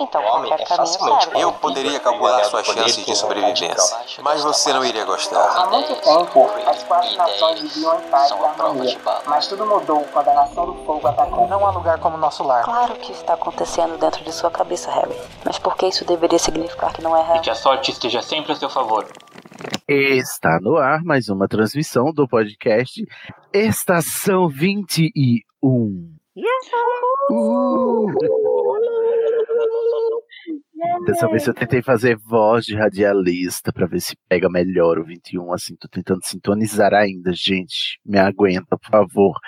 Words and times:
então 0.00 0.22
qualquer 0.22 0.64
caminho 0.66 0.86
serve. 0.86 1.40
Eu 1.40 1.52
poderia 1.52 2.00
calcular 2.00 2.42
suas 2.44 2.66
chances 2.66 3.04
de 3.04 3.14
sobrevivência, 3.16 3.96
mas 4.22 4.42
você 4.42 4.72
não 4.72 4.84
iria 4.84 5.04
gostar. 5.04 5.46
Há 5.56 5.66
muito 5.66 5.94
tempo, 6.00 6.50
as 6.66 6.82
quatro 6.84 7.16
nações 7.16 7.60
viviam 7.60 7.98
em 7.98 8.08
paz 8.08 8.30
e 8.30 8.34
harmonia, 8.34 8.98
mas 9.26 9.46
tudo 9.48 9.66
mudou 9.66 10.04
quando 10.12 10.28
a 10.28 10.34
Nação 10.34 10.66
do 10.66 10.74
Fogo 10.84 11.06
atacou. 11.06 11.46
Não 11.48 11.66
há 11.66 11.70
lugar 11.70 11.98
como 12.00 12.16
nosso 12.16 12.42
lar. 12.42 12.64
Claro 12.64 12.94
que 12.96 13.12
está 13.12 13.34
acontecendo 13.34 13.98
dentro 13.98 14.24
de 14.24 14.32
sua 14.32 14.50
cabeça, 14.50 14.90
Harry. 14.90 15.16
Mas 15.44 15.58
por 15.58 15.76
que 15.76 15.86
isso 15.86 16.04
deveria 16.04 16.38
significar 16.38 16.92
que 16.92 17.02
não 17.02 17.16
é 17.16 17.20
E 17.20 17.24
real? 17.26 17.40
que 17.40 17.50
a 17.50 17.54
sorte 17.54 17.90
esteja 17.90 18.22
sempre 18.22 18.52
a 18.52 18.56
seu 18.56 18.68
favor. 18.70 19.06
Está 19.88 20.58
no 20.60 20.76
ar 20.76 21.02
mais 21.04 21.28
uma 21.28 21.46
transmissão 21.46 22.12
do 22.12 22.26
podcast 22.26 23.04
Estação 23.52 24.48
21. 24.48 26.12
Uh! 27.30 28.06
Dessa 31.06 31.28
vez 31.28 31.46
eu 31.46 31.54
tentei 31.54 31.80
fazer 31.80 32.16
voz 32.16 32.64
de 32.64 32.74
radialista 32.74 33.72
pra 33.72 33.86
ver 33.86 34.00
se 34.00 34.16
pega 34.28 34.48
melhor 34.50 34.98
o 34.98 35.04
21, 35.04 35.52
assim, 35.52 35.76
tô 35.76 35.86
tentando 35.86 36.24
sintonizar 36.24 36.92
ainda, 36.92 37.32
gente. 37.32 38.00
Me 38.04 38.18
aguenta, 38.18 38.76
por 38.76 38.90
favor. 38.90 39.38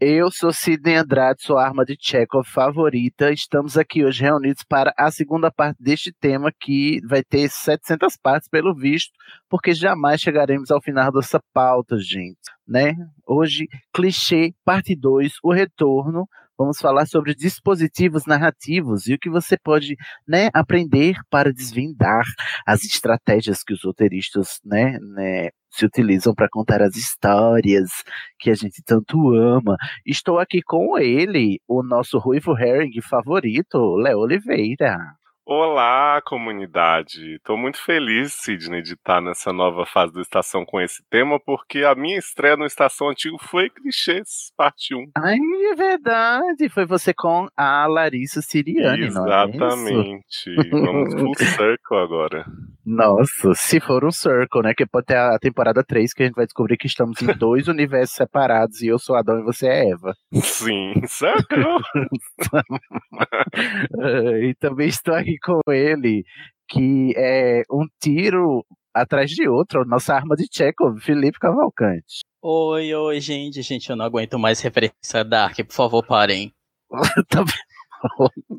Eu 0.00 0.30
sou 0.30 0.52
Sidney 0.52 0.96
Andrade, 0.96 1.42
sua 1.42 1.62
arma 1.62 1.84
de 1.84 1.96
Chekhov 2.00 2.46
favorita. 2.46 3.30
Estamos 3.30 3.76
aqui 3.76 4.04
hoje 4.04 4.22
reunidos 4.22 4.62
para 4.66 4.92
a 4.96 5.10
segunda 5.10 5.50
parte 5.50 5.82
deste 5.82 6.10
tema 6.12 6.50
que 6.50 6.98
vai 7.06 7.22
ter 7.22 7.50
700 7.50 8.16
partes 8.16 8.48
pelo 8.48 8.74
visto, 8.74 9.12
porque 9.50 9.74
jamais 9.74 10.20
chegaremos 10.20 10.70
ao 10.70 10.80
final 10.80 11.12
dessa 11.12 11.40
pauta, 11.52 11.98
gente, 11.98 12.38
né? 12.66 12.94
Hoje, 13.26 13.68
clichê, 13.92 14.54
parte 14.64 14.96
2, 14.96 15.34
o 15.42 15.52
retorno. 15.52 16.26
Vamos 16.56 16.78
falar 16.78 17.06
sobre 17.06 17.34
dispositivos 17.34 18.26
narrativos 18.26 19.08
e 19.08 19.14
o 19.14 19.18
que 19.18 19.28
você 19.28 19.56
pode 19.58 19.96
né, 20.26 20.50
aprender 20.54 21.16
para 21.28 21.52
desvendar 21.52 22.24
as 22.64 22.84
estratégias 22.84 23.64
que 23.64 23.72
os 23.72 23.82
roteiristas 23.82 24.60
né, 24.64 24.96
né, 25.00 25.50
se 25.68 25.84
utilizam 25.84 26.32
para 26.32 26.48
contar 26.48 26.80
as 26.80 26.94
histórias 26.94 27.90
que 28.38 28.50
a 28.50 28.54
gente 28.54 28.82
tanto 28.84 29.34
ama. 29.34 29.76
Estou 30.06 30.38
aqui 30.38 30.62
com 30.62 30.96
ele, 30.96 31.60
o 31.66 31.82
nosso 31.82 32.18
ruivo 32.18 32.56
herring 32.56 33.00
favorito, 33.02 33.96
Léo 33.96 34.20
Oliveira. 34.20 34.96
Olá, 35.46 36.22
comunidade! 36.24 37.34
Estou 37.34 37.58
muito 37.58 37.76
feliz, 37.76 38.32
Sidney, 38.32 38.80
de 38.80 38.94
estar 38.94 39.20
nessa 39.20 39.52
nova 39.52 39.84
fase 39.84 40.10
do 40.10 40.22
Estação 40.22 40.64
com 40.64 40.80
esse 40.80 41.04
tema, 41.10 41.38
porque 41.38 41.84
a 41.84 41.94
minha 41.94 42.16
estreia 42.16 42.56
no 42.56 42.64
Estação 42.64 43.10
Antigo 43.10 43.36
foi 43.38 43.68
Clichês, 43.68 44.50
parte 44.56 44.94
1. 44.94 45.10
Ai, 45.14 45.36
é 45.70 45.74
verdade, 45.74 46.70
foi 46.70 46.86
você 46.86 47.12
com 47.12 47.46
a 47.54 47.86
Larissa 47.86 48.40
Siriane, 48.40 49.10
não 49.10 49.30
é? 49.30 49.44
Exatamente. 49.44 50.54
Vamos 50.70 51.12
full 51.12 51.34
circle 51.36 51.98
agora. 51.98 52.46
Nossa, 52.86 53.52
se 53.54 53.80
for 53.80 54.02
um 54.02 54.10
circle, 54.10 54.62
né? 54.62 54.72
Que 54.74 54.86
pode 54.86 55.06
ter 55.06 55.16
a 55.16 55.38
temporada 55.38 55.84
3 55.84 56.14
que 56.14 56.22
a 56.22 56.26
gente 56.26 56.36
vai 56.36 56.46
descobrir 56.46 56.78
que 56.78 56.86
estamos 56.86 57.20
em 57.20 57.26
dois 57.36 57.68
universos 57.68 58.16
separados 58.16 58.80
e 58.80 58.86
eu 58.86 58.98
sou 58.98 59.14
Adão 59.14 59.40
e 59.40 59.42
você 59.42 59.66
é 59.66 59.90
Eva. 59.90 60.14
Sim, 60.32 60.94
circle! 61.06 61.82
e 64.42 64.54
também 64.54 64.88
estou 64.88 65.14
aqui 65.34 65.38
com 65.42 65.60
ele, 65.72 66.24
que 66.68 67.12
é 67.16 67.62
um 67.70 67.86
tiro 68.00 68.64
atrás 68.92 69.30
de 69.30 69.48
outro, 69.48 69.84
nossa 69.84 70.14
arma 70.14 70.36
de 70.36 70.46
Chekhov, 70.50 71.00
Felipe 71.00 71.38
Cavalcante. 71.38 72.20
Oi, 72.40 72.94
oi, 72.94 73.20
gente. 73.20 73.60
Gente, 73.62 73.90
eu 73.90 73.96
não 73.96 74.04
aguento 74.04 74.38
mais 74.38 74.60
referência 74.60 75.24
Dark. 75.24 75.56
Por 75.56 75.74
favor, 75.74 76.04
parem. 76.06 76.52
Tá. 77.28 77.42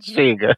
Chega. 0.01 0.57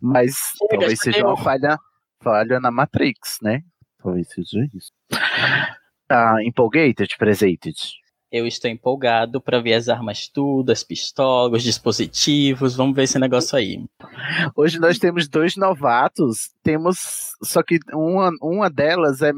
Mas 0.00 0.54
Chega, 0.56 0.78
talvez 0.78 0.98
seja 0.98 1.26
uma 1.26 1.36
falha, 1.36 1.76
falha 2.22 2.58
na 2.58 2.70
Matrix, 2.70 3.36
né? 3.42 3.60
Talvez 4.02 4.26
seja 4.30 4.66
isso. 4.72 4.90
Tá 6.08 6.42
empolgated, 6.42 7.14
presented? 7.18 7.76
Eu 8.30 8.46
estou 8.46 8.68
empolgado 8.68 9.40
pra 9.40 9.60
ver 9.60 9.74
as 9.74 9.88
armas 9.88 10.28
tudo, 10.28 10.72
as 10.72 10.82
pistolas, 10.82 11.58
os 11.58 11.62
dispositivos. 11.62 12.76
Vamos 12.76 12.96
ver 12.96 13.04
esse 13.04 13.18
negócio 13.18 13.56
aí. 13.56 13.84
Hoje 14.56 14.80
nós 14.80 14.98
temos 14.98 15.28
dois 15.28 15.56
novatos, 15.56 16.50
temos 16.62 17.32
só 17.42 17.62
que 17.62 17.78
uma, 17.92 18.30
uma 18.42 18.68
delas 18.68 19.22
é, 19.22 19.32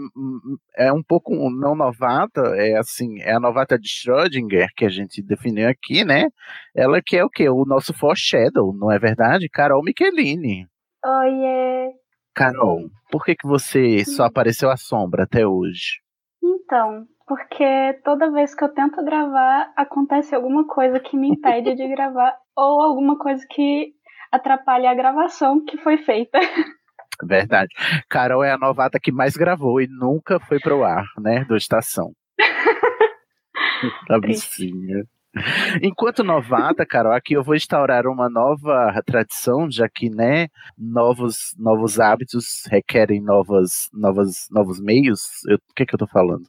é 0.77 0.93
um 0.93 1.03
pouco 1.03 1.35
não 1.51 1.75
novata, 1.75 2.41
é 2.57 2.79
assim, 2.79 3.21
é 3.21 3.33
a 3.33 3.41
novata 3.41 3.79
de 3.79 3.89
Schrödinger 3.89 4.69
que 4.75 4.87
a 4.87 4.89
gente 4.89 5.21
definiu 5.23 5.69
aqui, 5.69 6.05
né? 6.05 6.29
Ela 6.75 7.03
que 7.05 7.17
é 7.17 7.25
o 7.25 7.31
quê? 7.31 7.49
O 7.49 7.65
nosso 7.67 7.93
foreshadow, 7.93 8.73
não 8.75 8.91
é 8.91 8.99
verdade? 8.99 9.49
Carol 9.51 9.83
Michelini. 9.83 10.67
Oiê! 11.05 11.91
Carol, 12.35 12.89
por 13.11 13.25
que 13.25 13.35
que 13.35 13.47
você 13.47 14.05
só 14.05 14.25
apareceu 14.25 14.71
à 14.71 14.77
sombra 14.77 15.25
até 15.25 15.47
hoje? 15.47 16.01
Então, 16.43 17.05
porque 17.29 18.01
toda 18.05 18.33
vez 18.33 18.55
que 18.55 18.65
eu 18.65 18.71
tento 18.71 19.05
gravar, 19.05 19.71
acontece 19.77 20.35
alguma 20.35 20.67
coisa 20.67 20.99
que 20.99 21.17
me 21.17 21.29
impede 21.29 21.75
de 21.75 21.87
gravar, 21.89 22.35
ou 22.57 22.83
alguma 22.83 23.19
coisa 23.19 23.45
que 23.51 23.93
atrapalha 24.33 24.91
a 24.91 24.95
gravação 24.95 25.65
que 25.65 25.77
foi 25.79 25.99
feita. 25.99 26.39
Verdade. 27.23 27.69
Carol 28.09 28.45
é 28.45 28.53
a 28.53 28.59
novata 28.59 28.99
que 29.01 29.11
mais 29.11 29.37
gravou 29.37 29.81
e 29.81 29.89
nunca 29.89 30.39
foi 30.41 30.59
pro 30.61 30.85
ar, 30.85 31.05
né? 31.19 31.45
Do 31.45 31.57
Estação. 31.57 32.13
Bichinha. 34.21 35.05
Enquanto 35.83 36.25
novata, 36.25 36.87
Carol, 36.87 37.13
aqui 37.13 37.35
eu 37.35 37.43
vou 37.43 37.55
instaurar 37.55 38.07
uma 38.07 38.29
nova 38.29 38.93
tradição, 39.05 39.71
já 39.71 39.89
que, 39.89 40.09
né, 40.09 40.49
novos, 40.77 41.55
novos 41.59 42.01
hábitos 42.01 42.63
requerem 42.71 43.21
novas, 43.23 43.89
novas, 43.93 44.47
novos 44.51 44.81
meios. 44.81 45.21
O 45.51 45.75
que 45.75 45.85
que 45.85 45.95
eu 45.95 45.99
tô 45.99 46.07
falando? 46.07 46.45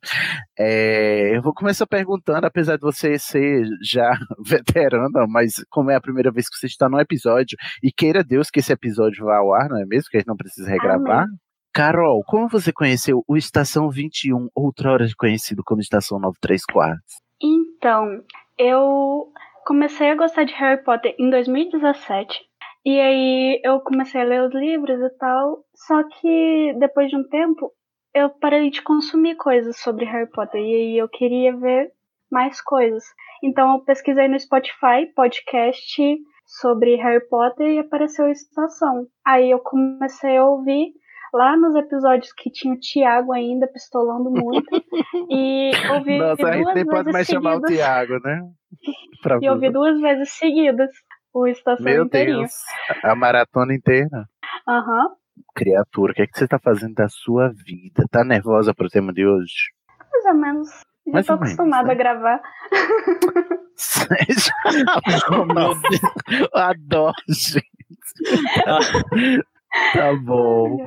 É, 0.57 1.35
eu 1.35 1.41
vou 1.41 1.53
começar 1.53 1.85
perguntando, 1.85 2.45
apesar 2.45 2.75
de 2.77 2.81
você 2.81 3.19
ser 3.19 3.65
já 3.83 4.11
veterana, 4.45 5.27
mas 5.27 5.63
como 5.69 5.91
é 5.91 5.95
a 5.95 6.01
primeira 6.01 6.31
vez 6.31 6.47
que 6.49 6.57
você 6.57 6.67
está 6.67 6.89
no 6.89 6.99
episódio, 6.99 7.57
e 7.83 7.91
queira 7.91 8.23
Deus 8.23 8.49
que 8.49 8.59
esse 8.59 8.71
episódio 8.71 9.25
vá 9.25 9.37
ao 9.37 9.53
ar, 9.53 9.69
não 9.69 9.77
é 9.79 9.85
mesmo? 9.85 10.09
Que 10.09 10.17
a 10.17 10.19
gente 10.19 10.27
não 10.27 10.37
precisa 10.37 10.69
regravar. 10.69 11.25
Carol, 11.73 12.23
como 12.25 12.49
você 12.49 12.73
conheceu 12.73 13.23
o 13.27 13.37
Estação 13.37 13.89
21, 13.89 14.49
outrora 14.55 15.05
conhecido 15.17 15.61
como 15.63 15.81
Estação 15.81 16.19
934? 16.19 16.97
Então, 17.41 18.23
eu 18.57 19.31
comecei 19.65 20.09
a 20.09 20.15
gostar 20.15 20.43
de 20.43 20.53
Harry 20.53 20.83
Potter 20.83 21.15
em 21.17 21.29
2017. 21.29 22.41
E 22.85 22.99
aí 22.99 23.61
eu 23.63 23.79
comecei 23.81 24.21
a 24.21 24.25
ler 24.25 24.43
os 24.43 24.53
livros 24.53 24.99
e 24.99 25.09
tal. 25.17 25.63
Só 25.75 26.03
que 26.03 26.73
depois 26.79 27.09
de 27.09 27.17
um 27.17 27.27
tempo 27.27 27.71
eu 28.13 28.29
parei 28.29 28.69
de 28.69 28.81
consumir 28.81 29.35
coisas 29.35 29.77
sobre 29.79 30.05
Harry 30.05 30.29
Potter. 30.29 30.61
E 30.61 30.75
aí 30.75 30.97
eu 30.97 31.07
queria 31.07 31.55
ver 31.55 31.91
mais 32.31 32.61
coisas. 32.61 33.03
Então 33.43 33.73
eu 33.73 33.85
pesquisei 33.85 34.27
no 34.27 34.39
Spotify 34.39 35.05
podcast 35.15 36.17
sobre 36.45 36.95
Harry 36.95 37.27
Potter 37.29 37.67
e 37.67 37.79
apareceu 37.79 38.25
a 38.25 38.31
Estação. 38.31 39.07
Aí 39.25 39.51
eu 39.51 39.59
comecei 39.59 40.37
a 40.37 40.45
ouvir 40.45 40.93
lá 41.33 41.55
nos 41.57 41.75
episódios 41.75 42.31
que 42.33 42.49
tinha 42.51 42.73
o 42.73 42.79
Tiago 42.79 43.33
ainda 43.33 43.67
pistolando 43.67 44.29
muito. 44.29 44.67
e 45.29 45.71
ouvi 45.91 46.17
Nossa, 46.17 46.47
a 46.47 46.53
gente 46.53 46.63
duas 46.63 46.75
nem 46.75 46.85
pode 46.85 47.03
vezes 47.03 47.13
mais 47.13 47.27
chamar 47.27 47.51
o 47.51 47.61
seguidas. 47.61 47.75
Tiago, 47.75 48.19
né? 48.23 48.41
Pra 49.21 49.39
E 49.41 49.45
eu 49.45 49.59
vi 49.59 49.69
duas 49.69 49.99
vezes 49.99 50.31
seguidas 50.31 50.89
o 51.33 51.47
Estação 51.47 51.83
Meu 51.83 52.05
inteirinho. 52.05 52.39
Deus, 52.39 52.53
a 53.03 53.15
maratona 53.15 53.73
inteira. 53.73 54.25
Aham. 54.67 55.09
Criatura, 55.55 56.11
o 56.11 56.15
que, 56.15 56.21
é 56.21 56.27
que 56.27 56.37
você 56.37 56.47
tá 56.47 56.59
fazendo 56.59 56.95
da 56.95 57.07
sua 57.09 57.49
vida? 57.49 58.05
Tá 58.11 58.23
nervosa 58.23 58.73
pro 58.73 58.89
tema 58.89 59.13
de 59.13 59.25
hoje? 59.25 59.71
Mais 60.11 60.25
ou 60.25 60.33
menos. 60.35 60.69
Já 61.05 61.13
Mais 61.13 61.25
tô 61.25 61.33
acostumada 61.33 61.87
né? 61.87 61.93
a 61.93 61.97
gravar. 61.97 62.41
Nossa, 65.53 65.81
adoro, 66.53 67.13
gente. 67.29 67.69
Tá 69.93 70.13
bom. 70.15 70.77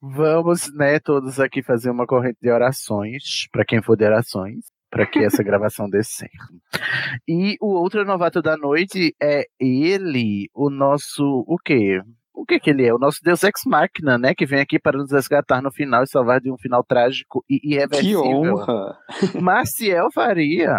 Vamos, 0.00 0.72
né, 0.74 0.98
todos 0.98 1.38
aqui 1.38 1.62
fazer 1.62 1.90
uma 1.90 2.06
corrente 2.06 2.38
de 2.40 2.50
orações, 2.50 3.46
para 3.52 3.64
quem 3.64 3.82
for 3.82 3.96
de 3.96 4.04
orações, 4.04 4.64
para 4.90 5.06
que 5.06 5.20
essa 5.20 5.42
gravação 5.42 5.88
dê 5.88 6.02
certo. 6.02 6.34
E 7.28 7.56
o 7.60 7.68
outro 7.74 8.04
novato 8.04 8.42
da 8.42 8.56
noite 8.56 9.14
é 9.22 9.44
ele, 9.58 10.48
o 10.54 10.68
nosso, 10.70 11.44
o 11.46 11.56
quê? 11.58 12.00
O 12.32 12.44
que 12.46 12.58
que 12.58 12.70
ele 12.70 12.86
é? 12.86 12.94
O 12.94 12.98
nosso 12.98 13.18
Deus 13.22 13.42
Ex 13.42 13.60
Machina, 13.66 14.16
né? 14.16 14.34
Que 14.34 14.46
vem 14.46 14.60
aqui 14.60 14.78
para 14.78 14.96
nos 14.96 15.12
resgatar 15.12 15.60
no 15.60 15.70
final 15.70 16.02
e 16.02 16.06
salvar 16.08 16.40
de 16.40 16.50
um 16.50 16.56
final 16.56 16.82
trágico 16.82 17.44
e 17.48 17.60
Que 17.60 17.74
irreversível. 17.74 18.22
honra! 18.24 18.96
Maciel 19.40 20.08
Faria. 20.12 20.74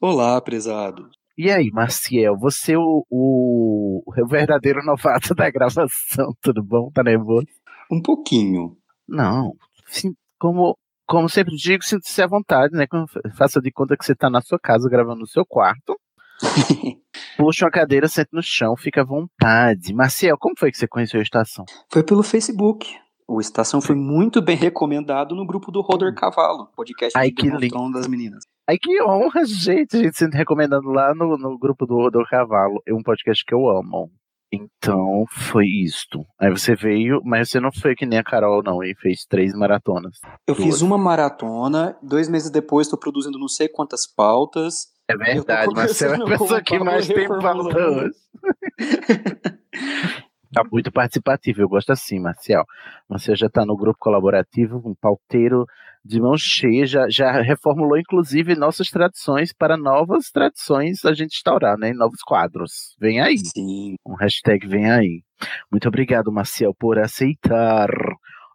Olá, 0.00 0.40
prezado. 0.40 1.08
E 1.38 1.52
aí, 1.52 1.70
Maciel, 1.70 2.36
você 2.36 2.76
o, 2.76 3.06
o, 3.08 4.02
o 4.04 4.26
verdadeiro 4.26 4.84
novato 4.84 5.36
da 5.36 5.48
gravação, 5.48 5.86
tudo 6.42 6.64
bom? 6.64 6.90
Tá 6.92 7.04
nervoso? 7.04 7.46
Um 7.88 8.02
pouquinho. 8.02 8.76
Não, 9.06 9.52
sim, 9.86 10.16
como, 10.36 10.76
como 11.06 11.28
sempre 11.28 11.54
digo, 11.54 11.84
sinta-se 11.84 12.20
à 12.20 12.26
vontade, 12.26 12.74
né? 12.74 12.86
Faça 13.36 13.60
de 13.60 13.70
conta 13.70 13.96
que 13.96 14.04
você 14.04 14.16
tá 14.16 14.28
na 14.28 14.40
sua 14.40 14.58
casa 14.58 14.90
gravando 14.90 15.20
no 15.20 15.28
seu 15.28 15.46
quarto. 15.46 15.96
Puxa 17.38 17.66
uma 17.66 17.70
cadeira, 17.70 18.08
sente 18.08 18.30
no 18.32 18.42
chão, 18.42 18.76
fica 18.76 19.02
à 19.02 19.04
vontade. 19.04 19.94
Maciel, 19.94 20.36
como 20.40 20.56
foi 20.58 20.72
que 20.72 20.76
você 20.76 20.88
conheceu 20.88 21.20
a 21.20 21.22
estação? 21.22 21.64
Foi 21.88 22.02
pelo 22.02 22.24
Facebook. 22.24 22.92
O 23.28 23.40
Estação 23.40 23.80
foi 23.80 23.94
muito 23.94 24.40
bem 24.40 24.56
recomendado 24.56 25.36
no 25.36 25.46
grupo 25.46 25.70
do 25.70 25.82
Roder 25.82 26.14
Cavalo, 26.14 26.66
podcast 26.74 27.16
Ai, 27.16 27.28
de 27.28 27.34
que 27.34 27.48
das 27.92 28.08
meninas. 28.08 28.42
Ai, 28.68 28.76
que 28.76 29.02
honra, 29.02 29.46
gente, 29.46 29.96
a 29.96 30.02
gente 30.02 30.18
sendo 30.18 30.34
recomendado 30.34 30.86
lá 30.90 31.14
no, 31.14 31.38
no 31.38 31.58
grupo 31.58 31.86
do, 31.86 32.10
do 32.10 32.22
Cavalo. 32.26 32.82
É 32.86 32.92
um 32.92 33.02
podcast 33.02 33.42
que 33.42 33.54
eu 33.54 33.66
amo. 33.66 34.10
Então, 34.52 35.24
foi 35.30 35.66
isto. 35.66 36.22
Aí 36.38 36.50
você 36.50 36.74
veio, 36.74 37.22
mas 37.24 37.48
você 37.48 37.60
não 37.60 37.72
foi 37.72 37.94
que 37.94 38.04
nem 38.04 38.18
a 38.18 38.22
Carol, 38.22 38.62
não, 38.62 38.84
e 38.84 38.94
fez 38.94 39.24
três 39.24 39.54
maratonas. 39.54 40.18
Eu 40.46 40.54
Duas. 40.54 40.66
fiz 40.66 40.82
uma 40.82 40.98
maratona, 40.98 41.96
dois 42.02 42.28
meses 42.28 42.50
depois 42.50 42.86
estou 42.86 42.98
produzindo 42.98 43.38
não 43.38 43.48
sei 43.48 43.68
quantas 43.68 44.06
pautas. 44.06 44.88
É 45.08 45.16
verdade, 45.16 45.72
mas 45.74 45.96
você 45.96 46.06
é 46.06 46.14
a 46.14 46.24
pessoa 46.26 46.62
que 46.62 46.78
mais 46.78 47.08
tem 47.08 47.26
pauta 47.26 47.78
hoje. 47.78 48.14
Tá 50.52 50.62
muito 50.70 50.90
participativo, 50.90 51.60
eu 51.60 51.68
gosto 51.68 51.90
assim, 51.90 52.18
Marcial. 52.18 52.64
Você 53.08 53.36
já 53.36 53.48
tá 53.50 53.66
no 53.66 53.76
grupo 53.76 53.98
colaborativo, 53.98 54.82
um 54.84 54.94
pauteiro 54.94 55.66
de 56.04 56.20
mão 56.20 56.36
cheia, 56.38 56.86
já, 56.86 57.06
já 57.10 57.32
reformulou 57.42 57.98
inclusive 57.98 58.54
nossas 58.54 58.88
tradições 58.88 59.52
para 59.52 59.76
novas 59.76 60.30
tradições 60.30 61.04
a 61.04 61.12
gente 61.12 61.36
instaurar, 61.36 61.76
né? 61.76 61.92
Novos 61.92 62.22
quadros. 62.22 62.96
Vem 62.98 63.20
aí. 63.20 63.36
Sim. 63.38 63.96
Um 64.06 64.14
hashtag 64.14 64.66
vem 64.66 64.90
aí. 64.90 65.22
Muito 65.70 65.86
obrigado, 65.86 66.32
Marcial, 66.32 66.74
por 66.74 66.98
aceitar. 66.98 67.88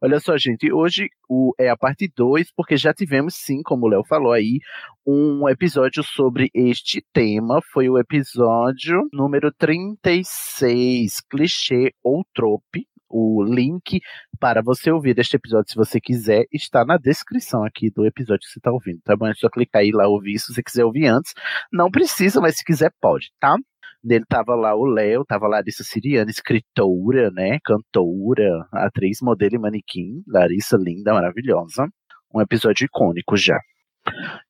Olha 0.06 0.20
só, 0.20 0.38
gente, 0.38 0.70
hoje 0.70 1.08
o, 1.30 1.54
é 1.58 1.70
a 1.70 1.78
parte 1.78 2.12
2, 2.14 2.52
porque 2.58 2.76
já 2.76 2.94
tivemos, 2.94 3.36
sim, 3.36 3.62
como 3.64 3.86
o 3.86 3.90
Léo 3.90 4.04
falou 4.04 4.34
aí, 4.34 4.60
um 5.08 5.48
episódio 5.48 6.04
sobre 6.04 6.52
este 6.54 7.02
tema. 7.14 7.62
Foi 7.72 7.88
o 7.88 7.98
episódio 7.98 9.08
número 9.14 9.50
36, 9.58 11.22
clichê 11.30 11.94
ou 12.04 12.22
trope. 12.34 12.86
O 13.08 13.46
link 13.46 14.02
para 14.42 14.62
você 14.62 14.92
ouvir 14.92 15.18
este 15.20 15.38
episódio, 15.38 15.70
se 15.70 15.76
você 15.78 16.02
quiser, 16.02 16.48
está 16.52 16.84
na 16.84 16.98
descrição 16.98 17.64
aqui 17.64 17.90
do 17.90 18.06
episódio 18.06 18.42
que 18.42 18.52
você 18.52 18.60
está 18.60 18.74
ouvindo, 18.74 19.00
tá 19.06 19.16
bom? 19.16 19.28
É 19.28 19.34
só 19.36 19.48
clicar 19.50 19.84
aí 19.84 19.92
lá 19.94 20.06
ouvir, 20.06 20.38
se 20.38 20.54
você 20.54 20.62
quiser 20.62 20.84
ouvir 20.84 21.08
antes. 21.08 21.32
Não 21.72 21.90
precisa, 21.90 22.42
mas 22.42 22.58
se 22.58 22.66
quiser, 22.66 22.92
pode, 23.00 23.32
tá? 23.40 23.56
Nele 24.04 24.26
tava 24.28 24.56
lá 24.56 24.76
o 24.76 24.86
Léo, 24.86 25.24
tava 25.26 25.48
Larissa 25.48 25.84
Siriana, 25.84 26.30
escritora, 26.30 27.32
né, 27.32 27.60
cantora, 27.64 28.68
atriz, 28.72 29.20
modelo 29.22 29.56
e 29.56 29.60
manequim, 29.60 30.24
Larissa 30.28 30.78
linda, 30.78 31.14
maravilhosa. 31.14 31.88
Um 32.34 32.42
episódio 32.42 32.86
icônico 32.86 33.38
já. 33.38 33.60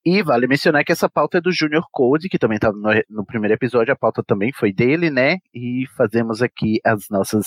E 0.06 0.24
vale 0.24 0.48
mencionar 0.48 0.84
que 0.84 0.92
essa 0.92 1.10
pauta 1.10 1.38
é 1.38 1.42
do 1.42 1.52
Junior 1.52 1.86
Code, 1.92 2.28
que 2.28 2.40
também 2.40 2.56
estava 2.56 2.76
no, 2.76 2.90
no 3.10 3.26
primeiro 3.26 3.54
episódio, 3.54 3.94
a 3.94 3.98
pauta 3.98 4.24
também 4.26 4.52
foi 4.52 4.74
dele, 4.74 5.10
né? 5.10 5.38
E 5.54 5.86
fazemos 5.96 6.42
aqui 6.42 6.80
as 6.84 7.06
nossas 7.10 7.46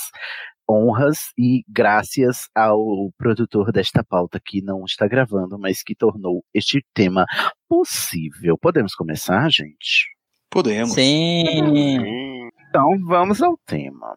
honras 0.69 1.33
e 1.39 1.63
graças 1.69 2.49
ao 2.55 3.11
produtor 3.17 3.73
desta 3.73 4.05
pauta 4.05 4.41
que 4.45 4.63
não 4.63 4.85
está 4.85 5.07
gravando, 5.07 5.59
mas 5.59 5.83
que 5.83 5.95
tornou 5.95 6.45
este 6.55 6.85
tema 6.95 7.25
possível. 7.69 8.57
Podemos 8.59 8.95
começar, 8.95 9.49
gente? 9.51 10.16
Podemos. 10.57 10.95
Sim. 10.95 12.49
Então 12.71 12.99
vamos 13.07 13.43
ao 13.43 13.59
tema. 13.67 14.17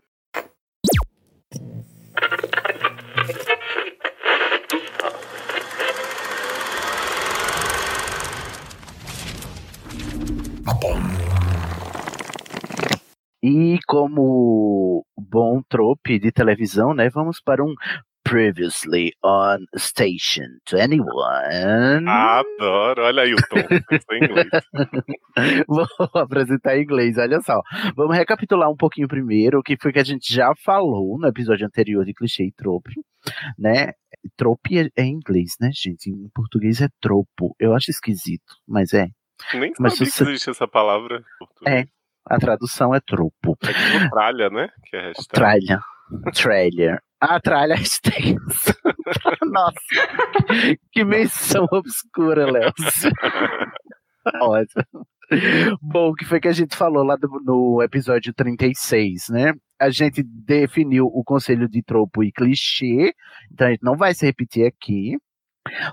E 13.44 13.78
como 13.86 15.06
bom 15.18 15.62
trope 15.68 16.18
de 16.20 16.32
televisão, 16.32 16.94
né, 16.94 17.10
vamos 17.10 17.42
para 17.44 17.62
um 17.62 17.74
Previously 18.30 19.12
on 19.24 19.66
Station 19.76 20.46
21. 20.70 22.08
Adoro, 22.08 23.04
olha 23.04 23.24
aí 23.24 23.34
o 23.34 23.38
tom. 23.38 23.58
Em 24.14 24.24
inglês. 24.24 24.48
Vou 25.68 25.88
apresentar 26.22 26.78
em 26.78 26.84
inglês, 26.84 27.18
olha 27.18 27.42
só. 27.42 27.60
Vamos 27.96 28.16
recapitular 28.16 28.70
um 28.70 28.76
pouquinho 28.78 29.08
primeiro 29.08 29.60
o 29.60 29.64
que 29.64 29.76
foi 29.82 29.92
que 29.92 29.98
a 30.00 30.04
gente 30.04 30.32
já 30.32 30.52
falou 30.64 31.18
no 31.18 31.28
episódio 31.28 31.66
anterior 31.66 32.06
de 32.06 32.14
clichê 32.14 32.44
e 32.46 32.52
trope, 32.52 32.94
né? 33.58 33.94
Trope 34.38 34.78
é, 34.78 34.90
é 34.96 35.04
em 35.06 35.14
inglês, 35.14 35.56
né, 35.60 35.72
gente? 35.74 36.12
Em 36.12 36.30
português 36.34 36.82
é 36.82 36.88
tropo. 37.02 37.56
Eu 37.60 37.74
acho 37.74 37.90
esquisito, 37.90 38.56
mas 38.68 38.94
é. 38.94 39.08
Nem 39.56 39.72
Mas 39.80 39.94
sabia 39.94 40.12
você- 40.12 40.24
que 40.24 40.30
existe 40.32 40.50
essa 40.52 40.68
palavra. 40.68 41.24
É, 41.68 41.86
a 42.26 42.38
tradução 42.38 42.94
é 42.94 43.00
tropo. 43.00 43.58
É 43.64 43.74
tipo 43.74 44.10
tralha, 44.12 44.50
né? 44.52 44.70
Que 44.86 44.98
é 44.98 45.02
hashtag. 45.08 45.28
Tralha. 45.34 45.80
Trailer. 46.34 47.00
A 47.22 47.40
tralha 47.40 47.74
extensa. 47.82 48.76
Nossa, 49.44 49.80
que 50.92 51.04
menção 51.04 51.66
obscura, 51.72 52.50
Léo. 52.50 52.72
Ótimo. 54.42 55.06
Bom, 55.82 56.10
o 56.10 56.16
que 56.16 56.26
foi 56.26 56.40
que 56.40 56.48
a 56.48 56.52
gente 56.54 56.76
falou 56.76 57.04
lá 57.04 57.16
do- 57.16 57.42
no 57.46 57.82
episódio 57.84 58.34
36, 58.34 59.30
né? 59.30 59.54
A 59.80 59.90
gente 59.90 60.24
definiu 60.24 61.06
o 61.06 61.24
conselho 61.24 61.70
de 61.70 61.82
tropo 61.84 62.24
e 62.24 62.32
clichê, 62.32 63.14
então 63.52 63.68
a 63.68 63.70
gente 63.72 63.84
não 63.84 63.96
vai 63.96 64.14
se 64.14 64.26
repetir 64.26 64.66
aqui. 64.66 65.16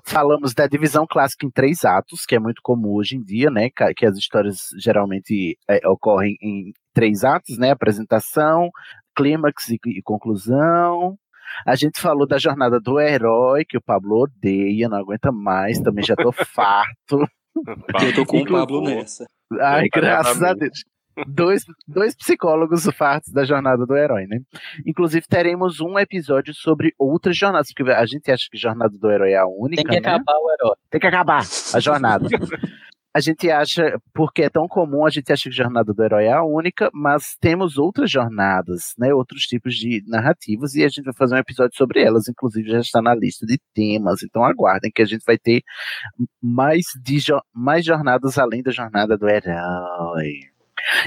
Falamos 0.06 0.54
da 0.54 0.66
divisão 0.66 1.06
clássica 1.08 1.44
em 1.44 1.50
três 1.50 1.84
atos, 1.84 2.24
que 2.24 2.34
é 2.34 2.38
muito 2.38 2.60
comum 2.62 2.94
hoje 2.94 3.16
em 3.16 3.22
dia, 3.22 3.50
né? 3.50 3.68
Que 3.94 4.06
as 4.06 4.16
histórias 4.16 4.68
geralmente 4.78 5.58
é, 5.68 5.86
ocorrem 5.86 6.36
em 6.40 6.72
três 6.94 7.22
atos, 7.24 7.58
né? 7.58 7.70
Apresentação, 7.72 8.70
clímax 9.16 9.68
e, 9.70 9.78
e 9.86 10.02
conclusão. 10.02 11.18
A 11.64 11.74
gente 11.74 12.00
falou 12.00 12.26
da 12.26 12.38
jornada 12.38 12.80
do 12.80 13.00
herói, 13.00 13.64
que 13.64 13.78
o 13.78 13.82
Pablo 13.82 14.22
odeia, 14.22 14.88
não 14.88 14.98
aguenta 14.98 15.32
mais, 15.32 15.80
também 15.80 16.04
já 16.04 16.14
tô 16.14 16.30
farto. 16.44 17.26
Eu 18.02 18.14
tô 18.14 18.26
com 18.26 18.38
o 18.38 18.46
Pablo 18.46 18.82
nessa. 18.82 19.24
Ai, 19.60 19.88
graças 19.88 20.42
a. 20.42 20.52
Deus. 20.52 20.84
Dois, 21.26 21.64
dois 21.88 22.14
psicólogos 22.14 22.84
fartos 22.94 23.32
da 23.32 23.42
jornada 23.42 23.86
do 23.86 23.96
herói, 23.96 24.26
né? 24.26 24.38
Inclusive, 24.84 25.26
teremos 25.26 25.80
um 25.80 25.98
episódio 25.98 26.52
sobre 26.52 26.92
outras 26.98 27.34
jornadas, 27.34 27.72
porque 27.72 27.90
a 27.90 28.04
gente 28.04 28.30
acha 28.30 28.46
que 28.50 28.58
jornada 28.58 28.98
do 28.98 29.10
herói 29.10 29.32
é 29.32 29.38
a 29.38 29.46
única. 29.46 29.82
Tem 29.82 29.98
que 29.98 30.06
né? 30.06 30.14
acabar 30.14 30.36
o 30.38 30.52
herói. 30.52 30.76
Tem 30.90 31.00
que 31.00 31.06
acabar 31.06 31.42
a 31.72 31.80
jornada. 31.80 32.28
A 33.16 33.20
gente 33.20 33.50
acha, 33.50 33.98
porque 34.12 34.42
é 34.42 34.50
tão 34.50 34.68
comum, 34.68 35.06
a 35.06 35.08
gente 35.08 35.32
acha 35.32 35.44
que 35.44 35.48
a 35.48 35.64
jornada 35.64 35.94
do 35.94 36.04
herói 36.04 36.26
é 36.26 36.34
a 36.34 36.44
única, 36.44 36.90
mas 36.92 37.34
temos 37.40 37.78
outras 37.78 38.10
jornadas, 38.10 38.92
né? 38.98 39.14
Outros 39.14 39.44
tipos 39.44 39.74
de 39.74 40.04
narrativas, 40.06 40.74
e 40.74 40.84
a 40.84 40.88
gente 40.88 41.04
vai 41.04 41.14
fazer 41.14 41.34
um 41.34 41.38
episódio 41.38 41.74
sobre 41.78 42.02
elas, 42.02 42.28
inclusive 42.28 42.68
já 42.68 42.78
está 42.78 43.00
na 43.00 43.14
lista 43.14 43.46
de 43.46 43.58
temas, 43.72 44.22
então 44.22 44.44
aguardem 44.44 44.92
que 44.94 45.00
a 45.00 45.06
gente 45.06 45.22
vai 45.26 45.38
ter 45.38 45.62
mais, 46.42 46.84
de, 47.02 47.16
mais 47.54 47.86
jornadas 47.86 48.36
além 48.36 48.62
da 48.62 48.70
jornada 48.70 49.16
do 49.16 49.26
herói. 49.26 50.32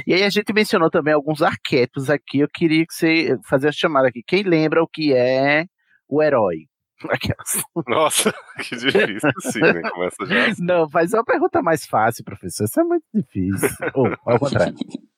E 0.08 0.12
aí 0.16 0.24
a 0.24 0.30
gente 0.32 0.52
mencionou 0.52 0.90
também 0.90 1.14
alguns 1.14 1.44
arquétipos 1.44 2.10
aqui, 2.10 2.40
eu 2.40 2.50
queria 2.52 2.88
que 2.88 2.94
você 2.96 3.38
fazer 3.48 3.68
a 3.68 3.72
chamada 3.72 4.08
aqui. 4.08 4.24
Quem 4.26 4.42
lembra 4.42 4.82
o 4.82 4.88
que 4.88 5.14
é 5.14 5.66
o 6.08 6.24
herói? 6.24 6.66
Aquelas. 7.08 7.64
Nossa, 7.88 8.34
que 8.60 8.76
difícil, 8.76 9.32
sim, 9.40 9.60
né? 9.60 9.82
Começa 9.90 10.26
já. 10.26 10.48
assim. 10.48 10.64
Não, 10.64 10.90
faz 10.90 11.14
uma 11.14 11.24
pergunta 11.24 11.62
mais 11.62 11.86
fácil, 11.86 12.24
professor. 12.24 12.66
Isso 12.66 12.80
é 12.80 12.84
muito 12.84 13.06
difícil. 13.14 13.70
Ou, 13.94 14.08
ao 14.26 14.40
contrário. 14.40 14.76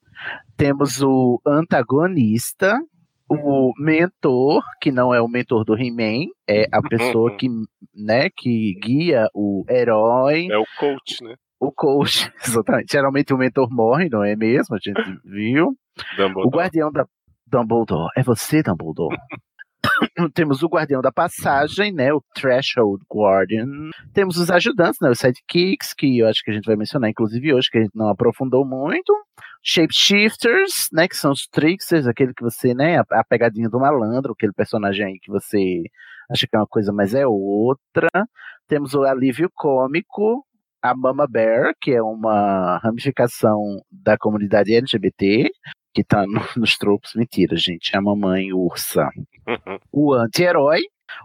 Temos 0.55 1.01
o 1.01 1.41
antagonista, 1.45 2.79
o 3.27 3.73
mentor, 3.79 4.61
que 4.79 4.91
não 4.91 5.13
é 5.13 5.21
o 5.21 5.27
mentor 5.27 5.63
do 5.63 5.75
He-Man, 5.75 6.27
é 6.47 6.67
a 6.71 6.81
pessoa 6.81 7.35
que, 7.37 7.47
né, 7.95 8.29
que 8.29 8.77
guia 8.83 9.27
o 9.33 9.65
herói. 9.69 10.47
É 10.51 10.57
o 10.57 10.65
coach, 10.77 11.23
né? 11.23 11.35
O 11.59 11.71
coach, 11.71 12.31
exatamente. 12.45 12.91
Geralmente 12.91 13.33
o 13.33 13.37
mentor 13.37 13.69
morre, 13.71 14.09
não 14.09 14.23
é 14.23 14.35
mesmo? 14.35 14.75
A 14.75 14.79
gente 14.79 15.01
viu. 15.23 15.75
Dumbledore. 16.17 16.47
O 16.47 16.49
guardião 16.49 16.91
da 16.91 17.05
Dumbledore. 17.47 18.09
É 18.15 18.23
você, 18.23 18.63
Dumbledore. 18.63 19.15
Temos 20.33 20.61
o 20.63 20.67
guardião 20.67 21.01
da 21.01 21.11
passagem, 21.11 21.91
né? 21.91 22.13
O 22.13 22.21
Threshold 22.33 23.03
Guardian. 23.11 23.89
Temos 24.13 24.37
os 24.37 24.49
ajudantes, 24.49 24.99
né? 25.01 25.09
Os 25.09 25.19
sidekicks, 25.19 25.93
que 25.93 26.19
eu 26.19 26.27
acho 26.27 26.43
que 26.43 26.51
a 26.51 26.53
gente 26.53 26.65
vai 26.65 26.75
mencionar, 26.75 27.09
inclusive 27.09 27.53
hoje, 27.53 27.69
que 27.69 27.77
a 27.77 27.81
gente 27.81 27.95
não 27.95 28.09
aprofundou 28.09 28.65
muito. 28.65 29.13
Shapeshifters, 29.63 30.89
né? 30.91 31.07
Que 31.07 31.15
são 31.15 31.31
os 31.31 31.47
tricksters, 31.47 32.07
aquele 32.07 32.33
que 32.33 32.43
você, 32.43 32.73
né? 32.73 32.99
A, 32.99 33.05
a 33.11 33.23
pegadinha 33.23 33.69
do 33.69 33.79
malandro, 33.79 34.33
aquele 34.33 34.53
personagem 34.53 35.05
aí 35.05 35.19
que 35.19 35.31
você 35.31 35.83
acha 36.29 36.47
que 36.47 36.55
é 36.55 36.59
uma 36.59 36.67
coisa, 36.67 36.91
mas 36.91 37.13
é 37.13 37.25
outra. 37.27 38.07
Temos 38.67 38.93
o 38.93 39.03
alívio 39.03 39.49
cômico, 39.53 40.45
a 40.81 40.95
Mama 40.95 41.27
Bear, 41.27 41.73
que 41.79 41.91
é 41.91 42.01
uma 42.01 42.77
ramificação 42.79 43.59
da 43.91 44.17
comunidade 44.17 44.73
LGBT, 44.73 45.51
que 45.93 46.03
tá 46.03 46.25
no, 46.25 46.41
nos 46.57 46.77
tropos. 46.77 47.13
Mentira, 47.15 47.55
gente. 47.55 47.93
É 47.93 47.97
a 47.97 48.01
mamãe 48.01 48.51
ursa. 48.53 49.09
o 49.91 50.13
anti-herói. 50.13 50.81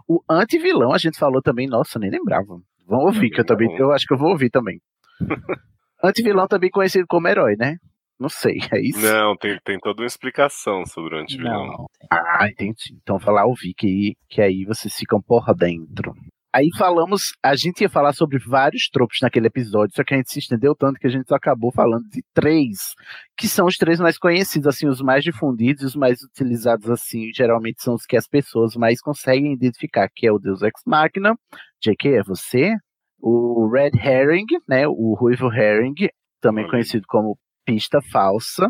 O 0.07 0.21
anti-vilão, 0.29 0.91
a 0.91 0.97
gente 0.97 1.17
falou 1.17 1.41
também. 1.41 1.67
Nossa, 1.67 1.97
nem 1.97 2.09
lembrava. 2.09 2.59
Vamos 2.85 3.05
ouvir, 3.05 3.29
que 3.29 3.41
eu 3.41 3.45
também. 3.45 3.73
Eu 3.77 3.91
acho 3.91 4.05
que 4.05 4.13
eu 4.13 4.17
vou 4.17 4.31
ouvir 4.31 4.49
também. 4.49 4.81
anti-vilão 6.03 6.47
também 6.47 6.69
conhecido 6.69 7.05
como 7.07 7.27
herói, 7.27 7.55
né? 7.57 7.77
Não 8.19 8.29
sei, 8.29 8.57
é 8.73 8.81
isso? 8.81 8.99
Não, 8.99 9.37
tem, 9.37 9.59
tem 9.63 9.79
toda 9.79 10.01
uma 10.01 10.07
explicação 10.07 10.83
sobre 10.85 11.15
o 11.15 11.19
antivilão. 11.19 11.85
Ah, 12.09 12.47
entendi. 12.49 12.97
Então 13.01 13.19
falar 13.19 13.45
ouvir 13.45 13.75
que, 13.75 14.15
que 14.27 14.41
aí 14.41 14.65
vocês 14.65 14.95
ficam 14.95 15.21
porra 15.21 15.53
dentro. 15.53 16.13
Aí 16.57 16.69
falamos, 16.75 17.33
a 17.43 17.55
gente 17.55 17.81
ia 17.81 17.89
falar 17.89 18.13
sobre 18.13 18.39
vários 18.39 18.89
tropos 18.89 19.19
naquele 19.21 19.45
episódio, 19.45 19.95
só 19.95 20.03
que 20.03 20.15
a 20.15 20.17
gente 20.17 20.31
se 20.31 20.39
estendeu 20.39 20.73
tanto 20.73 20.99
que 20.99 21.05
a 21.05 21.09
gente 21.09 21.27
só 21.27 21.35
acabou 21.35 21.71
falando 21.71 22.09
de 22.09 22.23
três, 22.33 22.95
que 23.37 23.47
são 23.47 23.67
os 23.67 23.77
três 23.77 23.99
mais 23.99 24.17
conhecidos, 24.17 24.65
assim, 24.65 24.87
os 24.87 24.99
mais 24.99 25.23
difundidos, 25.23 25.83
os 25.83 25.95
mais 25.95 26.19
utilizados, 26.23 26.89
assim, 26.89 27.31
geralmente 27.31 27.83
são 27.83 27.93
os 27.93 28.07
que 28.07 28.17
as 28.17 28.27
pessoas 28.27 28.75
mais 28.75 28.99
conseguem 28.99 29.53
identificar, 29.53 30.09
que 30.09 30.25
é 30.25 30.31
o 30.31 30.39
Deus 30.39 30.63
Ex 30.63 30.81
Machina, 30.83 31.37
JK, 31.79 32.07
é 32.07 32.23
você? 32.23 32.73
O 33.19 33.69
Red 33.69 33.91
Herring, 33.93 34.47
né, 34.67 34.87
o 34.87 35.13
Ruivo 35.13 35.53
Herring, 35.53 36.09
também 36.41 36.67
conhecido 36.67 37.05
como 37.07 37.37
pista 37.67 38.01
falsa, 38.01 38.67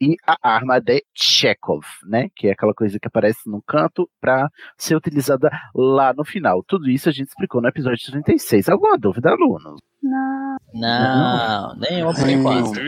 e 0.00 0.16
a 0.26 0.36
arma 0.42 0.80
de 0.80 1.04
Chekhov, 1.14 1.84
né? 2.04 2.28
Que 2.34 2.48
é 2.48 2.52
aquela 2.52 2.72
coisa 2.72 2.98
que 2.98 3.06
aparece 3.06 3.48
no 3.48 3.62
canto 3.62 4.08
para 4.20 4.48
ser 4.76 4.96
utilizada 4.96 5.50
lá 5.74 6.12
no 6.14 6.24
final. 6.24 6.64
Tudo 6.66 6.88
isso 6.88 7.08
a 7.08 7.12
gente 7.12 7.28
explicou 7.28 7.60
no 7.60 7.68
episódio 7.68 8.10
36. 8.10 8.68
Alguma 8.68 8.96
dúvida, 8.96 9.30
alunos? 9.30 9.80
Não. 10.02 10.56
Não, 10.72 11.76
nenhuma 11.76 12.14
por 12.14 12.28
enquanto. 12.28 12.80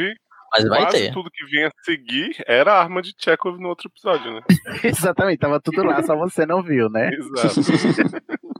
Mas 0.54 0.68
vai 0.68 0.82
Quase 0.82 0.98
ter. 0.98 1.12
tudo 1.12 1.30
que 1.30 1.46
vinha 1.46 1.68
a 1.68 1.70
seguir 1.82 2.36
era 2.46 2.74
a 2.74 2.80
arma 2.82 3.00
de 3.00 3.14
Chekhov 3.18 3.58
no 3.58 3.68
outro 3.68 3.88
episódio, 3.88 4.34
né? 4.34 4.40
Exatamente, 4.84 5.38
tava 5.38 5.58
tudo 5.60 5.82
lá, 5.82 6.02
só 6.02 6.14
você 6.14 6.44
não 6.44 6.62
viu, 6.62 6.90
né? 6.90 7.10
Exato. 7.14 7.60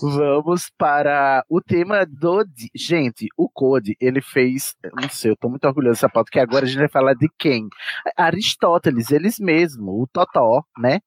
Vamos 0.00 0.70
para 0.78 1.44
o 1.48 1.60
tema 1.60 2.06
do. 2.06 2.44
Gente, 2.74 3.28
o 3.36 3.48
Code, 3.48 3.96
ele 4.00 4.20
fez. 4.20 4.74
Não 4.94 5.08
sei, 5.08 5.32
eu 5.32 5.36
tô 5.36 5.48
muito 5.48 5.66
orgulhoso 5.66 5.94
dessa 5.94 6.08
pauta, 6.08 6.30
que 6.30 6.38
agora 6.38 6.64
a 6.64 6.68
gente 6.68 6.78
vai 6.78 6.88
falar 6.88 7.14
de 7.14 7.28
quem? 7.38 7.68
Aristóteles, 8.16 9.10
eles 9.10 9.38
mesmo, 9.38 10.02
o 10.02 10.06
Totó, 10.06 10.64
né? 10.78 11.00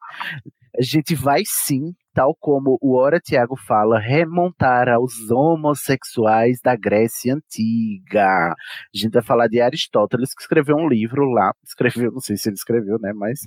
A 0.77 0.81
gente 0.81 1.15
vai 1.15 1.43
sim, 1.45 1.95
tal 2.13 2.35
como 2.39 2.77
o 2.81 2.95
Ora 2.95 3.19
Tiago 3.19 3.55
fala, 3.57 3.99
remontar 3.99 4.87
aos 4.89 5.29
homossexuais 5.29 6.59
da 6.63 6.75
Grécia 6.75 7.33
Antiga. 7.33 8.51
A 8.51 8.55
gente 8.93 9.13
vai 9.13 9.23
falar 9.23 9.47
de 9.47 9.59
Aristóteles, 9.59 10.33
que 10.33 10.41
escreveu 10.41 10.75
um 10.75 10.87
livro 10.87 11.25
lá. 11.25 11.51
Escreveu, 11.63 12.11
não 12.11 12.19
sei 12.19 12.37
se 12.37 12.49
ele 12.49 12.55
escreveu, 12.55 12.97
né? 12.99 13.11
Mas 13.13 13.39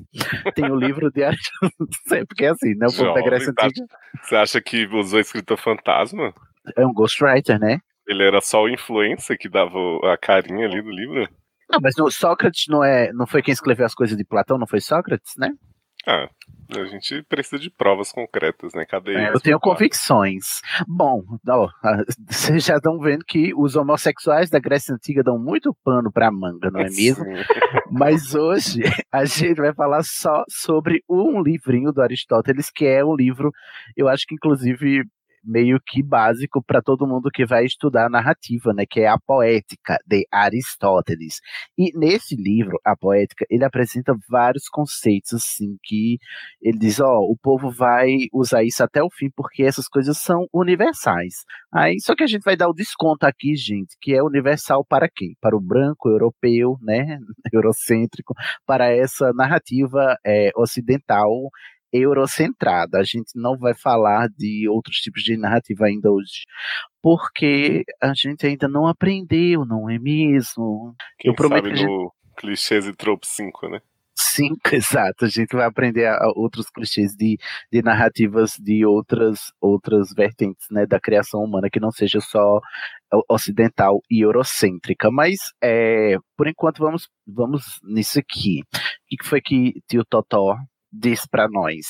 tem 0.55 0.71
o 0.71 0.77
livro 0.77 1.11
de 1.11 1.23
Aristóteles. 1.23 1.77
Sempre 2.09 2.37
que 2.37 2.45
é 2.45 2.49
assim, 2.49 2.75
né? 2.75 2.87
O 2.89 2.97
povo 2.97 3.15
da 3.15 3.23
Grécia 3.23 3.55
tá- 3.55 3.67
Antiga. 3.67 3.87
Você 4.23 4.37
acha 4.37 4.61
que 4.61 4.87
usou 4.87 5.21
escritor 5.21 5.59
fantasma? 5.59 6.35
É 6.77 6.85
um 6.85 6.93
ghostwriter, 6.93 7.59
né? 7.61 7.79
Ele 8.07 8.25
era 8.25 8.41
só 8.41 8.63
o 8.63 8.69
influencer 8.69 9.37
que 9.39 9.49
dava 9.49 9.79
a 10.13 10.17
carinha 10.17 10.67
ali 10.67 10.83
do 10.83 10.91
livro? 10.91 11.29
Não, 11.71 11.81
mas 11.81 11.97
no, 11.97 12.11
Sócrates 12.11 12.65
não 12.69 12.83
é, 12.83 13.13
não 13.13 13.27
foi 13.27 13.43
quem 13.43 13.53
escreveu 13.53 13.85
as 13.85 13.95
coisas 13.95 14.17
de 14.17 14.25
Platão, 14.25 14.59
não 14.59 14.67
foi 14.67 14.81
Sócrates, 14.81 15.33
né? 15.37 15.51
Ah, 16.07 16.29
a 16.75 16.85
gente 16.85 17.23
precisa 17.25 17.59
de 17.59 17.71
provas 17.71 18.11
concretas, 18.11 18.75
né? 18.75 18.85
Cadê 18.85 19.15
É, 19.15 19.31
eu 19.31 19.41
tenho 19.41 19.59
convicções. 19.59 20.61
Bom, 20.87 21.23
vocês 22.29 22.65
já 22.65 22.77
estão 22.77 22.99
vendo 22.99 23.25
que 23.25 23.53
os 23.55 23.77
homossexuais 23.77 24.51
da 24.51 24.59
Grécia 24.59 24.95
Antiga 24.95 25.23
dão 25.23 25.39
muito 25.39 25.75
pano 25.85 26.11
pra 26.13 26.31
manga, 26.31 26.71
não 26.71 26.81
é 26.81 26.85
mesmo? 26.85 27.25
Mas 27.91 28.35
hoje 28.35 28.83
a 29.13 29.25
gente 29.25 29.61
vai 29.61 29.75
falar 29.75 30.03
só 30.03 30.45
sobre 30.49 31.03
um 31.09 31.43
livrinho 31.43 31.93
do 31.93 32.03
Aristóteles, 32.03 32.71
que 32.71 32.85
é 32.85 33.05
um 33.05 33.15
livro, 33.15 33.53
eu 33.97 34.09
acho 34.09 34.25
que 34.27 34.35
inclusive 34.35 35.05
meio 35.47 35.79
que 35.87 36.03
básico 36.03 36.63
para 36.63 36.83
todo 36.83 37.07
mundo 37.07 37.31
que 37.33 37.47
vai 37.47 37.65
estudar 37.65 38.11
narrativa, 38.11 38.73
né, 38.73 38.85
que 38.89 39.01
é 39.01 39.09
a 39.09 39.19
Poética 39.19 39.97
de 40.07 40.27
Aristóteles. 40.31 41.41
E 41.79 41.97
nesse 41.97 42.35
livro, 42.35 42.79
a 42.85 42.97
Poética, 42.97 43.47
ele 43.49 43.65
apresenta 43.65 44.15
vários 44.29 44.69
conceitos 44.69 45.35
assim 45.35 45.77
que 45.83 46.19
ele 46.61 46.79
diz, 46.79 47.01
ó, 47.01 47.19
o 47.21 47.37
povo 47.41 47.71
vai 47.71 48.09
usar 48.33 48.65
isso 48.65 48.83
até 48.83 49.03
o 49.03 49.11
fim 49.11 49.31
porque 49.35 49.63
essas 49.63 49.89
coisas 49.89 50.19
são 50.19 50.47
universais. 50.53 51.45
Aí 51.73 52.01
só 52.01 52.15
que 52.15 52.25
a 52.25 52.27
gente 52.27 52.43
vai 52.43 52.57
dar 52.57 52.69
o 52.69 52.75
desconto 52.75 53.25
aqui, 53.25 53.55
gente, 53.55 53.97
que 54.01 54.15
é 54.15 54.23
universal 54.23 54.85
para 54.85 55.09
quem? 55.09 55.37
Para 55.41 55.57
o 55.57 55.61
branco 55.61 56.09
europeu, 56.09 56.77
né, 56.83 57.19
eurocêntrico, 57.53 58.35
para 58.67 58.91
essa 58.91 59.33
narrativa 59.33 60.17
é, 60.25 60.51
ocidental 60.57 61.51
eurocentrada. 61.93 62.99
A 62.99 63.05
gente 63.05 63.33
não 63.35 63.57
vai 63.57 63.75
falar 63.75 64.29
de 64.29 64.69
outros 64.69 64.97
tipos 64.97 65.23
de 65.23 65.37
narrativa 65.37 65.87
ainda 65.87 66.11
hoje, 66.11 66.45
porque 67.03 67.85
a 68.03 68.13
gente 68.15 68.47
ainda 68.47 68.69
não 68.69 68.87
aprendeu, 68.87 69.65
não 69.65 69.89
é 69.89 69.99
mesmo? 69.99 70.95
Quem 71.19 71.31
Eu 71.31 71.35
prometo 71.35 71.65
sabe 71.65 71.75
que 71.75 71.85
a 71.85 71.89
gente... 71.89 72.11
Clichês 72.37 72.87
e 72.87 72.93
Tropes 72.93 73.31
5, 73.31 73.69
né? 73.69 73.81
Cinco, 74.19 74.61
exato. 74.75 75.25
A 75.25 75.29
gente 75.29 75.55
vai 75.55 75.67
aprender 75.67 76.07
a, 76.07 76.17
a 76.17 76.33
outros 76.35 76.71
clichês 76.71 77.15
de, 77.15 77.39
de 77.71 77.83
narrativas 77.83 78.57
de 78.59 78.85
outras, 78.85 79.53
outras 79.61 80.13
vertentes 80.15 80.67
né, 80.71 80.87
da 80.87 80.99
criação 80.99 81.43
humana, 81.43 81.69
que 81.71 81.79
não 81.79 81.91
seja 81.91 82.21
só 82.21 82.61
ocidental 83.29 84.01
e 84.11 84.23
eurocêntrica. 84.23 85.11
Mas, 85.11 85.53
é, 85.63 86.17
por 86.37 86.49
enquanto, 86.49 86.79
vamos, 86.79 87.09
vamos 87.27 87.79
nisso 87.85 88.19
aqui. 88.19 88.63
O 89.13 89.17
que 89.17 89.27
foi 89.27 89.41
que 89.41 89.75
tio 89.87 90.05
Totó 90.05 90.57
disse 90.99 91.29
para 91.29 91.49
nós? 91.49 91.87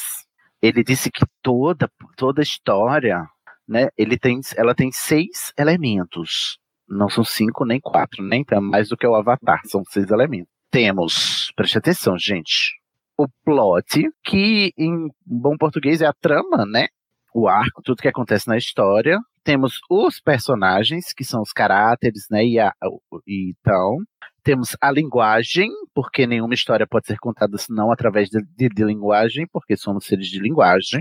Ele 0.61 0.83
disse 0.83 1.11
que 1.11 1.25
toda, 1.43 1.91
toda 2.17 2.43
história, 2.43 3.25
né, 3.69 3.89
ele 3.97 4.19
tem, 4.19 4.41
ela 4.57 4.75
tem 4.75 4.91
seis 4.93 5.53
elementos. 5.59 6.59
Não 6.89 7.09
são 7.09 7.25
cinco 7.25 7.65
nem 7.65 7.81
quatro, 7.81 8.23
nem 8.23 8.41
então 8.41 8.59
é 8.59 8.61
mais 8.61 8.89
do 8.89 8.97
que 8.97 9.07
o 9.07 9.15
Avatar, 9.15 9.61
são 9.67 9.83
seis 9.85 10.11
elementos. 10.11 10.51
Temos, 10.71 11.53
preste 11.57 11.79
atenção, 11.79 12.19
gente, 12.19 12.75
o 13.19 13.27
plot, 13.45 14.11
que 14.23 14.73
em 14.77 15.09
bom 15.25 15.57
português 15.57 16.01
é 16.01 16.07
a 16.07 16.13
trama, 16.13 16.67
né? 16.67 16.89
O 17.35 17.49
arco, 17.49 17.83
tudo 17.83 18.03
que 18.03 18.09
acontece 18.09 18.47
na 18.49 18.57
história. 18.57 19.19
Temos 19.43 19.81
os 19.91 20.21
personagens, 20.21 21.13
que 21.13 21.25
são 21.25 21.41
os 21.41 21.53
caráteres, 21.53 22.27
né? 22.31 22.45
E, 22.45 22.59
a, 22.59 22.73
e. 23.27 23.55
Temos 24.47 24.77
a 24.81 24.93
linguagem, 24.93 25.69
porque 25.93 26.25
nenhuma 26.25 26.55
história 26.55 26.87
pode 26.87 27.09
ser 27.09 27.19
contada 27.19 27.59
senão 27.59 27.91
através 27.91 28.29
de, 28.31 28.41
de- 28.57 28.69
de 28.69 28.85
linguagem, 28.85 29.45
porque 29.53 29.77
somos 29.77 30.07
seres 30.07 30.29
de 30.29 30.39
linguagem. 30.39 31.01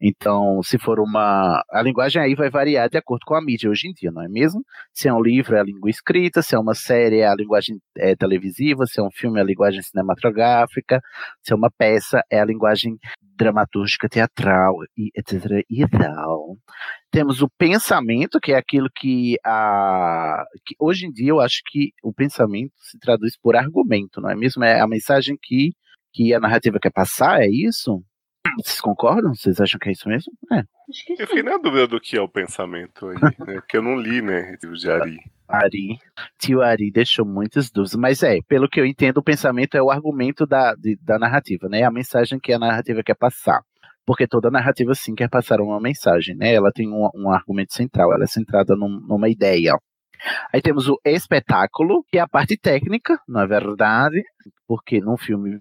Então, 0.00 0.62
se 0.62 0.78
for 0.78 1.00
uma. 1.00 1.62
A 1.70 1.82
linguagem 1.82 2.22
aí 2.22 2.34
vai 2.34 2.48
variar 2.50 2.88
de 2.88 2.96
acordo 2.96 3.22
com 3.26 3.34
a 3.34 3.42
mídia 3.42 3.68
hoje 3.68 3.88
em 3.88 3.92
dia, 3.92 4.10
não 4.10 4.22
é 4.22 4.28
mesmo? 4.28 4.62
Se 4.92 5.08
é 5.08 5.12
um 5.12 5.20
livro, 5.20 5.56
é 5.56 5.60
a 5.60 5.64
língua 5.64 5.90
escrita, 5.90 6.40
se 6.42 6.54
é 6.54 6.58
uma 6.58 6.74
série, 6.74 7.18
é 7.18 7.26
a 7.26 7.34
linguagem 7.34 7.78
é, 7.98 8.14
televisiva, 8.16 8.86
se 8.86 9.00
é 9.00 9.02
um 9.02 9.10
filme, 9.10 9.38
é 9.38 9.42
a 9.42 9.44
linguagem 9.46 9.82
cinematográfica, 9.82 11.00
se 11.42 11.52
é 11.52 11.56
uma 11.56 11.70
peça, 11.70 12.22
é 12.30 12.40
a 12.40 12.44
linguagem 12.44 12.96
dramatúrgica, 13.36 14.08
teatral, 14.08 14.74
e 14.96 15.10
etc. 15.16 15.64
e 15.68 15.86
tal. 15.88 16.56
Temos 17.10 17.42
o 17.42 17.48
pensamento, 17.58 18.38
que 18.40 18.52
é 18.52 18.56
aquilo 18.56 18.88
que, 18.94 19.36
a, 19.44 20.44
que 20.64 20.74
hoje 20.78 21.06
em 21.06 21.10
dia 21.10 21.30
eu 21.30 21.40
acho 21.40 21.60
que 21.66 21.90
o 22.02 22.12
pensamento 22.12 22.72
se 22.78 22.98
traduz 22.98 23.36
por 23.36 23.56
argumento, 23.56 24.20
não 24.20 24.30
é 24.30 24.36
mesmo? 24.36 24.64
É 24.64 24.80
a 24.80 24.86
mensagem 24.86 25.36
que, 25.42 25.72
que 26.12 26.32
a 26.34 26.40
narrativa 26.40 26.78
quer 26.80 26.92
passar, 26.92 27.40
é 27.42 27.48
isso? 27.48 28.02
Vocês 28.58 28.80
concordam? 28.80 29.34
Vocês 29.34 29.60
acham 29.60 29.78
que 29.78 29.88
é 29.88 29.92
isso 29.92 30.08
mesmo? 30.08 30.32
É. 30.52 30.62
Eu 31.18 31.26
fiquei 31.26 31.42
na 31.42 31.56
dúvida 31.58 31.86
do 31.86 32.00
que 32.00 32.16
é 32.16 32.20
o 32.20 32.28
pensamento 32.28 33.06
aí, 33.08 33.16
né? 33.46 33.54
Porque 33.60 33.76
eu 33.76 33.82
não 33.82 33.96
li, 33.96 34.20
né, 34.22 34.56
livro 34.62 34.76
de 34.76 34.90
Ari. 34.90 35.18
Ari, 35.48 35.98
tio 36.38 36.62
Ari 36.62 36.90
deixou 36.92 37.24
muitas 37.26 37.70
dúvidas, 37.70 37.96
mas 37.96 38.22
é, 38.22 38.38
pelo 38.48 38.68
que 38.68 38.80
eu 38.80 38.86
entendo, 38.86 39.18
o 39.18 39.22
pensamento 39.22 39.76
é 39.76 39.82
o 39.82 39.90
argumento 39.90 40.46
da, 40.46 40.74
de- 40.74 40.96
da 41.02 41.18
narrativa, 41.18 41.68
né? 41.68 41.82
A 41.82 41.90
mensagem 41.90 42.38
que 42.38 42.52
a 42.52 42.58
narrativa 42.58 43.02
quer 43.02 43.16
passar. 43.16 43.60
Porque 44.06 44.26
toda 44.26 44.50
narrativa, 44.50 44.94
sim, 44.94 45.14
quer 45.14 45.28
passar 45.28 45.60
uma 45.60 45.80
mensagem, 45.80 46.34
né? 46.36 46.52
Ela 46.54 46.72
tem 46.72 46.88
um, 46.88 47.08
um 47.14 47.30
argumento 47.30 47.74
central, 47.74 48.12
ela 48.12 48.24
é 48.24 48.26
centrada 48.26 48.74
num- 48.76 49.00
numa 49.06 49.28
ideia. 49.28 49.76
Aí 50.52 50.60
temos 50.60 50.88
o 50.88 50.98
espetáculo, 51.04 52.04
que 52.10 52.18
é 52.18 52.20
a 52.20 52.28
parte 52.28 52.56
técnica, 52.56 53.18
na 53.28 53.46
verdade, 53.46 54.22
porque 54.66 55.00
num 55.00 55.16
filme, 55.16 55.58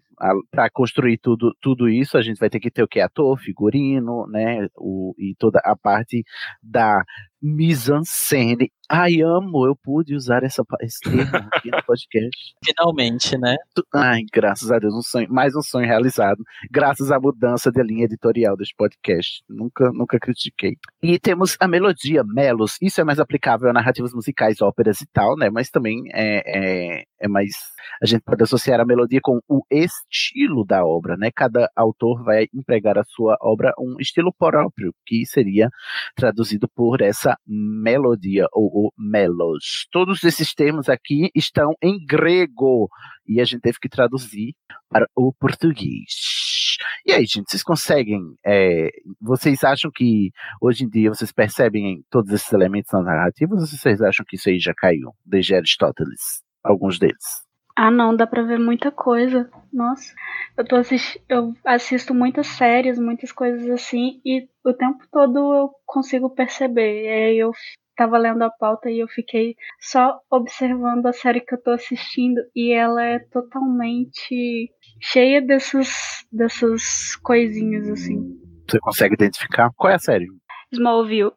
para 0.51 0.69
construir 0.69 1.17
tudo, 1.17 1.55
tudo 1.59 1.89
isso, 1.89 2.17
a 2.17 2.21
gente 2.21 2.39
vai 2.39 2.49
ter 2.49 2.59
que 2.59 2.69
ter 2.69 2.83
o 2.83 2.87
que? 2.87 2.99
Ator, 2.99 3.37
figurino, 3.39 4.27
né? 4.27 4.67
O, 4.77 5.13
e 5.17 5.33
toda 5.37 5.59
a 5.63 5.75
parte 5.75 6.23
da 6.61 7.03
mise-en-scène. 7.41 8.71
Ai, 8.91 9.21
amo, 9.21 9.67
eu 9.67 9.75
pude 9.75 10.15
usar 10.15 10.43
essa, 10.43 10.63
esse 10.81 10.99
termo 11.01 11.47
aqui 11.53 11.69
no 11.69 11.83
podcast. 11.83 12.55
Finalmente, 12.65 13.37
né? 13.37 13.55
Ai, 13.93 14.21
graças 14.33 14.71
a 14.71 14.79
Deus, 14.79 14.93
um 14.95 15.01
sonho, 15.01 15.27
mais 15.31 15.55
um 15.55 15.61
sonho 15.61 15.85
realizado, 15.85 16.43
graças 16.71 17.11
à 17.11 17.19
mudança 17.19 17.71
de 17.71 17.83
linha 17.83 18.05
editorial 18.05 18.57
deste 18.57 18.73
podcast. 18.75 19.43
Nunca, 19.47 19.91
nunca 19.93 20.19
critiquei. 20.19 20.75
E 21.03 21.19
temos 21.19 21.55
a 21.59 21.67
melodia, 21.67 22.23
melos. 22.23 22.77
Isso 22.81 22.99
é 22.99 23.03
mais 23.03 23.19
aplicável 23.19 23.69
a 23.69 23.73
narrativas 23.73 24.11
musicais, 24.11 24.59
óperas 24.59 25.01
e 25.01 25.07
tal, 25.13 25.35
né? 25.37 25.49
Mas 25.51 25.69
também 25.69 26.03
é, 26.11 26.99
é, 26.99 27.03
é 27.19 27.27
mais. 27.27 27.51
A 28.01 28.07
gente 28.07 28.21
pode 28.21 28.41
associar 28.41 28.68
a 28.77 28.85
melodia 28.85 29.19
com 29.21 29.39
o 29.47 29.61
estilo 29.71 30.65
da 30.65 30.85
obra, 30.85 31.15
né? 31.15 31.31
Cada 31.33 31.69
autor 31.75 32.23
vai 32.23 32.47
empregar 32.53 32.97
a 32.97 33.05
sua 33.05 33.37
obra 33.41 33.73
um 33.79 33.95
estilo 33.99 34.33
próprio, 34.37 34.93
que 35.05 35.25
seria 35.25 35.69
traduzido 36.15 36.67
por 36.67 37.01
essa 37.01 37.37
melodia 37.47 38.47
ou 38.51 38.91
melos. 38.97 39.87
Todos 39.91 40.23
esses 40.23 40.53
termos 40.53 40.89
aqui 40.89 41.29
estão 41.33 41.73
em 41.81 42.03
grego 42.05 42.89
e 43.25 43.39
a 43.39 43.45
gente 43.45 43.61
teve 43.61 43.77
que 43.79 43.87
traduzir 43.87 44.53
para 44.89 45.07
o 45.15 45.31
português. 45.33 46.77
E 47.05 47.11
aí, 47.11 47.25
gente, 47.25 47.49
vocês 47.49 47.63
conseguem? 47.63 48.35
É, 48.45 48.89
vocês 49.21 49.63
acham 49.63 49.91
que 49.93 50.31
hoje 50.61 50.83
em 50.83 50.89
dia 50.89 51.09
vocês 51.09 51.31
percebem 51.31 52.03
todos 52.09 52.31
esses 52.33 52.51
elementos 52.51 52.91
na 52.91 53.01
narrativa 53.01 53.53
ou 53.53 53.61
vocês 53.61 54.01
acham 54.01 54.25
que 54.27 54.35
isso 54.35 54.49
aí 54.49 54.59
já 54.59 54.73
caiu 54.73 55.13
desde 55.25 55.55
Aristóteles? 55.55 56.43
Alguns 56.63 56.99
deles. 56.99 57.48
Ah, 57.81 57.89
não, 57.89 58.13
dá 58.13 58.27
pra 58.27 58.41
ver 58.41 58.59
muita 58.59 58.91
coisa. 58.91 59.49
Nossa, 59.71 60.13
eu, 60.57 60.65
tô 60.65 60.75
assisti 60.75 61.23
eu 61.29 61.53
assisto 61.63 62.13
muitas 62.13 62.45
séries, 62.47 62.99
muitas 62.99 63.31
coisas 63.31 63.69
assim, 63.69 64.19
e 64.25 64.49
o 64.65 64.73
tempo 64.73 64.99
todo 65.09 65.53
eu 65.53 65.69
consigo 65.85 66.29
perceber. 66.29 67.05
E 67.05 67.07
aí 67.07 67.37
eu 67.37 67.51
tava 67.95 68.17
lendo 68.17 68.41
a 68.41 68.49
pauta 68.49 68.89
e 68.89 68.99
eu 68.99 69.07
fiquei 69.07 69.55
só 69.79 70.19
observando 70.29 71.05
a 71.05 71.13
série 71.13 71.39
que 71.39 71.55
eu 71.55 71.63
tô 71.63 71.71
assistindo, 71.71 72.41
e 72.53 72.73
ela 72.73 73.01
é 73.01 73.19
totalmente 73.19 74.69
cheia 74.99 75.41
dessas, 75.41 76.25
dessas 76.29 77.15
coisinhas 77.23 77.87
assim. 77.87 78.37
Você 78.69 78.77
consegue 78.81 79.13
identificar? 79.13 79.71
Qual 79.77 79.89
é 79.89 79.95
a 79.95 79.99
série? 79.99 80.27
Smallville. 80.73 81.31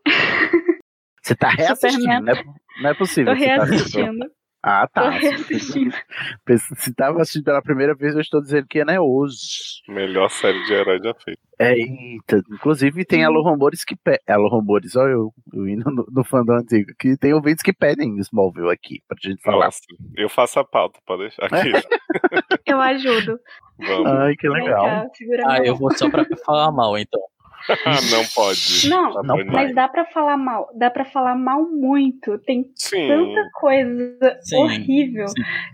Você 1.22 1.36
tá 1.36 1.50
reassistindo, 1.54 2.20
não 2.20 2.32
é, 2.32 2.44
não 2.82 2.90
é 2.90 2.94
possível. 2.94 3.32
Tô 3.32 3.38
reassistindo. 3.38 4.26
Ah, 4.62 4.86
tá. 4.86 5.10
Se, 5.20 6.76
se 6.76 6.94
tava 6.94 7.20
assistindo 7.20 7.44
pela 7.44 7.60
primeira 7.60 7.94
vez, 7.94 8.14
eu 8.14 8.20
estou 8.20 8.40
dizendo 8.40 8.66
que 8.68 8.78
é 8.78 9.00
hoje. 9.00 9.82
Melhor 9.88 10.30
série 10.30 10.62
de 10.64 10.72
herói 10.72 11.00
já 11.02 11.12
feita. 11.14 11.40
É, 11.58 11.72
eita. 11.72 12.42
Inclusive 12.50 13.04
tem 13.04 13.24
Alô 13.24 13.42
Rumores 13.42 13.84
que 13.84 13.96
pedem. 13.96 14.20
Alô 14.28 14.48
Rumores, 14.48 14.94
olha 14.94 15.12
eu, 15.12 15.32
eu 15.52 15.68
indo 15.68 15.90
no, 15.90 16.06
no 16.10 16.24
fandom 16.24 16.54
antigo, 16.54 16.92
que 16.98 17.16
tem 17.16 17.34
ouvintes 17.34 17.62
que 17.62 17.72
pedem 17.72 18.18
Smallville 18.18 18.70
aqui, 18.70 19.02
pra 19.08 19.16
gente 19.20 19.42
falar. 19.42 19.66
Nossa, 19.66 19.80
eu 20.16 20.28
faço 20.28 20.60
a 20.60 20.64
pauta, 20.64 21.00
pode 21.04 21.22
deixar 21.22 21.46
aqui. 21.46 21.72
eu 22.66 22.80
ajudo. 22.80 23.38
Vamos. 23.78 24.12
Ai, 24.12 24.36
que 24.36 24.48
legal. 24.48 24.84
Cá, 24.84 25.08
ah, 25.48 25.58
eu 25.58 25.76
vou 25.76 25.92
só 25.96 26.08
pra 26.08 26.24
falar 26.44 26.70
mal, 26.70 26.96
então. 26.96 27.20
não 28.10 28.24
pode. 28.34 28.88
Não, 28.88 29.12
Tá 29.12 29.22
não 29.22 29.44
mas 29.46 29.74
dá 29.74 29.88
pra 29.88 30.04
falar 30.06 30.36
mal. 30.36 30.68
Dá 30.74 30.90
pra 30.90 31.04
falar 31.04 31.34
mal 31.36 31.62
muito. 31.70 32.38
Tem 32.40 32.70
Sim. 32.74 33.08
tanta 33.08 33.48
coisa 33.54 34.38
Sim, 34.42 34.56
horrível. 34.56 35.26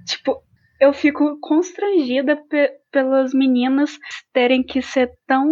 Tipo, 0.07 0.43
eu 0.81 0.93
fico 0.93 1.39
constrangida 1.41 2.37
pe 2.37 2.71
pelas 2.91 3.35
meninas 3.35 3.99
terem 4.33 4.63
que 4.63 4.81
ser 4.81 5.13
tão 5.27 5.47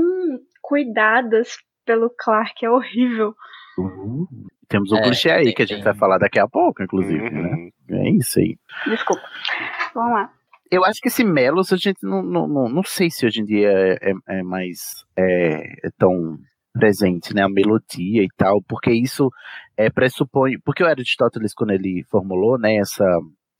cuidadas 0.62 1.56
pelo 1.84 2.10
Clark. 2.10 2.64
É 2.64 2.70
horrível. 2.70 3.34
Uhum. 3.78 4.26
Temos 4.68 4.90
um 4.90 4.96
É, 4.96 5.02
clichê 5.02 5.30
aí 5.30 5.52
que 5.54 5.62
a 5.62 5.66
gente 5.66 5.84
vai 5.84 5.94
falar 5.94 6.18
daqui 6.18 6.38
a 6.40 6.48
pouco, 6.48 6.82
inclusive, 6.82 7.30
né? 7.30 7.50
Uhum. 7.50 7.70
É 7.90 8.10
isso 8.10 8.38
aí. 8.40 8.56
Desculpa. 8.86 9.22
Vamos 9.94 10.12
lá. 10.12 10.32
Eu 10.70 10.84
acho 10.84 11.00
que 11.00 11.08
esse 11.08 11.22
Melos 11.24 11.72
a 11.72 11.76
gente 11.76 11.98
não, 12.02 12.22
não, 12.22 12.48
não, 12.48 12.68
não 12.68 12.82
sei 12.82 13.10
se 13.10 13.24
hoje 13.26 13.40
em 13.40 13.44
dia 13.44 13.68
é, 13.70 14.10
é- 14.10 14.38
é 14.38 14.42
mais 14.42 15.04
é, 15.16 15.86
é 15.86 15.90
tão 15.98 16.38
presente, 16.72 17.34
né? 17.34 17.42
A 17.42 17.48
melodia 17.48 18.22
e 18.22 18.28
tal, 18.36 18.62
porque 18.62 18.90
isso 18.92 19.30
é, 19.76 19.88
pressupõe. 19.90 20.58
Porque 20.64 20.82
o 20.82 20.86
Aristóteles, 20.86 21.54
quando 21.54 21.70
ele 21.70 22.04
formulou 22.10 22.58
né, 22.58 22.76
essa, 22.76 23.04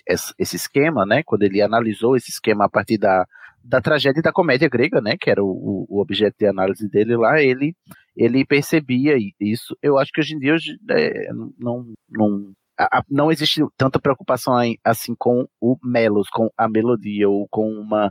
essa- 0.06 0.34
esse 0.38 0.56
esquema, 0.56 1.06
né? 1.06 1.22
Quando 1.25 1.42
ele 1.44 1.62
analisou 1.62 2.16
esse 2.16 2.30
esquema 2.30 2.64
a 2.66 2.68
partir 2.68 2.98
da, 2.98 3.25
da 3.64 3.80
tragédia 3.80 4.20
e 4.20 4.22
da 4.22 4.32
comédia 4.32 4.68
grega, 4.68 5.00
né? 5.00 5.16
Que 5.18 5.30
era 5.30 5.42
o, 5.44 5.86
o- 5.88 6.00
objeto 6.00 6.36
de 6.38 6.46
análise 6.46 6.88
dele 6.88 7.16
lá, 7.16 7.40
ele, 7.40 7.75
ele 8.16 8.44
percebia 8.44 9.16
isso. 9.40 9.76
Eu 9.82 9.96
acho 9.98 10.10
que 10.12 10.20
hoje 10.20 10.35
em 10.35 10.38
dia 10.38 10.54
hoje, 10.54 10.76
é, 10.90 11.33
não, 11.59 11.87
não, 12.11 12.52
a- 12.78 12.98
a- 12.98 13.04
não 13.10 13.30
existe 13.30 13.60
tanta 13.76 13.98
preocupação 14.00 14.54
assim 14.84 15.14
com 15.16 15.46
o 15.60 15.76
melos, 15.82 16.28
com 16.28 16.50
a 16.56 16.68
melodia 16.68 17.28
ou 17.28 17.46
com 17.48 17.70
uma 17.70 18.10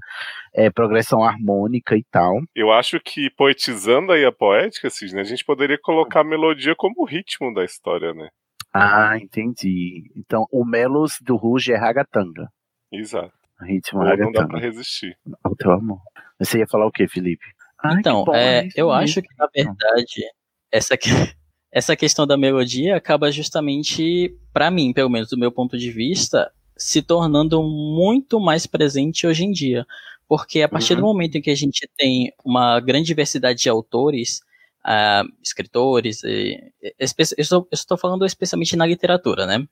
é, 0.54 0.69
progressão 0.69 1.23
harmônica 1.23 1.95
e 1.95 2.04
tal. 2.12 2.39
Eu 2.56 2.71
acho 2.71 2.99
que 2.99 3.30
poetizando 3.32 4.12
aí 4.12 4.25
a 4.25 4.32
poética, 4.32 4.89
Cisne, 4.89 5.19
a 5.19 5.23
gente 5.23 5.43
poderia 5.45 5.78
colocar 5.82 6.21
a 6.21 6.23
melodia 6.23 6.73
como 6.75 6.95
o 6.97 7.06
ritmo 7.06 7.54
da 7.54 7.63
história, 7.63 8.13
né? 8.13 8.30
Ah, 8.73 9.17
entendi. 9.17 10.12
Então 10.15 10.45
o 10.51 10.65
melos 10.65 11.13
do 11.21 11.36
Ruge 11.36 11.71
é 11.71 11.78
ragatanga. 11.78 12.49
Exato. 12.91 13.32
Ritmo 13.62 13.99
Ou 14.01 14.06
não 14.06 14.15
dá 14.17 14.17
pra 14.17 14.41
ragatanga. 14.41 14.60
resistir. 14.60 15.17
O 15.45 15.56
teu 15.56 15.71
amor. 15.71 15.99
Você 16.39 16.60
ia 16.60 16.67
falar 16.67 16.86
o 16.86 16.91
quê, 16.91 17.08
Felipe? 17.08 17.45
Ai, 17.84 17.99
Então, 17.99 18.23
que 18.25 18.32
é, 18.32 18.65
isso 18.65 18.80
eu 18.80 18.91
acho 18.91 19.21
que, 19.21 19.28
na 19.38 19.47
verdade, 19.54 20.23
essa, 20.71 20.97
que- 20.97 21.10
essa 21.76 21.96
questão 21.96 22.26
da 22.26 22.38
melodia 22.38 22.96
acaba 22.98 23.32
justamente, 23.32 24.34
pra 24.54 24.72
mim, 24.72 24.94
pelo 24.94 25.12
menos 25.12 25.30
do 25.30 25.38
meu 25.38 25.52
ponto 25.52 25.78
de 25.78 25.92
vista, 25.92 26.52
se 26.78 27.02
tornando 27.04 27.62
muito 27.64 28.40
mais 28.40 28.66
presente 28.66 29.28
hoje 29.28 29.44
em 29.46 29.52
dia. 29.52 29.86
Porque 30.28 30.64
a 30.64 30.70
partir 30.70 30.96
do 30.96 31.02
Uhum. 31.02 31.08
momento 31.10 31.38
em 31.38 31.42
que 31.44 31.52
a 31.52 31.56
gente 31.56 31.90
tem 31.98 32.34
uma 32.46 32.80
grande 32.80 33.08
diversidade 33.08 33.62
de 33.62 33.70
autores, 33.70 34.42
ah, 34.86 35.24
escritores, 35.44 36.24
e, 36.24 36.60
espe- 37.00 37.24
eu 37.38 37.42
estou, 37.44 37.60
eu 37.72 37.76
estou 37.76 37.98
falando 37.98 38.26
especialmente 38.26 38.76
na 38.78 38.86
literatura, 38.88 39.46
né? 39.46 39.68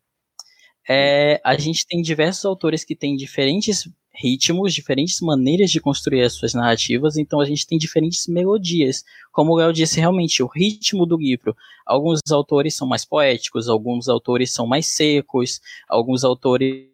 É, 0.87 1.39
a 1.45 1.57
gente 1.57 1.87
tem 1.87 2.01
diversos 2.01 2.43
autores 2.45 2.83
que 2.83 2.95
têm 2.95 3.15
diferentes 3.15 3.87
ritmos, 4.13 4.73
diferentes 4.73 5.19
maneiras 5.21 5.71
de 5.71 5.79
construir 5.81 6.21
as 6.21 6.33
suas 6.33 6.53
narrativas, 6.53 7.17
então 7.17 7.39
a 7.39 7.45
gente 7.45 7.65
tem 7.65 7.77
diferentes 7.77 8.27
melodias. 8.27 9.03
Como 9.31 9.53
o 9.53 9.55
Léo 9.55 9.73
disse, 9.73 9.99
realmente, 9.99 10.43
o 10.43 10.47
ritmo 10.47 11.05
do 11.05 11.17
livro. 11.17 11.55
Alguns 11.85 12.19
autores 12.31 12.75
são 12.75 12.87
mais 12.87 13.03
poéticos, 13.03 13.67
alguns 13.67 14.07
autores 14.07 14.53
são 14.53 14.67
mais 14.67 14.87
secos, 14.87 15.59
alguns 15.89 16.23
autores. 16.23 16.87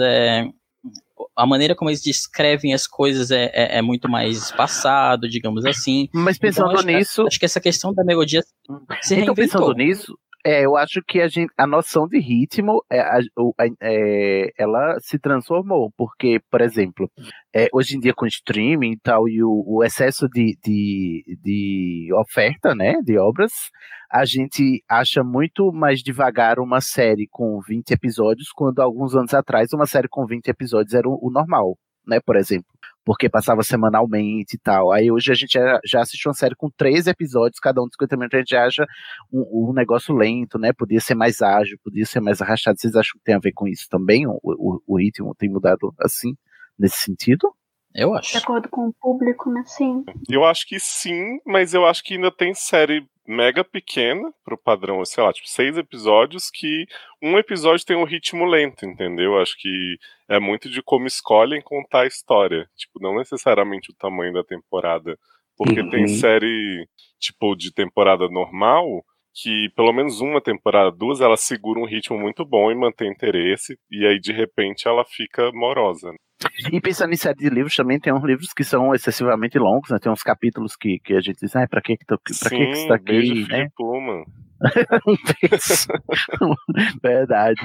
É, 0.00 0.48
a 1.36 1.46
maneira 1.46 1.74
como 1.74 1.90
eles 1.90 2.02
descrevem 2.02 2.74
as 2.74 2.86
coisas 2.86 3.30
é, 3.30 3.50
é, 3.54 3.78
é 3.78 3.82
muito 3.82 4.08
mais 4.08 4.36
espaçado, 4.36 5.28
digamos 5.28 5.64
assim. 5.64 6.08
Mas 6.12 6.38
pensando 6.38 6.70
Então, 6.72 6.78
acho, 6.80 6.86
nisso. 6.86 7.26
Acho 7.26 7.38
que 7.38 7.44
essa 7.44 7.60
questão 7.60 7.94
da 7.94 8.04
melodia 8.04 8.42
se 8.42 9.14
Então, 9.14 9.34
reinventou. 9.34 9.34
pensando 9.34 9.74
nisso, 9.74 10.18
é, 10.44 10.64
eu 10.66 10.76
acho 10.76 11.00
que 11.06 11.20
a, 11.20 11.28
gente, 11.28 11.50
a 11.56 11.66
noção 11.66 12.06
de 12.06 12.18
ritmo 12.20 12.84
é, 12.90 13.00
a- 13.00 13.20
é, 13.80 14.50
ela 14.58 14.98
se 15.00 15.18
transformou, 15.18 15.90
porque, 15.96 16.38
por 16.50 16.60
exemplo, 16.60 17.10
é, 17.54 17.68
hoje 17.72 17.96
em 17.96 18.00
dia 18.00 18.12
com 18.14 18.26
streaming 18.26 18.92
e 18.92 18.98
tal, 19.00 19.28
e 19.28 19.42
o, 19.42 19.64
o 19.66 19.82
excesso 19.84 20.28
de, 20.28 20.56
de, 20.62 21.38
de 21.42 22.10
oferta 22.14 22.74
né, 22.74 22.94
de 23.02 23.16
obras, 23.18 23.52
a 24.10 24.24
gente 24.24 24.82
acha 24.88 25.24
muito 25.24 25.72
mais 25.72 26.00
devagar 26.00 26.58
uma 26.58 26.80
série 26.80 27.26
com 27.30 27.58
20 27.66 27.90
episódios, 27.92 28.50
quando 28.54 28.80
alguns 28.80 29.14
anos 29.16 29.32
atrás 29.34 29.72
uma 29.72 29.86
série 29.86 30.08
com 30.08 30.26
20 30.26 30.48
episódios 30.48 30.94
era 30.94 31.08
o, 31.08 31.18
o 31.22 31.30
normal, 31.30 31.76
né, 32.06 32.20
por 32.20 32.36
exemplo 32.36 32.66
porque 33.04 33.28
passava 33.28 33.62
semanalmente 33.62 34.56
e 34.56 34.58
tal. 34.58 34.90
Aí 34.90 35.10
hoje 35.10 35.30
a 35.30 35.34
gente 35.34 35.52
já, 35.52 35.80
já 35.84 36.00
assistiu 36.00 36.30
uma 36.30 36.34
série 36.34 36.54
com 36.54 36.70
três 36.70 37.06
episódios, 37.06 37.60
cada 37.60 37.82
um 37.82 37.86
de 37.86 37.92
50 37.94 38.16
minutos, 38.16 38.36
a 38.36 38.40
gente 38.40 38.56
acha 38.56 38.86
um, 39.32 39.70
um 39.70 39.72
negócio 39.72 40.14
lento, 40.14 40.58
né? 40.58 40.72
Podia 40.72 41.00
ser 41.00 41.14
mais 41.14 41.42
ágil, 41.42 41.78
podia 41.84 42.06
ser 42.06 42.20
mais 42.20 42.40
arrastado. 42.40 42.78
Vocês 42.78 42.96
acham 42.96 43.18
que 43.18 43.24
tem 43.24 43.34
a 43.34 43.40
ver 43.40 43.52
com 43.52 43.68
isso 43.68 43.86
também? 43.90 44.26
O, 44.26 44.38
o, 44.42 44.82
o 44.86 44.98
ritmo 44.98 45.34
tem 45.34 45.50
mudado 45.50 45.94
assim, 46.00 46.34
nesse 46.78 46.98
sentido? 46.98 47.54
Eu 47.94 48.10
De 48.12 48.18
acho. 48.18 48.38
acordo 48.38 48.68
com 48.68 48.88
o 48.88 48.94
público, 49.00 49.50
né? 49.50 49.62
Sim. 49.66 50.04
Eu 50.28 50.44
acho 50.44 50.66
que 50.66 50.80
sim, 50.80 51.38
mas 51.46 51.74
eu 51.74 51.86
acho 51.86 52.02
que 52.02 52.14
ainda 52.14 52.30
tem 52.30 52.52
série 52.52 53.06
mega 53.26 53.64
pequena 53.64 54.32
pro 54.44 54.58
padrão, 54.58 55.02
sei 55.04 55.22
lá, 55.22 55.32
tipo, 55.32 55.48
seis 55.48 55.78
episódios 55.78 56.50
que 56.50 56.86
um 57.22 57.38
episódio 57.38 57.86
tem 57.86 57.96
um 57.96 58.04
ritmo 58.04 58.44
lento, 58.44 58.84
entendeu? 58.84 59.40
Acho 59.40 59.56
que 59.58 59.96
é 60.28 60.38
muito 60.40 60.68
de 60.70 60.82
como 60.82 61.06
escolhem 61.06 61.60
contar 61.62 62.02
a 62.02 62.06
história. 62.06 62.68
Tipo, 62.76 63.00
não 63.00 63.16
necessariamente 63.16 63.90
o 63.92 63.96
tamanho 63.96 64.32
da 64.32 64.42
temporada. 64.44 65.18
Porque 65.56 65.80
Uhum. 65.80 65.90
tem 65.90 66.08
série, 66.08 66.86
tipo, 67.20 67.54
de 67.54 67.72
temporada 67.72 68.28
normal, 68.28 69.04
que 69.32 69.68
pelo 69.76 69.92
menos 69.92 70.20
uma 70.20 70.40
temporada, 70.40 70.90
duas, 70.90 71.20
ela 71.20 71.36
segura 71.36 71.78
um 71.80 71.86
ritmo 71.86 72.18
muito 72.18 72.44
bom 72.44 72.70
e 72.70 72.74
mantém 72.74 73.10
interesse, 73.10 73.76
e 73.90 74.06
aí 74.06 74.18
de 74.20 74.32
repente 74.32 74.86
ela 74.88 75.04
fica 75.04 75.50
morosa. 75.52 76.10
né? 76.10 76.16
E 76.72 76.80
pensando 76.80 77.12
em 77.12 77.16
série 77.16 77.36
de 77.38 77.48
livros, 77.48 77.74
também 77.74 77.98
tem 77.98 78.12
uns 78.12 78.22
livros 78.24 78.52
que 78.52 78.64
são 78.64 78.92
excessivamente 78.94 79.58
longos, 79.58 79.90
né? 79.90 79.98
Tem 80.00 80.10
uns 80.10 80.22
capítulos 80.22 80.76
que, 80.76 80.98
que 80.98 81.14
a 81.14 81.20
gente 81.20 81.38
diz, 81.40 81.54
ah, 81.56 81.66
pra 81.68 81.80
que 81.80 81.96
que, 81.96 82.04
tô, 82.04 82.16
pra 82.18 82.32
Sim, 82.34 82.56
que 82.58 82.66
que 82.66 82.72
isso 82.72 82.88
tá 82.88 82.98
beijo, 82.98 83.32
aqui, 83.32 83.40
né? 83.42 83.46
Felipe 83.56 83.72
Pullman. 83.76 84.24
Verdade. 87.02 87.60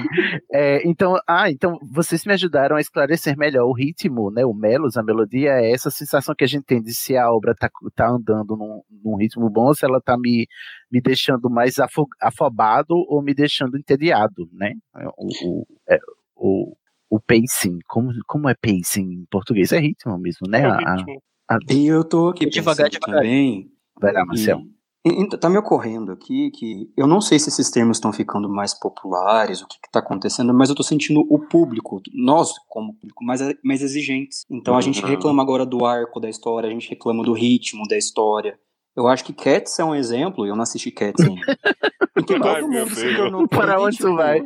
É, 0.52 0.86
então, 0.88 1.16
ah, 1.28 1.50
então 1.50 1.78
vocês 1.90 2.24
me 2.24 2.32
ajudaram 2.32 2.76
a 2.76 2.80
esclarecer 2.80 3.36
melhor 3.36 3.64
o 3.66 3.72
ritmo, 3.72 4.30
né? 4.30 4.44
O 4.44 4.52
melos, 4.54 4.96
a 4.96 5.02
melodia, 5.02 5.50
é 5.52 5.72
essa 5.72 5.90
sensação 5.90 6.34
que 6.34 6.44
a 6.44 6.46
gente 6.46 6.64
tem 6.64 6.82
de 6.82 6.94
se 6.94 7.16
a 7.16 7.30
obra 7.32 7.54
tá, 7.54 7.70
tá 7.94 8.08
andando 8.08 8.56
num, 8.56 8.82
num 9.04 9.16
ritmo 9.16 9.48
bom, 9.50 9.66
ou 9.66 9.74
se 9.74 9.84
ela 9.84 10.00
tá 10.00 10.16
me, 10.18 10.46
me 10.90 11.00
deixando 11.00 11.48
mais 11.50 11.78
afo- 11.78 12.06
afobado 12.20 12.94
ou 12.94 13.22
me 13.22 13.34
deixando 13.34 13.76
entediado, 13.78 14.48
né? 14.52 14.72
O, 15.16 15.28
o, 15.60 15.66
é, 15.88 15.98
o, 16.36 16.76
o 17.08 17.20
pacing, 17.20 17.78
como, 17.86 18.12
como 18.26 18.48
é 18.48 18.54
pacing 18.54 19.02
em 19.12 19.24
português? 19.30 19.72
É 19.72 19.78
ritmo 19.78 20.16
mesmo, 20.18 20.48
né? 20.48 20.62
É 20.62 20.68
o 20.68 20.72
A- 20.72 20.94
ritmo. 20.96 21.22
a- 21.48 21.58
E 21.70 21.86
eu 21.86 22.04
tô 22.04 22.28
aqui 22.28 22.46
Devagar, 22.46 22.88
devagar. 22.88 23.16
também. 23.22 23.70
Vai 24.00 24.12
lá, 24.12 24.24
Marcel. 24.24 24.60
E- 24.60 24.79
e- 25.04 25.28
tá 25.38 25.48
me 25.48 25.56
ocorrendo 25.58 26.12
aqui 26.12 26.50
que 26.50 26.92
eu 26.96 27.06
não 27.06 27.20
sei 27.20 27.38
se 27.38 27.48
esses 27.48 27.70
termos 27.70 27.96
estão 27.96 28.12
ficando 28.12 28.48
mais 28.48 28.74
populares, 28.74 29.62
o 29.62 29.66
que 29.66 29.78
está 29.86 30.00
acontecendo, 30.00 30.52
mas 30.52 30.68
eu 30.68 30.74
tô 30.74 30.82
sentindo 30.82 31.20
o 31.30 31.38
público, 31.38 32.00
nós 32.12 32.52
como 32.68 32.92
público, 32.94 33.24
mais, 33.24 33.40
mais 33.64 33.82
exigentes. 33.82 34.44
Então 34.50 34.76
a 34.76 34.80
gente 34.80 35.02
Uhum. 35.02 35.08
reclama 35.08 35.42
agora 35.42 35.64
do 35.64 35.84
arco 35.84 36.20
da 36.20 36.28
história, 36.28 36.68
a 36.68 36.72
gente 36.72 36.90
reclama 36.90 37.22
do 37.24 37.32
ritmo 37.32 37.86
da 37.88 37.96
história. 37.96 38.58
Eu 38.94 39.06
acho 39.08 39.24
que 39.24 39.32
Cats 39.32 39.78
é 39.78 39.84
um 39.84 39.94
exemplo, 39.94 40.44
e 40.44 40.48
eu 40.50 40.56
não 40.56 40.62
assisti 40.62 40.90
Cats 40.90 41.24
ainda. 41.24 41.40
que 42.26 42.34
Ai, 42.34 42.60
todo 42.60 42.68
mundo 42.70 42.94
se 42.94 43.16
tornou 43.16 43.48
Para 43.48 43.80
onde 43.80 43.98
tu 43.98 44.14
vai? 44.14 44.42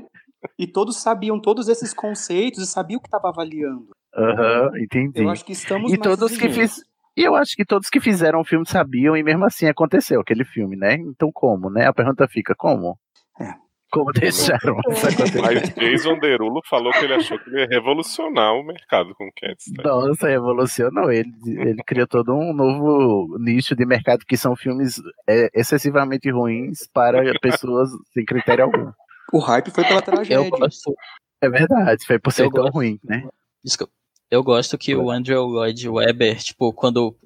E 0.58 0.66
todos 0.66 0.98
sabiam 0.98 1.40
todos 1.40 1.68
esses 1.68 1.92
conceitos 1.94 2.62
e 2.62 2.66
sabiam 2.66 2.98
o 2.98 3.00
que 3.00 3.08
estava 3.08 3.28
avaliando. 3.30 3.88
Aham, 4.14 4.70
entendi. 4.78 5.18
Eu 5.18 5.28
acho 5.30 5.44
que 5.44 5.52
estamos 5.52 5.90
E 5.92 5.96
mais 5.98 6.02
todos 6.16 6.36
que 6.36 6.44
exigentes. 6.44 6.74
fiz. 6.76 6.93
E 7.16 7.22
eu 7.22 7.34
acho 7.36 7.54
que 7.54 7.64
todos 7.64 7.88
que 7.88 8.00
fizeram 8.00 8.40
o 8.40 8.44
filme 8.44 8.66
sabiam, 8.68 9.16
e 9.16 9.22
mesmo 9.22 9.44
assim 9.44 9.66
aconteceu 9.68 10.20
aquele 10.20 10.44
filme, 10.44 10.76
né? 10.76 10.94
Então 10.94 11.30
como, 11.32 11.70
né? 11.70 11.86
A 11.86 11.92
pergunta 11.92 12.26
fica, 12.28 12.54
como? 12.56 12.98
É. 13.40 13.52
Como 13.92 14.10
deixaram 14.12 14.80
isso 14.90 15.06
acontecer? 15.06 15.40
Mas 15.40 15.68
Jason 15.76 16.18
Derulo 16.18 16.60
falou 16.68 16.92
que 16.92 17.04
ele 17.04 17.14
achou 17.14 17.38
que 17.38 17.48
ele 17.50 17.60
ia 17.60 17.68
revolucionar 17.68 18.52
o 18.54 18.64
mercado 18.64 19.14
com 19.14 19.30
Cats. 19.36 19.66
Tá? 19.76 19.82
Nossa, 19.84 20.26
revolucionou. 20.28 21.12
Ele, 21.12 21.30
ele 21.46 21.80
criou 21.86 22.08
todo 22.08 22.34
um 22.34 22.52
novo 22.52 23.38
nicho 23.38 23.76
de 23.76 23.86
mercado 23.86 24.24
que 24.26 24.36
são 24.36 24.56
filmes 24.56 25.00
é, 25.28 25.48
excessivamente 25.54 26.28
ruins 26.28 26.88
para 26.92 27.22
pessoas 27.38 27.88
sem 28.12 28.24
critério 28.24 28.64
algum. 28.64 28.90
O 29.32 29.38
hype 29.38 29.70
foi 29.70 29.84
pela 29.84 30.00
Eu 30.00 30.02
tragédia. 30.02 30.50
gosto, 30.50 30.92
É 31.40 31.48
verdade, 31.48 32.04
foi 32.04 32.18
por 32.18 32.32
ser 32.32 32.46
Eu 32.46 32.50
tão 32.50 32.64
gosto. 32.64 32.74
ruim, 32.74 32.98
né? 33.04 33.28
desculpa, 33.64 33.92
eu 34.34 34.42
gosto 34.42 34.76
que 34.76 34.94
o 34.94 35.10
Andrew 35.10 35.46
Lloyd 35.46 35.88
Webber, 35.88 36.42
tipo, 36.42 36.72
quando. 36.72 37.16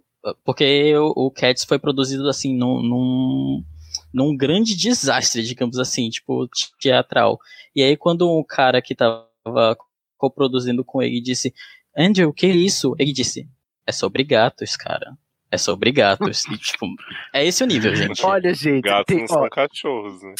Porque 0.44 0.94
o, 0.97 1.12
o 1.16 1.31
Cats 1.31 1.64
foi 1.64 1.79
produzido 1.79 2.29
assim 2.29 2.55
num, 2.55 2.83
num, 2.83 3.64
num 4.12 4.37
grande 4.37 4.77
desastre, 4.77 5.42
digamos 5.42 5.79
assim, 5.79 6.11
tipo, 6.11 6.49
teatral. 6.79 7.38
E 7.75 7.83
aí, 7.83 7.97
quando 7.97 8.29
o 8.29 8.44
cara 8.44 8.83
que 8.83 8.94
tava 8.94 9.77
coproduzindo 10.18 10.85
com 10.85 11.03
ele 11.03 11.21
disse: 11.21 11.55
Andrew, 11.97 12.29
o 12.29 12.33
que 12.33 12.47
é 12.47 12.51
isso? 12.51 12.94
Ele 12.99 13.12
disse: 13.12 13.49
É 13.87 13.92
sobre 13.92 14.23
gatos, 14.23 14.77
cara. 14.77 15.16
É 15.51 15.57
sobre 15.57 15.91
gatos. 15.93 16.45
E, 16.47 16.59
tipo, 16.59 16.87
é 17.33 17.47
esse 17.47 17.65
o 17.65 17.67
nível, 17.67 17.95
gente. 17.97 18.25
Olha, 18.25 18.53
gente, 18.53 18.83
Gatos 18.83 19.07
tem- 19.07 19.19
não 19.19 19.25
ó, 19.25 19.41
são 19.41 19.49
cachorros, 19.49 20.23
né? 20.23 20.35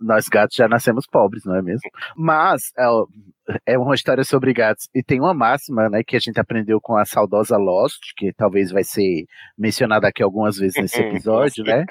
nós 0.00 0.26
gatos 0.28 0.56
já 0.56 0.66
nascemos 0.66 1.06
pobres, 1.06 1.44
não 1.44 1.54
é 1.54 1.60
mesmo? 1.60 1.90
Mas 2.16 2.72
é, 2.78 3.74
é 3.74 3.78
uma 3.78 3.94
história 3.94 4.24
sobre 4.24 4.54
gatos. 4.54 4.88
E 4.94 5.02
tem 5.02 5.20
uma 5.20 5.34
máxima, 5.34 5.90
né, 5.90 6.02
que 6.02 6.16
a 6.16 6.18
gente 6.18 6.40
aprendeu 6.40 6.80
com 6.80 6.96
a 6.96 7.04
saudosa 7.04 7.58
Lost, 7.58 8.00
que 8.16 8.32
talvez 8.32 8.70
vai 8.70 8.82
ser 8.84 9.26
mencionada 9.58 10.08
aqui 10.08 10.22
algumas 10.22 10.56
vezes 10.56 10.80
nesse 10.80 10.98
episódio, 11.02 11.62
né? 11.64 11.84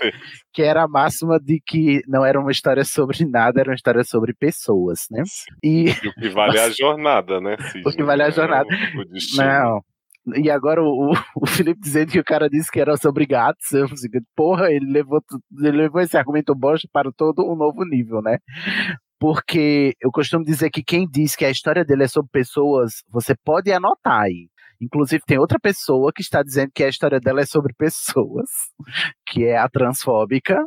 Que 0.52 0.64
era 0.64 0.82
a 0.84 0.88
máxima 0.88 1.40
de 1.40 1.62
que 1.64 2.02
não 2.08 2.26
era 2.26 2.40
uma 2.40 2.52
história 2.52 2.84
sobre 2.84 3.24
nada, 3.26 3.60
era 3.60 3.70
uma 3.70 3.76
história 3.76 4.04
sobre 4.04 4.34
pessoas, 4.34 5.06
né? 5.12 5.22
E 5.64 5.90
E 6.04 6.08
o 6.08 6.14
que 6.16 6.30
vale 6.30 6.58
é 6.58 6.64
a 6.64 6.70
jornada, 6.74 7.40
né, 7.40 7.56
Sidney? 7.60 7.84
O 7.86 7.92
que 7.96 8.04
vale 8.04 8.24
é 8.24 8.26
a 8.26 8.30
Não 8.30 8.36
jornada. 8.36 8.68
O, 8.96 9.02
o 9.02 9.06
destino. 9.06 9.44
Não. 9.46 9.82
E 10.38 10.50
agora 10.50 10.82
o, 10.82 11.12
o- 11.36 11.46
Felipe 11.48 11.80
dizendo 11.82 12.12
que 12.12 12.20
o 12.20 12.24
cara 12.24 12.50
disse 12.50 12.72
que 12.72 12.80
era 12.80 12.96
sobre 12.98 13.26
gatos, 13.26 13.72
eu 13.72 13.86
assim, 13.86 14.08
porra, 14.36 14.72
ele 14.72 14.92
levou, 14.92 15.22
ele 15.60 15.78
levou 15.78 16.02
esse 16.02 16.18
argumento 16.18 16.56
bosta 16.56 16.88
para 16.92 17.12
todo 17.12 17.44
um 17.52 17.56
novo 17.56 17.84
nível, 17.86 18.22
né? 18.22 18.38
Porque 19.20 19.94
eu 20.02 20.12
costumo 20.12 20.44
dizer 20.44 20.70
que 20.70 20.84
quem 20.84 21.08
diz 21.10 21.36
que 21.36 21.46
a 21.46 21.50
história 21.50 21.86
dele 21.86 22.04
é 22.04 22.08
sobre 22.08 22.30
pessoas, 22.32 23.04
você 23.10 23.36
pode 23.46 23.72
anotar 23.72 24.22
aí. 24.24 24.50
Inclusive, 24.82 25.24
tem 25.26 25.38
outra 25.40 25.60
pessoa 25.60 26.12
que 26.14 26.22
está 26.22 26.44
dizendo 26.44 26.72
que 26.76 26.84
a 26.84 26.90
história 26.90 27.20
dela 27.20 27.42
é 27.42 27.46
sobre 27.46 27.74
pessoas, 27.78 28.50
que 29.28 29.46
é 29.46 29.58
a 29.58 29.70
transfóbica, 29.70 30.58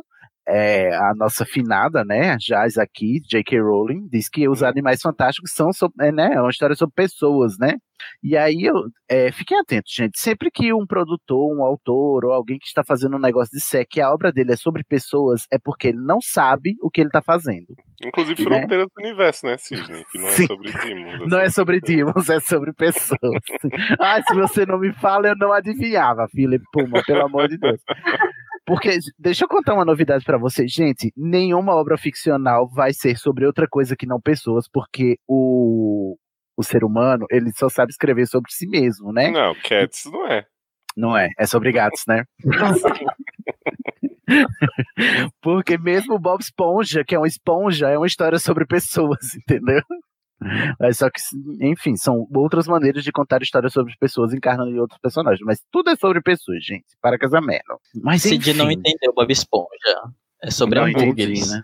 é, 0.47 0.95
a 0.95 1.13
nossa 1.15 1.45
finada, 1.45 2.03
né, 2.05 2.37
Jazz 2.37 2.77
aqui, 2.77 3.19
J.K. 3.27 3.59
Rowling, 3.59 4.07
diz 4.09 4.29
que 4.29 4.47
os 4.47 4.63
animais 4.63 5.01
fantásticos 5.01 5.51
são 5.53 5.73
sobre, 5.73 6.07
é, 6.07 6.11
né, 6.11 6.33
é 6.33 6.41
uma 6.41 6.49
história 6.49 6.75
sobre 6.75 6.95
pessoas, 6.95 7.57
né? 7.59 7.75
E 8.23 8.37
aí, 8.37 8.63
eu, 8.63 8.75
é, 9.09 9.31
fiquem 9.31 9.59
atentos, 9.59 9.91
gente. 9.91 10.19
Sempre 10.19 10.51
que 10.51 10.71
um 10.73 10.85
produtor, 10.85 11.51
um 11.51 11.63
autor 11.63 12.25
ou 12.25 12.31
alguém 12.31 12.59
que 12.59 12.67
está 12.67 12.83
fazendo 12.83 13.15
um 13.15 13.19
negócio 13.19 13.57
disser 13.57 13.85
que 13.89 13.99
a 13.99 14.11
obra 14.11 14.31
dele 14.31 14.53
é 14.53 14.55
sobre 14.55 14.83
pessoas, 14.83 15.45
é 15.51 15.57
porque 15.57 15.87
ele 15.87 15.99
não 15.99 16.19
sabe 16.21 16.75
o 16.81 16.89
que 16.89 17.01
ele 17.01 17.09
está 17.09 17.21
fazendo. 17.21 17.67
Inclusive 18.03 18.45
Né? 18.47 18.59
Fronteiras 18.59 18.87
do 18.87 19.01
Universo, 19.03 19.45
né, 19.47 19.57
Sidney? 19.57 20.05
Que 20.11 20.19
não 20.19 20.27
é 20.27 20.31
Sim. 20.31 20.45
sobre 20.45 20.71
Demons. 20.71 21.27
Não 21.27 21.39
é 21.39 21.49
sobre 21.49 21.81
demons, 21.81 22.29
é 22.29 22.39
sobre 22.39 22.73
pessoas. 22.73 23.41
ah, 23.99 24.21
se 24.21 24.35
você 24.35 24.65
não 24.65 24.79
me 24.79 24.93
fala, 24.93 25.29
eu 25.29 25.35
não 25.35 25.51
adivinhava, 25.51 26.27
Felipe 26.29 26.65
Puma, 26.71 27.01
pelo 27.03 27.25
amor 27.25 27.47
de 27.47 27.57
Deus. 27.57 27.81
Porque, 28.67 28.99
deixa 29.17 29.45
eu 29.45 29.47
contar 29.47 29.73
uma 29.73 29.85
novidade 29.85 30.25
pra 30.25 30.37
vocês, 30.37 30.69
gente. 30.69 31.13
Nenhuma 31.15 31.73
obra 31.73 31.97
ficcional 31.97 32.67
vai 32.67 32.91
ser 32.91 33.17
sobre 33.17 33.45
outra 33.45 33.65
coisa 33.65 33.95
que 33.95 34.05
não 34.05 34.19
pessoas, 34.19 34.67
porque 34.67 35.17
o, 35.25 36.17
o 36.57 36.63
ser 36.63 36.83
humano, 36.83 37.25
ele 37.31 37.53
só 37.53 37.69
sabe 37.69 37.91
escrever 37.91 38.27
sobre 38.27 38.51
si 38.51 38.67
mesmo, 38.67 39.13
né? 39.13 39.31
Não, 39.31 39.55
Cats 39.63 40.03
não 40.11 40.27
é. 40.27 40.45
Não 40.97 41.17
é, 41.17 41.29
é 41.39 41.45
sobre 41.45 41.71
gatos, 41.71 42.03
né? 42.05 42.25
Porque 45.41 45.77
mesmo 45.77 46.15
o 46.15 46.19
Bob 46.19 46.41
Esponja, 46.41 47.05
que 47.05 47.15
é 47.15 47.17
uma 47.17 47.27
esponja, 47.27 47.87
é 47.87 47.97
uma 47.97 48.07
história 48.07 48.37
sobre 48.37 48.65
pessoas, 48.65 49.33
entendeu? 49.37 49.81
Mas 50.79 50.97
só 50.97 51.09
que, 51.09 51.19
enfim, 51.61 51.95
são 51.95 52.27
outras 52.35 52.67
maneiras 52.67 53.03
de 53.03 53.11
contar 53.11 53.41
histórias 53.41 53.73
sobre 53.73 53.93
pessoas 53.99 54.33
encarnando 54.33 54.69
em 54.71 54.79
outros 54.79 54.99
personagens. 55.01 55.41
Mas 55.45 55.63
tudo 55.71 55.89
é 55.89 55.95
sobre 55.95 56.21
pessoas, 56.21 56.63
gente. 56.63 56.85
Para 57.01 57.17
casamento. 57.17 57.79
Mas 58.03 58.21
Cid 58.21 58.49
enfim, 58.51 58.57
não 58.59 58.69
entendeu 58.71 59.13
Bob 59.15 59.31
Esponja. 59.31 59.67
É 60.43 60.51
sobre 60.51 60.79
hambúrgueres. 61.01 61.49
né? 61.51 61.63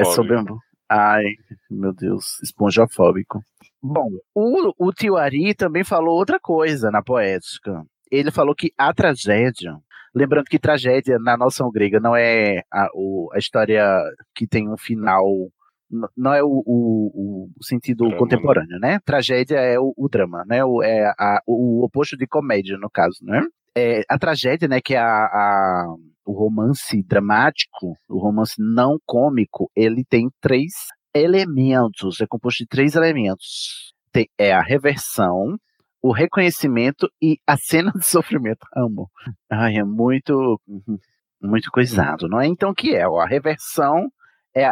É 0.00 0.04
sobre 0.14 0.34
hambúrguer. 0.36 0.62
Ai, 0.90 1.24
meu 1.70 1.92
Deus, 1.92 2.24
esponjofóbico. 2.42 3.40
Bom, 3.80 4.08
o, 4.34 4.72
o 4.88 4.92
tio 4.92 5.16
Ari 5.16 5.54
também 5.54 5.84
falou 5.84 6.16
outra 6.18 6.40
coisa 6.40 6.90
na 6.90 7.02
poética. 7.02 7.84
Ele 8.10 8.30
falou 8.30 8.54
que 8.54 8.72
a 8.76 8.92
tragédia, 8.92 9.76
lembrando 10.14 10.46
que 10.46 10.58
tragédia 10.58 11.18
na 11.18 11.36
noção 11.36 11.70
grega 11.70 12.00
não 12.00 12.16
é 12.16 12.62
a, 12.72 12.88
o- 12.94 13.28
a 13.34 13.38
história 13.38 13.84
que 14.34 14.46
tem 14.46 14.68
um 14.68 14.76
final, 14.78 15.24
não 16.16 16.32
é 16.34 16.42
o, 16.42 16.62
o- 16.66 17.50
o 17.58 17.64
sentido 17.64 18.04
Drama, 18.04 18.16
contemporâneo, 18.18 18.78
né? 18.78 18.98
Tragédia 19.04 19.56
é 19.58 19.78
o, 19.78 19.94
o 19.96 20.08
drama, 20.08 20.44
né? 20.46 20.64
O, 20.64 20.82
é 20.82 21.06
a- 21.18 21.40
o 21.46 21.84
oposto 21.84 22.16
de 22.16 22.26
comédia, 22.26 22.76
no 22.78 22.90
caso, 22.90 23.16
né? 23.22 23.40
É, 23.76 24.02
a 24.08 24.18
tragédia, 24.18 24.66
né, 24.68 24.80
que 24.80 24.94
é 24.94 24.98
a, 24.98 25.06
a- 25.26 25.94
o 26.26 26.32
romance 26.32 27.02
dramático, 27.04 27.94
o 28.08 28.18
romance 28.18 28.54
não 28.58 28.98
cômico, 29.06 29.70
ele 29.74 30.04
tem 30.04 30.28
três 30.40 30.72
elementos, 31.14 32.20
é 32.20 32.26
composto 32.26 32.64
de 32.64 32.68
três 32.68 32.94
elementos. 32.94 33.94
Tem, 34.12 34.28
é 34.38 34.52
a 34.52 34.60
reversão, 34.62 35.56
o 36.02 36.12
reconhecimento 36.12 37.08
e 37.22 37.38
a 37.46 37.56
cena 37.56 37.92
de 37.92 38.06
sofrimento. 38.06 38.66
Amo. 38.76 39.08
Ai, 39.50 39.76
é 39.76 39.84
muito, 39.84 40.60
muito 41.40 41.70
coisado, 41.70 42.28
não 42.28 42.40
é? 42.40 42.46
Então, 42.46 42.70
o 42.70 42.74
que 42.74 42.94
é? 42.94 43.06
Ó, 43.08 43.20
A 43.20 43.26
reversão 43.26 44.08
é, 44.54 44.70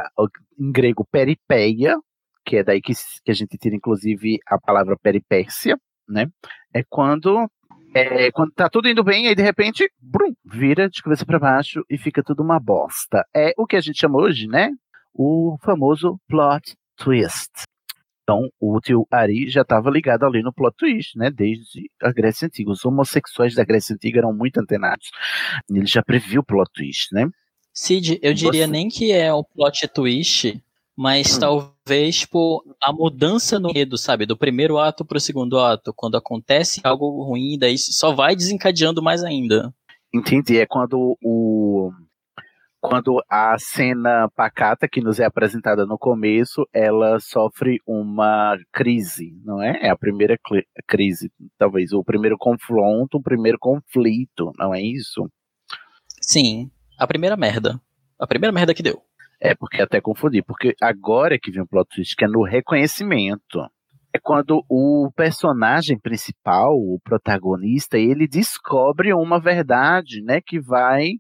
em 0.59 0.73
grego, 0.73 1.07
peripeia, 1.11 1.97
que 2.45 2.57
é 2.57 2.65
daí 2.65 2.81
que, 2.81 2.93
que 3.25 3.31
a 3.31 3.35
gente 3.35 3.59
tira, 3.59 3.75
inclusive, 3.75 4.39
a 4.47 4.59
palavra 4.59 4.97
peripécia, 4.97 5.79
né? 6.09 6.27
É 6.73 6.83
quando 6.89 7.49
é, 7.95 8.31
quando 8.31 8.53
tá 8.53 8.69
tudo 8.69 8.89
indo 8.89 9.03
bem, 9.03 9.27
aí 9.27 9.35
de 9.35 9.43
repente, 9.43 9.91
brum, 9.99 10.35
vira 10.45 10.89
de 10.89 11.03
cabeça 11.03 11.25
para 11.25 11.39
baixo 11.39 11.83
e 11.89 11.97
fica 11.97 12.23
tudo 12.23 12.43
uma 12.43 12.61
bosta. 12.61 13.25
É 13.35 13.53
o 13.57 13.67
que 13.67 13.75
a 13.75 13.81
gente 13.81 13.99
chama 13.99 14.19
hoje, 14.19 14.47
né? 14.47 14.71
O 15.15 15.57
famoso 15.63 16.21
plot 16.29 16.77
twist. 16.97 17.65
Então, 18.23 18.51
o 18.61 18.81
tio 18.81 19.07
Ari 19.11 19.49
já 19.49 19.63
estava 19.63 19.89
ligado 19.89 20.27
ali 20.27 20.43
no 20.43 20.53
plot 20.53 20.77
twist, 20.77 21.17
né? 21.17 21.31
Desde 21.31 21.89
a 22.03 22.13
Grécia 22.13 22.47
Antiga. 22.47 22.71
Os 22.71 22.85
homossexuais 22.85 23.55
da 23.55 23.65
Grécia 23.65 23.95
Antiga 23.95 24.19
eram 24.19 24.35
muito 24.35 24.59
antenados. 24.59 25.11
Ele 25.71 25.87
já 25.87 26.03
previu 26.03 26.41
o 26.43 26.45
plot 26.45 26.71
twist, 26.75 27.15
né? 27.15 27.31
Cid, 27.77 28.19
eu 28.23 28.33
diria 28.33 28.65
Você- 28.65 28.73
nem 28.73 28.89
que 28.89 29.13
é 29.13 29.31
o 29.33 29.45
plot 29.45 29.87
twist, 29.89 30.63
Mas 30.99 31.37
hum. 31.37 31.41
talvez, 31.41 32.21
tipo, 32.21 32.65
a 32.83 32.91
mudança 32.91 33.61
no 33.61 33.71
medo, 33.71 33.99
sabe? 33.99 34.25
Do 34.25 34.35
primeiro 34.35 34.79
ato 34.79 35.05
pro 35.05 35.21
segundo 35.21 35.59
ato, 35.59 35.93
quando 35.95 36.17
acontece 36.17 36.81
algo 36.83 37.23
ruim, 37.23 37.59
daí 37.59 37.77
só 37.77 38.15
vai 38.15 38.35
desencadeando 38.35 39.03
mais 39.03 39.23
ainda. 39.23 39.75
Entendi. 40.15 40.57
É 40.57 40.65
quando 40.65 41.19
o. 41.23 41.93
Quando 42.81 43.23
a 43.29 43.59
cena 43.59 44.31
pacata 44.35 44.89
que 44.89 45.03
nos 45.03 45.21
é 45.21 45.27
apresentada 45.27 45.85
no 45.85 45.99
começo, 45.99 46.67
ela 46.73 47.21
sofre 47.21 47.79
uma 47.87 48.57
crise, 48.73 49.39
não 49.45 49.61
é? 49.61 49.79
É 49.83 49.91
a 49.91 49.97
primeira 49.97 50.39
crise, 50.87 51.31
talvez, 51.59 51.93
o 51.93 52.03
primeiro 52.03 52.39
confronto, 52.39 53.19
o 53.19 53.23
primeiro 53.23 53.59
conflito, 53.59 54.51
não 54.57 54.75
é 54.75 54.81
isso? 54.81 55.29
Sim, 56.23 56.71
a 56.99 57.07
primeira 57.07 57.37
merda. 57.37 57.81
A 58.19 58.27
primeira 58.27 58.53
merda 58.53 58.75
que 58.75 58.83
deu. 58.83 59.03
É, 59.41 59.55
porque 59.55 59.83
até 59.83 60.01
confundi, 60.01 60.43
porque 60.43 60.75
agora 60.81 61.35
é 61.35 61.39
que 61.39 61.51
vem 61.51 61.63
o 61.63 61.67
plot 61.67 61.89
twist, 61.95 62.17
que 62.17 62.25
é 62.25 62.29
no 62.29 62.43
reconhecimento. 62.43 63.61
É 64.13 64.19
quando 64.19 64.65
o 64.67 65.11
personagem 65.15 65.99
principal, 65.99 66.75
o 66.75 66.99
protagonista, 67.05 67.99
ele 67.99 68.27
descobre 68.27 69.13
uma 69.13 69.39
verdade, 69.39 70.23
né, 70.23 70.41
que 70.41 70.59
vai. 70.59 71.13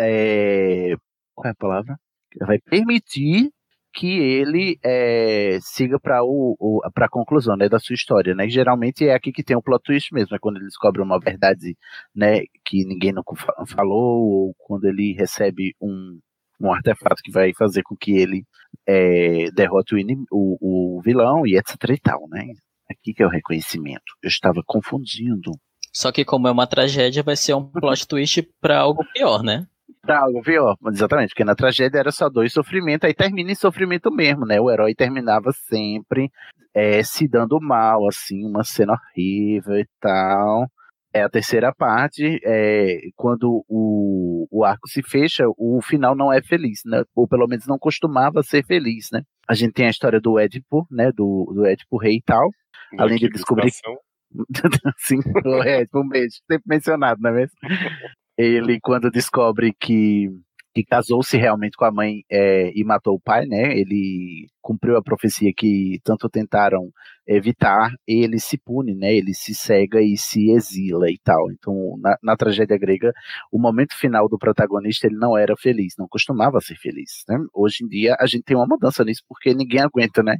É, 0.00 0.94
qual 1.34 1.48
é 1.48 1.50
a 1.50 1.54
palavra? 1.54 1.96
Vai 2.40 2.58
permitir 2.60 3.50
que 3.94 4.18
ele 4.18 4.78
é, 4.82 5.58
siga 5.62 6.00
para 6.00 6.24
o, 6.24 6.56
o 6.58 6.80
a 6.84 7.08
conclusão 7.08 7.56
né, 7.56 7.68
da 7.68 7.78
sua 7.78 7.94
história, 7.94 8.34
né? 8.34 8.48
Geralmente 8.48 9.06
é 9.06 9.14
aqui 9.14 9.30
que 9.32 9.44
tem 9.44 9.56
o 9.56 9.62
plot 9.62 9.82
twist 9.84 10.12
mesmo, 10.12 10.34
é 10.34 10.38
quando 10.38 10.56
ele 10.56 10.64
descobre 10.66 11.00
uma 11.00 11.18
verdade, 11.20 11.76
né, 12.14 12.40
que 12.64 12.84
ninguém 12.84 13.12
nunca 13.12 13.34
falou, 13.68 14.22
ou 14.30 14.54
quando 14.58 14.86
ele 14.86 15.14
recebe 15.16 15.74
um, 15.80 16.18
um 16.60 16.72
artefato 16.72 17.22
que 17.22 17.30
vai 17.30 17.52
fazer 17.54 17.82
com 17.82 17.96
que 17.96 18.12
ele 18.16 18.44
é, 18.86 19.50
derrote 19.52 19.94
o, 19.94 19.98
o, 20.32 20.96
o, 20.98 21.00
vilão 21.02 21.46
e 21.46 21.56
etc 21.56 21.76
e 21.90 22.00
tal, 22.00 22.28
né? 22.28 22.46
Aqui 22.90 23.14
que 23.14 23.22
é 23.22 23.26
o 23.26 23.30
reconhecimento. 23.30 24.12
Eu 24.22 24.28
estava 24.28 24.60
confundindo. 24.66 25.52
Só 25.92 26.10
que 26.10 26.24
como 26.24 26.48
é 26.48 26.50
uma 26.50 26.66
tragédia, 26.66 27.22
vai 27.22 27.36
ser 27.36 27.54
um 27.54 27.64
plot 27.64 28.06
twist 28.08 28.42
para 28.60 28.80
algo 28.80 29.04
pior, 29.14 29.42
né? 29.42 29.66
Algo 30.06 30.42
pior, 30.42 30.76
exatamente, 30.88 31.30
porque 31.30 31.44
na 31.44 31.54
tragédia 31.54 31.98
era 31.98 32.12
só 32.12 32.28
dois 32.28 32.52
sofrimentos, 32.52 33.06
aí 33.06 33.14
termina 33.14 33.50
em 33.50 33.54
sofrimento 33.54 34.10
mesmo, 34.10 34.44
né? 34.44 34.60
O 34.60 34.70
herói 34.70 34.94
terminava 34.94 35.50
sempre 35.52 36.30
é, 36.74 37.02
se 37.02 37.26
dando 37.26 37.58
mal, 37.60 38.06
assim, 38.06 38.44
uma 38.46 38.64
cena 38.64 38.92
horrível 38.92 39.78
e 39.78 39.86
tal 40.00 40.68
é 41.14 41.22
a 41.22 41.30
terceira 41.30 41.72
parte, 41.72 42.40
é, 42.44 42.98
quando 43.14 43.64
o, 43.68 44.48
o 44.50 44.64
arco 44.64 44.88
se 44.88 45.00
fecha, 45.00 45.44
o 45.56 45.80
final 45.80 46.16
não 46.16 46.32
é 46.32 46.42
feliz, 46.42 46.80
né? 46.84 47.04
Ou 47.14 47.28
pelo 47.28 47.46
menos 47.46 47.68
não 47.68 47.78
costumava 47.78 48.42
ser 48.42 48.66
feliz, 48.66 49.10
né? 49.12 49.22
A 49.48 49.54
gente 49.54 49.74
tem 49.74 49.86
a 49.86 49.90
história 49.90 50.20
do 50.20 50.40
Édipo, 50.40 50.84
né? 50.90 51.12
Do, 51.12 51.52
do 51.54 51.64
Édipo 51.64 51.98
rei 51.98 52.16
e 52.16 52.22
tal, 52.22 52.50
além 52.98 53.16
de 53.16 53.28
descobrir... 53.28 53.70
Sim, 54.98 55.20
o 55.46 55.62
Édipo, 55.62 56.00
um 56.00 56.08
beijo, 56.08 56.34
sempre 56.50 56.64
mencionado, 56.66 57.20
não 57.22 57.30
é 57.30 57.34
mesmo? 57.34 57.56
Ele, 58.36 58.78
quando 58.80 59.10
descobre 59.10 59.72
que 59.78 60.28
que 60.74 60.84
casou-se 60.84 61.36
realmente 61.36 61.76
com 61.76 61.84
a 61.84 61.92
mãe 61.92 62.24
é, 62.28 62.72
e 62.74 62.82
matou 62.82 63.14
o 63.14 63.20
pai, 63.20 63.46
né? 63.46 63.78
Ele 63.78 64.48
cumpriu 64.60 64.96
a 64.96 65.02
profecia 65.02 65.52
que 65.56 66.00
tanto 66.02 66.28
tentaram 66.28 66.90
evitar, 67.26 67.90
ele 68.06 68.40
se 68.40 68.58
pune, 68.58 68.92
né? 68.94 69.14
Ele 69.14 69.32
se 69.34 69.54
cega 69.54 70.02
e 70.02 70.16
se 70.16 70.50
exila 70.50 71.08
e 71.08 71.18
tal. 71.22 71.50
Então, 71.52 71.96
na, 72.00 72.16
na, 72.20 72.36
tragédia 72.36 72.76
grega, 72.76 73.12
o 73.52 73.58
momento 73.58 73.94
final 73.96 74.28
do 74.28 74.36
protagonista 74.36 75.06
ele 75.06 75.16
não 75.16 75.38
era 75.38 75.54
feliz, 75.56 75.94
não 75.96 76.08
costumava 76.08 76.60
ser 76.60 76.76
feliz. 76.76 77.22
Né? 77.28 77.38
Hoje 77.54 77.84
em 77.84 77.88
dia 77.88 78.16
a 78.18 78.26
gente 78.26 78.42
tem 78.42 78.56
uma 78.56 78.66
mudança 78.66 79.04
nisso 79.04 79.22
porque 79.28 79.54
ninguém 79.54 79.80
aguenta, 79.80 80.24
né? 80.24 80.38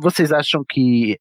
Vocês 0.00 0.32
acham 0.32 0.64
que 0.68 1.18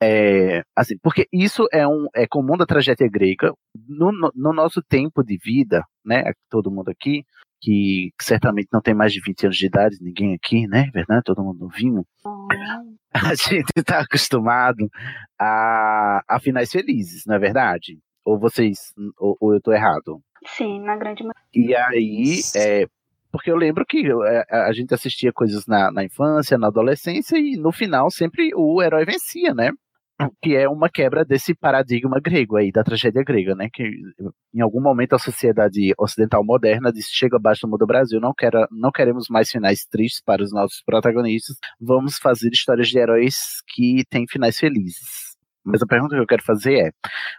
é, 0.00 0.62
assim, 0.76 0.96
porque 1.02 1.26
isso 1.32 1.66
é 1.72 1.86
um 1.86 2.06
é 2.14 2.26
comum 2.26 2.56
da 2.56 2.66
tragédia 2.66 3.08
grega. 3.08 3.52
No, 3.88 4.12
no, 4.12 4.30
no, 4.34 4.52
nosso 4.52 4.80
tempo 4.82 5.24
de 5.24 5.36
vida, 5.36 5.84
né? 6.04 6.32
Todo 6.48 6.70
mundo 6.70 6.88
aqui, 6.88 7.24
que, 7.60 8.10
que, 8.18 8.24
certamente 8.24 8.68
não 8.72 8.80
tem 8.80 8.94
mais 8.94 9.12
de 9.12 9.20
20 9.20 9.46
anos 9.46 9.56
de 9.56 9.66
idade, 9.66 9.96
ninguém 10.00 10.34
aqui, 10.34 10.66
né? 10.68 10.88
Verdade? 10.92 11.22
Todo 11.24 11.42
mundo 11.42 11.60
novinho. 11.60 12.04
A 13.12 13.34
gente 13.34 13.72
está 13.74 14.00
acostumado 14.00 14.88
a, 15.38 16.22
a 16.28 16.38
finais 16.38 16.70
felizes, 16.70 17.24
não 17.26 17.34
é 17.34 17.38
verdade? 17.38 17.98
Ou 18.24 18.38
vocês, 18.38 18.92
ou, 19.18 19.36
ou 19.40 19.52
eu 19.52 19.58
estou 19.58 19.74
errado? 19.74 20.20
Sim, 20.46 20.80
na 20.80 20.96
grande 20.96 21.24
maioria. 21.24 21.42
E 21.54 21.74
aí, 21.74 22.40
é, 22.54 22.86
porque 23.32 23.50
eu 23.50 23.56
lembro 23.56 23.84
que 23.84 24.06
é, 24.06 24.44
a, 24.50 24.66
a 24.66 24.72
gente 24.72 24.94
assistia 24.94 25.32
coisas 25.32 25.66
na, 25.66 25.90
na 25.90 26.04
infância, 26.04 26.58
na 26.58 26.68
adolescência, 26.68 27.38
e 27.38 27.56
no 27.56 27.72
final 27.72 28.10
sempre 28.10 28.50
o 28.54 28.80
herói 28.82 29.04
vencia, 29.04 29.52
né? 29.54 29.70
Que 30.42 30.56
é 30.56 30.68
uma 30.68 30.88
quebra 30.88 31.24
desse 31.24 31.54
paradigma 31.54 32.20
grego 32.20 32.56
aí, 32.56 32.72
da 32.72 32.82
tragédia 32.82 33.22
grega, 33.22 33.54
né? 33.54 33.68
Que 33.72 33.84
em 34.54 34.60
algum 34.60 34.80
momento 34.80 35.14
a 35.14 35.18
sociedade 35.18 35.92
ocidental 35.98 36.44
moderna 36.44 36.92
disse: 36.92 37.10
chega 37.12 37.36
abaixo 37.36 37.62
do 37.62 37.68
mundo 37.70 37.80
do 37.80 37.86
Brasil, 37.86 38.20
não, 38.20 38.32
quer, 38.36 38.52
não 38.70 38.90
queremos 38.90 39.26
mais 39.30 39.50
finais 39.50 39.84
tristes 39.84 40.20
para 40.24 40.42
os 40.42 40.52
nossos 40.52 40.82
protagonistas, 40.84 41.56
vamos 41.80 42.18
fazer 42.18 42.50
histórias 42.50 42.88
de 42.88 42.98
heróis 42.98 43.36
que 43.68 44.04
têm 44.10 44.26
finais 44.28 44.58
felizes. 44.58 45.28
Mas 45.64 45.82
a 45.82 45.86
pergunta 45.86 46.14
que 46.14 46.22
eu 46.22 46.26
quero 46.26 46.42
fazer 46.42 46.88
é: 46.88 46.90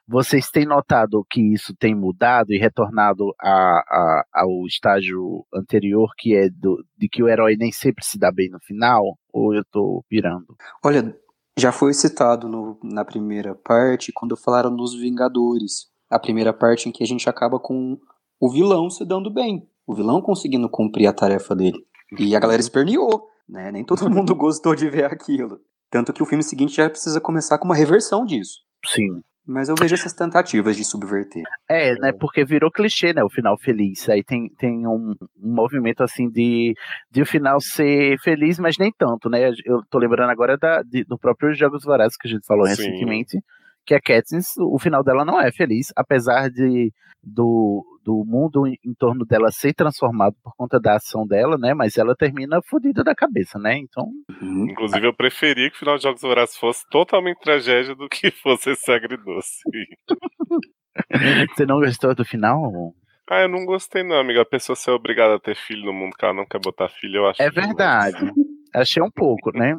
vocês 0.08 0.50
têm 0.50 0.66
notado 0.66 1.26
que 1.30 1.42
isso 1.54 1.76
tem 1.76 1.96
mudado 1.96 2.54
e 2.54 2.60
retornado 2.60 3.34
a, 3.42 3.50
a, 3.50 4.24
ao 4.34 4.66
estágio 4.68 5.46
anterior, 5.54 6.12
que 6.18 6.36
é 6.36 6.50
do, 6.50 6.84
de 6.98 7.10
que 7.10 7.24
o 7.24 7.28
herói 7.28 7.56
nem 7.58 7.72
sempre 7.72 8.06
se 8.06 8.20
dá 8.20 8.32
bem 8.32 8.50
no 8.50 8.60
final? 8.60 9.18
Ou 9.34 9.54
eu 9.54 9.62
estou 9.62 10.04
pirando? 10.08 10.56
Olha, 10.84 11.16
já 11.60 11.72
foi 11.72 11.94
citado 11.94 12.48
no, 12.48 12.80
na 12.84 13.04
primeira 13.04 13.56
parte, 13.56 14.12
quando 14.12 14.36
falaram 14.36 14.70
nos 14.70 14.94
Vingadores. 14.96 15.88
A 16.10 16.18
primeira 16.18 16.52
parte 16.52 16.90
em 16.90 16.92
que 16.92 17.04
a 17.04 17.08
gente 17.08 17.30
acaba 17.30 17.60
com 17.60 17.98
o 18.40 18.50
vilão 18.50 18.90
se 18.90 19.06
dando 19.06 19.30
bem. 19.32 19.68
O 19.86 19.94
vilão 19.94 20.22
conseguindo 20.22 20.70
cumprir 20.70 21.08
a 21.08 21.14
tarefa 21.14 21.56
dele. 21.56 21.86
E 22.18 22.36
a 22.36 22.40
galera 22.40 22.62
esperneou, 22.62 23.28
né? 23.48 23.72
Nem 23.72 23.84
todo 23.84 24.10
mundo 24.10 24.34
gostou 24.36 24.76
de 24.76 24.90
ver 24.90 25.06
aquilo. 25.06 25.60
Tanto 25.90 26.14
que 26.14 26.24
o 26.24 26.26
filme 26.26 26.44
seguinte 26.44 26.76
já 26.76 26.90
precisa 26.90 27.20
começar 27.20 27.58
com 27.58 27.66
uma 27.66 27.76
reversão 27.76 28.26
disso. 28.26 28.60
Sim. 28.86 29.22
Mas 29.50 29.68
eu 29.68 29.76
vejo 29.76 29.96
essas 29.96 30.14
tentativas 30.14 30.78
de 30.78 30.86
subverter. 30.86 31.42
É, 31.68 31.96
né? 31.96 32.12
Porque 32.12 32.46
virou 32.46 32.72
clichê, 32.72 33.14
né? 33.14 33.24
O 33.24 33.30
final 33.30 33.58
feliz. 33.58 34.08
Aí 34.08 34.24
tem, 34.24 34.48
tem 34.60 34.86
um, 34.86 35.16
um 35.42 35.56
movimento 35.56 36.04
assim 36.04 36.30
de, 36.30 36.76
de 37.10 37.24
o 37.24 37.26
final 37.26 37.60
ser 37.60 38.20
feliz, 38.20 38.60
mas 38.60 38.78
nem 38.78 38.94
tanto, 38.96 39.28
né? 39.28 39.50
Eu 39.66 39.82
tô 39.90 39.98
lembrando 39.98 40.30
agora 40.30 40.56
da, 40.56 40.84
de, 40.84 41.04
do 41.04 41.18
próprio 41.18 41.56
Jogos 41.56 41.84
Vorazes 41.84 42.16
que 42.16 42.28
a 42.28 42.32
gente 42.32 42.46
falou 42.46 42.68
Sim. 42.68 42.76
recentemente 42.76 43.40
que 43.86 43.96
a 43.96 44.00
Katniss, 44.00 44.54
o 44.60 44.78
final 44.78 45.04
dela 45.04 45.26
não 45.26 45.42
é 45.42 45.52
feliz, 45.52 45.88
apesar 45.96 46.48
de 46.52 46.94
do, 47.24 47.84
do 48.04 48.24
mundo 48.26 48.68
em 48.68 48.94
torno 48.98 49.26
dela 49.26 49.52
ser 49.52 49.74
transformado 49.74 50.36
por 50.44 50.56
conta 50.56 50.80
da 50.80 50.96
ação 50.96 51.26
dela, 51.26 51.58
né? 51.58 51.74
Mas 51.74 51.98
ela 51.98 52.16
termina 52.16 52.62
fodida 52.62 53.04
da 53.04 53.16
cabeça, 53.16 53.60
né? 53.60 53.78
Então. 53.78 54.06
Uhum. 54.42 54.70
Inclusive, 54.70 55.08
eu 55.08 55.14
preferia 55.14 55.70
que 55.70 55.76
o 55.76 55.80
final 55.80 55.98
de 55.98 56.04
Jogos 56.04 56.22
Vorazes 56.22 56.58
fosse 56.58 56.88
totalmente 56.90 57.40
tragédia 57.40 57.96
do 57.96 58.08
que 58.08 58.32
fosse 58.42 58.72
esse 58.72 58.92
agridoce. 58.92 59.62
Você 61.56 61.66
não 61.66 61.80
gostou 61.80 62.14
do 62.14 62.26
final? 62.26 62.94
Ah, 63.30 63.42
eu 63.42 63.50
não 63.50 63.64
gostei, 63.66 64.04
não, 64.04 64.18
amiga. 64.18 64.42
A 64.42 64.46
pessoa 64.46 64.76
ser 64.76 64.92
obrigada 64.92 65.36
a 65.36 65.40
ter 65.40 65.56
filho 65.56 65.86
no 65.86 65.94
mundo 65.94 66.16
que 66.18 66.26
ela 66.26 66.34
não 66.34 66.46
quer 66.46 66.60
botar 66.60 66.90
filho, 66.90 67.18
eu 67.18 67.28
acho. 67.28 67.42
É 67.42 67.50
verdade. 67.50 68.32
Achei 68.74 69.02
um 69.02 69.12
pouco, 69.12 69.52
né? 69.52 69.78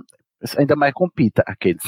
Ainda 0.57 0.75
mais 0.75 0.95
com 0.95 1.09
pita, 1.09 1.43
aqueles. 1.47 1.83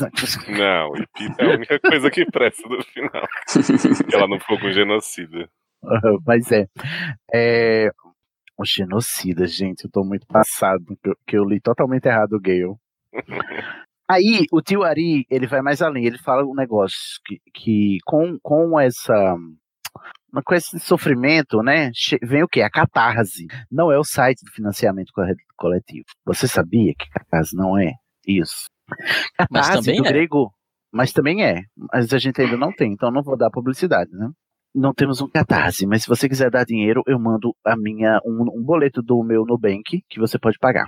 Não, 0.48 0.94
e 0.96 1.06
pita 1.14 1.42
é 1.42 1.46
a 1.46 1.54
única 1.54 1.80
coisa 1.80 2.10
que 2.10 2.26
presta 2.26 2.68
no 2.68 2.82
final. 2.82 3.26
ela 4.12 4.28
não 4.28 4.38
ficou 4.38 4.58
com 4.58 4.70
genocida. 4.70 5.48
mas 6.26 6.50
é. 6.52 6.66
é. 7.34 7.90
O 8.56 8.64
genocida, 8.64 9.46
gente, 9.46 9.84
eu 9.84 9.90
tô 9.90 10.04
muito 10.04 10.26
passado, 10.26 10.84
que 11.26 11.36
eu 11.36 11.44
li 11.44 11.58
totalmente 11.60 12.06
errado 12.06 12.34
o 12.34 12.40
Gale. 12.40 12.76
Aí, 14.08 14.44
o 14.52 14.60
tio 14.60 14.82
Ari, 14.82 15.26
ele 15.30 15.46
vai 15.46 15.62
mais 15.62 15.80
além, 15.80 16.04
ele 16.04 16.18
fala 16.18 16.44
um 16.44 16.54
negócio 16.54 17.18
que, 17.24 17.40
que 17.52 17.98
com, 18.04 18.38
com 18.42 18.78
essa 18.78 19.36
com 20.44 20.54
esse 20.54 20.78
sofrimento, 20.80 21.62
né, 21.62 21.90
vem 22.22 22.42
o 22.42 22.48
que? 22.48 22.62
A 22.62 22.70
catarse. 22.70 23.46
Não 23.70 23.92
é 23.92 23.98
o 23.98 24.04
site 24.04 24.42
de 24.44 24.50
financiamento 24.50 25.12
coletivo. 25.56 26.06
Você 26.24 26.48
sabia 26.48 26.94
que 26.98 27.10
catarse 27.10 27.54
não 27.54 27.78
é? 27.78 27.92
Isso. 28.26 28.66
Mas 29.50 29.68
também 29.70 30.00
do 30.00 30.06
é. 30.06 30.12
grego, 30.12 30.52
mas 30.90 31.12
também 31.12 31.44
é. 31.44 31.62
Mas 31.92 32.12
a 32.12 32.18
gente 32.18 32.40
ainda 32.40 32.56
não 32.56 32.72
tem, 32.72 32.92
então 32.92 33.10
não 33.10 33.22
vou 33.22 33.36
dar 33.36 33.50
publicidade, 33.50 34.10
né? 34.12 34.30
Não 34.74 34.94
temos 34.94 35.20
um 35.20 35.28
catarse, 35.28 35.86
mas 35.86 36.02
se 36.02 36.08
você 36.08 36.28
quiser 36.28 36.50
dar 36.50 36.64
dinheiro, 36.64 37.02
eu 37.06 37.18
mando 37.18 37.54
a 37.64 37.76
minha 37.76 38.20
um, 38.24 38.60
um 38.60 38.62
boleto 38.62 39.02
do 39.02 39.22
meu 39.22 39.44
Nubank 39.44 40.02
que 40.08 40.18
você 40.18 40.38
pode 40.38 40.58
pagar. 40.58 40.86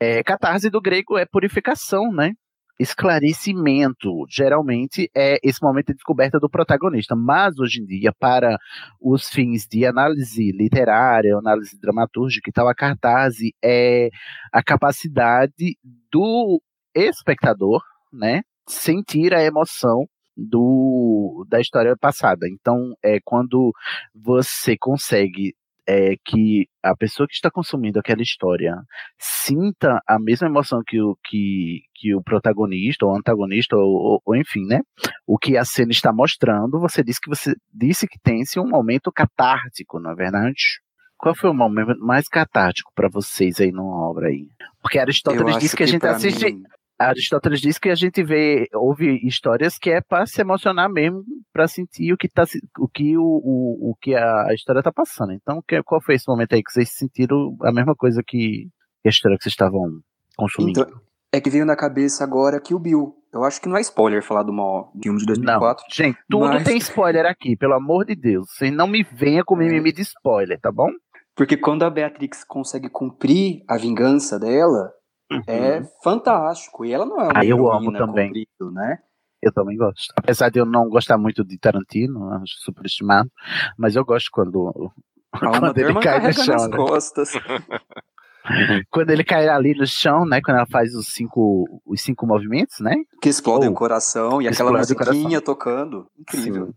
É, 0.00 0.22
catarse 0.22 0.68
do 0.68 0.80
grego 0.80 1.16
é 1.16 1.24
purificação, 1.24 2.12
né? 2.12 2.32
esclarecimento. 2.78 4.24
Geralmente 4.28 5.10
é 5.14 5.38
esse 5.42 5.62
momento 5.62 5.88
de 5.88 5.94
descoberta 5.94 6.38
do 6.38 6.48
protagonista, 6.48 7.14
mas 7.16 7.58
hoje 7.58 7.80
em 7.80 7.86
dia, 7.86 8.12
para 8.18 8.56
os 9.00 9.28
fins 9.28 9.66
de 9.66 9.86
análise 9.86 10.52
literária, 10.52 11.36
análise 11.36 11.78
dramatúrgica 11.80 12.50
e 12.50 12.52
tal, 12.52 12.68
a 12.68 12.74
cartaz 12.74 13.36
é 13.64 14.10
a 14.52 14.62
capacidade 14.62 15.76
do 16.12 16.60
espectador, 16.94 17.82
né, 18.12 18.42
sentir 18.68 19.34
a 19.34 19.42
emoção 19.42 20.06
do, 20.36 21.46
da 21.48 21.60
história 21.60 21.96
passada. 21.96 22.46
Então, 22.48 22.94
é 23.02 23.18
quando 23.24 23.72
você 24.14 24.76
consegue 24.78 25.54
é, 25.86 26.16
que 26.24 26.68
a 26.82 26.96
pessoa 26.96 27.28
que 27.28 27.34
está 27.34 27.50
consumindo 27.50 27.98
aquela 27.98 28.20
história 28.20 28.74
sinta 29.18 30.00
a 30.06 30.18
mesma 30.18 30.48
emoção 30.48 30.82
que 30.84 31.00
o, 31.00 31.16
que, 31.24 31.82
que 31.94 32.14
o 32.14 32.22
protagonista, 32.22 33.06
ou 33.06 33.16
antagonista, 33.16 33.76
ou, 33.76 33.84
ou, 33.84 34.22
ou, 34.24 34.36
enfim, 34.36 34.66
né? 34.66 34.80
O 35.26 35.38
que 35.38 35.56
a 35.56 35.64
cena 35.64 35.92
está 35.92 36.12
mostrando, 36.12 36.80
você 36.80 37.04
disse 37.04 37.20
que 37.20 37.28
você 37.28 37.54
disse 37.72 38.08
que 38.08 38.18
tem-se 38.18 38.58
um 38.58 38.68
momento 38.68 39.12
catártico, 39.12 40.00
não 40.00 40.10
é 40.10 40.14
verdade? 40.14 40.80
Qual 41.16 41.34
foi 41.34 41.48
o 41.48 41.54
momento 41.54 41.98
mais 41.98 42.28
catártico 42.28 42.92
para 42.94 43.08
vocês 43.08 43.58
aí 43.60 43.72
numa 43.72 44.08
obra 44.08 44.28
aí? 44.28 44.48
Porque 44.82 44.98
Aristóteles 44.98 45.58
disse 45.58 45.74
que, 45.74 45.78
que 45.78 45.82
a 45.84 45.86
gente 45.86 46.06
assiste. 46.06 46.44
Mim... 46.52 46.62
Aristóteles 46.98 47.60
diz 47.60 47.78
que 47.78 47.90
a 47.90 47.94
gente 47.94 48.22
vê, 48.22 48.68
ouve 48.74 49.20
histórias 49.26 49.78
que 49.78 49.90
é 49.90 50.00
para 50.00 50.26
se 50.26 50.40
emocionar 50.40 50.90
mesmo, 50.90 51.22
para 51.52 51.68
sentir 51.68 52.12
o 52.12 52.16
que 52.16 52.28
tá, 52.28 52.44
o 52.78 52.88
que 52.88 53.16
o, 53.18 53.22
o, 53.22 53.90
o 53.90 53.96
que 54.00 54.14
a 54.14 54.54
história 54.54 54.82
tá 54.82 54.90
passando. 54.90 55.32
Então, 55.32 55.62
que, 55.66 55.82
qual 55.82 56.00
foi 56.00 56.14
esse 56.14 56.26
momento 56.26 56.54
aí 56.54 56.62
que 56.62 56.72
vocês 56.72 56.90
sentiram 56.90 57.56
a 57.62 57.72
mesma 57.72 57.94
coisa 57.94 58.22
que 58.26 58.68
a 59.04 59.08
história 59.10 59.36
que 59.36 59.44
vocês 59.44 59.52
estavam 59.52 60.00
consumindo? 60.36 60.80
Então, 60.80 61.00
é 61.32 61.40
que 61.40 61.50
veio 61.50 61.66
na 61.66 61.76
cabeça 61.76 62.24
agora 62.24 62.60
que 62.60 62.74
o 62.74 62.78
Bill. 62.78 63.14
Eu 63.32 63.44
acho 63.44 63.60
que 63.60 63.68
não 63.68 63.76
é 63.76 63.80
spoiler 63.82 64.22
falar 64.22 64.42
do 64.42 64.52
maior 64.52 64.90
filme 65.02 65.18
de 65.18 65.26
2004. 65.26 65.84
Não, 65.84 65.94
gente, 65.94 66.18
tudo 66.30 66.46
mas... 66.46 66.64
tem 66.64 66.78
spoiler 66.78 67.26
aqui, 67.26 67.54
pelo 67.56 67.74
amor 67.74 68.06
de 68.06 68.14
Deus. 68.14 68.48
Vocês 68.50 68.72
não 68.72 68.86
me 68.86 69.02
venham 69.02 69.44
com 69.44 69.54
mimimi 69.54 69.92
de 69.92 70.00
spoiler, 70.00 70.58
tá 70.58 70.72
bom? 70.72 70.88
Porque 71.34 71.58
quando 71.58 71.82
a 71.82 71.90
Beatrix 71.90 72.42
consegue 72.44 72.88
cumprir 72.88 73.62
a 73.68 73.76
vingança 73.76 74.38
dela, 74.38 74.90
Uhum. 75.30 75.42
É 75.46 75.82
fantástico. 76.02 76.84
E 76.84 76.92
ela 76.92 77.04
não 77.04 77.20
é 77.20 77.24
uma 77.24 77.32
ah, 77.34 77.44
eu 77.44 77.70
amo 77.70 77.92
também. 77.92 78.28
Comprido, 78.28 78.72
né? 78.72 78.98
Eu 79.42 79.52
também 79.52 79.76
gosto. 79.76 80.12
Apesar 80.16 80.48
de 80.50 80.58
eu 80.58 80.66
não 80.66 80.88
gostar 80.88 81.18
muito 81.18 81.44
de 81.44 81.58
Tarantino, 81.58 82.32
acho 82.34 82.54
superestimado, 82.58 83.30
mas 83.76 83.94
eu 83.94 84.04
gosto 84.04 84.30
quando, 84.32 84.92
quando 85.38 85.78
ele 85.78 85.94
cai 86.00 86.20
no 86.20 86.32
chão. 86.32 86.68
Né? 86.68 86.76
Costas. 86.76 87.32
quando 88.90 89.10
ele 89.10 89.24
cai 89.24 89.48
ali 89.48 89.74
no 89.74 89.86
chão, 89.86 90.24
né? 90.24 90.40
Quando 90.40 90.58
ela 90.58 90.66
faz 90.66 90.94
os 90.94 91.08
cinco, 91.08 91.64
os 91.84 92.00
cinco 92.00 92.26
movimentos, 92.26 92.80
né? 92.80 92.94
Que 93.20 93.28
explodem 93.28 93.68
oh, 93.68 93.72
o 93.72 93.74
coração 93.74 94.40
e 94.40 94.48
aquela 94.48 94.72
musiquinha 94.72 95.40
tocando. 95.40 96.08
Incrível. 96.18 96.66
Sim. 96.66 96.74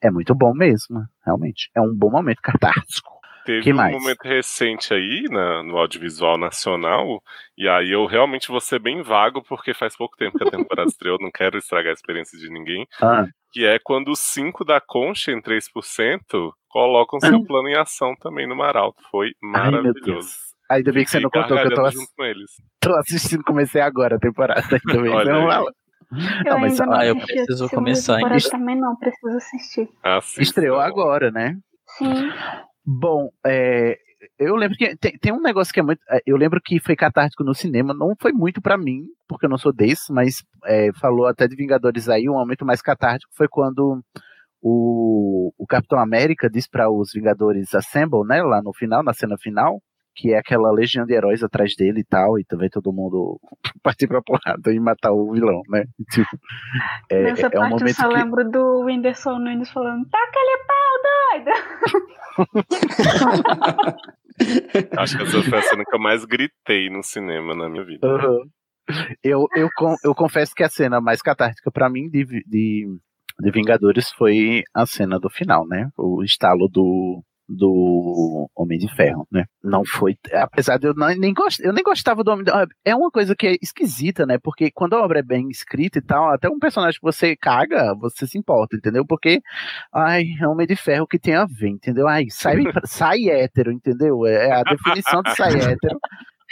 É 0.00 0.10
muito 0.10 0.34
bom 0.34 0.54
mesmo, 0.54 1.04
realmente. 1.24 1.70
É 1.74 1.80
um 1.80 1.92
bom 1.92 2.10
momento 2.10 2.40
catártico. 2.40 3.17
Teve 3.48 3.62
que 3.62 3.72
um 3.72 3.76
mais? 3.76 3.94
momento 3.94 4.20
recente 4.24 4.92
aí 4.92 5.24
na, 5.30 5.62
no 5.62 5.78
audiovisual 5.78 6.36
nacional, 6.36 7.22
e 7.56 7.66
aí 7.66 7.90
eu 7.90 8.04
realmente 8.04 8.48
vou 8.48 8.60
ser 8.60 8.78
bem 8.78 9.00
vago, 9.00 9.42
porque 9.42 9.72
faz 9.72 9.96
pouco 9.96 10.18
tempo 10.18 10.36
que 10.36 10.46
a 10.46 10.50
temporada 10.50 10.84
estreou, 10.92 11.16
não 11.18 11.30
quero 11.30 11.56
estragar 11.56 11.88
a 11.88 11.94
experiência 11.94 12.38
de 12.38 12.50
ninguém. 12.50 12.86
Ah. 13.00 13.24
Que 13.50 13.64
é 13.64 13.78
quando 13.82 14.08
os 14.08 14.18
5 14.18 14.66
da 14.66 14.82
Concha 14.82 15.32
em 15.32 15.40
3% 15.40 16.20
colocam 16.68 17.18
seu 17.20 17.42
plano 17.42 17.68
em 17.68 17.78
ação 17.78 18.14
também 18.20 18.46
no 18.46 18.54
Maralto. 18.54 19.02
Foi 19.10 19.30
maravilhoso. 19.40 20.28
Ai, 20.70 20.80
Ainda 20.80 20.92
bem 20.92 21.04
que 21.06 21.10
você 21.10 21.18
não 21.18 21.30
contou 21.30 21.56
que 21.56 21.68
eu 21.68 21.74
tô, 21.74 21.86
ass... 21.86 21.94
tô 22.78 22.94
assistindo, 22.96 23.42
comecei 23.44 23.80
agora 23.80 24.16
a 24.16 24.18
temporada. 24.18 24.60
Ainda 24.60 25.02
bem 25.02 25.10
Olha 25.10 25.32
não, 25.32 25.50
eu 25.50 25.72
não, 26.44 26.58
mas, 26.60 26.78
ah, 26.80 27.06
eu 27.06 27.16
preciso 27.16 27.70
começar. 27.70 28.20
Eu 28.20 28.50
também 28.50 28.76
não, 28.78 28.94
preciso 28.96 29.36
assistir. 29.38 29.88
Assista. 30.02 30.42
Estreou 30.42 30.78
agora, 30.78 31.30
né? 31.30 31.56
Sim. 31.96 32.30
Bom, 32.90 33.28
é, 33.44 33.98
eu 34.38 34.56
lembro 34.56 34.74
que 34.74 34.96
tem, 34.96 35.18
tem, 35.18 35.30
um 35.30 35.42
negócio 35.42 35.74
que 35.74 35.78
é 35.78 35.82
muito. 35.82 36.00
É, 36.08 36.22
eu 36.26 36.38
lembro 36.38 36.58
que 36.58 36.80
foi 36.80 36.96
catártico 36.96 37.44
no 37.44 37.54
cinema, 37.54 37.92
não 37.92 38.14
foi 38.18 38.32
muito 38.32 38.62
para 38.62 38.78
mim, 38.78 39.04
porque 39.28 39.44
eu 39.44 39.50
não 39.50 39.58
sou 39.58 39.74
desse, 39.74 40.10
mas 40.10 40.42
é, 40.64 40.90
falou 40.94 41.26
até 41.26 41.46
de 41.46 41.54
Vingadores 41.54 42.08
aí, 42.08 42.26
um 42.30 42.32
momento 42.32 42.64
mais 42.64 42.80
catártico 42.80 43.30
foi 43.36 43.46
quando 43.46 44.02
o, 44.62 45.52
o 45.58 45.66
Capitão 45.66 45.98
América 45.98 46.48
diz 46.48 46.66
para 46.66 46.90
os 46.90 47.12
Vingadores 47.12 47.74
Assemble, 47.74 48.26
né, 48.26 48.42
lá 48.42 48.62
no 48.62 48.72
final, 48.72 49.02
na 49.02 49.12
cena 49.12 49.36
final, 49.36 49.82
que 50.18 50.34
é 50.34 50.38
aquela 50.38 50.72
legião 50.72 51.06
de 51.06 51.14
heróis 51.14 51.44
atrás 51.44 51.76
dele 51.76 52.00
e 52.00 52.04
tal, 52.04 52.40
e 52.40 52.44
também 52.44 52.68
todo 52.68 52.92
mundo 52.92 53.38
partir 53.84 54.08
pra 54.08 54.20
porrada 54.20 54.72
e 54.72 54.80
matar 54.80 55.12
o 55.12 55.32
vilão, 55.32 55.62
né? 55.68 55.84
Tipo, 56.10 56.36
é, 57.08 57.22
Nessa 57.22 57.46
é 57.46 57.50
parte 57.50 57.66
um 57.66 57.78
momento 57.78 57.88
eu 57.88 57.94
só 57.94 58.08
que... 58.08 58.14
lembro 58.14 58.50
do 58.50 58.80
Whindersson 58.84 59.38
Nunes 59.38 59.70
falando, 59.70 60.04
taca-lhe 60.10 60.58
pau, 60.66 60.98
doido! 61.06 61.50
Acho 64.98 65.16
que 65.16 65.22
essa 65.22 65.42
foi 65.42 65.58
a 65.58 65.62
cena 65.62 65.84
que 65.84 65.94
eu 65.94 66.00
mais 66.00 66.24
gritei 66.24 66.90
no 66.90 67.02
cinema 67.04 67.54
na 67.54 67.68
minha 67.68 67.84
vida. 67.84 68.06
Uhum. 68.06 68.42
Eu, 69.22 69.46
eu, 69.54 69.68
eu 70.04 70.14
confesso 70.14 70.52
que 70.54 70.64
a 70.64 70.68
cena 70.68 71.00
mais 71.00 71.22
catártica 71.22 71.70
para 71.70 71.90
mim 71.90 72.08
de, 72.08 72.24
de, 72.24 72.88
de 73.38 73.50
Vingadores 73.52 74.10
foi 74.12 74.62
a 74.74 74.84
cena 74.86 75.18
do 75.20 75.30
final, 75.30 75.66
né? 75.66 75.90
O 75.96 76.24
estalo 76.24 76.68
do, 76.68 77.22
do 77.48 78.50
Homem 78.54 78.78
de 78.78 78.94
Ferro, 78.94 79.26
né? 79.32 79.44
Não 79.62 79.84
foi, 79.84 80.16
apesar 80.34 80.76
de 80.76 80.86
eu 80.86 80.94
não, 80.94 81.08
nem 81.08 81.32
gost, 81.32 81.60
eu 81.60 81.72
nem 81.72 81.82
gostava 81.82 82.22
do 82.22 82.30
Homem 82.30 82.44
de 82.44 82.52
É 82.84 82.94
uma 82.94 83.10
coisa 83.10 83.34
que 83.34 83.46
é 83.46 83.56
esquisita, 83.62 84.26
né? 84.26 84.38
Porque 84.38 84.70
quando 84.70 84.94
a 84.94 85.02
obra 85.02 85.20
é 85.20 85.22
bem 85.22 85.48
escrita 85.48 85.98
e 85.98 86.02
tal, 86.02 86.30
até 86.30 86.48
um 86.48 86.58
personagem 86.58 87.00
que 87.00 87.06
você 87.06 87.34
caga, 87.34 87.94
você 87.94 88.26
se 88.26 88.36
importa, 88.36 88.76
entendeu? 88.76 89.04
Porque, 89.06 89.40
ai, 89.92 90.24
é 90.40 90.46
Homem 90.46 90.66
de 90.66 90.76
Ferro 90.76 91.06
que 91.06 91.18
tem 91.18 91.34
a 91.34 91.46
ver, 91.46 91.68
entendeu? 91.68 92.06
Ai, 92.06 92.26
sai, 92.30 92.56
sai 92.84 93.28
hétero, 93.28 93.72
entendeu? 93.72 94.26
É 94.26 94.52
a 94.52 94.62
definição 94.62 95.22
de 95.22 95.34
sai 95.34 95.54
hétero. 95.72 95.98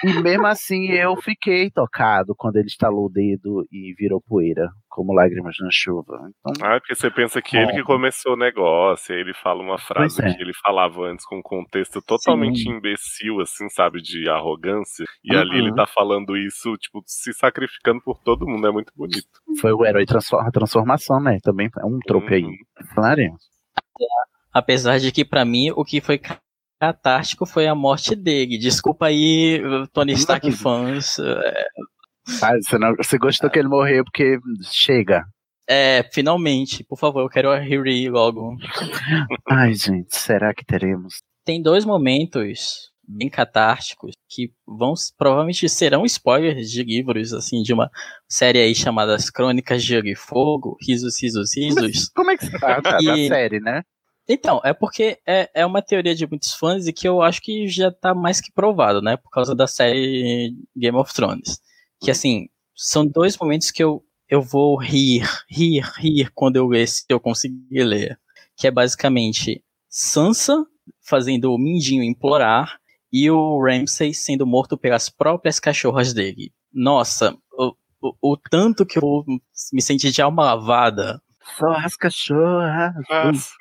E 0.04 0.12
mesmo 0.22 0.46
assim 0.46 0.90
eu 0.90 1.16
fiquei 1.16 1.70
tocado 1.70 2.34
quando 2.36 2.56
ele 2.56 2.66
estalou 2.66 3.06
o 3.06 3.10
dedo 3.10 3.66
e 3.72 3.94
virou 3.98 4.20
poeira, 4.20 4.68
como 4.88 5.14
lágrimas 5.14 5.56
na 5.60 5.68
chuva. 5.70 6.18
Então, 6.28 6.66
ah, 6.66 6.78
porque 6.78 6.94
você 6.94 7.10
pensa 7.10 7.40
que 7.40 7.56
ele 7.56 7.72
que 7.72 7.82
começou 7.82 8.34
o 8.34 8.36
negócio, 8.36 9.14
aí 9.14 9.20
ele 9.20 9.32
fala 9.34 9.62
uma 9.62 9.78
frase 9.78 10.22
é. 10.22 10.34
que 10.34 10.42
ele 10.42 10.52
falava 10.62 11.02
antes 11.06 11.24
com 11.24 11.38
um 11.38 11.42
contexto 11.42 12.02
totalmente 12.02 12.62
Sim. 12.62 12.70
imbecil, 12.70 13.40
assim, 13.40 13.68
sabe, 13.70 14.02
de 14.02 14.28
arrogância. 14.28 15.04
E 15.24 15.34
uhum. 15.34 15.40
ali 15.40 15.58
ele 15.58 15.74
tá 15.74 15.86
falando 15.86 16.36
isso, 16.36 16.76
tipo, 16.76 17.02
se 17.06 17.32
sacrificando 17.32 18.00
por 18.02 18.18
todo 18.18 18.46
mundo, 18.46 18.66
é 18.66 18.72
muito 18.72 18.92
bonito. 18.94 19.26
Foi 19.60 19.72
o 19.72 19.84
herói 19.84 20.04
transforma, 20.04 20.50
transformação, 20.52 21.20
né? 21.20 21.38
Também 21.42 21.70
é 21.78 21.86
um 21.86 21.98
trope 22.00 22.34
uhum. 22.34 22.50
aí. 22.50 22.86
Falaremos. 22.94 23.40
Apesar 24.52 24.98
de 24.98 25.12
que, 25.12 25.24
para 25.24 25.44
mim, 25.44 25.70
o 25.74 25.84
que 25.84 26.00
foi 26.00 26.18
catártico 26.78 27.46
foi 27.46 27.66
a 27.66 27.74
morte 27.74 28.14
dele. 28.14 28.58
Desculpa 28.58 29.06
aí, 29.06 29.60
Tony 29.92 30.12
Stark 30.12 30.50
fãs. 30.52 31.18
Ah, 32.42 32.56
você, 32.60 32.78
não, 32.78 32.94
você 32.96 33.18
gostou 33.18 33.48
que 33.48 33.58
ele 33.58 33.68
morreu 33.68 34.04
porque 34.04 34.38
chega. 34.62 35.24
É, 35.68 36.08
finalmente. 36.12 36.84
Por 36.84 36.98
favor, 36.98 37.20
eu 37.20 37.28
quero 37.28 37.50
a 37.50 37.58
Harry 37.58 38.08
logo. 38.08 38.56
Ai, 39.48 39.74
gente, 39.74 40.16
será 40.16 40.54
que 40.54 40.64
teremos? 40.64 41.22
Tem 41.44 41.62
dois 41.62 41.84
momentos 41.84 42.90
bem 43.08 43.28
catárticos 43.28 44.14
que 44.28 44.50
vão 44.66 44.92
provavelmente 45.16 45.68
serão 45.68 46.04
spoilers 46.04 46.68
de 46.70 46.82
livros 46.82 47.32
assim 47.32 47.62
de 47.62 47.72
uma 47.72 47.88
série 48.28 48.58
aí 48.58 48.74
chamada 48.74 49.14
As 49.14 49.30
Crônicas 49.30 49.82
de 49.82 49.88
Gelo 49.90 50.08
e 50.08 50.16
Fogo, 50.16 50.76
Risos, 50.84 51.22
Risos, 51.22 51.50
Risos. 51.56 52.08
Como 52.14 52.32
é 52.32 52.36
que 52.36 52.46
você 52.46 52.58
tá? 52.58 52.80
Da 52.80 52.98
série, 52.98 53.60
né? 53.60 53.82
Então, 54.28 54.60
é 54.64 54.72
porque 54.72 55.18
é, 55.26 55.48
é 55.54 55.66
uma 55.66 55.80
teoria 55.80 56.14
de 56.14 56.26
muitos 56.26 56.52
fãs 56.52 56.86
e 56.86 56.92
que 56.92 57.06
eu 57.06 57.22
acho 57.22 57.40
que 57.40 57.68
já 57.68 57.92
tá 57.92 58.14
mais 58.14 58.40
que 58.40 58.50
provado, 58.50 59.00
né? 59.00 59.16
Por 59.16 59.30
causa 59.30 59.54
da 59.54 59.66
série 59.66 60.54
Game 60.76 60.96
of 60.96 61.14
Thrones. 61.14 61.60
Que 62.00 62.10
assim, 62.10 62.48
são 62.74 63.06
dois 63.06 63.38
momentos 63.38 63.70
que 63.70 63.82
eu, 63.82 64.04
eu 64.28 64.42
vou 64.42 64.76
rir, 64.76 65.22
rir, 65.48 65.84
rir 65.98 66.30
quando 66.34 66.56
eu 66.56 66.66
ler, 66.66 66.88
se 66.88 67.04
eu 67.08 67.20
conseguir 67.20 67.84
ler. 67.84 68.18
Que 68.56 68.66
é 68.66 68.70
basicamente 68.70 69.62
Sansa 69.88 70.66
fazendo 71.00 71.52
o 71.52 71.58
Mindinho 71.58 72.02
implorar 72.02 72.80
e 73.12 73.30
o 73.30 73.62
Ramsay 73.62 74.12
sendo 74.12 74.46
morto 74.46 74.76
pelas 74.76 75.08
próprias 75.08 75.60
cachorras 75.60 76.12
dele. 76.12 76.52
Nossa, 76.72 77.36
o, 77.52 77.74
o, 78.02 78.32
o 78.32 78.36
tanto 78.36 78.84
que 78.84 78.98
eu 78.98 79.24
me 79.72 79.80
senti 79.80 80.10
de 80.10 80.20
alma 80.20 80.44
lavada 80.44 81.22
só 81.54 81.70
as 81.72 81.96
cachorras. 81.96 82.92
Nossa. 83.08 83.54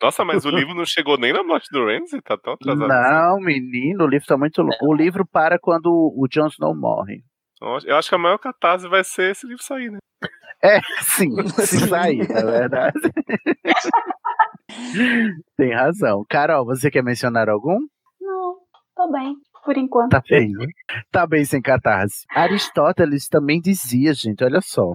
Nossa, 0.00 0.24
mas 0.24 0.44
o 0.44 0.50
livro 0.50 0.74
não 0.74 0.84
chegou 0.84 1.16
nem 1.16 1.32
na 1.32 1.42
morte 1.42 1.68
do 1.70 1.84
Ramsey, 1.84 2.20
tá 2.20 2.36
tão 2.36 2.54
atrasado. 2.54 2.88
Não, 2.88 3.36
assim. 3.36 3.44
menino, 3.44 4.04
o 4.04 4.08
livro 4.08 4.26
tá 4.26 4.36
muito 4.36 4.60
longo. 4.60 4.76
O 4.82 4.94
livro 4.94 5.26
para 5.26 5.58
quando 5.58 5.86
o 5.88 6.26
Jon 6.28 6.48
Snow 6.48 6.74
morre. 6.74 7.22
Eu 7.84 7.96
acho 7.96 8.08
que 8.08 8.14
a 8.14 8.18
maior 8.18 8.38
catarse 8.38 8.88
vai 8.88 9.04
ser 9.04 9.30
esse 9.30 9.46
livro 9.46 9.62
sair, 9.62 9.90
né? 9.90 9.98
É, 10.64 10.80
sim, 11.00 11.30
se 11.48 11.78
sair, 11.88 12.22
é 12.22 12.44
verdade. 12.44 12.98
Tem 15.56 15.72
razão. 15.72 16.24
Carol, 16.28 16.64
você 16.64 16.90
quer 16.90 17.02
mencionar 17.02 17.48
algum? 17.48 17.78
Não, 18.20 18.56
tô 18.96 19.10
bem. 19.12 19.36
por 19.64 19.76
enquanto. 19.76 20.10
Tá 20.10 20.22
bem, 20.28 20.50
né? 20.50 20.66
tá 21.10 21.26
bem 21.26 21.44
sem 21.44 21.62
catarse. 21.62 22.24
Aristóteles 22.30 23.28
também 23.28 23.60
dizia, 23.60 24.12
gente, 24.12 24.42
olha 24.42 24.60
só. 24.60 24.94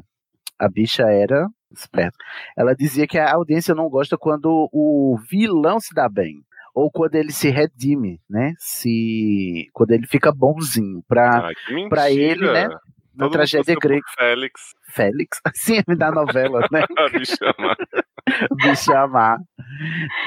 A 0.59 0.67
bicha 0.67 1.03
era 1.03 1.47
esperta. 1.72 2.18
Ela 2.57 2.74
dizia 2.76 3.07
que 3.07 3.18
a 3.18 3.34
audiência 3.34 3.74
não 3.76 3.89
gosta 3.89 4.18
quando 4.18 4.70
o 4.72 5.18
vilão 5.30 5.80
se 5.80 5.93
dá 5.93 6.07
bem. 6.09 6.41
Ou 6.76 6.91
quando 6.91 7.15
ele 7.15 7.32
se 7.32 7.49
redime, 7.49 8.20
né? 8.30 8.53
Se. 8.59 9.68
Quando 9.74 9.91
ele 9.91 10.05
fica 10.05 10.32
bonzinho. 10.32 11.03
Pra, 11.07 11.47
Ah, 11.47 11.51
mentira. 11.72 12.09
ele, 12.11 12.51
né? 12.51 12.68
Na 13.15 13.26
Todo 13.26 13.32
tragédia 13.32 13.76
grega. 13.82 14.03
Félix. 14.15 14.61
Félix? 14.93 15.39
Assim, 15.43 15.82
me 15.88 15.95
dá 15.95 16.11
novela, 16.11 16.59
né? 16.72 16.84
Me 17.13 17.26
chama. 17.26 17.76
me 18.63 18.76
chamar. 18.76 19.39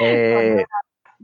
É, 0.01 0.65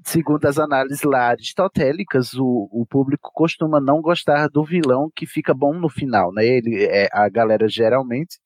segundo 0.05 0.45
as 0.45 0.57
análises 0.57 1.03
lá 1.03 1.27
aristotélicas, 1.29 2.33
o, 2.35 2.69
o 2.71 2.85
público 2.89 3.29
costuma 3.33 3.81
não 3.81 4.01
gostar 4.01 4.47
do 4.47 4.63
vilão 4.63 5.11
que 5.13 5.25
fica 5.25 5.53
bom 5.53 5.73
no 5.73 5.89
final, 5.89 6.31
né? 6.31 6.45
Ele, 6.45 6.85
é, 6.85 7.09
a 7.11 7.27
galera 7.27 7.67
geralmente 7.67 8.37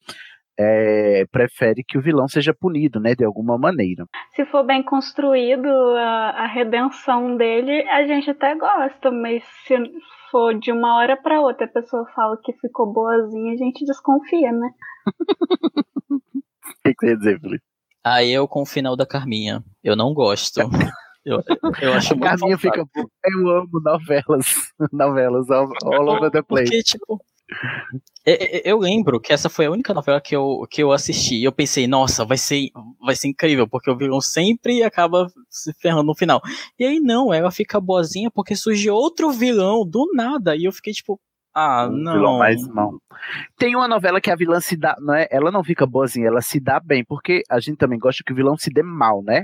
é, 0.59 1.25
prefere 1.31 1.83
que 1.87 1.97
o 1.97 2.01
vilão 2.01 2.27
seja 2.27 2.53
punido, 2.53 2.99
né? 2.99 3.15
De 3.15 3.25
alguma 3.25 3.57
maneira. 3.57 4.05
Se 4.35 4.45
for 4.45 4.63
bem 4.63 4.83
construído 4.83 5.67
a, 5.67 6.43
a 6.43 6.47
redenção 6.47 7.35
dele, 7.35 7.87
a 7.89 8.05
gente 8.05 8.29
até 8.29 8.55
gosta, 8.55 9.11
mas 9.11 9.43
se 9.65 9.75
for 10.29 10.57
de 10.57 10.71
uma 10.71 10.97
hora 10.97 11.17
para 11.17 11.41
outra 11.41 11.65
a 11.65 11.69
pessoa 11.69 12.05
fala 12.15 12.37
que 12.43 12.53
ficou 12.53 12.91
boazinha, 12.91 13.53
a 13.53 13.57
gente 13.57 13.85
desconfia, 13.85 14.51
né? 14.51 14.69
O 16.63 16.83
que, 16.83 16.95
que 16.95 17.05
você 17.05 17.11
ia 17.11 17.17
dizer, 17.17 17.39
Felipe? 17.39 17.63
Aí 18.03 18.31
eu 18.31 18.47
com 18.47 18.63
o 18.63 18.65
final 18.65 18.95
da 18.95 19.05
Carminha. 19.05 19.63
Eu 19.83 19.95
não 19.95 20.13
gosto. 20.13 20.59
Eu, 21.23 21.39
eu 21.79 21.93
acho 21.93 22.13
A 22.13 22.17
muito 22.17 22.29
Carminha 22.29 22.57
fica. 22.57 22.83
Eu 23.23 23.47
amo 23.47 23.79
novelas. 23.85 24.47
Novelas 24.91 25.51
all, 25.51 25.69
all 25.83 26.09
over 26.09 26.31
the 26.31 26.41
place. 26.41 26.67
Porque, 26.67 26.81
tipo, 26.81 27.23
eu 28.25 28.77
lembro 28.77 29.19
que 29.19 29.33
essa 29.33 29.49
foi 29.49 29.65
a 29.65 29.71
única 29.71 29.93
novela 29.93 30.21
que 30.21 30.35
eu, 30.35 30.65
que 30.69 30.81
eu 30.81 30.91
assisti. 30.91 31.35
E 31.35 31.43
eu 31.43 31.51
pensei, 31.51 31.87
nossa, 31.87 32.23
vai 32.23 32.37
ser, 32.37 32.69
vai 33.03 33.15
ser 33.15 33.27
incrível, 33.27 33.67
porque 33.67 33.89
o 33.89 33.97
vilão 33.97 34.21
sempre 34.21 34.83
acaba 34.83 35.27
se 35.49 35.73
ferrando 35.73 36.03
no 36.03 36.15
final. 36.15 36.41
E 36.79 36.85
aí 36.85 36.99
não, 36.99 37.33
ela 37.33 37.51
fica 37.51 37.81
boazinha 37.81 38.29
porque 38.31 38.55
surge 38.55 38.89
outro 38.89 39.31
vilão 39.31 39.85
do 39.85 40.07
nada. 40.13 40.55
E 40.55 40.65
eu 40.65 40.71
fiquei 40.71 40.93
tipo, 40.93 41.19
ah, 41.53 41.87
Um 41.87 41.97
não. 41.97 42.13
vilão 42.13 42.37
mais 42.37 42.67
mal. 42.67 42.93
Tem 43.57 43.75
uma 43.75 43.87
novela 43.87 44.19
que 44.21 44.31
a 44.31 44.35
vilã 44.35 44.59
se 44.59 44.75
dá, 44.77 44.95
não 44.99 45.13
é? 45.13 45.27
Ela 45.29 45.51
não 45.51 45.63
fica 45.63 45.85
boazinha, 45.85 46.27
ela 46.27 46.41
se 46.41 46.59
dá 46.59 46.79
bem, 46.79 47.03
porque 47.05 47.43
a 47.49 47.59
gente 47.59 47.77
também 47.77 47.99
gosta 47.99 48.23
que 48.25 48.31
o 48.33 48.35
vilão 48.35 48.57
se 48.57 48.69
dê 48.71 48.81
mal, 48.81 49.21
né? 49.23 49.43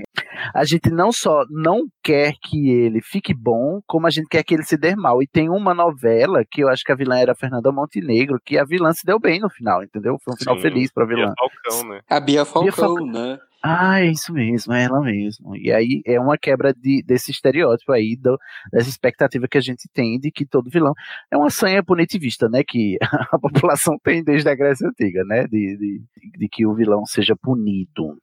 A 0.54 0.64
gente 0.64 0.90
não 0.90 1.12
só 1.12 1.44
não 1.50 1.82
quer 2.02 2.32
que 2.42 2.70
ele 2.70 3.00
fique 3.02 3.34
bom, 3.34 3.80
como 3.86 4.06
a 4.06 4.10
gente 4.10 4.26
quer 4.28 4.42
que 4.42 4.54
ele 4.54 4.64
se 4.64 4.76
dê 4.76 4.96
mal. 4.96 5.22
E 5.22 5.26
tem 5.26 5.48
uma 5.48 5.74
novela 5.74 6.42
que 6.50 6.62
eu 6.62 6.68
acho 6.68 6.82
que 6.84 6.92
a 6.92 6.96
vilã 6.96 7.18
era 7.18 7.32
a 7.32 7.36
Fernanda 7.36 7.70
Montenegro, 7.70 8.38
que 8.44 8.58
a 8.58 8.64
vilã 8.64 8.92
se 8.92 9.04
deu 9.04 9.18
bem 9.20 9.40
no 9.40 9.50
final, 9.50 9.82
entendeu? 9.82 10.16
Foi 10.24 10.34
um 10.34 10.36
final 10.36 10.56
Sim, 10.56 10.62
feliz 10.62 10.92
pra 10.92 11.06
Bia 11.06 11.16
vilã. 11.16 11.32
Falcão, 11.38 11.88
né? 11.90 12.00
A 12.08 12.20
Bia 12.20 12.44
Falcão, 12.44 12.72
Falcão. 12.72 13.06
né? 13.06 13.38
Ah, 13.62 14.00
é 14.00 14.06
isso 14.06 14.32
mesmo, 14.32 14.72
é 14.72 14.84
ela 14.84 15.00
mesmo. 15.00 15.56
E 15.56 15.72
aí 15.72 16.00
é 16.06 16.20
uma 16.20 16.38
quebra 16.38 16.72
de, 16.72 17.02
desse 17.02 17.32
estereótipo 17.32 17.90
aí, 17.92 18.14
do- 18.16 18.38
dessa 18.72 18.88
expectativa 18.88 19.48
que 19.48 19.58
a 19.58 19.60
gente 19.60 19.88
tem 19.92 20.18
de 20.20 20.30
que 20.30 20.46
todo 20.46 20.70
vilão 20.70 20.94
é 21.30 21.36
uma 21.36 21.50
sanha 21.50 21.82
punitivista, 21.82 22.48
né? 22.48 22.62
Que 22.66 22.96
a 23.32 23.38
população 23.38 23.98
tem 24.02 24.22
desde 24.22 24.48
a 24.48 24.54
Grécia 24.54 24.88
Antiga, 24.88 25.24
né? 25.24 25.42
De, 25.48 25.76
de, 25.76 26.02
de 26.38 26.48
que 26.48 26.64
o 26.66 26.74
vilão 26.74 27.04
seja 27.04 27.34
punido. 27.36 28.16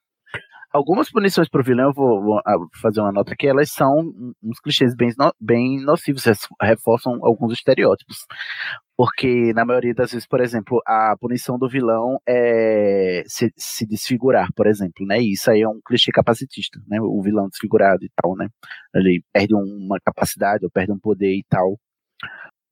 Algumas 0.73 1.09
punições 1.09 1.49
pro 1.49 1.63
vilão, 1.63 1.87
eu 1.89 1.93
vou, 1.93 2.21
vou, 2.23 2.39
ah, 2.45 2.57
fazer 2.81 3.01
uma 3.01 3.11
nota 3.11 3.33
aqui, 3.33 3.47
elas 3.47 3.71
são 3.71 4.13
uns 4.43 4.59
clichês 4.59 4.95
bem, 4.95 5.09
bem 5.39 5.81
nocivos, 5.83 6.23
reforçam 6.61 7.19
alguns 7.23 7.53
estereótipos. 7.53 8.17
Porque, 8.97 9.51
na 9.53 9.65
maioria 9.65 9.93
das 9.93 10.11
vezes, 10.11 10.25
por 10.25 10.39
exemplo, 10.39 10.81
a 10.87 11.15
punição 11.19 11.59
do 11.59 11.67
vilão 11.67 12.17
é 12.25 13.23
se, 13.27 13.51
se 13.57 13.85
desfigurar, 13.85 14.47
por 14.55 14.67
exemplo, 14.67 15.05
né? 15.05 15.19
E 15.19 15.33
isso 15.33 15.51
aí 15.51 15.61
é 15.61 15.67
um 15.67 15.81
clichê 15.85 16.11
capacitista, 16.11 16.79
né? 16.87 16.99
O 17.01 17.21
vilão 17.21 17.49
desfigurado 17.49 18.05
e 18.05 18.09
tal, 18.15 18.35
né? 18.37 18.47
Ele 18.93 19.21
perde 19.33 19.53
uma 19.53 19.99
capacidade 19.99 20.63
ou 20.63 20.71
perde 20.71 20.93
um 20.93 20.99
poder 20.99 21.35
e 21.35 21.43
tal. 21.49 21.77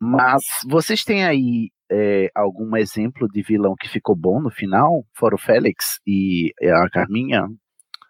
Mas 0.02 0.44
vocês 0.66 1.04
têm 1.04 1.26
aí 1.26 1.70
é, 1.92 2.30
algum 2.34 2.76
exemplo 2.78 3.28
de 3.28 3.42
vilão 3.42 3.76
que 3.78 3.90
ficou 3.90 4.16
bom 4.16 4.42
no 4.42 4.50
final? 4.50 5.06
Fora 5.14 5.36
o 5.36 5.40
Félix 5.40 6.00
e 6.08 6.54
a 6.62 6.90
Carminha? 6.90 7.48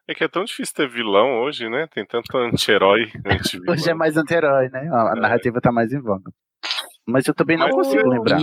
É 0.07 0.13
que 0.13 0.23
é 0.23 0.27
tão 0.27 0.43
difícil 0.43 0.75
ter 0.75 0.89
vilão 0.89 1.41
hoje, 1.41 1.67
né? 1.69 1.87
Tem 1.91 2.05
tanto 2.05 2.37
anti-herói, 2.37 3.11
anti-vilão. 3.25 3.73
Hoje 3.73 3.89
é 3.89 3.93
mais 3.93 4.17
anti-herói, 4.17 4.69
né? 4.69 4.89
A, 4.91 5.13
a 5.13 5.15
narrativa 5.15 5.61
tá 5.61 5.71
mais 5.71 5.93
em 5.93 6.01
voga. 6.01 6.29
Mas 7.07 7.27
eu 7.27 7.33
também 7.35 7.57
não 7.57 7.65
Mas 7.67 7.75
consigo 7.75 8.07
o- 8.07 8.09
lembrar. 8.09 8.39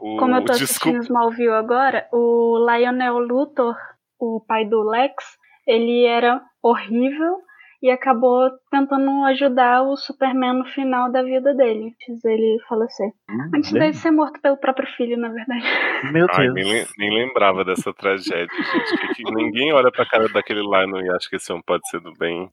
O, 0.00 0.16
Como 0.16 0.34
eu 0.36 0.44
tô 0.44 0.52
desculpa, 0.52 0.64
assistindo 0.64 1.02
Smallville 1.02 1.48
agora, 1.50 2.06
o 2.12 2.56
Lionel 2.70 3.18
Luthor, 3.18 3.74
o 4.20 4.40
pai 4.46 4.64
do 4.64 4.82
Lex, 4.88 5.24
ele 5.66 6.04
era 6.04 6.40
horrível 6.62 7.38
e 7.82 7.90
acabou 7.90 8.48
tentando 8.70 9.24
ajudar 9.26 9.82
o 9.82 9.96
Superman 9.96 10.54
no 10.58 10.64
final 10.66 11.10
da 11.10 11.22
vida 11.22 11.52
dele, 11.54 11.94
antes 12.00 12.22
dele 12.22 12.58
falecer. 12.68 13.08
Hum, 13.30 13.50
Antes 13.54 13.72
lembra? 13.72 13.88
dele 13.88 13.94
ser 13.98 14.10
morto 14.12 14.40
pelo 14.40 14.56
próprio 14.56 14.86
filho, 14.96 15.16
na 15.16 15.28
verdade. 15.28 15.62
Meu 16.12 16.26
Ai, 16.30 16.44
Deus. 16.46 16.54
nem, 16.54 16.64
lem- 16.64 16.86
nem 16.98 17.10
lembrava 17.26 17.64
dessa 17.64 17.92
tragédia, 17.92 18.48
gente. 18.48 18.98
Que, 19.14 19.24
que 19.24 19.34
ninguém 19.34 19.72
olha 19.72 19.90
pra 19.92 20.06
cara 20.06 20.28
daquele 20.28 20.60
Lionel 20.60 21.02
e 21.06 21.10
acha 21.10 21.28
que 21.28 21.36
esse 21.36 21.52
homem 21.52 21.62
pode 21.66 21.88
ser 21.88 22.00
do 22.00 22.12
bem. 22.14 22.48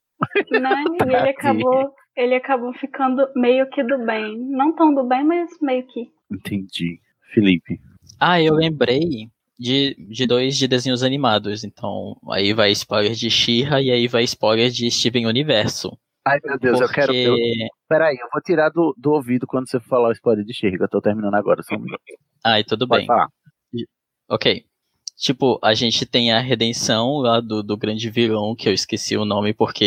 né? 0.52 0.84
E 1.00 1.04
ele 1.04 1.30
acabou, 1.30 1.92
ele 2.16 2.36
acabou 2.36 2.74
ficando 2.74 3.28
meio 3.36 3.70
que 3.70 3.84
do 3.84 3.98
bem. 4.06 4.38
Não 4.52 4.74
tão 4.76 4.94
do 4.94 5.04
bem, 5.04 5.24
mas 5.24 5.50
meio 5.62 5.86
que. 5.88 6.08
Entendi. 6.32 7.00
Felipe. 7.34 7.80
Ah, 8.20 8.42
eu 8.42 8.54
lembrei 8.54 9.30
de, 9.60 9.96
de 10.10 10.26
dois 10.26 10.58
de 10.58 10.68
desenhos 10.68 11.04
animados. 11.04 11.64
Então, 11.64 12.18
aí 12.32 12.54
vai 12.54 12.72
spoiler 12.72 13.12
de 13.14 13.30
She-Ra 13.30 13.82
e 13.82 13.92
aí 13.92 14.08
vai 14.08 14.24
spoiler 14.24 14.70
de 14.70 14.90
Steven 14.90 15.26
Universo. 15.28 15.98
Ai, 16.28 16.40
meu 16.44 16.58
Deus, 16.58 16.82
eu 16.82 16.90
quero. 16.90 17.14
Eu, 17.14 17.34
Porque- 17.36 17.68
peraí, 17.88 18.18
eu 18.18 18.28
vou 18.34 18.42
tirar 18.42 18.70
do, 18.70 18.96
do 18.98 19.12
ouvido 19.12 19.46
quando 19.46 19.70
você 19.70 19.80
falar 19.80 20.10
o 20.10 20.12
spoiler 20.14 20.44
de 20.44 20.54
Xirra, 20.54 20.78
eu 20.80 20.90
tô 20.90 21.00
terminando 21.00 21.36
agora. 21.36 21.62
Só 21.62 21.76
um 21.76 21.80
minuto. 21.80 22.02
Ai, 22.44 22.64
tudo 22.64 22.88
Pode 22.88 23.02
bem. 23.02 23.08
falar. 23.08 23.28
Ok. 24.30 24.66
Tipo, 25.18 25.58
a 25.64 25.74
gente 25.74 26.06
tem 26.06 26.34
a 26.34 26.40
redenção 26.40 27.18
lá 27.18 27.40
do, 27.40 27.64
do 27.64 27.78
grande 27.78 28.10
vilão, 28.10 28.56
que 28.56 28.68
eu 28.68 28.74
esqueci 28.74 29.16
o 29.16 29.24
nome 29.24 29.54
porque 29.54 29.86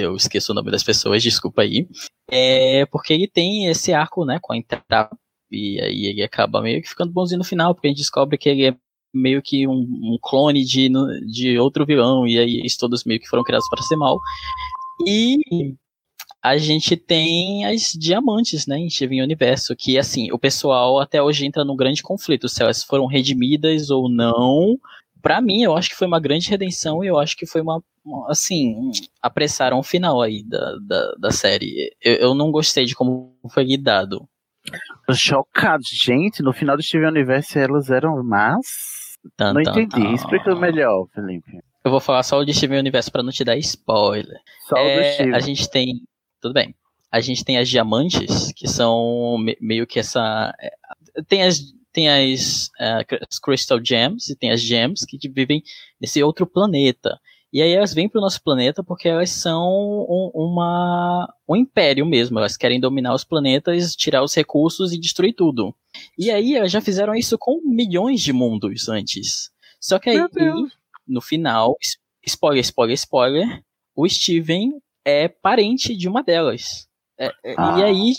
eu 0.00 0.16
esqueço 0.16 0.52
o 0.52 0.54
nome 0.54 0.70
das 0.70 0.82
pessoas, 0.82 1.22
desculpa 1.22 1.62
aí. 1.62 1.86
É 2.30 2.86
porque 2.86 3.12
ele 3.12 3.28
tem 3.28 3.66
esse 3.66 3.92
arco, 3.92 4.24
né, 4.24 4.38
com 4.40 4.54
a 4.54 4.56
Intrap, 4.56 5.12
e 5.50 5.80
aí 5.80 6.06
ele 6.06 6.22
acaba 6.22 6.62
meio 6.62 6.80
que 6.80 6.88
ficando 6.88 7.12
bonzinho 7.12 7.38
no 7.38 7.44
final, 7.44 7.74
porque 7.74 7.88
a 7.88 7.90
gente 7.90 7.98
descobre 7.98 8.38
que 8.38 8.48
ele 8.48 8.68
é 8.68 8.76
meio 9.12 9.42
que 9.42 9.66
um, 9.66 9.72
um 9.72 10.18
clone 10.22 10.64
de, 10.64 10.88
de 11.26 11.58
outro 11.58 11.84
vilão, 11.84 12.26
e 12.26 12.38
aí 12.38 12.60
eles 12.60 12.76
todos 12.76 13.04
meio 13.04 13.20
que 13.20 13.28
foram 13.28 13.42
criados 13.42 13.68
para 13.68 13.82
ser 13.82 13.96
mal. 13.96 14.18
E 15.06 15.74
a 16.42 16.56
gente 16.56 16.96
tem 16.96 17.64
as 17.66 17.92
diamantes, 17.92 18.66
né, 18.66 18.78
em 18.78 18.88
Steven 18.90 19.22
Universo, 19.22 19.76
que 19.76 19.98
assim, 19.98 20.32
o 20.32 20.38
pessoal 20.38 20.98
até 20.98 21.22
hoje 21.22 21.44
entra 21.46 21.64
num 21.64 21.76
grande 21.76 22.02
conflito, 22.02 22.48
se 22.48 22.62
elas 22.62 22.82
foram 22.82 23.06
redimidas 23.06 23.90
ou 23.90 24.08
não. 24.08 24.78
Pra 25.22 25.40
mim, 25.40 25.62
eu 25.62 25.76
acho 25.76 25.90
que 25.90 25.96
foi 25.96 26.06
uma 26.06 26.18
grande 26.20 26.48
redenção 26.48 27.04
e 27.04 27.06
eu 27.06 27.18
acho 27.18 27.36
que 27.36 27.44
foi 27.46 27.60
uma, 27.60 27.82
assim, 28.28 28.90
apressaram 29.20 29.78
o 29.78 29.82
final 29.82 30.22
aí 30.22 30.42
da, 30.42 30.76
da, 30.80 31.12
da 31.18 31.30
série. 31.30 31.94
Eu, 32.02 32.14
eu 32.14 32.34
não 32.34 32.50
gostei 32.50 32.86
de 32.86 32.94
como 32.94 33.36
foi 33.50 33.64
lidado. 33.64 34.26
Chocado. 35.14 35.82
Gente, 35.84 36.42
no 36.42 36.52
final 36.52 36.76
do 36.76 36.82
Steven 36.82 37.08
Universe 37.08 37.58
elas 37.58 37.90
eram 37.90 38.22
más? 38.22 39.18
Tan, 39.36 39.52
não 39.52 39.62
tan, 39.62 39.82
entendi. 39.82 39.90
tan. 40.06 40.14
Explica 40.14 40.54
melhor, 40.54 41.06
Felipe. 41.14 41.58
Eu 41.84 41.90
vou 41.90 42.00
falar 42.00 42.22
só 42.22 42.38
o 42.38 42.44
de 42.44 42.54
Steven 42.54 42.78
Universo 42.78 43.10
pra 43.10 43.22
não 43.22 43.30
te 43.32 43.42
dar 43.44 43.56
spoiler. 43.56 44.38
Só 44.68 44.76
o 44.76 44.84
do 44.84 44.88
É, 44.88 45.12
Steven. 45.14 45.34
a 45.34 45.40
gente 45.40 45.68
tem. 45.70 46.00
Tudo 46.40 46.54
bem. 46.54 46.74
A 47.10 47.20
gente 47.20 47.44
tem 47.44 47.58
as 47.58 47.68
diamantes, 47.68 48.52
que 48.52 48.68
são 48.68 49.36
me- 49.38 49.56
meio 49.60 49.86
que 49.86 49.98
essa. 49.98 50.54
é, 50.60 50.70
Tem 51.28 51.42
as, 51.42 51.60
tem 51.92 52.08
as, 52.08 52.70
é, 52.78 53.04
as 53.28 53.38
Crystal 53.38 53.80
Gems 53.84 54.28
e 54.28 54.36
tem 54.36 54.50
as 54.52 54.60
Gems 54.60 55.04
que 55.06 55.28
vivem 55.28 55.62
nesse 56.00 56.22
outro 56.22 56.46
planeta. 56.46 57.18
E 57.52 57.60
aí 57.60 57.72
elas 57.72 57.92
vêm 57.92 58.08
para 58.08 58.20
o 58.20 58.22
nosso 58.22 58.40
planeta 58.44 58.84
porque 58.84 59.08
elas 59.08 59.28
são 59.30 59.66
um, 60.08 60.30
uma, 60.32 61.34
um 61.48 61.56
império 61.56 62.06
mesmo. 62.06 62.38
Elas 62.38 62.56
querem 62.56 62.78
dominar 62.78 63.12
os 63.12 63.24
planetas, 63.24 63.96
tirar 63.96 64.22
os 64.22 64.32
recursos 64.32 64.92
e 64.92 64.98
destruir 65.00 65.34
tudo. 65.34 65.74
E 66.16 66.30
aí 66.30 66.54
elas 66.54 66.70
já 66.70 66.80
fizeram 66.80 67.12
isso 67.12 67.36
com 67.36 67.60
milhões 67.64 68.20
de 68.20 68.32
mundos 68.32 68.88
antes. 68.88 69.50
Só 69.80 69.98
que 69.98 70.10
aí, 70.10 70.16
no 71.08 71.20
final, 71.20 71.76
spoiler, 72.24 72.60
spoiler, 72.62 72.94
spoiler, 72.94 73.62
o 73.96 74.08
Steven 74.08 74.74
é 75.04 75.28
parente 75.28 75.96
de 75.96 76.08
uma 76.08 76.22
delas. 76.22 76.88
É, 77.18 77.26
é, 77.44 77.54
Ah. 77.56 77.78
E 77.78 77.84
aí, 77.84 78.12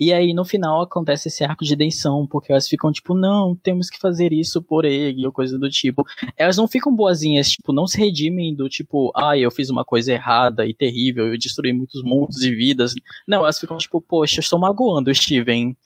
E 0.00 0.12
aí 0.12 0.34
no 0.34 0.44
final 0.44 0.82
acontece 0.82 1.28
esse 1.28 1.44
arco 1.44 1.64
de 1.64 1.70
redenção, 1.70 2.26
porque 2.26 2.50
elas 2.50 2.66
ficam 2.68 2.90
tipo, 2.90 3.14
não, 3.14 3.54
temos 3.54 3.88
que 3.88 3.98
fazer 3.98 4.32
isso 4.32 4.60
por 4.60 4.84
ele, 4.84 5.24
ou 5.24 5.32
coisa 5.32 5.56
do 5.56 5.70
tipo. 5.70 6.04
Elas 6.36 6.56
não 6.56 6.66
ficam 6.66 6.94
boazinhas, 6.94 7.52
tipo, 7.52 7.72
não 7.72 7.86
se 7.86 7.96
redimem 7.96 8.54
do 8.54 8.68
tipo, 8.68 9.12
ai, 9.14 9.38
ah, 9.38 9.42
eu 9.42 9.50
fiz 9.52 9.70
uma 9.70 9.84
coisa 9.84 10.12
errada 10.12 10.66
e 10.66 10.74
terrível, 10.74 11.28
eu 11.28 11.38
destruí 11.38 11.72
muitos 11.72 12.02
mundos 12.02 12.42
e 12.42 12.52
vidas. 12.52 12.92
Não, 13.26 13.38
elas 13.42 13.58
ficam 13.58 13.76
tipo, 13.76 14.00
poxa, 14.00 14.40
eu 14.40 14.42
estou 14.42 14.58
magoando 14.58 15.10
o 15.10 15.14
Steven. 15.14 15.76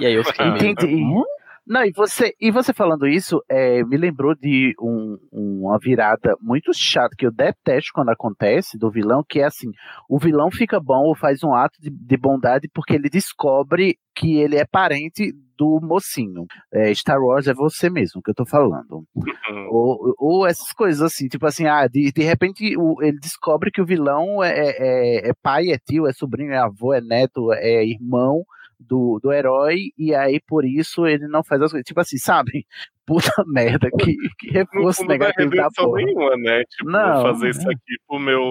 E 0.00 0.06
aí 0.06 0.14
eu 0.14 0.24
fiquei. 0.24 0.46
Entendi. 0.72 0.86
Hum? 0.86 1.22
Não, 1.68 1.84
e 1.84 1.92
você, 1.92 2.34
e 2.40 2.50
você 2.50 2.72
falando 2.72 3.06
isso, 3.06 3.42
é, 3.46 3.84
me 3.84 3.98
lembrou 3.98 4.34
de 4.34 4.72
um, 4.80 5.18
uma 5.30 5.78
virada 5.78 6.34
muito 6.40 6.72
chata 6.72 7.14
que 7.16 7.26
eu 7.26 7.30
detesto 7.30 7.90
quando 7.92 8.08
acontece 8.08 8.78
do 8.78 8.90
vilão, 8.90 9.22
que 9.28 9.40
é 9.40 9.44
assim, 9.44 9.68
o 10.08 10.18
vilão 10.18 10.50
fica 10.50 10.80
bom 10.80 11.04
ou 11.04 11.14
faz 11.14 11.44
um 11.44 11.52
ato 11.52 11.78
de, 11.78 11.90
de 11.90 12.16
bondade 12.16 12.70
porque 12.72 12.94
ele 12.94 13.10
descobre 13.10 13.98
que 14.16 14.38
ele 14.38 14.56
é 14.56 14.64
parente 14.64 15.30
do 15.58 15.78
mocinho. 15.82 16.46
É, 16.72 16.94
Star 16.94 17.20
Wars 17.20 17.46
é 17.46 17.52
você 17.52 17.90
mesmo 17.90 18.22
que 18.22 18.30
eu 18.30 18.34
tô 18.34 18.46
falando. 18.46 19.04
Uhum. 19.14 19.68
Ou, 19.70 20.14
ou, 20.18 20.46
essas 20.46 20.72
coisas 20.72 21.02
assim, 21.02 21.28
tipo 21.28 21.44
assim, 21.44 21.66
ah, 21.66 21.86
de, 21.86 22.10
de 22.10 22.22
repente 22.22 22.74
o, 22.78 23.02
ele 23.02 23.18
descobre 23.18 23.70
que 23.70 23.82
o 23.82 23.86
vilão 23.86 24.42
é, 24.42 24.52
é, 24.56 25.28
é 25.28 25.32
pai, 25.42 25.70
é 25.70 25.78
tio, 25.78 26.06
é 26.06 26.14
sobrinho, 26.14 26.52
é 26.52 26.58
avô, 26.58 26.94
é 26.94 27.00
neto, 27.02 27.52
é 27.52 27.84
irmão 27.84 28.42
do, 28.78 29.18
do 29.22 29.32
herói, 29.32 29.92
e 29.96 30.14
aí 30.14 30.40
por 30.40 30.64
isso 30.64 31.06
ele 31.06 31.26
não 31.26 31.42
faz 31.42 31.60
as 31.62 31.70
coisas. 31.72 31.86
Tipo 31.86 32.00
assim, 32.00 32.18
sabe? 32.18 32.66
Puta 33.06 33.32
merda, 33.46 33.88
que, 33.90 34.14
que 34.38 34.50
reforço 34.50 35.00
não 35.00 35.08
negativo 35.08 35.50
da 35.50 35.70
porra. 35.70 36.02
nenhuma, 36.02 36.36
né? 36.36 36.62
Tipo, 36.64 36.90
não, 36.90 37.22
fazer 37.22 37.44
não. 37.44 37.50
isso 37.50 37.70
aqui 37.70 37.96
pro 38.06 38.18
meu 38.18 38.42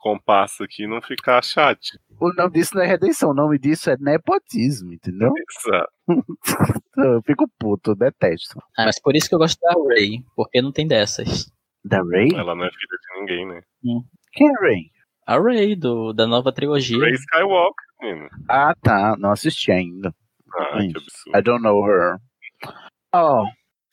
compasso 0.00 0.64
aqui 0.64 0.84
não 0.84 1.00
ficar 1.00 1.44
chat. 1.44 1.96
O 2.20 2.32
nome 2.32 2.54
disso 2.54 2.74
não 2.74 2.82
é 2.82 2.86
redenção, 2.86 3.30
o 3.30 3.34
nome 3.34 3.56
disso 3.56 3.90
é 3.90 3.96
nepotismo, 4.00 4.92
entendeu? 4.92 5.32
Exato. 5.36 5.92
eu 6.98 7.22
fico 7.22 7.48
puto, 7.56 7.92
eu 7.92 7.94
detesto. 7.94 8.58
Ah, 8.76 8.86
mas 8.86 9.00
por 9.00 9.14
isso 9.14 9.28
que 9.28 9.34
eu 9.36 9.38
gosto 9.38 9.60
da 9.60 9.74
Ray, 9.88 10.24
porque 10.34 10.60
não 10.60 10.72
tem 10.72 10.88
dessas. 10.88 11.48
Da 11.84 12.02
Ray? 12.02 12.30
Ela 12.34 12.56
não 12.56 12.64
é 12.64 12.70
filha 12.70 12.98
de 13.00 13.20
ninguém, 13.20 13.46
né? 13.46 13.62
Hum. 13.84 14.02
Quem 14.32 14.48
é 14.48 14.60
Ray? 14.60 14.90
A 15.26 15.38
Ray, 15.38 15.74
do, 15.74 16.12
da 16.12 16.26
nova 16.26 16.52
trilogia. 16.52 16.98
Ray 16.98 17.14
Skywalker, 17.14 17.84
menino. 18.00 18.28
Ah, 18.48 18.74
tá. 18.82 19.16
Não 19.18 19.30
assisti 19.30 19.72
ainda. 19.72 20.14
Ah, 20.54 20.78
que 20.78 20.96
absurdo. 20.96 21.38
I 21.38 21.42
don't 21.42 21.62
know 21.62 21.82
her. 21.82 22.18
Oh, 23.14 23.46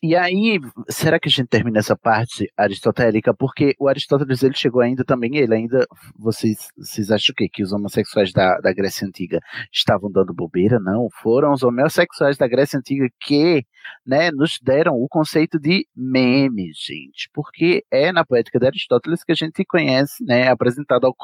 e 0.04 0.16
aí, 0.16 0.60
será 0.89 1.20
que 1.20 1.30
a 1.30 1.32
gente 1.32 1.47
termina 1.47 1.78
essa 1.78 1.95
parte 1.95 2.52
aristotélica? 2.58 3.36
Porque 3.36 3.76
o 3.80 3.88
Aristóteles 3.88 4.41
ele 4.41 4.56
chegou 4.56 4.82
ainda 4.82 5.04
também, 5.06 5.38
ele 5.38 5.54
ainda. 5.54 5.86
Vocês, 6.18 6.70
vocês 6.76 7.12
acham 7.12 7.34
o 7.34 7.36
quê? 7.36 7.47
Que 7.47 7.62
os 7.62 7.72
homossexuais 7.72 8.32
da, 8.34 8.58
da 8.60 8.74
Grécia 8.74 9.08
Antiga 9.08 9.39
estavam 9.72 10.12
dando 10.12 10.34
bobeira? 10.34 10.80
Não. 10.80 11.08
Foram 11.22 11.54
os 11.54 11.62
homossexuais 11.62 12.36
da 12.36 12.47
Grécia 12.47 12.80
Antiga 12.80 13.08
que 13.20 13.64
né, 14.04 14.32
nos 14.32 14.60
deram 14.60 14.93
o 14.95 15.08
conceito 15.08 15.60
de 15.60 15.86
meme, 15.95 16.72
gente. 16.74 17.30
Porque 17.32 17.84
é 17.91 18.12
na 18.12 18.26
poética 18.26 18.58
de 18.60 18.66
Aristóteles 18.66 19.24
que 19.24 19.32
a 19.32 19.36
gente 19.36 19.64
conhece, 19.66 20.24
né, 20.24 20.49
apresentado 20.49 21.06
ao, 21.06 21.16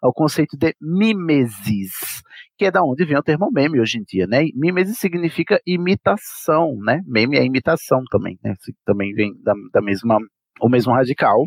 ao 0.00 0.12
conceito 0.12 0.56
de 0.56 0.72
mimesis 0.80 2.22
que 2.56 2.66
é 2.66 2.70
da 2.70 2.82
onde 2.82 3.04
vem 3.04 3.16
o 3.16 3.22
termo 3.22 3.50
meme 3.52 3.80
hoje 3.80 3.98
em 3.98 4.02
dia, 4.02 4.26
né? 4.26 4.44
Mimesis 4.54 4.98
significa 4.98 5.60
imitação, 5.66 6.76
né? 6.84 7.00
Meme 7.06 7.36
é 7.36 7.44
imitação 7.44 8.02
também, 8.10 8.38
né? 8.42 8.54
Também 8.84 9.12
vem 9.14 9.32
da, 9.42 9.52
da 9.72 9.82
mesma, 9.82 10.18
o 10.60 10.68
mesmo 10.68 10.92
radical. 10.92 11.44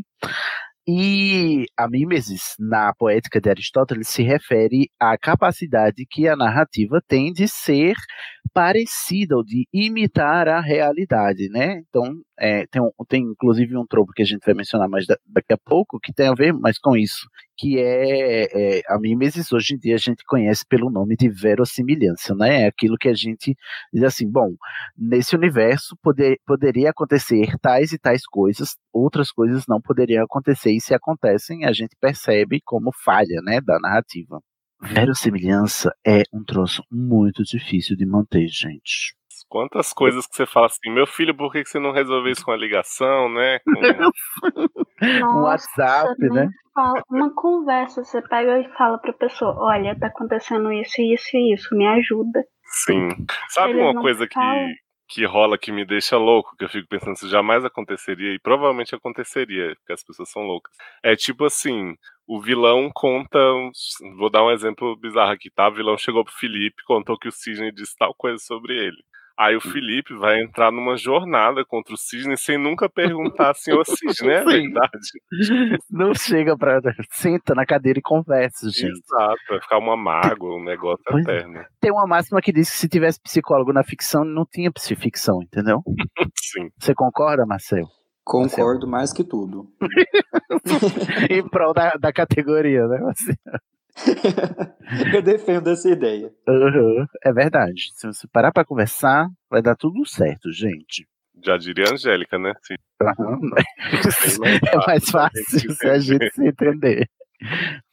E 0.89 1.65
a 1.77 1.85
mimesis, 1.89 2.55
na 2.57 2.93
poética 2.93 3.41
de 3.41 3.49
Aristóteles, 3.49 4.07
se 4.07 4.23
refere 4.23 4.89
à 4.97 5.17
capacidade 5.17 6.05
que 6.09 6.29
a 6.29 6.35
narrativa 6.35 7.01
tem 7.05 7.33
de 7.33 7.45
ser 7.45 7.93
parecida 8.53 9.35
ou 9.35 9.43
de 9.43 9.67
imitar 9.73 10.47
a 10.47 10.61
realidade, 10.61 11.49
né? 11.49 11.81
Então, 11.89 12.11
é, 12.39 12.65
tem, 12.67 12.81
um, 12.81 12.89
tem 13.07 13.23
inclusive 13.23 13.75
um 13.75 13.85
tropo 13.85 14.13
que 14.13 14.21
a 14.21 14.25
gente 14.25 14.45
vai 14.45 14.55
mencionar 14.55 14.87
mais 14.87 15.05
da, 15.05 15.17
daqui 15.27 15.53
a 15.53 15.57
pouco, 15.57 15.99
que 15.99 16.13
tem 16.13 16.27
a 16.27 16.33
ver 16.33 16.53
mais 16.53 16.79
com 16.79 16.95
isso, 16.95 17.27
que 17.57 17.79
é, 17.79 18.77
é, 18.77 18.81
a 18.87 18.99
mimesis, 18.99 19.51
hoje 19.51 19.73
em 19.73 19.77
dia 19.77 19.95
a 19.95 19.99
gente 19.99 20.23
conhece 20.25 20.63
pelo 20.67 20.91
nome 20.91 21.15
de 21.15 21.29
verossimilhança, 21.29 22.35
né? 22.35 22.63
É 22.63 22.67
aquilo 22.67 22.97
que 22.97 23.09
a 23.09 23.13
gente 23.13 23.55
diz 23.91 24.03
assim, 24.03 24.29
bom, 24.29 24.53
nesse 24.97 25.35
universo 25.35 25.97
poder, 26.01 26.37
poderia 26.45 26.91
acontecer 26.91 27.57
tais 27.61 27.91
e 27.91 27.99
tais 27.99 28.25
coisas, 28.25 28.75
outras 28.93 29.31
coisas 29.31 29.63
não 29.67 29.81
poderiam 29.81 30.23
acontecer, 30.23 30.71
se 30.79 30.93
acontecem, 30.93 31.65
a 31.65 31.71
gente 31.71 31.95
percebe 31.99 32.61
como 32.63 32.91
falha, 33.03 33.41
né, 33.43 33.59
da 33.61 33.79
narrativa. 33.79 34.39
Verossimilhança 34.81 35.91
é 36.05 36.23
um 36.31 36.43
troço 36.43 36.83
muito 36.91 37.43
difícil 37.43 37.95
de 37.95 38.05
manter, 38.05 38.47
gente. 38.47 39.15
Quantas 39.49 39.93
coisas 39.93 40.27
que 40.27 40.35
você 40.35 40.45
fala 40.45 40.65
assim, 40.65 40.91
meu 40.91 41.07
filho, 41.07 41.35
por 41.35 41.51
que 41.51 41.63
você 41.65 41.79
não 41.79 41.91
resolveu 41.91 42.31
isso 42.31 42.43
com 42.43 42.51
a 42.51 42.57
ligação, 42.57 43.29
né? 43.29 43.59
Com... 43.59 43.71
Nossa, 45.19 45.37
um 45.37 45.41
WhatsApp, 45.43 46.29
né? 46.29 46.49
Fala, 46.73 47.01
uma 47.09 47.33
conversa, 47.33 48.03
você 48.03 48.21
pega 48.21 48.59
e 48.59 48.69
fala 48.77 48.97
pra 48.97 49.13
pessoa, 49.13 49.55
olha, 49.57 49.97
tá 49.97 50.07
acontecendo 50.07 50.71
isso, 50.71 51.01
isso 51.01 51.37
e 51.37 51.53
isso, 51.53 51.75
me 51.75 51.87
ajuda. 51.87 52.43
Sim. 52.63 53.09
Sabe 53.49 53.73
Eles 53.73 53.83
uma 53.83 54.01
coisa 54.01 54.27
que, 54.27 54.39
que 55.07 55.25
rola 55.25 55.57
que 55.57 55.71
me 55.71 55.85
deixa 55.85 56.17
louco, 56.17 56.55
que 56.57 56.65
eu 56.65 56.69
fico 56.69 56.87
pensando 56.87 57.17
se 57.17 57.29
jamais 57.29 57.63
aconteceria, 57.63 58.33
e 58.33 58.39
provavelmente 58.39 58.93
aconteceria, 58.93 59.75
porque 59.77 59.93
as 59.93 60.03
pessoas 60.03 60.29
são 60.29 60.43
loucas. 60.43 60.75
É 61.01 61.15
tipo 61.15 61.45
assim, 61.45 61.95
o 62.27 62.41
vilão 62.41 62.91
conta. 62.93 63.39
Vou 64.17 64.29
dar 64.29 64.43
um 64.43 64.51
exemplo 64.51 64.95
bizarro 64.97 65.31
aqui, 65.31 65.49
tá? 65.49 65.69
O 65.69 65.73
vilão 65.73 65.97
chegou 65.97 66.23
pro 66.25 66.33
Felipe, 66.33 66.83
contou 66.85 67.17
que 67.17 67.29
o 67.29 67.31
Cisne 67.31 67.71
disse 67.71 67.95
tal 67.97 68.13
coisa 68.13 68.37
sobre 68.37 68.73
ele. 68.75 69.03
Aí 69.37 69.55
o 69.55 69.61
Felipe 69.61 70.15
vai 70.15 70.41
entrar 70.41 70.71
numa 70.71 70.97
jornada 70.97 71.63
contra 71.63 71.93
o 71.93 71.97
Cisne 71.97 72.35
sem 72.35 72.57
nunca 72.57 72.89
perguntar 72.89 73.51
assim, 73.51 73.71
ô 73.71 73.83
Cisne, 73.85 74.29
é 74.29 74.43
verdade? 74.43 75.81
Não 75.91 76.13
chega 76.15 76.57
pra. 76.57 76.79
Senta 77.11 77.53
na 77.53 77.65
cadeira 77.65 77.99
e 77.99 78.01
conversa, 78.01 78.67
gente. 78.69 78.91
Exato, 78.91 79.37
vai 79.47 79.61
ficar 79.61 79.77
uma 79.77 79.95
mágoa, 79.95 80.55
um 80.55 80.63
negócio 80.63 81.03
pois 81.05 81.23
eterno. 81.23 81.63
Tem 81.79 81.91
uma 81.91 82.07
máxima 82.07 82.41
que 82.41 82.51
diz 82.51 82.69
que 82.71 82.77
se 82.77 82.89
tivesse 82.89 83.21
psicólogo 83.21 83.71
na 83.71 83.83
ficção, 83.83 84.25
não 84.25 84.43
tinha 84.43 84.71
psificção, 84.71 85.41
entendeu? 85.43 85.83
Sim. 86.35 86.69
Você 86.79 86.95
concorda, 86.95 87.45
Marcelo? 87.45 87.87
Concordo 88.25 88.87
mais 88.87 89.13
que 89.13 89.23
tudo. 89.23 89.69
em 91.29 91.47
prol 91.47 91.73
da, 91.73 91.91
da 91.91 92.11
categoria, 92.11 92.87
né, 92.87 92.99
Marcelo? 92.99 93.37
Eu 95.13 95.21
defendo 95.21 95.69
essa 95.69 95.89
ideia. 95.89 96.31
Uhum, 96.47 97.05
é 97.23 97.33
verdade. 97.33 97.91
Se 97.93 98.07
você 98.07 98.27
parar 98.31 98.51
pra 98.51 98.65
conversar, 98.65 99.27
vai 99.49 99.61
dar 99.61 99.75
tudo 99.75 100.05
certo, 100.05 100.51
gente. 100.51 101.07
Já 101.43 101.57
diria 101.57 101.85
a 101.85 101.93
Angélica, 101.93 102.37
né? 102.37 102.53
Sim. 102.63 102.75
Uhum. 103.01 103.51
É 104.73 104.87
mais 104.87 105.09
fácil 105.09 105.75
se 105.75 105.87
a 105.87 105.99
gente 105.99 106.29
se 106.31 106.47
entender. 106.47 107.07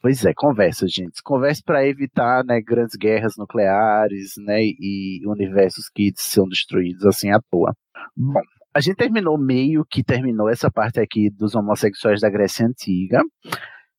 Pois 0.01 0.25
é, 0.25 0.33
conversa, 0.35 0.87
gente. 0.87 1.21
Converse 1.23 1.61
para 1.63 1.87
evitar 1.87 2.43
né, 2.43 2.59
grandes 2.61 2.95
guerras 2.95 3.33
nucleares 3.37 4.33
né, 4.37 4.61
e 4.61 5.21
universos 5.25 5.89
que 5.93 6.11
são 6.15 6.47
destruídos 6.47 7.05
assim 7.05 7.31
à 7.31 7.39
toa. 7.51 7.73
Bom, 8.17 8.41
a 8.73 8.79
gente 8.81 8.97
terminou 8.97 9.37
meio 9.37 9.85
que 9.89 10.03
terminou 10.03 10.49
essa 10.49 10.71
parte 10.71 10.99
aqui 10.99 11.29
dos 11.29 11.55
homossexuais 11.55 12.21
da 12.21 12.29
Grécia 12.29 12.65
Antiga. 12.65 13.21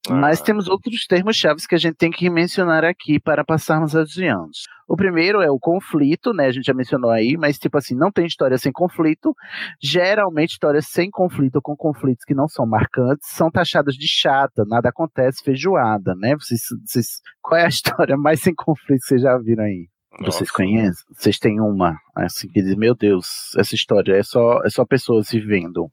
Mas 0.08 0.40
temos 0.40 0.68
outros 0.68 1.06
termos 1.06 1.36
chaves 1.36 1.66
que 1.66 1.74
a 1.74 1.78
gente 1.78 1.96
tem 1.96 2.10
que 2.10 2.30
mencionar 2.30 2.84
aqui 2.84 3.18
para 3.18 3.44
passarmos 3.44 3.96
adiante. 3.96 4.60
O 4.88 4.96
primeiro 4.96 5.40
é 5.40 5.50
o 5.50 5.58
conflito, 5.58 6.32
né? 6.32 6.46
A 6.46 6.52
gente 6.52 6.66
já 6.66 6.74
mencionou 6.74 7.10
aí, 7.10 7.36
mas 7.36 7.58
tipo 7.58 7.76
assim, 7.76 7.94
não 7.94 8.12
tem 8.12 8.24
história 8.24 8.56
sem 8.56 8.70
conflito. 8.70 9.34
Geralmente, 9.82 10.52
histórias 10.52 10.86
sem 10.86 11.10
conflito 11.10 11.56
ou 11.56 11.62
com 11.62 11.76
conflitos 11.76 12.24
que 12.24 12.34
não 12.34 12.46
são 12.46 12.64
marcantes 12.66 13.28
são 13.30 13.50
taxadas 13.50 13.94
de 13.94 14.06
chata, 14.06 14.64
nada 14.66 14.90
acontece, 14.90 15.42
feijoada, 15.42 16.14
né? 16.14 16.34
Vocês, 16.36 16.60
vocês, 16.84 17.06
qual 17.42 17.60
é 17.60 17.64
a 17.64 17.68
história 17.68 18.16
mais 18.16 18.40
sem 18.40 18.54
conflito 18.54 19.00
que 19.00 19.06
vocês 19.06 19.22
já 19.22 19.36
viram 19.38 19.64
aí? 19.64 19.88
Nossa. 20.20 20.38
Vocês 20.38 20.50
conhecem? 20.50 21.04
Vocês 21.12 21.38
têm 21.38 21.60
uma, 21.60 21.94
assim, 22.14 22.48
que 22.48 22.62
diz, 22.62 22.74
meu 22.76 22.94
Deus, 22.94 23.54
essa 23.58 23.74
história 23.74 24.14
é 24.14 24.22
só, 24.22 24.62
é 24.64 24.70
só 24.70 24.84
pessoas 24.84 25.30
vivendo. 25.30 25.90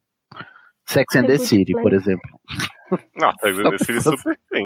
Sex 0.85 1.15
and 1.15 1.25
the 1.25 1.37
City, 1.37 1.73
por 1.73 1.93
exemplo. 1.93 2.29
And 2.93 3.71
the 3.71 3.77
City 3.79 4.01
super 4.01 4.37
tem. 4.49 4.65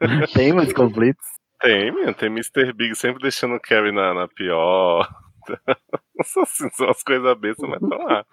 Tem 0.34 0.52
mais 0.52 0.72
conflitos? 0.72 1.24
Tem, 1.60 1.92
meu, 1.92 2.14
tem 2.14 2.28
Mr. 2.28 2.72
Big 2.72 2.94
sempre 2.94 3.22
deixando 3.22 3.54
o 3.54 3.60
Carrie 3.60 3.92
na, 3.92 4.14
na 4.14 4.28
pior. 4.28 5.08
assim, 6.18 6.70
são 6.70 6.88
as 6.88 7.02
coisas 7.02 7.38
bestas, 7.38 7.68
mas 7.68 7.82
estão 7.82 7.98
lá. 7.98 8.24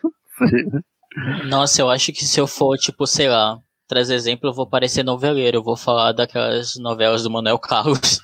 Nossa, 1.49 1.81
eu 1.81 1.89
acho 1.89 2.11
que 2.13 2.23
se 2.23 2.39
eu 2.39 2.47
for, 2.47 2.77
tipo, 2.77 3.05
sei 3.05 3.27
lá, 3.27 3.57
trazer 3.87 4.15
exemplo, 4.15 4.49
eu 4.49 4.53
vou 4.53 4.69
parecer 4.69 5.03
noveleiro. 5.03 5.57
Eu 5.57 5.63
vou 5.63 5.77
falar 5.77 6.11
daquelas 6.11 6.75
novelas 6.77 7.23
do 7.23 7.31
Manuel 7.31 7.59
Carlos. 7.59 8.19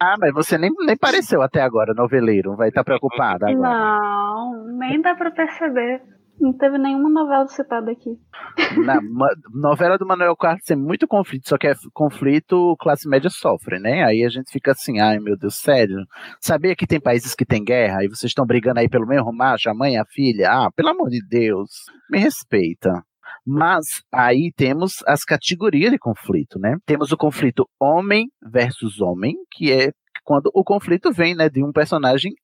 Ah, 0.00 0.16
mas 0.18 0.32
você 0.32 0.56
nem, 0.56 0.70
nem 0.86 0.96
pareceu 0.96 1.42
até 1.42 1.60
agora 1.60 1.92
noveleiro. 1.92 2.56
Vai 2.56 2.68
estar 2.70 2.84
preocupada 2.84 3.48
agora. 3.48 3.68
Não, 3.68 4.64
nem 4.78 5.00
dá 5.00 5.14
pra 5.14 5.30
perceber. 5.30 6.02
Não 6.40 6.52
teve 6.52 6.78
nenhuma 6.78 7.10
novela 7.10 7.48
citada 7.48 7.90
aqui. 7.90 8.10
Na 8.84 9.00
novela 9.52 9.98
do 9.98 10.06
Manuel 10.06 10.36
Carlos 10.36 10.64
tem 10.64 10.76
muito 10.76 11.06
conflito, 11.06 11.48
só 11.48 11.58
que 11.58 11.66
é 11.66 11.74
conflito 11.92 12.76
classe 12.78 13.08
média 13.08 13.28
sofre, 13.28 13.78
né? 13.78 14.04
Aí 14.04 14.24
a 14.24 14.28
gente 14.28 14.50
fica 14.50 14.72
assim, 14.72 15.00
ai 15.00 15.18
meu 15.18 15.36
Deus, 15.36 15.56
sério. 15.56 15.96
Sabia 16.40 16.76
que 16.76 16.86
tem 16.86 17.00
países 17.00 17.34
que 17.34 17.44
tem 17.44 17.64
guerra 17.64 18.04
e 18.04 18.08
vocês 18.08 18.30
estão 18.30 18.46
brigando 18.46 18.80
aí 18.80 18.88
pelo 18.88 19.06
mesmo 19.06 19.32
macho, 19.32 19.68
a 19.68 19.74
mãe, 19.74 19.98
a 19.98 20.04
filha? 20.04 20.48
Ah, 20.50 20.70
pelo 20.74 20.90
amor 20.90 21.08
de 21.08 21.20
Deus, 21.28 21.70
me 22.10 22.18
respeita. 22.18 23.02
Mas 23.44 24.02
aí 24.12 24.52
temos 24.54 25.02
as 25.06 25.24
categorias 25.24 25.90
de 25.90 25.98
conflito, 25.98 26.58
né? 26.58 26.76
Temos 26.86 27.12
o 27.12 27.16
conflito 27.16 27.66
homem 27.80 28.28
versus 28.42 29.00
homem, 29.00 29.34
que 29.50 29.72
é 29.72 29.90
quando 30.22 30.50
o 30.54 30.62
conflito 30.62 31.10
vem, 31.10 31.34
né, 31.34 31.48
de 31.48 31.64
um 31.64 31.72
personagem 31.72 32.34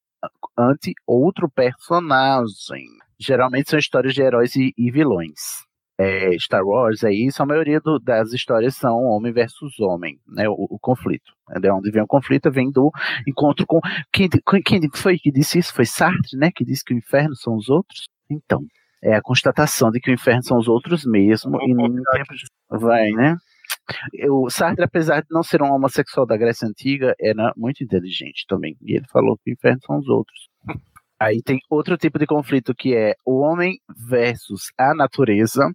ante 0.59 0.95
outro 1.07 1.51
personagem. 1.51 2.87
Geralmente 3.19 3.71
são 3.71 3.79
histórias 3.79 4.15
de 4.15 4.23
heróis 4.23 4.55
e, 4.57 4.73
e 4.77 4.91
vilões. 4.91 5.65
É, 5.97 6.37
Star 6.39 6.65
Wars 6.65 7.05
é 7.05 7.13
isso, 7.13 7.41
a 7.41 7.47
maioria 7.47 7.79
do- 7.81 8.01
das 8.01 8.33
histórias 8.33 8.75
são 8.75 9.05
homem 9.05 9.33
versus 9.33 9.79
homem, 9.79 10.19
né? 10.27 10.49
O, 10.49 10.67
o 10.71 10.79
conflito. 10.81 11.33
É 11.51 11.61
de 11.61 11.71
onde 11.71 11.91
vem 11.93 12.03
o 12.03 12.07
conflito, 12.07 12.51
vem 12.51 12.69
do 12.71 12.91
encontro 13.29 13.65
com. 13.65 13.79
Quem, 14.13 14.29
quem 14.65 14.81
foi 14.93 15.17
que 15.19 15.31
disse 15.31 15.59
isso? 15.61 15.73
Foi 15.73 15.87
Sartre, 15.87 16.37
né? 16.37 16.51
Que 16.53 16.65
disse 16.65 16.83
que 16.85 16.93
o 16.93 16.99
inferno 16.99 17.37
são 17.37 17.55
os 17.55 17.69
outros? 17.69 18.07
Então, 18.29 18.61
é 19.03 19.15
a 19.15 19.23
constatação 19.23 19.91
de 19.93 20.01
que 20.01 20.11
o 20.11 20.15
inferno 20.15 20.43
são 20.43 20.59
os 20.59 20.67
outros 20.67 21.05
mesmo, 21.05 21.57
e 21.63 21.73
no 21.75 22.03
tempo 22.13 22.35
de- 22.35 22.47
vai, 22.81 23.11
né? 23.11 23.37
O 24.31 24.51
Sartre, 24.51 24.83
apesar 24.85 25.21
de 25.21 25.29
não 25.31 25.43
ser 25.45 25.63
um 25.63 25.73
homossexual 25.73 26.27
da 26.27 26.37
Grécia 26.37 26.67
Antiga, 26.67 27.15
era 27.21 27.53
muito 27.57 27.85
inteligente 27.85 28.45
também. 28.49 28.77
E 28.83 28.97
ele 28.97 29.07
falou 29.13 29.39
que 29.39 29.51
o 29.51 29.55
inferno 29.55 29.79
são 29.87 29.99
os 29.99 30.09
outros. 30.09 30.49
Aí 31.21 31.43
tem 31.43 31.59
outro 31.71 31.97
tipo 31.97 32.19
de 32.19 32.27
conflito 32.27 32.75
que 32.75 32.95
é 32.95 33.15
o 33.25 33.41
homem 33.41 33.79
versus 34.09 34.73
a 34.79 34.95
natureza. 34.95 35.71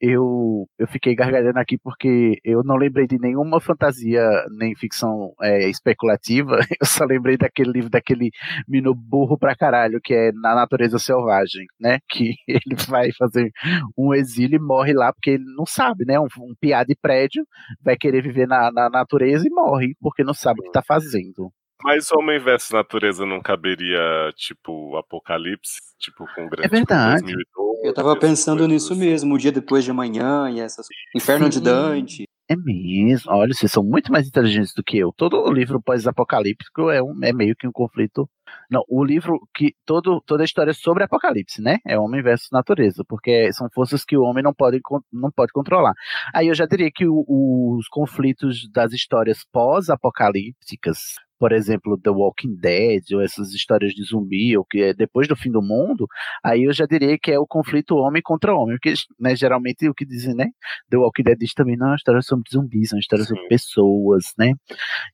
Eu, 0.00 0.66
eu 0.78 0.86
fiquei 0.88 1.14
gargalhando 1.14 1.58
aqui 1.58 1.78
porque 1.78 2.38
eu 2.44 2.62
não 2.64 2.76
lembrei 2.76 3.06
de 3.06 3.18
nenhuma 3.18 3.60
fantasia 3.60 4.22
nem 4.58 4.74
ficção 4.74 5.34
é, 5.42 5.68
especulativa. 5.68 6.58
Eu 6.80 6.86
só 6.86 7.04
lembrei 7.04 7.36
daquele 7.36 7.72
livro 7.72 7.90
daquele 7.90 8.30
menino 8.66 8.94
burro 8.94 9.38
pra 9.38 9.56
caralho 9.56 10.00
que 10.02 10.14
é 10.14 10.32
Na 10.32 10.54
Natureza 10.54 10.98
Selvagem, 10.98 11.66
né? 11.80 11.98
Que 12.08 12.34
ele 12.48 12.74
vai 12.88 13.10
fazer 13.12 13.50
um 13.96 14.14
exílio 14.14 14.56
e 14.56 14.62
morre 14.62 14.92
lá 14.92 15.12
porque 15.12 15.30
ele 15.30 15.44
não 15.56 15.66
sabe, 15.66 16.04
né? 16.06 16.18
Um, 16.18 16.26
um 16.40 16.54
piá 16.60 16.84
de 16.84 16.96
prédio 16.96 17.44
vai 17.82 17.96
querer 17.96 18.22
viver 18.22 18.46
na, 18.46 18.70
na 18.72 18.88
natureza 18.90 19.46
e 19.46 19.50
morre 19.50 19.94
porque 20.00 20.24
não 20.24 20.34
sabe 20.34 20.60
o 20.60 20.64
que 20.64 20.72
tá 20.72 20.82
fazendo. 20.82 21.52
Mas 21.84 22.10
Homem 22.10 22.38
versus 22.40 22.70
Natureza 22.70 23.26
não 23.26 23.42
caberia, 23.42 24.00
tipo, 24.36 24.96
Apocalipse? 24.96 25.78
Tipo, 26.00 26.24
com 26.34 26.48
grande. 26.48 26.64
É 26.66 26.68
verdade. 26.68 27.26
Tipo, 27.26 27.36
2012, 27.54 27.86
Eu 27.86 27.92
tava 27.94 28.18
pensando 28.18 28.66
nisso 28.66 28.96
mesmo, 28.96 29.34
o 29.34 29.38
dia 29.38 29.52
depois 29.52 29.84
de 29.84 29.90
amanhã 29.90 30.50
e 30.50 30.60
essas 30.60 30.86
Inferno 31.14 31.48
de. 31.50 31.60
Dante. 31.60 32.24
É 32.48 32.56
mesmo. 32.56 33.32
Olha, 33.32 33.54
vocês 33.54 33.72
são 33.72 33.82
muito 33.82 34.12
mais 34.12 34.26
inteligentes 34.28 34.74
do 34.74 34.82
que 34.82 34.98
eu. 34.98 35.12
Todo 35.16 35.50
livro 35.52 35.80
pós-apocalíptico 35.82 36.90
é, 36.90 37.02
um, 37.02 37.18
é 37.22 37.32
meio 37.32 37.54
que 37.56 37.66
um 37.66 37.72
conflito. 37.72 38.28
Não, 38.70 38.82
o 38.88 39.02
livro 39.02 39.38
que. 39.54 39.74
Todo, 39.86 40.20
toda 40.26 40.42
a 40.42 40.44
história 40.44 40.70
é 40.70 40.74
sobre 40.74 41.04
apocalipse, 41.04 41.62
né? 41.62 41.78
É 41.86 41.98
homem 41.98 42.22
versus 42.22 42.48
natureza, 42.52 43.02
porque 43.08 43.50
são 43.52 43.68
forças 43.74 44.04
que 44.04 44.16
o 44.16 44.22
homem 44.22 44.42
não 44.44 44.52
pode, 44.52 44.78
não 45.12 45.30
pode 45.30 45.52
controlar. 45.52 45.94
Aí 46.34 46.48
eu 46.48 46.54
já 46.54 46.66
diria 46.66 46.90
que 46.94 47.06
o- 47.06 47.76
os 47.78 47.88
conflitos 47.88 48.68
das 48.70 48.92
histórias 48.92 49.38
pós-apocalípticas, 49.50 50.98
por 51.38 51.52
exemplo, 51.52 51.98
The 51.98 52.10
Walking 52.10 52.56
Dead, 52.56 53.02
ou 53.12 53.20
essas 53.20 53.52
histórias 53.52 53.92
de 53.92 54.02
zumbi, 54.04 54.56
ou 54.56 54.64
que 54.64 54.82
é 54.82 54.94
depois 54.94 55.28
do 55.28 55.36
fim 55.36 55.50
do 55.50 55.62
mundo, 55.62 56.06
aí 56.42 56.64
eu 56.64 56.72
já 56.72 56.86
diria 56.86 57.18
que 57.18 57.30
é 57.30 57.38
o 57.38 57.46
conflito 57.46 57.96
homem 57.96 58.22
contra 58.22 58.54
homem, 58.54 58.76
porque 58.76 58.94
né, 59.18 59.34
geralmente 59.36 59.88
o 59.88 59.94
que 59.94 60.04
dizem, 60.04 60.34
né? 60.34 60.46
The 60.90 60.96
Walking 60.96 61.22
Dead 61.22 61.38
diz 61.38 61.54
também, 61.54 61.76
não, 61.76 61.92
a 61.92 61.96
história 61.96 62.18
é 62.18 62.22
sobre 62.22 62.50
zumbis, 62.50 62.92
é 62.92 62.96
uma 62.96 63.00
história 63.00 63.24
sobre 63.24 63.46
pessoas, 63.48 64.32
né? 64.38 64.52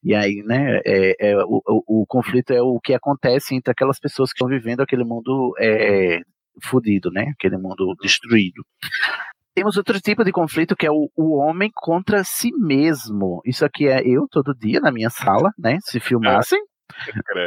E 0.02 0.14
aí, 0.14 0.42
né, 0.44 0.80
é, 0.84 1.30
é, 1.30 1.36
o, 1.44 1.62
o, 1.66 2.02
o 2.02 2.06
conflito 2.06 2.52
é 2.52 2.62
o 2.62 2.78
que 2.80 2.94
acontece 2.94 3.54
entre 3.54 3.70
aquelas 3.70 3.98
pessoas 3.98 4.30
que 4.32 4.36
estão 4.36 4.48
vivendo 4.48 4.80
aquele 4.80 5.04
mundo 5.04 5.54
é, 5.58 6.20
fudido, 6.62 7.10
né? 7.10 7.32
Aquele 7.36 7.56
mundo 7.56 7.94
destruído. 8.02 8.64
Temos 9.54 9.76
outro 9.76 10.00
tipo 10.00 10.24
de 10.24 10.32
conflito 10.32 10.76
que 10.76 10.86
é 10.86 10.90
o, 10.90 11.10
o 11.16 11.36
homem 11.36 11.70
contra 11.74 12.22
si 12.24 12.50
mesmo. 12.52 13.40
Isso 13.44 13.64
aqui 13.64 13.88
é 13.88 14.00
eu 14.06 14.26
todo 14.30 14.54
dia 14.54 14.80
na 14.80 14.92
minha 14.92 15.10
sala, 15.10 15.50
né? 15.58 15.78
Se 15.82 15.98
filmassem. 16.00 16.60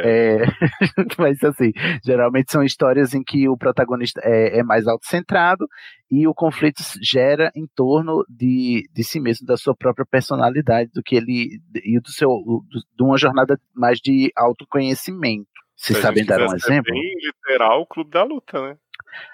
É, 0.04 0.38
mas 1.18 1.42
assim, 1.44 1.70
geralmente 2.02 2.50
são 2.50 2.62
histórias 2.62 3.12
em 3.14 3.22
que 3.22 3.46
o 3.48 3.58
protagonista 3.58 4.20
é, 4.24 4.58
é 4.60 4.62
mais 4.62 4.86
autocentrado 4.86 5.66
e 6.10 6.26
o 6.26 6.32
conflito 6.34 6.82
gera 7.02 7.50
em 7.54 7.66
torno 7.74 8.24
de, 8.28 8.88
de 8.92 9.04
si 9.04 9.20
mesmo, 9.20 9.46
da 9.46 9.56
sua 9.58 9.74
própria 9.76 10.06
personalidade, 10.06 10.90
do 10.94 11.02
que 11.02 11.16
ele 11.16 11.60
e 11.74 12.00
do 12.00 12.08
seu 12.10 12.28
do- 12.28 12.64
de 12.96 13.02
uma 13.02 13.18
jornada 13.18 13.58
mais 13.74 13.98
de 13.98 14.32
autoconhecimento. 14.34 15.46
Se 15.76 15.94
a 15.96 16.00
sabem 16.00 16.24
dar 16.24 16.40
um 16.40 16.54
exemplo? 16.54 16.92
Bem 16.92 17.14
literal, 17.20 17.82
o 17.82 17.86
Clube 17.86 18.10
da 18.10 18.22
Luta, 18.22 18.60
né? 18.62 18.76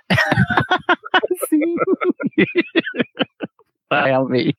Sim. 1.49 1.75
Ai, 3.91 4.13
amei. 4.13 4.55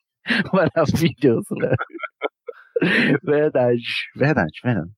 Maravilhoso, 0.54 1.56
né? 1.56 1.76
Verdade, 3.24 3.84
verdade, 4.16 4.60
verdade. 4.64 4.92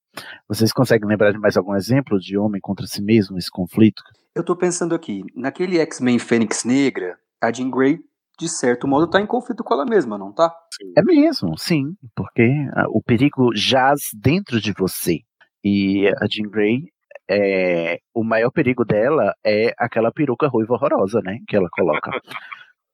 Vocês 0.47 0.71
conseguem 0.71 1.07
lembrar 1.07 1.31
de 1.31 1.39
mais 1.39 1.57
algum 1.57 1.75
exemplo 1.75 2.19
de 2.19 2.37
homem 2.37 2.61
contra 2.61 2.85
si 2.85 3.01
mesmo, 3.01 3.37
esse 3.37 3.49
conflito? 3.49 4.01
Eu 4.35 4.43
tô 4.43 4.55
pensando 4.55 4.95
aqui, 4.95 5.21
naquele 5.35 5.79
X-Men 5.79 6.19
Fênix 6.19 6.63
Negra, 6.63 7.17
a 7.41 7.51
Jean 7.51 7.69
Grey, 7.69 7.99
de 8.39 8.49
certo 8.49 8.87
modo, 8.87 9.09
tá 9.09 9.21
em 9.21 9.27
conflito 9.27 9.63
com 9.63 9.73
ela 9.73 9.85
mesma, 9.85 10.17
não 10.17 10.31
tá? 10.31 10.53
É 10.97 11.03
mesmo, 11.03 11.57
sim, 11.57 11.95
porque 12.15 12.49
ah, 12.75 12.85
o 12.89 13.01
perigo 13.01 13.55
jaz 13.55 14.09
dentro 14.13 14.59
de 14.59 14.73
você. 14.73 15.19
E 15.63 16.07
a 16.07 16.25
Jean 16.27 16.49
Grey, 16.49 16.91
é, 17.29 17.99
o 18.13 18.23
maior 18.23 18.51
perigo 18.51 18.83
dela 18.85 19.33
é 19.45 19.73
aquela 19.77 20.11
peruca 20.11 20.47
ruiva 20.47 20.73
horrorosa, 20.73 21.21
né? 21.23 21.39
Que 21.47 21.55
ela 21.55 21.69
coloca. 21.71 22.11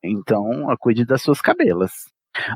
Então, 0.03 0.69
a 0.69 0.77
cuide 0.77 1.05
das 1.05 1.21
suas 1.21 1.41
cabelas. 1.41 1.91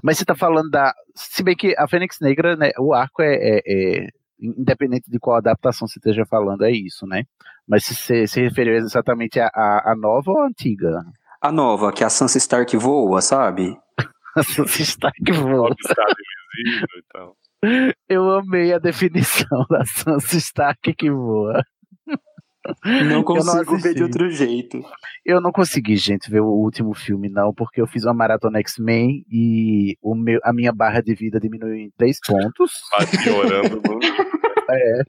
Mas 0.04 0.18
você 0.18 0.26
tá 0.26 0.36
falando 0.36 0.70
da. 0.70 0.94
Se 1.16 1.44
bem 1.44 1.56
que 1.56 1.76
a 1.78 1.88
Fênix 1.88 2.18
Negra, 2.22 2.56
né, 2.56 2.72
o 2.80 2.94
arco 2.94 3.22
é, 3.22 3.36
é- 3.36 3.62
é- 3.66 4.08
Independente 4.46 5.10
de 5.10 5.20
qual 5.20 5.38
adaptação 5.38 5.88
você 5.88 6.00
esteja 6.00 6.26
falando, 6.26 6.66
é 6.66 6.72
isso, 6.72 7.08
né? 7.08 7.24
Mas 7.66 7.86
se 7.86 7.96
você 7.96 8.28
se 8.28 8.42
referiu 8.42 8.76
exatamente 8.76 9.40
à 9.40 9.48
à- 9.54 9.92
à 9.92 9.96
nova 9.96 10.32
ou 10.32 10.40
à 10.42 10.48
antiga? 10.48 11.02
A 11.42 11.50
nova, 11.52 11.94
que 11.94 12.04
a 12.04 12.10
Sansa 12.10 12.38
Stark 12.40 12.76
voa, 12.76 13.22
sabe? 13.22 13.74
A 14.36 14.44
Sansa 14.44 14.82
Stark 14.82 15.32
voa. 15.32 15.70
Obstáculo 15.72 16.16
invisível 16.60 16.88
e 17.00 17.04
tal. 17.14 17.38
Eu 18.10 18.30
amei 18.32 18.74
a 18.74 18.80
definição 18.80 19.66
da 19.70 19.86
Sansa 19.86 20.38
Stark 20.38 20.94
que 20.94 21.10
voa. 21.10 21.64
Não 22.86 23.18
Eu 23.18 23.24
consigo 23.24 23.72
ver 23.72 23.90
assisti. 23.90 23.96
de 23.96 24.04
outro 24.04 24.30
jeito. 24.30 24.82
Eu 25.26 25.42
não 25.42 25.52
consegui, 25.52 25.98
gente, 25.98 26.30
ver 26.32 26.40
o 26.40 26.48
último 26.48 26.94
filme, 26.94 27.28
não, 27.30 27.54
porque 27.54 27.82
eu 27.82 27.88
fiz 27.88 28.06
uma 28.06 28.14
maratona 28.14 28.60
X-Men 28.60 29.26
e 29.30 29.98
o 30.02 30.16
meu, 30.16 30.40
a 30.44 30.54
minha 30.54 30.72
barra 30.72 31.02
de 31.02 31.14
vida 31.14 31.40
diminuiu 31.40 31.76
em 31.76 31.92
três 31.98 32.20
pontos. 32.26 32.72
Vai 32.98 33.06
piorando 33.08 33.82
muito. 33.88 34.08
É. 34.70 35.04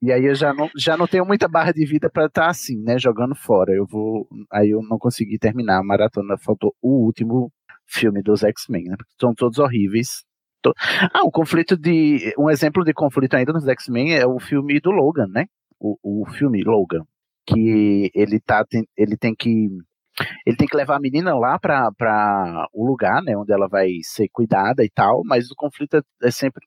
E 0.00 0.12
aí 0.12 0.24
eu 0.24 0.34
já 0.34 0.54
não, 0.54 0.70
já 0.76 0.96
não 0.96 1.06
tenho 1.08 1.26
muita 1.26 1.48
barra 1.48 1.72
de 1.72 1.84
vida 1.84 2.08
pra 2.08 2.26
estar 2.26 2.46
assim, 2.48 2.80
né? 2.80 2.96
Jogando 2.96 3.34
fora. 3.34 3.72
Eu 3.74 3.84
vou. 3.84 4.28
Aí 4.52 4.70
eu 4.70 4.80
não 4.82 4.98
consegui 4.98 5.36
terminar 5.36 5.78
a 5.80 5.82
maratona. 5.82 6.38
Faltou 6.38 6.72
o 6.80 7.04
último 7.04 7.52
filme 7.86 8.22
dos 8.22 8.44
X-Men, 8.44 8.84
né? 8.84 8.94
Porque 8.96 9.12
são 9.20 9.34
todos 9.34 9.58
horríveis. 9.58 10.24
To- 10.62 10.72
Ah, 11.12 11.22
um 11.24 11.30
conflito 11.30 11.76
de. 11.76 12.32
Um 12.38 12.50
exemplo 12.50 12.84
de 12.84 12.92
conflito 12.92 13.34
ainda 13.34 13.52
nos 13.52 13.66
X-Men 13.68 14.14
é 14.14 14.26
o 14.26 14.38
filme 14.40 14.80
do 14.80 14.90
Logan, 14.90 15.26
né? 15.28 15.46
O, 15.80 15.96
o 16.22 16.26
filme 16.26 16.62
Logan. 16.64 17.02
Que 17.46 18.10
ele 18.14 18.40
tá. 18.40 18.64
tem- 18.64 18.86
Ele 18.96 19.16
tem 19.16 19.34
que. 19.34 19.68
Ele 20.46 20.56
tem 20.56 20.66
que 20.66 20.74
levar 20.74 20.96
a 20.96 20.98
menina 20.98 21.34
lá 21.36 21.58
pra, 21.58 21.92
pra 21.92 22.66
o 22.72 22.86
lugar, 22.86 23.22
né, 23.22 23.36
onde 23.36 23.52
ela 23.52 23.68
vai 23.68 23.90
ser 24.02 24.28
cuidada 24.32 24.82
e 24.82 24.88
tal, 24.88 25.20
mas 25.26 25.50
o 25.50 25.54
conflito 25.54 25.98
é, 25.98 26.00
é 26.22 26.30
sempre. 26.30 26.64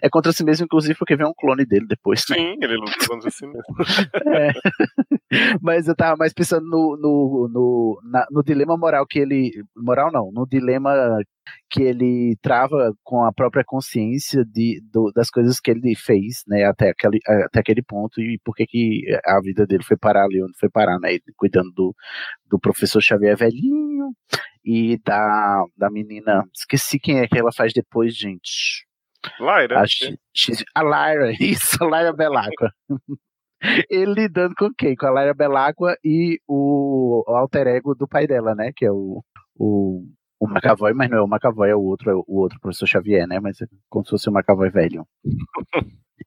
É 0.00 0.08
contra 0.08 0.30
si 0.30 0.44
mesmo, 0.44 0.66
inclusive, 0.66 0.94
porque 0.96 1.16
vem 1.16 1.26
um 1.26 1.34
clone 1.36 1.66
dele 1.66 1.84
depois. 1.88 2.22
né? 2.30 2.36
Sim, 2.36 2.56
ele 2.62 2.76
luta 2.76 2.92
contra 3.08 3.28
si 3.28 3.44
mesmo. 3.44 3.62
É. 4.38 4.52
Mas 5.60 5.88
eu 5.88 5.96
tava 5.96 6.16
mais 6.16 6.32
pensando 6.32 6.64
no, 6.64 6.96
no, 6.96 7.48
no, 7.52 8.00
na- 8.04 8.26
no 8.30 8.42
dilema 8.42 8.76
moral 8.76 9.04
que 9.06 9.18
ele. 9.18 9.50
Moral 9.76 10.12
não, 10.12 10.30
no 10.32 10.46
dilema 10.46 10.92
que 11.70 11.82
ele 11.82 12.36
trava 12.42 12.94
com 13.02 13.24
a 13.24 13.32
própria 13.32 13.64
consciência 13.64 14.44
de, 14.44 14.80
do- 14.92 15.10
das 15.12 15.30
coisas 15.30 15.58
que 15.60 15.70
ele 15.70 15.94
fez, 15.96 16.42
né, 16.46 16.64
até 16.64 16.90
aquele, 16.90 17.18
até 17.46 17.60
aquele 17.60 17.82
ponto, 17.82 18.20
e 18.20 18.38
por 18.44 18.54
que 18.54 18.66
que 18.66 19.02
a 19.24 19.40
vida 19.40 19.66
dele 19.66 19.82
foi 19.82 19.96
parar 19.96 20.24
ali 20.24 20.42
onde 20.42 20.56
foi 20.58 20.68
parar, 20.70 20.98
né? 21.00 21.18
Cuidando 21.36 21.70
do, 21.72 21.94
do 22.46 22.58
professor 22.60 23.00
Xavier 23.00 23.36
velhinho 23.36 24.12
e 24.64 24.98
da, 25.04 25.64
da 25.76 25.90
menina. 25.90 26.44
Esqueci 26.54 26.98
quem 27.00 27.20
é 27.20 27.26
que 27.28 27.38
ela 27.38 27.52
faz 27.52 27.72
depois, 27.72 28.16
gente. 28.16 28.86
Lyra. 29.40 29.80
A, 29.80 29.86
X- 29.86 30.16
X- 30.34 30.64
a 30.74 30.82
Lyra, 30.82 31.32
isso, 31.40 31.76
a 31.82 31.86
Lyra 31.86 32.12
Belacqua. 32.12 32.72
ele 33.88 34.12
lidando 34.14 34.54
com 34.56 34.70
quem? 34.76 34.94
Com 34.96 35.06
a 35.06 35.10
Laira 35.10 35.34
Belacqua 35.34 35.96
e 36.04 36.40
o, 36.48 37.22
o 37.28 37.34
alter 37.36 37.66
ego 37.68 37.94
do 37.94 38.08
pai 38.08 38.26
dela, 38.26 38.54
né? 38.54 38.72
Que 38.74 38.84
é 38.86 38.90
o, 38.92 39.22
o, 39.56 40.04
o 40.42 40.48
McAvoy, 40.48 40.92
mas 40.92 41.08
não 41.08 41.18
é 41.18 41.22
o 41.22 41.28
McAvoy, 41.28 41.70
é 41.70 41.76
o 41.76 41.80
outro, 41.80 42.10
é 42.10 42.14
o 42.14 42.40
outro 42.40 42.58
professor 42.58 42.86
Xavier, 42.88 43.28
né? 43.28 43.38
Mas 43.38 43.60
é 43.60 43.66
como 43.88 44.04
se 44.04 44.10
fosse 44.10 44.28
o 44.28 44.32
McAvoy 44.32 44.70
velho. 44.70 45.06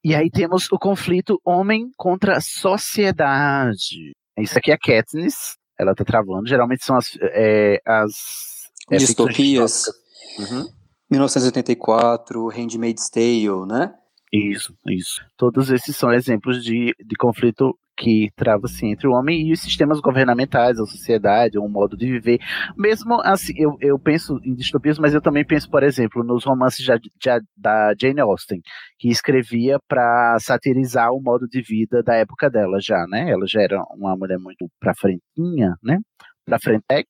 e 0.02 0.16
aí 0.16 0.30
temos 0.32 0.72
o 0.72 0.80
conflito 0.80 1.38
homem 1.44 1.90
contra 1.98 2.40
sociedade. 2.40 4.14
Isso 4.40 4.58
aqui 4.58 4.72
é 4.72 4.78
Katniss, 4.78 5.58
ela 5.78 5.94
tá 5.94 6.06
travando. 6.06 6.48
Geralmente 6.48 6.86
são 6.86 6.96
as, 6.96 7.18
é, 7.22 7.82
as 7.86 8.70
é, 8.90 8.96
Distopias. 8.96 9.84
Uhum. 10.40 10.66
1984, 11.12 12.48
Handmaid's 12.48 13.10
Tale, 13.10 13.66
né? 13.68 13.94
Isso, 14.32 14.74
isso. 14.88 15.22
Todos 15.36 15.70
esses 15.70 15.96
são 15.96 16.14
exemplos 16.14 16.64
de, 16.64 16.96
de 17.06 17.16
conflito 17.18 17.78
que 17.98 18.30
trava-se 18.36 18.86
entre 18.86 19.08
o 19.08 19.12
homem 19.12 19.48
e 19.48 19.54
os 19.54 19.62
sistemas 19.62 20.00
governamentais, 20.00 20.80
a 20.80 20.86
sociedade, 20.86 21.60
um 21.60 21.70
modo 21.70 21.96
de 21.96 22.06
viver. 22.06 22.40
Mesmo 22.78 23.22
assim, 23.24 23.54
eu, 23.58 23.78
eu 23.80 23.98
penso 23.98 24.40
em 24.44 24.54
distopias, 24.54 25.00
mas 25.00 25.14
eu 25.14 25.22
também 25.22 25.46
penso, 25.46 25.70
por 25.70 25.84
exemplo, 25.84 26.24
nos 26.24 26.44
romances 26.44 26.84
já, 26.84 27.00
já, 27.24 27.40
da 27.56 27.94
Jane 28.00 28.22
Austen, 28.22 28.62
que 29.00 29.10
escrevia 29.10 29.80
para 29.88 30.38
satirizar 30.40 31.12
o 31.12 31.22
modo 31.22 31.48
de 31.48 31.62
vida 31.62 32.04
da 32.04 32.16
época 32.16 32.50
dela 32.50 32.80
já, 32.82 33.06
né? 33.08 33.30
Ela 33.32 33.46
já 33.48 33.62
era 33.62 33.82
uma 33.92 34.16
mulher 34.16 34.38
muito 34.38 34.70
pra 34.80 34.94
frentinha, 34.96 35.76
né? 35.84 36.00
Pra 36.46 36.60
frentex, 36.60 37.10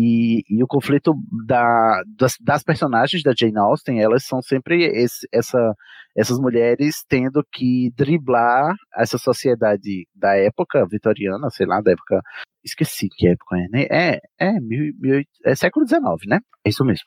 e, 0.00 0.44
e, 0.48 0.62
o 0.62 0.66
conflito 0.68 1.12
da, 1.44 2.02
das, 2.16 2.36
das, 2.40 2.62
personagens 2.62 3.20
da 3.20 3.32
Jane 3.36 3.58
Austen, 3.58 4.00
elas 4.00 4.24
são 4.24 4.40
sempre 4.40 4.84
esse, 4.84 5.26
essa, 5.32 5.74
essas 6.16 6.38
mulheres 6.38 7.04
tendo 7.08 7.44
que 7.52 7.90
driblar 7.96 8.76
essa 8.96 9.18
sociedade 9.18 10.06
da 10.14 10.36
época 10.36 10.86
vitoriana, 10.88 11.50
sei 11.50 11.66
lá, 11.66 11.80
da 11.80 11.90
época. 11.90 12.20
Esqueci 12.64 13.08
que 13.10 13.28
época 13.28 13.56
é, 13.56 13.68
né? 13.70 13.86
É, 13.90 14.20
é, 14.38 14.60
mil, 14.60 14.94
mil, 15.00 15.22
é 15.44 15.54
século 15.56 15.84
XIX, 15.86 16.00
né? 16.28 16.38
É 16.64 16.68
isso 16.68 16.84
mesmo. 16.84 17.06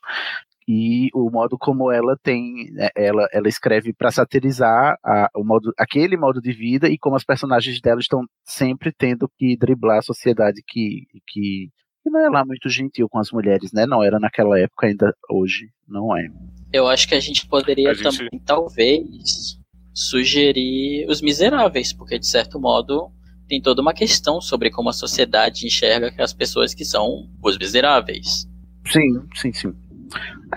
E 0.68 1.10
o 1.14 1.30
modo 1.32 1.58
como 1.58 1.92
ela 1.92 2.18
tem, 2.22 2.72
né, 2.72 2.90
ela, 2.96 3.26
ela 3.32 3.48
escreve 3.48 3.94
para 3.94 4.12
satirizar 4.12 4.98
a, 5.04 5.30
o 5.36 5.46
modo, 5.46 5.74
aquele 5.78 6.18
modo 6.18 6.42
de 6.42 6.52
vida 6.52 6.90
e 6.90 6.98
como 6.98 7.16
as 7.16 7.24
personagens 7.24 7.80
dela 7.80 8.00
estão 8.02 8.22
sempre 8.44 8.92
tendo 8.92 9.30
que 9.38 9.58
driblar 9.58 10.00
a 10.00 10.04
sociedade 10.04 10.62
que, 10.68 11.06
que 11.28 11.70
e 12.06 12.10
não 12.10 12.20
é 12.20 12.30
lá 12.30 12.46
muito 12.46 12.70
gentil 12.70 13.08
com 13.10 13.20
as 13.20 13.32
mulheres, 13.32 13.72
né? 13.72 13.86
Não 13.86 14.04
era 14.04 14.20
naquela 14.20 14.60
época, 14.60 14.88
ainda 14.88 15.16
hoje 15.30 15.70
não 15.88 16.16
é. 16.16 16.28
Eu 16.74 16.88
acho 16.88 17.08
que 17.08 17.16
a 17.16 17.20
gente 17.20 17.48
poderia 17.48 17.92
a 17.92 17.94
gente... 17.94 18.18
também, 18.18 18.40
talvez, 18.46 19.60
sugerir 19.94 21.06
Os 21.10 21.22
Miseráveis, 21.22 21.94
porque 21.94 22.18
de 22.18 22.28
certo 22.28 22.60
modo 22.60 23.12
tem 23.48 23.62
toda 23.62 23.82
uma 23.82 23.94
questão 23.94 24.40
sobre 24.40 24.72
como 24.72 24.90
a 24.90 24.94
sociedade 24.94 25.66
enxerga 25.66 26.14
as 26.24 26.34
pessoas 26.34 26.74
que 26.74 26.86
são 26.86 27.30
os 27.44 27.58
miseráveis. 27.58 28.48
Sim, 28.88 29.28
sim, 29.36 29.52
sim. 29.52 29.74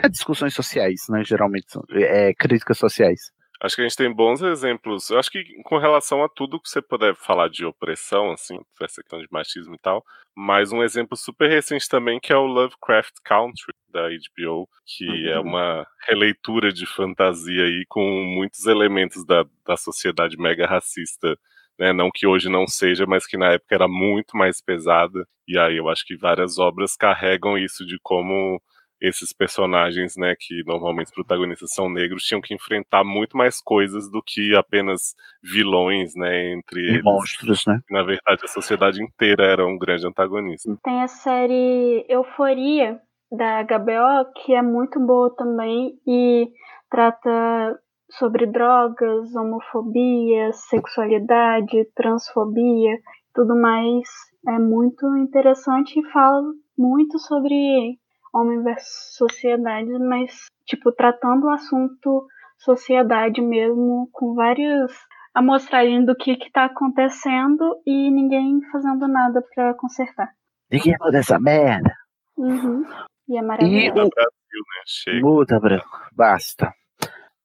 É 0.03 0.09
discussões 0.09 0.55
sociais, 0.55 1.01
né? 1.09 1.25
Geralmente 1.25 1.67
são 1.69 1.83
é, 1.93 2.33
críticas 2.35 2.79
sociais. 2.79 3.33
Acho 3.65 3.77
que 3.77 3.81
a 3.81 3.89
gente 3.89 3.97
tem 3.97 4.13
bons 4.13 4.43
exemplos. 4.43 5.09
Eu 5.09 5.19
acho 5.19 5.31
que 5.31 5.43
com 5.65 5.79
relação 5.79 6.23
a 6.23 6.29
tudo 6.29 6.61
que 6.61 6.69
você 6.69 6.83
puder 6.83 7.17
falar 7.17 7.49
de 7.49 7.65
opressão, 7.65 8.31
assim, 8.31 8.61
essa 8.79 9.01
questão 9.01 9.19
de 9.19 9.27
machismo 9.31 9.75
e 9.75 9.79
tal, 9.79 10.05
mas 10.37 10.71
um 10.71 10.83
exemplo 10.83 11.17
super 11.17 11.49
recente 11.49 11.89
também 11.89 12.21
que 12.21 12.31
é 12.31 12.37
o 12.37 12.45
Lovecraft 12.45 13.15
Country 13.25 13.73
da 13.89 14.03
HBO, 14.11 14.69
que 14.85 15.09
uhum. 15.09 15.29
é 15.29 15.41
uma 15.41 15.87
releitura 16.07 16.71
de 16.71 16.85
fantasia 16.85 17.65
aí 17.65 17.87
com 17.89 18.03
muitos 18.37 18.67
elementos 18.67 19.25
da, 19.25 19.47
da 19.67 19.79
sociedade 19.79 20.37
mega 20.37 20.67
racista. 20.67 21.35
Né, 21.79 21.91
não 21.93 22.11
que 22.13 22.27
hoje 22.27 22.51
não 22.51 22.67
seja, 22.67 23.07
mas 23.07 23.27
que 23.27 23.39
na 23.39 23.53
época 23.53 23.75
era 23.75 23.89
muito 23.89 24.37
mais 24.37 24.61
pesada. 24.61 25.27
E 25.49 25.59
aí 25.59 25.79
eu 25.79 25.89
acho 25.89 26.05
que 26.05 26.19
várias 26.19 26.59
obras 26.59 26.97
carregam 26.97 27.57
isso 27.57 27.87
de 27.87 27.99
como 28.03 28.61
esses 29.07 29.33
personagens, 29.33 30.17
né, 30.17 30.35
que 30.39 30.63
normalmente 30.65 31.07
os 31.09 31.15
protagonistas 31.15 31.73
são 31.73 31.89
negros, 31.89 32.25
tinham 32.25 32.41
que 32.41 32.55
enfrentar 32.55 33.05
muito 33.05 33.37
mais 33.37 33.61
coisas 33.61 34.11
do 34.11 34.23
que 34.23 34.55
apenas 34.57 35.15
vilões, 35.43 36.15
né, 36.15 36.53
entre 36.53 36.81
e 36.81 36.91
eles. 36.91 37.05
monstros, 37.05 37.65
né? 37.67 37.81
Na 37.91 38.03
verdade, 38.03 38.43
a 38.45 38.49
sociedade 38.49 39.03
inteira 39.03 39.45
era 39.45 39.67
um 39.67 39.79
grande 39.79 40.07
antagonista. 40.07 40.77
Tem 40.83 41.03
a 41.03 41.09
série 41.09 42.05
Euforia 42.09 43.01
da 43.31 43.63
HBO, 43.63 44.33
que 44.37 44.55
é 44.55 44.63
muito 44.63 44.99
boa 45.01 45.35
também 45.37 45.99
e 46.07 46.49
trata 46.91 47.79
sobre 48.11 48.47
drogas, 48.47 49.35
homofobia, 49.35 50.53
sexualidade, 50.53 51.85
transfobia, 51.95 52.99
tudo 53.35 53.57
mais. 53.61 54.09
É 54.47 54.59
muito 54.59 55.07
interessante 55.17 55.99
e 55.99 56.11
fala 56.11 56.43
muito 56.79 57.19
sobre 57.19 57.99
homem 58.35 58.63
versus 58.63 59.17
sociedade, 59.17 59.91
mas, 59.99 60.47
tipo, 60.67 60.93
tratando 60.93 61.47
o 61.47 61.51
assunto 61.51 62.27
sociedade 62.59 63.41
mesmo, 63.41 64.09
com 64.13 64.35
várias 64.35 64.93
amostragens 65.35 66.07
do 66.07 66.15
que 66.15 66.37
que 66.37 66.51
tá 66.51 66.65
acontecendo 66.65 67.81
e 67.87 68.11
ninguém 68.11 68.61
fazendo 68.71 69.07
nada 69.09 69.43
para 69.55 69.75
consertar. 69.75 70.31
Ninguém 70.71 70.97
muda 71.01 71.19
essa 71.19 71.39
merda. 71.39 71.93
Uhum. 72.37 72.85
E 73.29 73.37
é 73.37 73.43
maravilhoso. 73.43 73.87
E 73.87 73.91
o 73.91 73.93
Brasil, 73.93 75.15
né? 75.15 75.21
Muda, 75.21 75.61
branco. 75.61 76.09
Basta. 76.13 76.73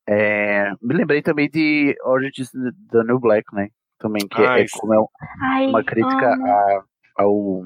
É, 0.08 0.72
me 0.82 0.96
lembrei 0.96 1.22
também 1.22 1.50
de 1.50 1.96
Origins 2.04 2.52
the 2.52 3.04
New 3.04 3.20
Black, 3.20 3.54
né? 3.54 3.70
Também, 4.00 4.28
que 4.28 4.42
é, 4.42 4.66
como 4.80 4.94
é 4.94 5.06
Ai, 5.42 5.68
uma 5.68 5.84
crítica 5.84 6.34
a, 6.34 6.84
ao 7.18 7.64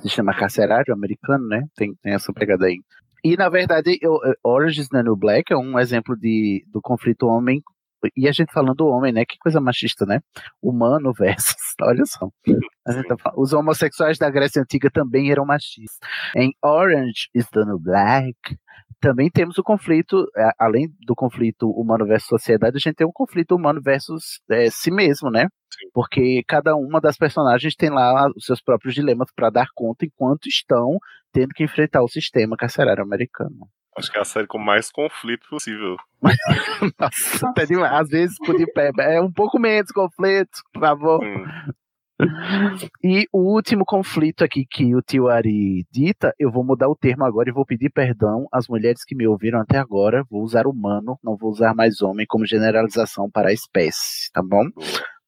sistema 0.00 0.34
carcerário 0.34 0.92
americano, 0.92 1.46
né? 1.46 1.64
Tem, 1.76 1.94
tem 2.02 2.14
essa 2.14 2.32
pegada 2.32 2.66
aí. 2.66 2.80
E, 3.24 3.36
na 3.36 3.48
verdade, 3.48 3.98
eu, 4.02 4.18
Orange 4.42 4.80
is 4.80 4.88
the 4.88 5.02
New 5.02 5.16
Black 5.16 5.52
é 5.52 5.56
um 5.56 5.78
exemplo 5.78 6.16
de, 6.16 6.64
do 6.72 6.80
conflito 6.80 7.26
homem 7.26 7.62
e 8.16 8.28
a 8.28 8.32
gente 8.32 8.52
falando 8.52 8.74
do 8.74 8.86
homem, 8.88 9.12
né? 9.12 9.24
Que 9.24 9.38
coisa 9.38 9.60
machista, 9.60 10.04
né? 10.04 10.20
Humano 10.60 11.12
versus. 11.12 11.54
Olha 11.80 12.04
só. 12.04 12.28
Tá 13.06 13.32
os 13.36 13.52
homossexuais 13.52 14.18
da 14.18 14.28
Grécia 14.28 14.62
Antiga 14.62 14.90
também 14.90 15.30
eram 15.30 15.44
machistas. 15.44 15.98
Em 16.34 16.52
Orange 16.62 17.28
is 17.34 17.46
the 17.50 17.64
New 17.64 17.78
Black, 17.78 18.36
também 19.02 19.28
temos 19.28 19.58
o 19.58 19.64
conflito, 19.64 20.24
além 20.56 20.88
do 21.04 21.14
conflito 21.14 21.68
humano 21.68 22.06
versus 22.06 22.28
sociedade, 22.28 22.76
a 22.76 22.78
gente 22.78 22.94
tem 22.94 23.06
um 23.06 23.12
conflito 23.12 23.56
humano 23.56 23.80
versus 23.82 24.40
é, 24.48 24.70
si 24.70 24.92
mesmo, 24.92 25.28
né? 25.28 25.48
Porque 25.92 26.42
cada 26.46 26.76
uma 26.76 27.00
das 27.00 27.16
personagens 27.16 27.74
tem 27.74 27.90
lá 27.90 28.28
os 28.36 28.44
seus 28.44 28.62
próprios 28.62 28.94
dilemas 28.94 29.28
para 29.34 29.50
dar 29.50 29.66
conta 29.74 30.06
enquanto 30.06 30.46
estão 30.46 30.98
tendo 31.32 31.48
que 31.48 31.64
enfrentar 31.64 32.02
o 32.02 32.08
sistema 32.08 32.56
carcerário 32.56 33.02
americano. 33.02 33.68
Acho 33.98 34.10
que 34.10 34.18
é 34.18 34.20
a 34.20 34.24
série 34.24 34.46
com 34.46 34.58
mais 34.58 34.90
conflito 34.90 35.46
possível. 35.50 35.96
Nossa, 36.98 37.48
até 37.48 37.66
demais. 37.66 37.92
Às 37.92 38.08
vezes 38.08 38.36
podia 38.38 38.66
é 39.00 39.20
um 39.20 39.32
pouco 39.32 39.58
menos 39.58 39.90
conflito, 39.90 40.62
por 40.72 40.80
favor. 40.80 41.20
E 43.02 43.26
o 43.32 43.54
último 43.54 43.84
conflito 43.84 44.44
aqui 44.44 44.64
que 44.68 44.94
o 44.94 45.02
tio 45.02 45.28
Ari 45.28 45.84
dita, 45.90 46.32
eu 46.38 46.50
vou 46.50 46.64
mudar 46.64 46.88
o 46.88 46.96
termo 46.96 47.24
agora 47.24 47.48
e 47.48 47.52
vou 47.52 47.66
pedir 47.66 47.90
perdão 47.90 48.46
às 48.52 48.68
mulheres 48.68 49.04
que 49.04 49.14
me 49.14 49.26
ouviram 49.26 49.60
até 49.60 49.78
agora. 49.78 50.24
Vou 50.30 50.42
usar 50.42 50.66
humano, 50.66 51.18
não 51.22 51.36
vou 51.36 51.50
usar 51.50 51.74
mais 51.74 52.00
homem 52.00 52.26
como 52.28 52.46
generalização 52.46 53.30
para 53.30 53.48
a 53.48 53.52
espécie, 53.52 54.30
tá 54.32 54.42
bom? 54.42 54.64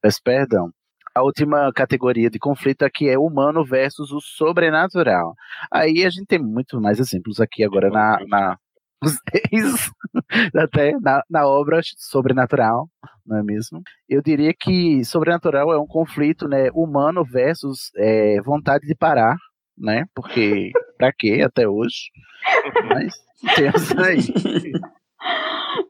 Peço 0.01 0.21
perdão. 0.23 0.71
A 1.17 1.23
última 1.23 1.73
categoria 1.73 2.29
de 2.29 2.41
conflito 2.41 2.83
aqui 2.83 3.09
é 3.09 3.17
humano 3.17 3.65
versus 3.65 4.11
o 4.11 4.21
sobrenatural. 4.21 5.35
Aí 5.73 6.05
a 6.05 6.11
gente 6.11 6.27
tem 6.27 6.41
muito 6.41 6.81
mais 6.81 6.99
exemplos 6.99 7.41
aqui 7.41 7.63
agora 7.63 7.89
na, 7.89 8.19
na 8.27 8.59
até 10.57 10.93
na, 11.01 11.23
na 11.29 11.47
obra 11.47 11.81
sobrenatural, 11.97 12.89
não 13.27 13.39
é 13.39 13.43
mesmo? 13.43 13.83
Eu 14.09 14.23
diria 14.23 14.53
que 14.59 15.05
sobrenatural 15.05 15.73
é 15.73 15.79
um 15.79 15.87
conflito, 15.87 16.49
né, 16.49 16.69
humano 16.73 17.25
versus 17.25 17.91
é, 17.97 18.41
vontade 18.43 18.87
de 18.87 18.95
parar, 18.95 19.37
né? 19.77 20.05
Porque 20.15 20.71
pra 20.97 21.13
quê 21.13 21.43
até 21.45 21.69
hoje? 21.69 22.11
Mas 22.89 23.15
temos 23.55 23.93
aí. 23.99 24.21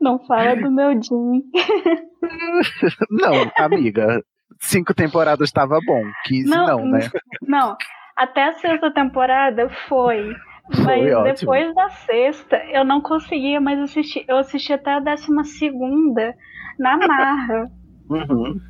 Não 0.01 0.19
fala 0.27 0.55
do 0.57 0.71
meu 0.71 0.91
Jim. 1.03 1.43
não, 3.11 3.51
amiga. 3.59 4.23
Cinco 4.61 4.95
temporadas 4.95 5.49
estava 5.49 5.79
bom. 5.85 6.03
15 6.25 6.49
não, 6.49 6.67
não, 6.67 6.91
né? 6.91 7.11
Não. 7.43 7.77
Até 8.17 8.45
a 8.45 8.53
sexta 8.55 8.93
temporada 8.93 9.69
foi. 9.89 10.35
Foi 10.73 11.11
mas 11.11 11.41
depois 11.41 11.75
da 11.75 11.91
sexta, 11.91 12.57
eu 12.73 12.85
não 12.85 13.01
conseguia 13.01 13.61
mais 13.61 13.79
assistir. 13.81 14.25
Eu 14.27 14.39
assisti 14.39 14.73
até 14.73 14.95
a 14.95 15.01
décima 15.01 15.45
segunda 15.45 16.35
na 16.79 16.97
marra. 16.97 17.71
Uhum. 18.09 18.61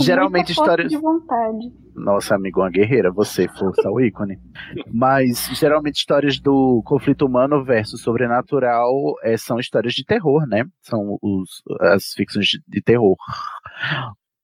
Geralmente 0.00 0.52
histórias. 0.52 0.90
De 0.90 0.96
vontade. 0.96 1.72
Nossa, 1.94 2.34
amigo, 2.34 2.60
uma 2.60 2.70
guerreira, 2.70 3.10
você, 3.10 3.46
força 3.48 3.90
o 3.90 4.00
ícone. 4.00 4.38
Mas 4.92 5.50
geralmente 5.52 5.96
histórias 5.96 6.38
do 6.38 6.82
conflito 6.84 7.26
humano 7.26 7.62
versus 7.64 8.02
sobrenatural 8.02 8.92
é, 9.22 9.36
são 9.36 9.58
histórias 9.58 9.92
de 9.92 10.04
terror, 10.04 10.46
né? 10.46 10.64
São 10.80 11.18
os, 11.20 11.62
as 11.80 12.12
ficções 12.14 12.46
de, 12.46 12.62
de 12.66 12.82
terror. 12.82 13.16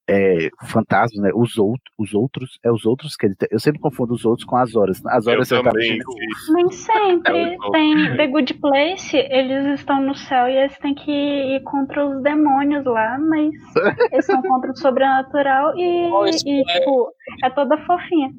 É, 0.09 0.49
fantasmas, 0.65 1.21
né? 1.21 1.31
Os, 1.35 1.57
outros, 1.57 1.81
os 1.97 2.13
outros, 2.13 2.59
é 2.63 2.71
os 2.71 2.85
outros 2.85 3.15
que 3.15 3.25
ele 3.25 3.35
tem. 3.35 3.49
Eu 3.51 3.59
sempre 3.59 3.79
confundo 3.81 4.13
os 4.13 4.23
outros 4.25 4.45
com 4.45 4.55
as 4.55 4.73
horas. 4.75 5.05
As 5.07 5.27
horas 5.27 5.51
eu 5.51 5.61
tá 5.63 5.69
também, 5.71 5.93
vendo- 5.97 6.53
Nem 6.53 6.71
sempre. 6.71 7.37
É 7.37 7.57
Tem 7.71 8.15
The 8.15 8.27
Good 8.27 8.53
Place, 8.55 9.17
eles 9.17 9.79
estão 9.79 10.01
no 10.01 10.15
céu 10.15 10.47
e 10.47 10.55
eles 10.57 10.77
têm 10.79 10.95
que 10.95 11.11
ir 11.11 11.61
contra 11.63 12.05
os 12.07 12.23
demônios 12.23 12.85
lá, 12.85 13.17
mas 13.19 13.51
eles 14.13 14.25
são 14.25 14.41
contra 14.41 14.71
o 14.71 14.77
sobrenatural 14.77 15.73
e, 15.77 16.07
e, 16.45 16.63
tipo, 16.63 17.11
é 17.43 17.49
toda 17.49 17.77
fofinha. 17.85 18.29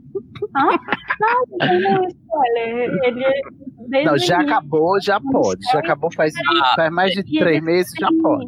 Hã? 0.56 0.64
Não, 1.20 1.44
não 1.50 1.58
tem 1.68 1.80
nenhum 1.80 2.04
spoiler. 2.08 2.98
Ele, 3.04 4.04
Não, 4.04 4.16
já 4.18 4.40
acabou, 4.40 4.98
já 5.02 5.20
pode. 5.20 5.60
Já 5.72 5.80
acabou 5.80 6.10
faz, 6.14 6.32
faz 6.74 6.90
mais 6.92 7.12
de 7.12 7.20
e 7.20 7.38
três 7.38 7.62
meses, 7.62 7.92
já 8.00 8.08
pode. 8.22 8.46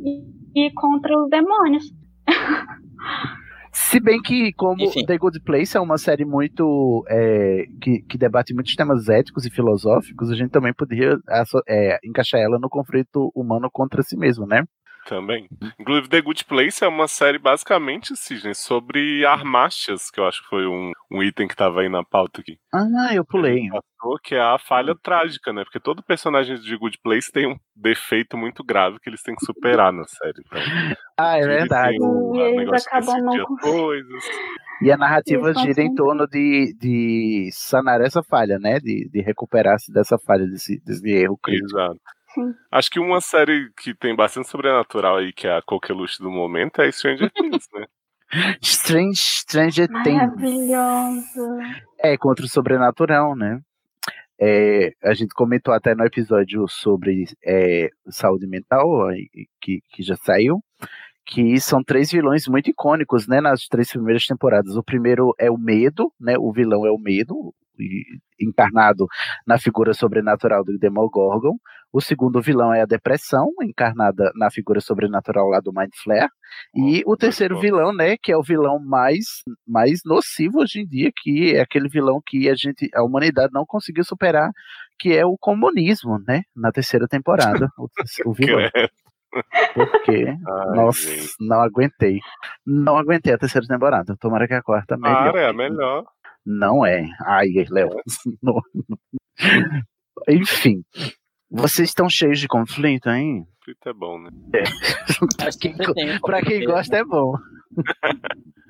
Ir 0.54 0.72
contra 0.74 1.16
os 1.22 1.28
demônios. 1.28 1.84
Se 3.72 4.00
bem 4.00 4.20
que, 4.20 4.52
como 4.54 4.82
The 5.06 5.16
Good 5.16 5.40
Place 5.42 5.76
é 5.76 5.80
uma 5.80 5.96
série 5.96 6.24
muito. 6.24 7.04
é, 7.08 7.64
que, 7.80 8.02
que 8.02 8.18
debate 8.18 8.52
muitos 8.52 8.74
temas 8.74 9.08
éticos 9.08 9.46
e 9.46 9.50
filosóficos, 9.50 10.28
a 10.30 10.34
gente 10.34 10.50
também 10.50 10.74
poderia 10.74 11.16
asso- 11.28 11.62
é, 11.68 11.98
encaixar 12.04 12.40
ela 12.40 12.58
no 12.58 12.68
conflito 12.68 13.30
humano 13.34 13.68
contra 13.72 14.02
si 14.02 14.16
mesmo, 14.16 14.44
né? 14.46 14.64
Também. 15.06 15.48
Inclusive, 15.78 16.08
The 16.08 16.20
Good 16.20 16.44
Place 16.44 16.84
é 16.84 16.88
uma 16.88 17.08
série 17.08 17.38
basicamente, 17.38 18.12
assim, 18.12 18.36
gente, 18.36 18.58
sobre 18.58 19.24
armástias, 19.24 20.10
que 20.10 20.20
eu 20.20 20.26
acho 20.26 20.42
que 20.42 20.48
foi 20.48 20.66
um, 20.66 20.92
um 21.10 21.22
item 21.22 21.48
que 21.48 21.56
tava 21.56 21.80
aí 21.80 21.88
na 21.88 22.04
pauta 22.04 22.40
aqui. 22.40 22.58
Ah, 22.72 23.14
eu 23.14 23.24
pulei. 23.24 23.68
Passou, 23.68 24.18
que 24.22 24.34
é 24.34 24.40
a 24.40 24.58
falha 24.58 24.94
trágica, 25.02 25.52
né? 25.52 25.64
Porque 25.64 25.80
todo 25.80 26.02
personagem 26.02 26.56
de 26.56 26.76
Good 26.76 26.98
Place 27.02 27.32
tem 27.32 27.46
um 27.46 27.56
defeito 27.74 28.36
muito 28.36 28.62
grave 28.62 28.98
que 29.00 29.08
eles 29.08 29.22
têm 29.22 29.34
que 29.34 29.44
superar 29.44 29.92
na 29.92 30.04
série. 30.04 30.42
Então, 30.46 30.60
Ah, 31.18 31.36
é 31.36 31.46
verdade. 31.46 31.96
o 32.00 32.34
E 32.36 32.40
eles 32.40 32.56
negócio 32.58 32.90
de 32.90 32.96
acabam 32.96 33.22
não 33.22 33.34
as 33.34 33.60
coisas. 33.60 34.24
E 34.82 34.90
a 34.90 34.96
narrativa 34.96 35.52
gira 35.52 35.82
em 35.82 35.94
torno 35.94 36.26
de, 36.26 36.74
de 36.78 37.50
sanar 37.52 38.00
essa 38.00 38.22
falha, 38.22 38.58
né? 38.58 38.78
De, 38.80 39.08
de 39.10 39.20
recuperar-se 39.20 39.92
dessa 39.92 40.18
falha, 40.18 40.46
desse, 40.46 40.80
desse 40.82 41.10
erro 41.10 41.36
crítico. 41.36 41.78
Exato. 41.78 42.00
Sim. 42.34 42.54
Acho 42.70 42.90
que 42.90 43.00
uma 43.00 43.20
série 43.20 43.70
que 43.76 43.94
tem 43.94 44.14
bastante 44.14 44.48
sobrenatural 44.48 45.16
aí, 45.16 45.32
que 45.32 45.46
é 45.46 45.56
a 45.56 45.62
coqueluche 45.62 46.22
do 46.22 46.30
momento, 46.30 46.80
é 46.80 46.90
Stranger 46.90 47.30
Things, 47.34 47.68
né? 47.74 47.86
Strange, 48.62 49.16
Stranger 49.16 49.88
Things. 50.04 50.16
Maravilhosa. 50.16 51.58
É, 51.98 52.16
contra 52.16 52.44
o 52.44 52.48
sobrenatural, 52.48 53.34
né? 53.34 53.60
É, 54.40 54.92
a 55.02 55.12
gente 55.12 55.34
comentou 55.34 55.74
até 55.74 55.94
no 55.94 56.04
episódio 56.04 56.66
sobre 56.68 57.24
é, 57.44 57.90
saúde 58.08 58.46
mental, 58.46 59.08
aí, 59.08 59.28
que, 59.60 59.82
que 59.90 60.02
já 60.02 60.16
saiu, 60.16 60.62
que 61.26 61.60
são 61.60 61.82
três 61.82 62.10
vilões 62.10 62.46
muito 62.48 62.70
icônicos, 62.70 63.26
né, 63.28 63.40
nas 63.40 63.66
três 63.66 63.90
primeiras 63.90 64.26
temporadas. 64.26 64.76
O 64.76 64.82
primeiro 64.82 65.34
é 65.38 65.50
o 65.50 65.58
medo, 65.58 66.12
né, 66.20 66.36
o 66.38 66.52
vilão 66.52 66.86
é 66.86 66.90
o 66.90 66.98
medo, 66.98 67.54
encarnado 68.38 69.06
na 69.46 69.58
figura 69.58 69.94
sobrenatural 69.94 70.64
do 70.64 70.78
Demogorgon. 70.78 71.56
O 71.92 72.00
segundo 72.00 72.40
vilão 72.40 72.72
é 72.72 72.82
a 72.82 72.86
depressão, 72.86 73.50
encarnada 73.62 74.30
na 74.36 74.50
figura 74.50 74.80
sobrenatural 74.80 75.48
lá 75.48 75.60
do 75.60 75.72
Mind 75.72 75.90
Flare. 76.02 76.30
E 76.74 77.02
o 77.04 77.16
terceiro 77.16 77.58
vilão, 77.58 77.92
né, 77.92 78.16
que 78.16 78.30
é 78.30 78.36
o 78.36 78.42
vilão 78.42 78.78
mais, 78.78 79.42
mais 79.66 80.00
nocivo 80.04 80.60
hoje 80.60 80.80
em 80.80 80.86
dia, 80.86 81.10
que 81.14 81.54
é 81.56 81.60
aquele 81.60 81.88
vilão 81.88 82.20
que 82.24 82.48
a 82.48 82.54
gente, 82.54 82.88
a 82.94 83.02
humanidade 83.02 83.52
não 83.52 83.64
conseguiu 83.66 84.04
superar, 84.04 84.50
que 85.00 85.12
é 85.16 85.26
o 85.26 85.36
comunismo, 85.38 86.22
né, 86.28 86.42
na 86.54 86.70
terceira 86.70 87.08
temporada, 87.08 87.68
o, 87.78 87.88
o 88.26 88.32
vilão. 88.32 88.70
Porque, 89.74 90.26
Ai, 90.26 90.76
nossa, 90.76 91.08
gente. 91.08 91.30
não 91.40 91.60
aguentei. 91.60 92.18
Não 92.66 92.96
aguentei 92.96 93.32
a 93.32 93.38
terceira 93.38 93.66
temporada. 93.66 94.16
Tomara 94.18 94.46
que 94.48 94.54
a 94.54 94.62
quarta 94.62 94.96
melhor. 94.96 95.24
Cara, 95.26 95.40
é 95.40 95.48
a 95.48 95.52
melhor. 95.52 96.04
Não 96.44 96.84
é. 96.84 97.06
Ai, 97.26 97.48
Léo. 97.70 97.90
Enfim. 100.28 100.82
Vocês 101.50 101.88
estão 101.88 102.08
cheios 102.08 102.38
de 102.38 102.46
conflito, 102.48 103.08
hein? 103.10 103.44
Conflito 103.58 103.88
é 103.88 103.92
bom, 103.92 104.18
né? 104.20 104.30
É. 104.54 104.62
pra, 105.36 105.50
quem, 105.60 106.20
pra 106.20 106.42
quem 106.42 106.64
gosta 106.64 106.96
é 106.96 107.04
bom. 107.04 107.34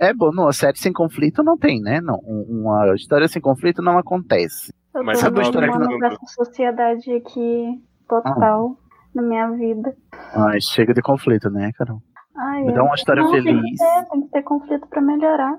É 0.00 0.14
bom, 0.14 0.32
numa 0.32 0.52
série 0.54 0.78
sem 0.78 0.90
conflito 0.92 1.42
não 1.42 1.58
tem, 1.58 1.80
né? 1.82 2.00
Não, 2.00 2.18
um- 2.24 2.62
uma 2.62 2.94
história 2.94 3.28
sem 3.28 3.42
conflito 3.42 3.82
não 3.82 3.98
acontece. 3.98 4.72
Eu 4.94 5.04
Mas 5.04 5.18
tô 5.18 5.24
sabe 5.26 5.36
uma 5.38 5.42
história 5.42 5.70
que 5.70 5.78
não- 5.78 6.16
sociedade 6.26 7.12
aqui 7.12 7.78
total 8.08 8.78
na 9.14 9.22
minha 9.22 9.50
vida. 9.52 9.94
Ai, 10.34 10.60
chega 10.60 10.92
de 10.94 11.02
conflito, 11.02 11.50
né, 11.50 11.70
Carol? 11.76 12.00
Ai, 12.36 12.64
Me 12.64 12.72
dá 12.72 12.82
uma 12.82 12.94
história 12.94 13.22
não, 13.22 13.30
Tem 13.32 13.42
feliz. 13.42 13.62
que, 13.62 13.76
ter, 13.76 14.08
tem 14.10 14.20
que 14.22 14.28
ter 14.30 14.42
conflito 14.42 14.86
pra 14.88 15.00
melhorar. 15.02 15.58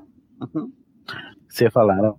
Você 1.50 1.70
falaram. 1.70 2.18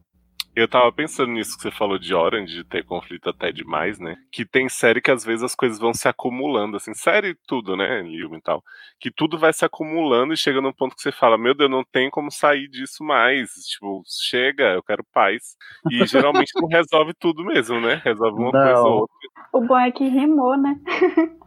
Eu 0.54 0.68
tava 0.68 0.92
pensando 0.92 1.32
nisso 1.32 1.56
que 1.56 1.62
você 1.62 1.70
falou 1.70 1.98
de 1.98 2.14
Orange, 2.14 2.56
de 2.56 2.64
ter 2.64 2.84
conflito 2.84 3.30
até 3.30 3.50
demais, 3.50 3.98
né? 3.98 4.16
Que 4.30 4.44
tem 4.44 4.68
série 4.68 5.00
que 5.00 5.10
às 5.10 5.24
vezes 5.24 5.42
as 5.42 5.54
coisas 5.54 5.78
vão 5.78 5.94
se 5.94 6.06
acumulando, 6.06 6.76
assim, 6.76 6.92
série 6.92 7.34
tudo, 7.46 7.74
né, 7.74 8.02
Lilma 8.02 8.36
e 8.36 8.42
tal. 8.42 8.62
Que 9.00 9.10
tudo 9.10 9.38
vai 9.38 9.52
se 9.52 9.64
acumulando 9.64 10.34
e 10.34 10.36
chega 10.36 10.60
num 10.60 10.72
ponto 10.72 10.94
que 10.94 11.00
você 11.00 11.10
fala, 11.10 11.38
meu 11.38 11.54
Deus, 11.54 11.70
não 11.70 11.82
tem 11.82 12.10
como 12.10 12.30
sair 12.30 12.68
disso 12.68 13.02
mais. 13.02 13.50
Tipo, 13.70 14.02
chega, 14.06 14.74
eu 14.74 14.82
quero 14.82 15.02
paz. 15.12 15.56
E 15.90 16.04
geralmente 16.06 16.52
não 16.54 16.68
resolve 16.68 17.14
tudo 17.14 17.42
mesmo, 17.44 17.80
né? 17.80 18.02
Resolve 18.04 18.38
uma 18.38 18.50
coisa 18.50 18.74
Não. 18.74 18.84
ou 18.84 19.00
outra. 19.00 19.16
O 19.54 19.60
bom 19.60 19.78
é 19.78 19.90
que 19.90 20.08
rimou, 20.08 20.56
né? 20.56 20.78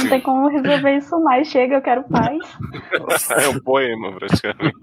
Não 0.00 0.08
tem 0.08 0.20
como 0.20 0.48
resolver 0.48 0.96
isso 0.96 1.18
mais. 1.22 1.48
Chega, 1.48 1.76
eu 1.76 1.82
quero 1.82 2.04
paz. 2.04 2.38
É 3.42 3.48
um 3.48 3.60
poema, 3.60 4.12
praticamente. 4.12 4.76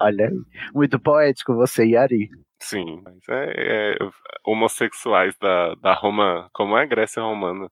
Olha 0.00 0.28
aí. 0.28 0.40
Muito 0.74 0.98
poético 0.98 1.54
você, 1.54 1.84
Yari. 1.86 2.30
Sim, 2.64 3.02
mas 3.04 3.18
é, 3.28 3.52
é 3.56 3.96
homossexuais 4.42 5.36
da, 5.36 5.74
da 5.74 5.92
Roma, 5.92 6.48
como 6.54 6.78
é 6.78 6.82
a 6.82 6.86
Grécia 6.86 7.22
Romana. 7.22 7.68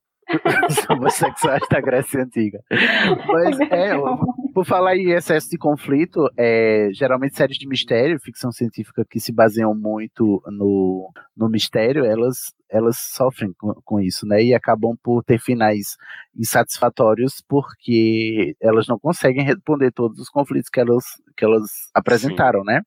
Os 0.69 0.85
homossexuais 0.91 1.63
da 1.71 1.81
Grécia 1.81 2.23
Antiga. 2.23 2.61
Mas 3.27 3.59
é, 3.71 3.97
ó, 3.97 4.19
por 4.53 4.65
falar 4.65 4.97
em 4.97 5.11
excesso 5.11 5.49
de 5.49 5.59
conflito, 5.59 6.29
é, 6.37 6.89
geralmente 6.93 7.37
séries 7.37 7.57
de 7.57 7.67
mistério, 7.67 8.21
ficção 8.21 8.53
científica 8.53 9.05
que 9.09 9.21
se 9.21 9.33
baseiam 9.33 9.75
muito 9.75 10.43
no, 10.47 11.11
no 11.37 11.49
mistério, 11.49 12.05
elas, 12.05 12.53
elas 12.71 12.97
sofrem 12.99 13.53
com, 13.59 13.75
com 13.85 14.01
isso, 14.01 14.27
né? 14.27 14.43
E 14.43 14.55
acabam 14.55 14.97
por 15.03 15.23
ter 15.25 15.39
finais 15.39 15.97
insatisfatórios 16.37 17.43
porque 17.49 18.55
elas 18.61 18.87
não 18.87 18.99
conseguem 18.99 19.45
responder 19.45 19.93
todos 19.93 20.19
os 20.19 20.29
conflitos 20.29 20.69
que 20.71 20.81
elas, 20.81 21.05
que 21.37 21.45
elas 21.45 21.63
apresentaram, 21.95 22.63
né? 22.65 22.83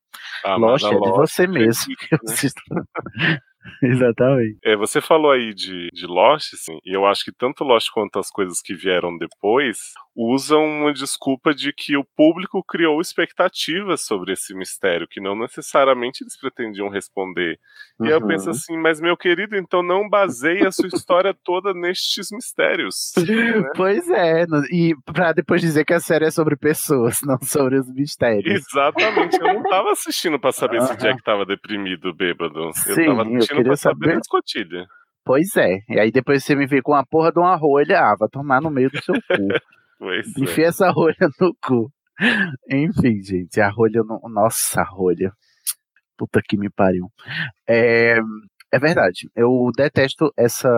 A 0.45 0.55
amada 0.55 0.73
Lost 0.73 0.85
é 0.85 0.99
de 0.99 1.11
você 1.11 1.47
mesmo. 1.47 1.93
eu 2.11 2.19
né? 2.23 2.31
assisto. 2.33 2.61
Exatamente. 3.81 4.59
É, 4.63 4.75
você 4.75 5.01
falou 5.01 5.31
aí 5.31 5.53
de, 5.53 5.89
de 5.91 6.05
Lost, 6.05 6.53
assim, 6.53 6.77
e 6.85 6.95
eu 6.95 7.05
acho 7.05 7.23
que 7.23 7.31
tanto 7.31 7.63
Lost 7.63 7.89
quanto 7.91 8.19
as 8.19 8.29
coisas 8.29 8.61
que 8.61 8.75
vieram 8.75 9.17
depois 9.17 9.77
usam 10.15 10.63
uma 10.63 10.93
desculpa 10.93 11.53
de 11.53 11.73
que 11.73 11.97
o 11.97 12.03
público 12.03 12.63
criou 12.63 13.01
expectativas 13.01 14.01
sobre 14.05 14.31
esse 14.33 14.53
mistério, 14.55 15.07
que 15.07 15.19
não 15.19 15.35
necessariamente 15.35 16.23
eles 16.23 16.37
pretendiam 16.39 16.87
responder. 16.89 17.59
E 18.01 18.05
aí 18.05 18.11
eu 18.11 18.21
Uhum. 18.21 18.27
penso 18.27 18.49
assim, 18.49 18.77
mas 18.77 19.01
meu 19.01 19.17
querido, 19.17 19.57
então 19.57 19.83
não 19.83 20.07
baseie 20.07 20.65
a 20.65 20.71
sua 20.71 20.87
história 20.87 21.33
toda 21.43 21.73
nestes 21.73 22.29
mistérios. 22.31 23.11
né? 23.17 23.69
Pois 23.75 24.09
é, 24.09 24.45
e 24.71 24.95
pra 25.05 25.33
depois 25.33 25.59
dizer 25.61 25.83
que 25.83 25.93
a 25.93 25.99
série 25.99 26.25
é 26.25 26.31
sobre 26.31 26.55
pessoas, 26.55 27.19
não 27.25 27.37
sobre 27.41 27.77
os 27.77 27.91
mistérios. 27.93 28.63
Exatamente, 28.71 29.39
eu 29.41 29.53
não 29.53 29.63
tava 29.63 29.91
assistindo 29.91 30.39
pra 30.39 30.51
saber 30.53 30.81
se 30.81 30.93
Aham. 30.93 30.97
Jack 30.97 31.23
tava 31.23 31.45
deprimido, 31.45 32.13
bêbado. 32.13 32.59
Eu 32.59 32.71
Sim, 32.73 33.05
tava 33.05 33.21
eu 33.23 33.35
assistindo 33.35 33.47
queria 33.47 33.63
pra 33.65 33.75
saber 33.77 34.05
saber. 34.05 34.13
da 34.15 34.19
escotilha. 34.21 34.87
Pois 35.25 35.55
é, 35.55 35.79
e 35.89 35.99
aí 35.99 36.11
depois 36.11 36.43
você 36.43 36.55
me 36.55 36.67
vê 36.67 36.81
com 36.81 36.93
a 36.93 37.03
porra 37.03 37.31
de 37.31 37.39
uma 37.39 37.55
rolha, 37.55 37.99
ah, 37.99 38.15
vai 38.17 38.29
tomar 38.29 38.61
no 38.61 38.69
meio 38.69 38.89
do 38.91 39.03
seu 39.03 39.15
cu. 39.15 39.21
Pois 39.97 40.27
é. 40.57 40.61
Essa 40.61 40.89
rolha 40.91 41.29
no 41.39 41.55
cu. 41.61 41.91
Enfim, 42.69 43.21
gente, 43.21 43.59
a 43.59 43.69
rolha 43.69 44.01
no... 44.03 44.19
Nossa, 44.29 44.81
a 44.81 44.83
rolha. 44.83 45.31
Puta 46.17 46.41
que 46.43 46.57
me 46.57 46.69
pariu. 46.69 47.11
É, 47.67 48.17
é 48.71 48.79
verdade, 48.79 49.29
eu 49.35 49.69
detesto 49.75 50.31
essa... 50.37 50.69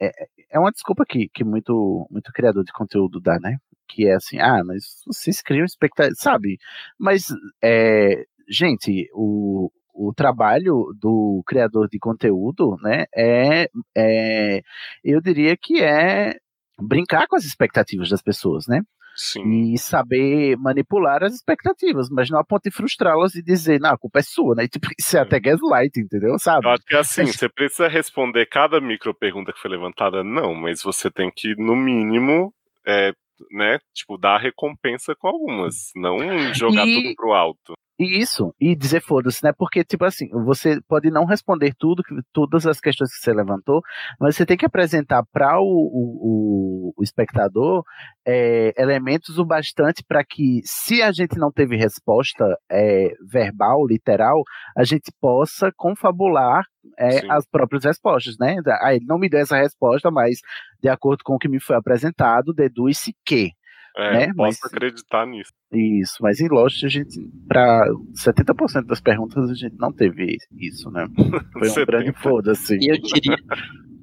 É, 0.00 0.10
é 0.50 0.58
uma 0.58 0.70
desculpa 0.70 1.04
que, 1.08 1.28
que 1.28 1.44
muito, 1.44 2.06
muito 2.10 2.32
criador 2.32 2.64
de 2.64 2.72
conteúdo 2.72 3.20
dá, 3.20 3.38
né? 3.40 3.56
Que 3.88 4.08
é 4.08 4.14
assim, 4.14 4.38
ah, 4.38 4.62
mas 4.64 5.02
vocês 5.06 5.42
criam 5.42 5.64
expectativa, 5.64 6.14
sabe? 6.16 6.58
Mas, 6.98 7.26
é, 7.62 8.24
gente, 8.48 9.08
o, 9.14 9.70
o 9.94 10.12
trabalho 10.14 10.94
do 11.00 11.42
criador 11.46 11.88
de 11.88 11.98
conteúdo, 11.98 12.76
né, 12.82 13.06
é, 13.14 13.68
é, 13.96 14.62
eu 15.02 15.20
diria 15.20 15.56
que 15.56 15.82
é 15.82 16.38
brincar 16.80 17.26
com 17.26 17.36
as 17.36 17.44
expectativas 17.44 18.08
das 18.10 18.22
pessoas, 18.22 18.66
né? 18.66 18.82
Sim. 19.16 19.72
E 19.72 19.78
saber 19.78 20.56
manipular 20.56 21.24
as 21.24 21.34
expectativas, 21.34 22.08
mas 22.08 22.30
não 22.30 22.38
a 22.38 22.44
ponto 22.44 22.62
de 22.62 22.70
frustrá-las 22.70 23.34
e 23.34 23.42
dizer, 23.42 23.80
não, 23.80 23.90
a 23.90 23.98
culpa 23.98 24.20
é 24.20 24.22
sua, 24.22 24.54
né? 24.54 24.64
E, 24.64 24.68
tipo, 24.68 24.86
isso 24.96 25.16
é 25.16 25.20
até 25.20 25.40
gaslight, 25.40 25.98
entendeu? 25.98 26.38
Sabe? 26.38 26.66
Eu 26.66 26.70
acho 26.70 26.84
que 26.84 26.94
assim, 26.94 27.26
você 27.26 27.48
precisa 27.48 27.88
responder 27.88 28.46
cada 28.46 28.80
micro 28.80 29.12
pergunta 29.12 29.52
que 29.52 29.58
foi 29.60 29.72
levantada, 29.72 30.22
não, 30.22 30.54
mas 30.54 30.82
você 30.82 31.10
tem 31.10 31.32
que, 31.34 31.56
no 31.56 31.74
mínimo, 31.74 32.54
é, 32.86 33.12
né, 33.50 33.78
tipo, 33.92 34.16
dar 34.16 34.38
recompensa 34.38 35.16
com 35.16 35.26
algumas, 35.26 35.90
não 35.96 36.54
jogar 36.54 36.86
E- 36.86 37.02
tudo 37.02 37.14
pro 37.16 37.32
alto. 37.32 37.74
E 38.00 38.20
Isso, 38.20 38.54
e 38.60 38.76
dizer 38.76 39.00
foda-se, 39.02 39.42
né? 39.42 39.52
Porque, 39.52 39.82
tipo 39.82 40.04
assim, 40.04 40.28
você 40.30 40.80
pode 40.86 41.10
não 41.10 41.24
responder 41.24 41.74
tudo, 41.76 42.00
todas 42.32 42.64
as 42.64 42.78
questões 42.80 43.10
que 43.12 43.18
você 43.18 43.32
levantou, 43.32 43.82
mas 44.20 44.36
você 44.36 44.46
tem 44.46 44.56
que 44.56 44.64
apresentar 44.64 45.24
para 45.32 45.58
o, 45.60 45.64
o, 45.64 46.92
o- 46.96 47.02
espectador 47.02 47.82
é, 48.24 48.72
elementos 48.80 49.36
o 49.38 49.44
bastante 49.44 50.04
para 50.06 50.22
que, 50.24 50.60
se 50.64 51.02
a 51.02 51.10
gente 51.10 51.36
não 51.38 51.50
teve 51.50 51.76
resposta 51.76 52.56
é, 52.70 53.12
verbal, 53.28 53.84
literal, 53.84 54.42
a 54.76 54.84
gente 54.84 55.10
possa 55.20 55.72
confabular 55.76 56.62
é, 56.98 57.20
as 57.28 57.46
próprias 57.46 57.84
respostas, 57.84 58.36
né? 58.38 58.56
Ah, 58.80 58.94
ele 58.94 59.04
não 59.06 59.18
me 59.18 59.28
deu 59.28 59.40
essa 59.40 59.56
resposta, 59.56 60.08
mas 60.08 60.38
de 60.80 60.88
acordo 60.88 61.24
com 61.24 61.34
o 61.34 61.38
que 61.38 61.48
me 61.48 61.58
foi 61.60 61.74
apresentado, 61.74 62.52
deduz-se 62.54 63.12
que. 63.24 63.50
É, 63.98 64.12
né? 64.12 64.24
eu 64.30 64.34
posso 64.36 64.58
Mas- 64.62 64.72
acreditar 64.72 65.26
nisso. 65.26 65.50
isso, 65.72 66.14
mas 66.20 66.40
em 66.40 66.48
Lost 66.48 66.84
a 66.84 66.88
gente, 66.88 67.18
para 67.48 67.84
70% 68.14 68.86
das 68.86 69.00
perguntas, 69.00 69.50
a 69.50 69.54
gente 69.54 69.74
não 69.76 69.92
teve 69.92 70.36
isso, 70.56 70.88
né? 70.90 71.06
Foi 71.52 71.68
um 71.68 71.72
70. 71.74 71.86
grande 71.86 72.12
foda-se. 72.22 72.78
E 72.80 72.90
eu 72.92 72.96
diria, 73.00 73.36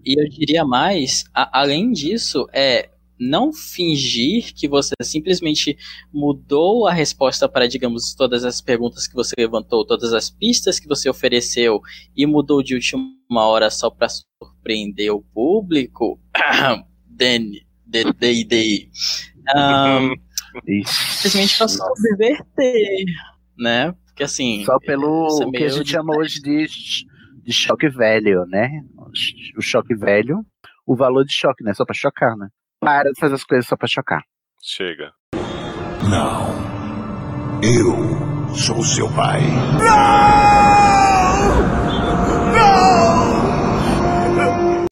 e 0.06 0.22
eu 0.22 0.30
diria 0.30 0.66
mais, 0.66 1.24
a- 1.34 1.62
além 1.62 1.92
disso, 1.92 2.46
é 2.54 2.90
não 3.18 3.54
fingir 3.54 4.54
que 4.54 4.68
você 4.68 4.94
simplesmente 5.02 5.78
mudou 6.14 6.86
a 6.86 6.92
resposta 6.92 7.48
para, 7.48 7.66
digamos, 7.66 8.14
todas 8.14 8.44
as 8.44 8.60
perguntas 8.60 9.08
que 9.08 9.14
você 9.16 9.34
levantou, 9.38 9.86
todas 9.86 10.12
as 10.12 10.30
pistas 10.30 10.78
que 10.78 10.88
você 10.90 11.10
ofereceu 11.10 11.80
e 12.14 12.26
mudou 12.26 12.62
de 12.62 12.74
última 12.76 13.08
hora 13.48 13.70
só 13.70 13.90
para 13.90 14.10
surpreender 14.10 15.14
o 15.14 15.22
público. 15.34 16.20
Danny, 17.08 17.66
de, 17.88 18.90
Ahn, 19.54 20.14
simplesmente 20.86 21.58
para 21.58 21.68
subverter, 21.68 23.06
né? 23.58 23.94
Porque 24.08 24.24
assim. 24.24 24.64
Só 24.64 24.78
pelo 24.80 25.28
isso 25.28 25.44
é 25.44 25.52
que 25.52 25.64
a 25.64 25.70
gente 25.70 25.90
chama 25.90 26.16
hoje 26.18 26.40
de, 26.42 26.68
de 27.44 27.54
choque 27.54 27.90
velho, 27.90 28.46
né? 28.48 28.70
O 29.58 29.62
choque 29.62 29.96
velho, 29.96 30.46
o 30.86 30.96
valor 30.96 31.26
de 31.26 31.34
choque, 31.34 31.64
né? 31.64 31.74
Só 31.74 31.86
pra 31.86 31.94
chocar, 31.94 32.36
né? 32.38 32.48
Para 32.80 33.12
de 33.12 33.20
fazer 33.20 33.36
as 33.36 33.44
coisas 33.44 33.68
só 33.68 33.76
pra 33.76 33.88
chocar. 33.88 34.24
Chega. 34.62 35.12
Não. 36.10 36.56
Eu 37.62 38.56
sou 38.56 38.84
seu 38.84 39.12
pai. 39.14 39.42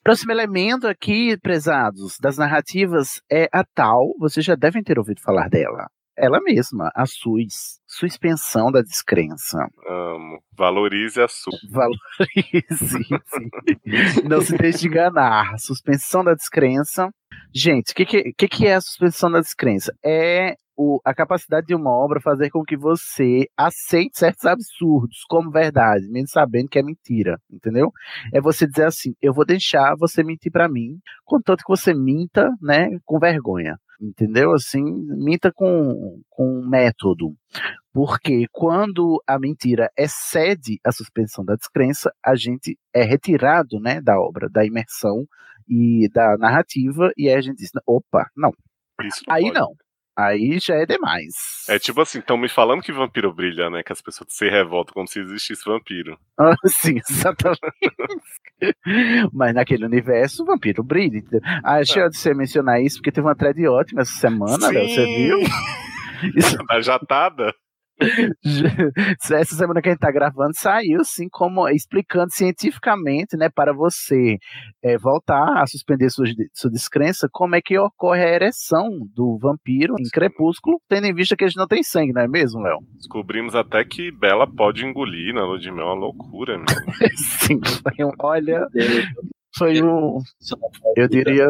Próximo 0.04 0.34
elemento 0.34 0.86
aqui, 0.86 1.38
prezados, 1.38 2.18
das 2.20 2.38
narrativas 2.38 3.22
é 3.32 3.47
a 3.54 3.64
tal, 3.64 4.14
vocês 4.20 4.45
já 4.45 4.54
devem 4.54 4.84
ter 4.84 4.99
ouvido 4.99 5.22
falar 5.22 5.47
dela. 5.47 5.88
Ela 6.18 6.41
mesma, 6.41 6.91
a 6.93 7.06
SUS, 7.06 7.80
suspensão 7.88 8.70
da 8.70 8.82
descrença. 8.82 9.58
Amo. 9.88 10.43
Valorize 10.56 11.22
a 11.22 11.28
sua. 11.28 11.58
Valorize. 11.72 13.08
Não 14.28 14.41
se 14.41 14.56
deixe 14.58 14.88
enganar. 14.88 15.58
Suspensão 15.58 16.24
da 16.24 16.34
descrença. 16.36 17.10
Gente, 17.56 17.93
o 17.93 17.95
que, 17.95 18.06
que, 18.06 18.47
que 18.47 18.68
é 18.68 18.76
a 18.76 18.82
suspensão 18.82 19.32
da 19.32 19.39
descrença? 19.39 19.91
É 20.06 20.56
o, 20.76 21.00
a 21.06 21.14
capacidade 21.14 21.68
de 21.68 21.76
uma 21.76 21.92
obra 21.92 22.22
fazer 22.22 22.50
com 22.50 22.64
que 22.64 22.78
você 22.78 23.48
aceite 23.58 24.18
certos 24.18 24.46
absurdos 24.46 25.24
como 25.30 25.52
verdade, 25.52 26.08
mesmo 26.10 26.30
sabendo 26.30 26.70
que 26.70 26.80
é 26.80 26.84
mentira, 26.84 27.40
entendeu? 27.52 27.92
É 28.34 28.42
você 28.42 28.68
dizer 28.68 28.86
assim: 28.86 29.14
eu 29.22 29.34
vou 29.34 29.46
deixar 29.46 29.96
você 29.98 30.24
mentir 30.24 30.52
pra 30.52 30.70
mim, 30.70 31.00
contanto 31.26 31.64
que 31.64 31.70
você 31.70 31.94
minta, 31.94 32.50
né, 32.62 32.90
com 33.06 33.20
vergonha. 33.20 33.78
Entendeu? 34.02 34.52
Assim, 34.52 34.84
minta 34.84 35.50
com, 35.50 36.20
com 36.30 36.62
método. 36.68 37.34
Porque 37.94 38.48
quando 38.52 39.24
a 39.26 39.40
mentira 39.40 39.90
excede 39.98 40.78
a 40.84 40.92
suspensão 40.92 41.46
da 41.46 41.56
descrença, 41.56 42.12
a 42.26 42.36
gente 42.36 42.78
é 42.94 43.04
retirado 43.04 43.80
né, 43.80 44.02
da 44.02 44.20
obra, 44.20 44.50
da 44.50 44.66
imersão 44.66 45.26
e 45.70 46.10
da 46.14 46.38
narrativa, 46.38 47.12
e 47.16 47.30
aí 47.30 47.36
a 47.36 47.42
gente 47.42 47.58
diz: 47.60 47.70
opa, 47.88 48.28
não. 48.36 48.52
Isso 49.02 49.24
Aí 49.30 49.44
pode. 49.44 49.54
não. 49.54 49.74
Aí 50.18 50.59
já 50.59 50.76
é 50.76 50.86
demais. 50.86 51.34
É 51.68 51.80
tipo 51.80 51.99
assim, 52.01 52.20
estão 52.20 52.38
me 52.38 52.47
falando 52.47 52.82
que 52.82 52.91
vampiro 52.91 53.34
brilha, 53.34 53.70
né? 53.70 53.82
Que 53.82 53.91
as 53.91 54.01
pessoas 54.01 54.28
se 54.32 54.47
revoltam 54.47 54.93
como 54.93 55.07
se 55.07 55.20
existisse 55.20 55.64
vampiro. 55.66 56.18
Ah, 56.39 56.53
Sim, 56.68 56.99
exatamente. 57.09 57.59
Mas 59.34 59.55
naquele 59.55 59.86
universo, 59.86 60.43
o 60.43 60.45
vampiro 60.45 60.84
brilha. 60.84 61.22
Ah, 61.64 61.78
achei 61.78 62.07
de 62.09 62.18
você 62.18 62.34
mencionar 62.34 62.82
isso, 62.82 62.97
porque 62.97 63.11
teve 63.11 63.26
uma 63.28 63.36
thread 63.36 63.68
ótima 63.68 64.01
essa 64.01 64.14
semana, 64.14 64.70
Léo, 64.70 64.88
você 64.88 65.05
Sim. 65.05 65.16
viu? 65.16 65.39
Isso, 66.38 66.57
Da 66.68 66.80
jatada? 66.80 67.53
essa 69.32 69.56
semana 69.56 69.82
que 69.82 69.89
a 69.89 69.91
gente 69.91 70.00
tá 70.00 70.12
gravando 70.12 70.52
saiu, 70.56 71.02
assim, 71.02 71.28
como 71.30 71.68
explicando 71.70 72.32
cientificamente, 72.32 73.38
né, 73.38 73.50
para 73.50 73.74
você 73.74 74.38
é, 74.84 74.98
voltar 74.98 75.62
a 75.62 75.68
suspender 75.68 76.10
sua, 76.10 76.26
sua 76.54 76.72
descrença, 76.72 77.28
como 77.32 77.56
é 77.56 77.62
que 77.62 77.78
ocorre 77.78 78.24
a 78.24 78.34
ereção 78.34 78.89
do 79.16 79.38
vampiro 79.38 79.96
em 80.00 80.10
crepúsculo, 80.10 80.80
tendo 80.89 81.08
em 81.08 81.14
vista 81.14 81.36
que 81.36 81.44
eles 81.44 81.56
não 81.56 81.68
têm 81.68 81.84
sangue, 81.84 82.14
não 82.14 82.22
é 82.22 82.28
mesmo, 82.28 82.62
Léo? 82.62 82.80
Descobrimos 82.96 83.56
até 83.56 83.84
que 83.84 84.12
Bela 84.12 84.48
pode 84.48 84.86
engolir 84.86 85.34
na 85.34 85.46
lua 85.46 85.60
de 85.60 85.72
mel, 85.72 85.84
é 85.84 85.94
uma 85.94 85.94
loucura, 85.94 86.58
meu. 86.58 86.66
Sim, 87.16 87.60
um, 88.00 88.12
olha, 88.20 88.68
foi 89.56 89.82
um, 89.82 90.20
eu 90.95 91.08
diria, 91.08 91.47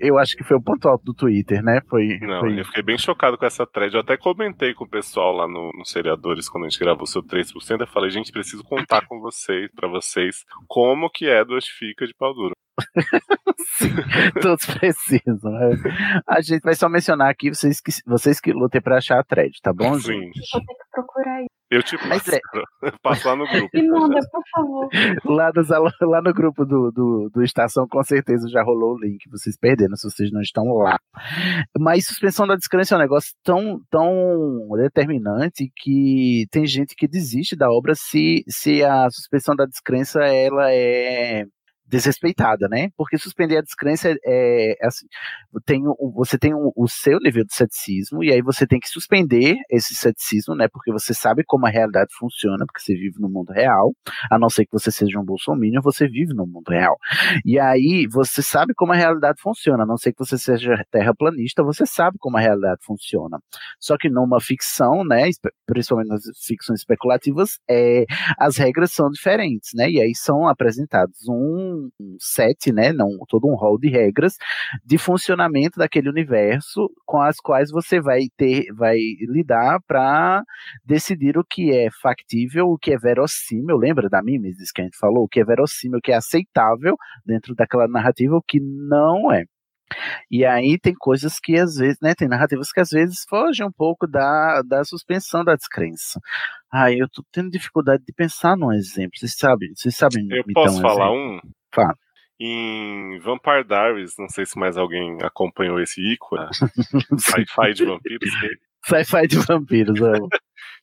eu 0.00 0.18
acho 0.18 0.36
que 0.36 0.44
foi 0.44 0.56
o 0.56 0.62
ponto 0.62 0.88
alto 0.88 1.04
do 1.04 1.14
Twitter, 1.14 1.62
né? 1.62 1.80
Foi, 1.88 2.18
Não, 2.20 2.40
foi 2.40 2.58
eu 2.58 2.64
fiquei 2.64 2.82
bem 2.82 2.98
chocado 2.98 3.38
com 3.38 3.46
essa 3.46 3.66
thread. 3.66 3.94
Eu 3.94 4.00
até 4.00 4.16
comentei 4.16 4.74
com 4.74 4.84
o 4.84 4.88
pessoal 4.88 5.32
lá 5.32 5.46
no, 5.46 5.70
no 5.76 5.84
Seriadores 5.84 6.48
quando 6.48 6.64
a 6.64 6.68
gente 6.68 6.80
gravou 6.80 7.04
o 7.04 7.06
seu 7.06 7.22
3%. 7.22 7.80
Eu 7.80 7.86
falei, 7.86 8.10
gente, 8.10 8.32
preciso 8.32 8.64
contar 8.64 9.06
com 9.06 9.20
vocês, 9.20 9.70
pra 9.74 9.88
vocês, 9.88 10.44
como 10.66 11.10
que 11.10 11.26
Edward 11.26 11.64
fica 11.78 12.06
de 12.06 12.14
pau 12.14 12.34
duro. 12.34 12.52
Todos 14.40 14.66
precisam. 14.66 15.52
né? 15.52 15.76
A 16.26 16.40
gente 16.40 16.62
vai 16.62 16.74
só 16.74 16.88
mencionar 16.88 17.30
aqui 17.30 17.50
vocês 17.50 17.80
que, 17.80 17.92
vocês 18.06 18.40
que 18.40 18.52
lutem 18.52 18.80
pra 18.80 18.96
achar 18.96 19.20
a 19.20 19.24
thread, 19.24 19.52
tá 19.62 19.72
bom, 19.72 19.94
Sim. 19.94 20.12
gente? 20.12 20.40
Vou 20.52 20.64
ter 20.64 20.74
que 20.74 20.90
procurar 20.90 21.40
isso. 21.42 21.51
Eu 21.72 21.82
te 21.82 21.96
passo, 21.96 22.34
é- 22.34 22.40
passo 23.02 23.26
lá 23.28 23.34
no 23.34 23.46
grupo. 23.48 23.70
Me 23.72 23.88
manda, 23.88 24.20
por 24.30 24.42
favor. 24.54 24.88
Lá, 25.24 25.46
alo- 25.74 25.90
lá 26.02 26.20
no 26.20 26.34
grupo 26.34 26.66
do, 26.66 26.90
do, 26.92 27.30
do 27.32 27.42
Estação, 27.42 27.86
com 27.88 28.02
certeza 28.02 28.46
já 28.48 28.62
rolou 28.62 28.94
o 28.94 28.98
link. 29.00 29.18
Vocês 29.30 29.56
perderam 29.56 29.96
se 29.96 30.08
vocês 30.10 30.30
não 30.30 30.42
estão 30.42 30.64
lá. 30.74 30.98
Mas 31.78 32.06
suspensão 32.06 32.46
da 32.46 32.56
descrença 32.56 32.94
é 32.94 32.98
um 32.98 33.00
negócio 33.00 33.32
tão, 33.42 33.80
tão 33.90 34.68
determinante 34.76 35.72
que 35.74 36.46
tem 36.50 36.66
gente 36.66 36.94
que 36.94 37.08
desiste 37.08 37.56
da 37.56 37.70
obra 37.70 37.94
se, 37.94 38.44
se 38.48 38.84
a 38.84 39.08
suspensão 39.10 39.56
da 39.56 39.64
descrença 39.64 40.22
ela 40.24 40.70
é 40.70 41.46
desrespeitada, 41.86 42.68
né? 42.68 42.90
Porque 42.96 43.18
suspender 43.18 43.58
a 43.58 43.62
descrença 43.62 44.08
é, 44.10 44.16
é, 44.24 44.86
assim, 44.86 45.06
tem 45.64 45.82
você 46.14 46.38
tem 46.38 46.54
o, 46.54 46.72
o 46.76 46.88
seu 46.88 47.18
nível 47.18 47.44
de 47.44 47.54
ceticismo 47.54 48.22
e 48.24 48.32
aí 48.32 48.40
você 48.40 48.66
tem 48.66 48.80
que 48.80 48.88
suspender 48.88 49.56
esse 49.70 49.94
ceticismo, 49.94 50.54
né? 50.54 50.68
Porque 50.68 50.90
você 50.92 51.12
sabe 51.12 51.42
como 51.44 51.66
a 51.66 51.70
realidade 51.70 52.10
funciona, 52.18 52.64
porque 52.66 52.80
você 52.80 52.94
vive 52.94 53.20
no 53.20 53.28
mundo 53.28 53.52
real, 53.52 53.92
a 54.30 54.38
não 54.38 54.48
ser 54.48 54.64
que 54.64 54.72
você 54.72 54.90
seja 54.90 55.18
um 55.18 55.24
bolsominion, 55.24 55.80
você 55.82 56.08
vive 56.08 56.34
no 56.34 56.46
mundo 56.46 56.68
real. 56.68 56.96
E 57.44 57.58
aí 57.58 58.06
você 58.10 58.42
sabe 58.42 58.74
como 58.74 58.92
a 58.92 58.96
realidade 58.96 59.40
funciona, 59.40 59.82
a 59.82 59.86
não 59.86 59.96
ser 59.96 60.12
que 60.12 60.18
você 60.18 60.38
seja 60.38 60.84
terraplanista, 60.90 61.62
você 61.62 61.84
sabe 61.86 62.16
como 62.18 62.36
a 62.36 62.40
realidade 62.40 62.80
funciona. 62.84 63.38
Só 63.78 63.96
que 63.98 64.08
numa 64.08 64.40
ficção, 64.40 65.04
né, 65.04 65.28
principalmente 65.66 66.08
nas 66.08 66.22
ficções 66.44 66.80
especulativas, 66.80 67.58
é, 67.68 68.04
as 68.38 68.56
regras 68.56 68.92
são 68.92 69.10
diferentes, 69.10 69.70
né? 69.74 69.90
E 69.90 70.00
aí 70.00 70.14
são 70.14 70.48
apresentados 70.48 71.28
um, 71.28 71.81
um 72.00 72.16
set, 72.18 72.72
né, 72.72 72.92
não 72.92 73.08
todo 73.28 73.46
um 73.46 73.54
rol 73.54 73.78
de 73.78 73.88
regras 73.88 74.36
de 74.84 74.98
funcionamento 74.98 75.78
daquele 75.78 76.08
universo 76.08 76.90
com 77.06 77.20
as 77.20 77.36
quais 77.38 77.70
você 77.70 78.00
vai 78.00 78.22
ter, 78.36 78.72
vai 78.74 78.96
lidar 79.28 79.80
para 79.86 80.42
decidir 80.84 81.38
o 81.38 81.44
que 81.44 81.70
é 81.72 81.88
factível, 82.02 82.68
o 82.68 82.78
que 82.78 82.92
é 82.92 82.98
verossímil. 82.98 83.76
Lembra 83.76 84.08
da 84.08 84.22
Mimesis 84.22 84.70
que 84.72 84.80
a 84.80 84.84
gente 84.84 84.98
falou? 84.98 85.24
O 85.24 85.28
que 85.28 85.40
é 85.40 85.44
verossímil, 85.44 85.98
o 85.98 86.02
que 86.02 86.12
é 86.12 86.16
aceitável 86.16 86.96
dentro 87.24 87.54
daquela 87.54 87.88
narrativa, 87.88 88.36
o 88.36 88.42
que 88.42 88.60
não 88.60 89.32
é. 89.32 89.44
E 90.30 90.44
aí 90.44 90.78
tem 90.78 90.94
coisas 90.94 91.38
que 91.38 91.56
às 91.56 91.74
vezes, 91.76 91.98
né, 92.02 92.14
tem 92.14 92.28
narrativas 92.28 92.72
que 92.72 92.80
às 92.80 92.90
vezes 92.90 93.24
fogem 93.28 93.66
um 93.66 93.72
pouco 93.72 94.06
da, 94.06 94.62
da 94.62 94.84
suspensão 94.84 95.44
da 95.44 95.54
descrença. 95.54 96.20
Ah, 96.70 96.90
eu 96.90 97.08
tô 97.08 97.22
tendo 97.30 97.50
dificuldade 97.50 98.02
de 98.06 98.12
pensar 98.12 98.56
num 98.56 98.72
exemplo. 98.72 99.12
Vocês 99.16 99.34
sabem, 99.36 99.70
vocês 99.74 99.94
sabem 99.94 100.26
Eu 100.30 100.44
me 100.46 100.54
posso 100.54 100.78
um 100.78 100.80
falar 100.80 101.12
exemplo? 101.12 101.40
um? 101.44 101.61
Fala. 101.74 101.96
Em 102.40 103.18
Vampire 103.20 103.64
Diaries, 103.64 104.14
não 104.18 104.28
sei 104.28 104.44
se 104.44 104.58
mais 104.58 104.76
alguém 104.76 105.18
acompanhou 105.22 105.80
esse 105.80 106.00
ícone, 106.00 106.46
sci-fi 107.18 107.74
de 107.74 107.84
vampiros. 107.84 108.30
Sci-fi 108.84 109.26
de 109.28 109.38
vampiros, 109.38 110.02
amo. 110.02 110.28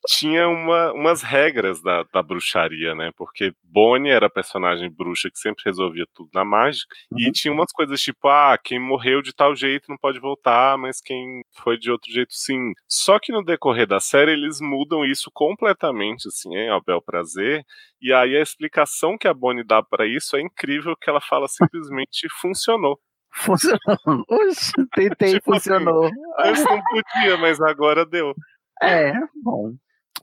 Tinha 0.08 0.48
uma, 0.48 0.92
umas 0.92 1.22
regras 1.22 1.82
da, 1.82 2.04
da 2.12 2.22
bruxaria, 2.22 2.94
né? 2.94 3.10
Porque 3.16 3.52
Bonnie 3.62 4.10
era 4.10 4.26
a 4.26 4.30
personagem 4.30 4.90
bruxa 4.90 5.30
que 5.30 5.38
sempre 5.38 5.62
resolvia 5.66 6.06
tudo 6.14 6.30
na 6.34 6.44
mágica. 6.44 6.94
E 7.16 7.26
Uhum. 7.26 7.32
tinha 7.32 7.52
umas 7.52 7.70
coisas 7.72 8.00
tipo, 8.00 8.28
ah, 8.28 8.56
quem 8.62 8.78
morreu 8.78 9.20
de 9.22 9.32
tal 9.34 9.54
jeito 9.54 9.86
não 9.88 9.96
pode 9.98 10.18
voltar, 10.18 10.78
mas 10.78 11.00
quem 11.00 11.42
foi 11.62 11.76
de 11.78 11.90
outro 11.90 12.10
jeito 12.12 12.32
sim. 12.32 12.72
Só 12.88 13.18
que 13.18 13.30
no 13.32 13.44
decorrer 13.44 13.86
da 13.86 14.00
série 14.00 14.32
eles 14.32 14.58
mudam 14.60 15.04
isso 15.04 15.30
completamente, 15.34 16.28
assim, 16.28 16.54
hein, 16.56 16.70
ao 16.70 16.82
bel 16.82 17.02
prazer. 17.02 17.62
E 18.00 18.12
aí 18.12 18.36
a 18.36 18.42
explicação 18.42 19.18
que 19.18 19.28
a 19.28 19.34
Bonnie 19.34 19.64
dá 19.64 19.82
pra 19.82 20.06
isso 20.06 20.36
é 20.36 20.40
incrível, 20.40 20.96
que 20.96 21.10
ela 21.10 21.20
fala 21.20 21.46
simplesmente 21.48 22.26
funcionou. 22.40 22.98
Funcionou. 23.32 23.78
Oxe, 24.28 24.72
tentei, 24.94 25.34
Tipo 25.34 25.52
assim, 25.54 25.70
funcionou. 25.70 26.10
Antes 26.38 26.64
não 26.64 26.80
podia, 26.82 27.36
mas 27.38 27.60
agora 27.60 28.04
deu. 28.06 28.34
É, 28.82 29.12
bom. 29.44 29.74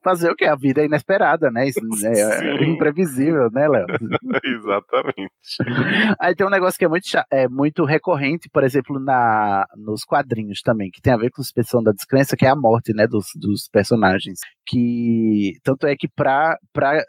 Fazer 0.08 0.32
o 0.32 0.36
que? 0.38 0.46
A 0.46 0.56
vida 0.56 0.82
é 0.82 0.86
inesperada, 0.86 1.52
né? 1.52 1.68
É, 1.68 2.62
é 2.62 2.64
imprevisível, 2.64 3.50
né, 3.52 3.68
Léo? 3.68 3.86
Exatamente. 4.42 5.34
Aí 6.18 6.34
tem 6.34 6.48
um 6.48 6.50
negócio 6.50 6.80
que 6.80 6.86
é 6.86 6.88
muito, 6.88 7.06
é 7.30 7.50
muito 7.50 7.84
recorrente, 7.84 8.48
por 8.50 8.64
exemplo, 8.64 9.02
na, 9.02 9.66
nos 9.76 10.06
quadrinhos 10.06 10.62
também, 10.62 10.90
que 10.90 11.02
tem 11.02 11.12
a 11.12 11.18
ver 11.18 11.30
com 11.30 11.42
a 11.42 11.44
suspensão 11.44 11.84
da 11.84 11.92
descrença, 11.92 12.38
que 12.38 12.46
é 12.46 12.50
a 12.50 12.56
morte, 12.56 12.94
né, 12.94 13.06
dos, 13.06 13.26
dos 13.36 13.68
personagens. 13.68 14.40
Que 14.66 15.56
tanto 15.62 15.86
é 15.86 15.94
que 15.98 16.08
para 16.08 16.58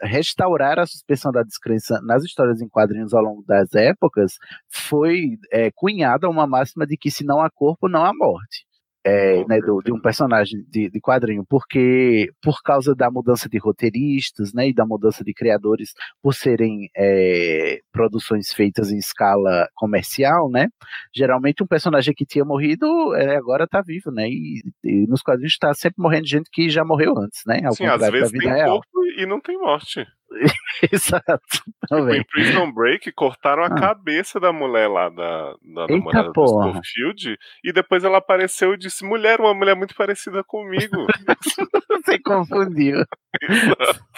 restaurar 0.01 0.77
a 0.77 0.85
suspensão 0.85 1.31
da 1.31 1.41
descrença 1.41 2.01
nas 2.03 2.25
histórias 2.25 2.61
em 2.61 2.67
quadrinhos 2.67 3.13
ao 3.13 3.23
longo 3.23 3.45
das 3.47 3.73
épocas, 3.75 4.33
foi 4.69 5.37
é, 5.53 5.71
cunhada 5.73 6.27
uma 6.27 6.45
máxima 6.45 6.85
de 6.85 6.97
que 6.97 7.09
se 7.09 7.23
não 7.23 7.39
há 7.39 7.49
corpo, 7.49 7.87
não 7.87 8.03
há 8.03 8.11
morte. 8.13 8.67
É, 9.05 9.45
né, 9.47 9.59
do- 9.61 9.81
de 9.81 9.93
um 9.93 9.99
personagem 10.01 10.61
de, 10.69 10.89
de 10.89 10.99
quadrinho, 10.99 11.45
porque 11.49 12.29
por 12.41 12.61
causa 12.61 12.93
da 12.93 13.09
mudança 13.09 13.47
de 13.47 13.57
roteiristas, 13.57 14.53
né, 14.53 14.67
e 14.67 14.73
da 14.73 14.85
mudança 14.85 15.23
de 15.23 15.33
criadores, 15.33 15.93
por 16.21 16.33
serem 16.33 16.89
é, 16.97 17.79
produções 17.93 18.51
feitas 18.51 18.91
em 18.91 18.97
escala 18.97 19.69
comercial, 19.75 20.49
né, 20.51 20.67
geralmente 21.15 21.63
um 21.63 21.67
personagem 21.67 22.13
que 22.13 22.25
tinha 22.25 22.43
morrido 22.43 23.15
é, 23.15 23.37
agora 23.37 23.63
está 23.63 23.81
vivo, 23.81 24.11
né, 24.11 24.27
e, 24.27 24.61
e 24.83 25.07
nos 25.07 25.21
quadrinhos 25.21 25.53
está 25.53 25.73
sempre 25.73 25.95
morrendo 26.01 26.27
gente 26.27 26.49
que 26.51 26.69
já 26.69 26.83
morreu 26.83 27.17
antes, 27.17 27.41
né, 27.47 27.61
ao 27.63 27.73
Sim, 27.73 27.85
às 27.85 28.01
vezes 28.11 28.31
tem 28.31 28.49
real. 28.49 28.81
corpo 28.81 29.05
e 29.17 29.25
não 29.25 29.39
tem 29.39 29.57
morte. 29.57 30.05
Exato. 30.91 31.41
Tipo, 31.51 31.87
também. 31.87 32.21
em 32.21 32.23
Prison 32.23 32.71
Break, 32.71 33.11
cortaram 33.13 33.63
a 33.63 33.67
Ah. 33.67 33.75
cabeça 33.79 34.39
da 34.39 34.53
mulher 34.53 34.87
lá, 34.87 35.09
da, 35.09 35.53
da 35.63 35.81
Eita 35.81 35.93
namorada 35.97 36.27
do 36.27 36.33
porra. 36.33 36.71
Scofield, 36.83 37.37
e 37.63 37.73
depois 37.73 38.03
ela 38.03 38.17
apareceu 38.19 38.73
e 38.73 38.77
disse, 38.77 39.03
mulher, 39.05 39.39
uma 39.39 39.53
mulher 39.53 39.75
muito 39.75 39.95
parecida 39.95 40.43
comigo. 40.43 41.07
Você 42.05 42.19
confundiu. 42.19 43.03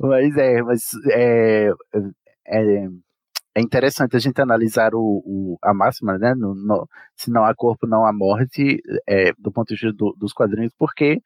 mas 0.00 0.36
é, 0.36 0.62
mas 0.62 0.82
é, 1.10 1.70
é, 2.46 2.86
é 3.54 3.60
interessante 3.60 4.16
a 4.16 4.18
gente 4.18 4.40
analisar 4.40 4.94
o, 4.94 5.22
o- 5.24 5.58
a 5.62 5.74
máxima, 5.74 6.16
né? 6.18 6.34
no- 6.34 6.54
no- 6.54 6.88
se 7.16 7.30
não 7.30 7.44
há 7.44 7.54
corpo, 7.54 7.86
não 7.86 8.04
há 8.06 8.12
morte, 8.12 8.80
é, 9.06 9.32
do 9.38 9.52
ponto 9.52 9.68
de 9.68 9.74
vista 9.74 9.92
do- 9.92 10.14
dos 10.18 10.32
quadrinhos, 10.32 10.72
porque 10.78 11.20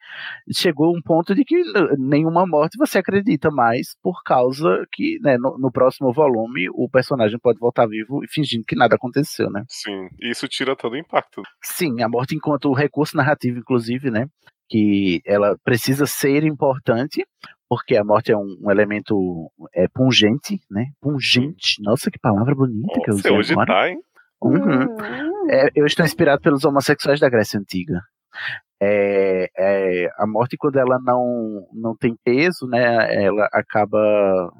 chegou 0.53 0.95
um 0.95 1.01
ponto 1.01 1.33
de 1.33 1.43
que 1.45 1.55
nenhuma 1.97 2.45
morte 2.45 2.77
você 2.77 2.97
acredita 2.99 3.49
mais, 3.49 3.95
por 4.01 4.21
causa 4.23 4.85
que 4.91 5.17
né, 5.21 5.37
no, 5.37 5.57
no 5.57 5.71
próximo 5.71 6.11
volume 6.13 6.67
o 6.73 6.89
personagem 6.89 7.39
pode 7.39 7.59
voltar 7.59 7.87
vivo 7.87 8.23
e 8.23 8.27
fingindo 8.27 8.65
que 8.65 8.75
nada 8.75 8.95
aconteceu, 8.95 9.49
né? 9.49 9.63
Sim, 9.69 10.07
e 10.19 10.29
isso 10.31 10.47
tira 10.47 10.75
todo 10.75 10.93
o 10.93 10.97
impacto. 10.97 11.41
Sim, 11.63 12.01
a 12.01 12.09
morte 12.09 12.35
enquanto 12.35 12.71
recurso 12.73 13.15
narrativo, 13.15 13.59
inclusive, 13.59 14.11
né? 14.11 14.27
Que 14.69 15.21
ela 15.25 15.57
precisa 15.63 16.05
ser 16.05 16.43
importante, 16.43 17.25
porque 17.69 17.97
a 17.97 18.03
morte 18.03 18.31
é 18.31 18.37
um, 18.37 18.57
um 18.61 18.71
elemento 18.71 19.51
é, 19.73 19.87
pungente, 19.87 20.61
né? 20.69 20.87
Pungente. 21.01 21.81
Nossa, 21.81 22.09
que 22.09 22.19
palavra 22.19 22.55
bonita 22.55 22.99
que 23.03 23.11
eu 23.11 23.15
usei 23.15 23.31
hoje 23.31 23.51
agora. 23.53 23.73
tá, 23.73 23.89
hein? 23.89 23.99
Uhum. 24.41 25.49
É, 25.49 25.69
eu 25.75 25.85
estou 25.85 26.05
inspirado 26.05 26.41
pelos 26.41 26.63
homossexuais 26.63 27.19
da 27.19 27.29
Grécia 27.29 27.59
Antiga. 27.59 28.01
É, 28.79 29.49
é, 29.57 30.09
a 30.17 30.27
morte, 30.27 30.55
quando 30.57 30.77
ela 30.77 30.99
não, 31.03 31.67
não 31.73 31.95
tem 31.95 32.15
peso, 32.23 32.67
né? 32.67 33.23
Ela 33.23 33.49
acaba. 33.51 34.51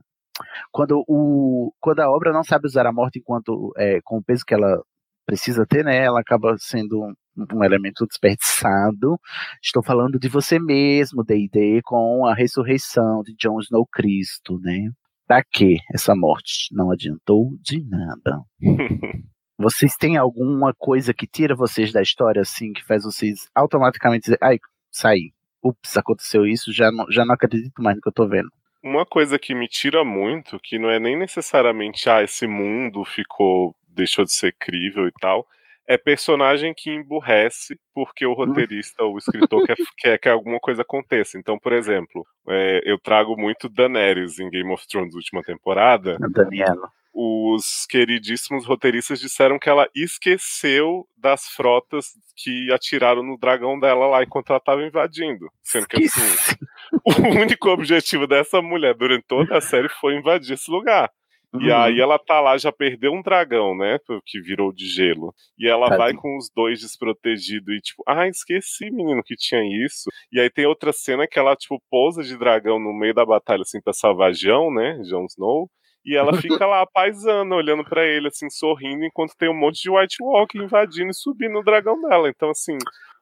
Quando, 0.72 1.04
o, 1.08 1.72
quando 1.80 2.00
a 2.00 2.10
obra 2.10 2.32
não 2.32 2.44
sabe 2.44 2.68
usar 2.68 2.86
a 2.86 2.92
morte 2.92 3.20
enquanto 3.20 3.74
é, 3.78 4.00
com 4.04 4.18
o 4.18 4.24
peso 4.24 4.44
que 4.46 4.54
ela 4.54 4.82
precisa 5.26 5.66
ter, 5.66 5.84
né? 5.84 5.98
Ela 5.98 6.20
acaba 6.20 6.56
sendo 6.58 7.14
um, 7.54 7.64
elemento 7.64 8.06
desperdiçado. 8.06 9.20
Estou 9.62 9.84
falando 9.84 10.20
de 10.20 10.28
você 10.28 10.60
mesmo, 10.60 11.24
D&D, 11.24 11.82
com 11.84 12.26
a 12.26 12.34
ressurreição 12.34 13.22
de 13.24 13.36
Jon 13.38 13.60
Snow 13.60 13.88
Cristo, 13.92 14.60
né? 14.60 14.90
Pra 15.28 15.44
que 15.44 15.78
essa 15.94 16.16
morte? 16.16 16.70
Não 16.72 16.92
adiantou 16.92 17.52
de 17.62 17.84
nada. 17.84 18.42
Vocês 19.60 19.96
têm 19.96 20.18
alguma 20.18 20.72
coisa 20.78 21.16
que 21.16 21.26
tira 21.26 21.56
vocês 21.56 21.92
da 21.92 22.00
história, 22.00 22.44
assim, 22.44 22.72
que 22.74 22.86
faz 22.86 23.04
vocês 23.04 23.50
automaticamente 23.56 24.26
dizer, 24.26 24.38
ai, 24.40 24.60
saí. 24.92 25.32
Ups, 25.64 25.98
aconteceu 25.98 26.46
isso, 26.46 26.72
já 26.72 26.92
não, 26.92 27.12
já 27.12 27.26
não 27.26 27.34
acredito 27.34 27.82
mais 27.82 27.96
no 27.96 28.02
que 28.04 28.08
eu 28.08 28.14
tô 28.14 28.28
vendo. 28.28 28.50
Uma 28.84 29.04
coisa 29.04 29.40
que 29.40 29.56
me 29.56 29.68
tira 29.68 30.06
muito, 30.06 30.60
que 30.60 30.78
não 30.78 30.92
é 30.92 31.00
nem 31.00 31.18
necessariamente, 31.18 32.08
ah, 32.08 32.22
esse 32.22 32.46
mundo 32.46 33.04
ficou, 33.04 33.76
deixou 33.90 34.24
de 34.24 34.32
ser 34.32 34.56
crível 34.60 35.08
e 35.08 35.12
tal, 35.20 35.48
é 35.88 35.98
personagem 35.98 36.74
que 36.76 36.92
emburrece 36.92 37.80
porque 37.94 38.26
o 38.26 38.34
roteirista 38.34 39.04
ou 39.04 39.16
o 39.16 39.18
escritor 39.18 39.66
quer, 39.66 39.76
quer 39.98 40.20
que 40.20 40.30
alguma 40.30 40.60
coisa 40.60 40.82
aconteça. 40.82 41.38
Então, 41.40 41.58
por 41.58 41.72
exemplo, 41.72 42.26
é, 42.50 42.82
eu 42.84 43.00
trago 43.00 43.38
muito 43.38 43.70
Daenerys 43.70 44.38
em 44.38 44.50
Game 44.50 44.72
of 44.72 44.86
Thrones 44.88 45.16
última 45.16 45.42
temporada. 45.42 46.18
Daniela. 46.30 46.90
Os 47.20 47.88
queridíssimos 47.90 48.68
roteiristas 48.68 49.20
disseram 49.20 49.58
que 49.58 49.68
ela 49.68 49.90
esqueceu 49.96 51.08
das 51.18 51.48
frotas 51.48 52.10
que 52.36 52.72
atiraram 52.72 53.24
no 53.24 53.40
dragão 53.40 53.80
dela 53.80 54.06
lá 54.06 54.24
enquanto 54.24 54.50
ela 54.50 54.60
estava 54.60 54.84
invadindo. 54.84 55.50
Sendo 55.64 55.88
que 55.88 56.04
assim, 56.04 56.22
o 57.04 57.42
único 57.42 57.70
objetivo 57.70 58.28
dessa 58.28 58.62
mulher 58.62 58.94
durante 58.94 59.26
toda 59.26 59.58
a 59.58 59.62
série 59.62 59.90
foi 59.90 60.16
invadir 60.16 60.54
esse 60.54 60.70
lugar. 60.70 61.10
E 61.54 61.70
Uhum. 61.72 61.78
aí 61.78 62.00
ela 62.00 62.20
tá 62.20 62.42
lá, 62.42 62.58
já 62.58 62.72
perdeu 62.72 63.14
um 63.14 63.22
dragão, 63.22 63.76
né? 63.76 63.98
Que 64.26 64.40
virou 64.42 64.72
de 64.74 64.86
gelo. 64.86 65.34
E 65.58 65.68
ela 65.68 65.88
vai 65.88 65.98
Tadinho. 66.14 66.22
com 66.22 66.38
os 66.38 66.50
dois 66.54 66.82
desprotegidos 66.82 67.74
e 67.74 67.80
tipo, 67.82 68.04
ah, 68.08 68.28
esqueci, 68.28 68.92
menino, 68.92 69.24
que 69.24 69.36
tinha 69.36 69.62
isso. 69.86 70.10
E 70.32 70.40
aí 70.40 70.50
tem 70.50 70.66
outra 70.66 70.92
cena 70.92 71.26
que 71.28 71.40
ela, 71.40 71.56
tipo, 71.56 71.82
pousa 71.90 72.22
de 72.22 72.38
dragão 72.38 72.80
no 72.80 72.94
meio 72.94 73.14
da 73.14 73.26
batalha, 73.26 73.62
assim, 73.62 73.82
pra 73.82 73.94
salvar 73.94 74.34
Jon, 74.34 74.72
né? 74.74 75.00
Jon 75.10 75.26
Snow. 75.26 75.70
E 76.06 76.16
ela 76.16 76.34
fica 76.42 76.66
lá, 76.66 76.86
paisana, 76.86 77.56
olhando 77.56 77.84
pra 77.84 78.06
ele, 78.06 78.28
assim, 78.28 78.50
sorrindo, 78.50 79.04
enquanto 79.06 79.34
tem 79.38 79.50
um 79.50 79.58
monte 79.58 79.82
de 79.82 79.90
White 79.90 80.18
Walker 80.22 80.58
invadindo 80.58 81.10
e 81.10 81.14
subindo 81.14 81.58
o 81.60 81.64
dragão 81.64 82.00
dela. 82.02 82.30
Então, 82.30 82.50
assim, 82.50 82.78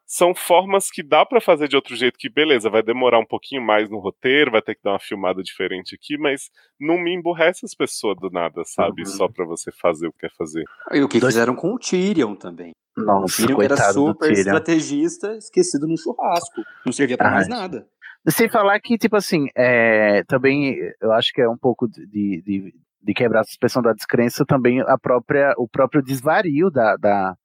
são 0.06 0.36
formas 0.36 0.90
que 0.92 1.02
dá 1.02 1.26
pra 1.26 1.42
fazer 1.42 1.68
de 1.68 1.76
outro 1.76 1.96
jeito, 1.96 2.18
que 2.18 2.30
beleza, 2.30 2.70
vai 2.70 2.84
demorar 2.84 3.20
um 3.20 3.26
pouquinho 3.26 3.62
mais 3.62 3.90
no 3.90 3.98
roteiro, 3.98 4.52
vai 4.52 4.62
ter 4.62 4.76
que 4.76 4.84
dar 4.84 4.92
uma 4.92 5.00
filmada 5.00 5.42
diferente 5.42 5.96
aqui, 5.96 6.18
mas 6.18 6.50
não 6.80 6.98
me 6.98 7.14
emburrece 7.14 7.66
as 7.66 7.74
pessoas 7.74 8.16
do 8.20 8.30
nada, 8.30 8.64
sabe? 8.66 9.02
Uhum. 9.02 9.06
Só 9.08 9.28
pra 9.28 9.46
você 9.46 9.72
fazer 9.72 10.08
o 10.08 10.12
que 10.14 10.20
quer 10.20 10.32
fazer. 10.38 10.64
E 10.92 11.02
o 11.02 11.08
que 11.08 11.20
fizeram 11.20 11.56
com 11.56 11.74
o 11.74 11.80
Tyrion 11.80 12.36
também. 12.36 12.72
Nossa, 12.96 13.42
o 13.42 13.48
Tyrion 13.48 13.58
que 13.58 13.66
era 13.66 13.78
super 13.92 14.28
Tyrion. 14.28 14.40
estrategista, 14.40 15.36
esquecido 15.38 15.88
no 15.88 15.98
churrasco. 15.98 16.62
Não 16.86 16.94
servia 16.94 17.18
pra 17.18 17.28
Ai. 17.28 17.34
mais 17.34 17.48
nada. 17.48 17.88
Sem 18.28 18.50
falar 18.50 18.80
que, 18.80 18.98
tipo 18.98 19.16
assim, 19.16 19.48
é, 19.56 20.24
também 20.24 20.78
eu 21.02 21.12
acho 21.12 21.32
que 21.32 21.42
é 21.42 21.50
um 21.50 21.58
pouco 21.58 21.88
de, 21.88 22.42
de, 22.42 22.74
de 23.02 23.14
quebrar 23.14 23.42
a 23.42 23.44
suspensão 23.44 23.84
da 23.84 23.94
descrença 23.94 24.44
também 24.46 24.82
a 24.82 24.98
própria, 24.98 25.54
o 25.58 25.68
próprio 25.68 26.02
desvario 26.02 26.72
da, 26.72 26.96
da, 26.96 27.36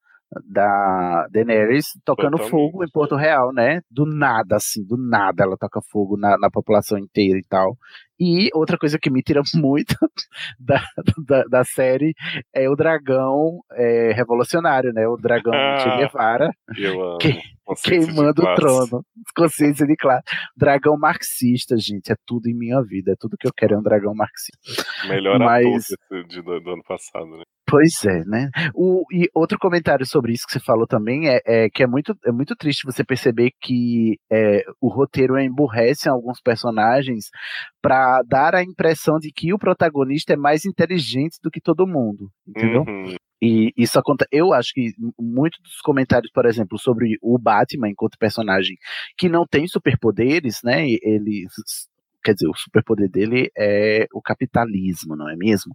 da 0.45 1.27
Daenerys 1.29 1.87
tocando 2.05 2.37
Totalmente. 2.37 2.51
fogo 2.51 2.83
em 2.83 2.89
Porto 2.89 3.15
Real, 3.15 3.51
né? 3.53 3.81
Do 3.89 4.05
nada, 4.05 4.55
assim, 4.55 4.83
do 4.85 4.95
nada 4.97 5.43
ela 5.43 5.57
toca 5.57 5.81
fogo 5.81 6.15
na, 6.17 6.37
na 6.37 6.49
população 6.49 6.97
inteira 6.97 7.37
e 7.37 7.43
tal. 7.43 7.75
E 8.19 8.49
outra 8.53 8.77
coisa 8.77 8.99
que 8.99 9.09
me 9.09 9.21
tira 9.23 9.41
muito 9.55 9.95
da, 10.59 10.81
da, 11.27 11.43
da 11.43 11.63
série 11.65 12.13
é 12.53 12.69
o 12.69 12.75
dragão 12.75 13.59
é, 13.73 14.11
revolucionário, 14.13 14.93
né? 14.93 15.07
O 15.07 15.17
dragão 15.17 15.53
Ah, 15.53 15.77
Che 15.79 15.97
Guevara 15.97 16.51
que- 17.19 17.41
queimando 17.83 18.41
o 18.43 18.55
trono. 18.55 19.05
Consciência 19.35 19.85
de 19.87 19.95
classe. 19.95 20.23
Dragão 20.55 20.97
marxista, 20.97 21.75
gente, 21.77 22.11
é 22.11 22.15
tudo 22.25 22.47
em 22.47 22.53
minha 22.53 22.81
vida. 22.81 23.11
É 23.13 23.15
tudo 23.19 23.37
que 23.39 23.47
eu 23.47 23.51
quero 23.55 23.73
é 23.75 23.77
um 23.77 23.83
dragão 23.83 24.13
marxista. 24.13 24.83
Melhor 25.07 25.39
Mas- 25.39 25.87
ator 26.11 26.61
do 26.61 26.71
ano 26.71 26.83
passado, 26.83 27.25
né? 27.37 27.43
Pois 27.71 28.03
é, 28.03 28.25
né? 28.25 28.49
O, 28.75 29.05
e 29.13 29.29
outro 29.33 29.57
comentário 29.57 30.05
sobre 30.05 30.33
isso 30.33 30.45
que 30.45 30.51
você 30.51 30.59
falou 30.59 30.85
também 30.85 31.29
é, 31.29 31.39
é 31.45 31.69
que 31.69 31.81
é 31.81 31.87
muito, 31.87 32.13
é 32.25 32.31
muito 32.31 32.53
triste 32.53 32.85
você 32.85 33.01
perceber 33.01 33.51
que 33.61 34.19
é, 34.29 34.65
o 34.81 34.89
roteiro 34.89 35.39
emburrece 35.39 36.09
alguns 36.09 36.41
personagens 36.41 37.29
para 37.81 38.21
dar 38.23 38.55
a 38.55 38.61
impressão 38.61 39.17
de 39.19 39.31
que 39.31 39.53
o 39.53 39.57
protagonista 39.57 40.33
é 40.33 40.35
mais 40.35 40.65
inteligente 40.65 41.37
do 41.41 41.49
que 41.49 41.61
todo 41.61 41.87
mundo, 41.87 42.29
entendeu? 42.45 42.81
Uhum. 42.81 43.15
E 43.41 43.71
isso 43.77 43.97
acontece. 43.97 44.27
Eu 44.33 44.51
acho 44.51 44.73
que 44.73 44.91
muitos 45.17 45.61
dos 45.63 45.79
comentários, 45.81 46.29
por 46.33 46.45
exemplo, 46.45 46.77
sobre 46.77 47.17
o 47.21 47.39
Batman 47.39 47.89
enquanto 47.89 48.17
personagem 48.19 48.75
que 49.17 49.29
não 49.29 49.47
tem 49.47 49.65
superpoderes, 49.65 50.59
né? 50.61 50.85
Ele 51.01 51.47
quer 52.23 52.33
dizer, 52.33 52.47
o 52.47 52.55
superpoder 52.55 53.09
dele 53.09 53.51
é 53.57 54.05
o 54.13 54.21
capitalismo, 54.21 55.15
não 55.15 55.29
é 55.29 55.35
mesmo? 55.35 55.73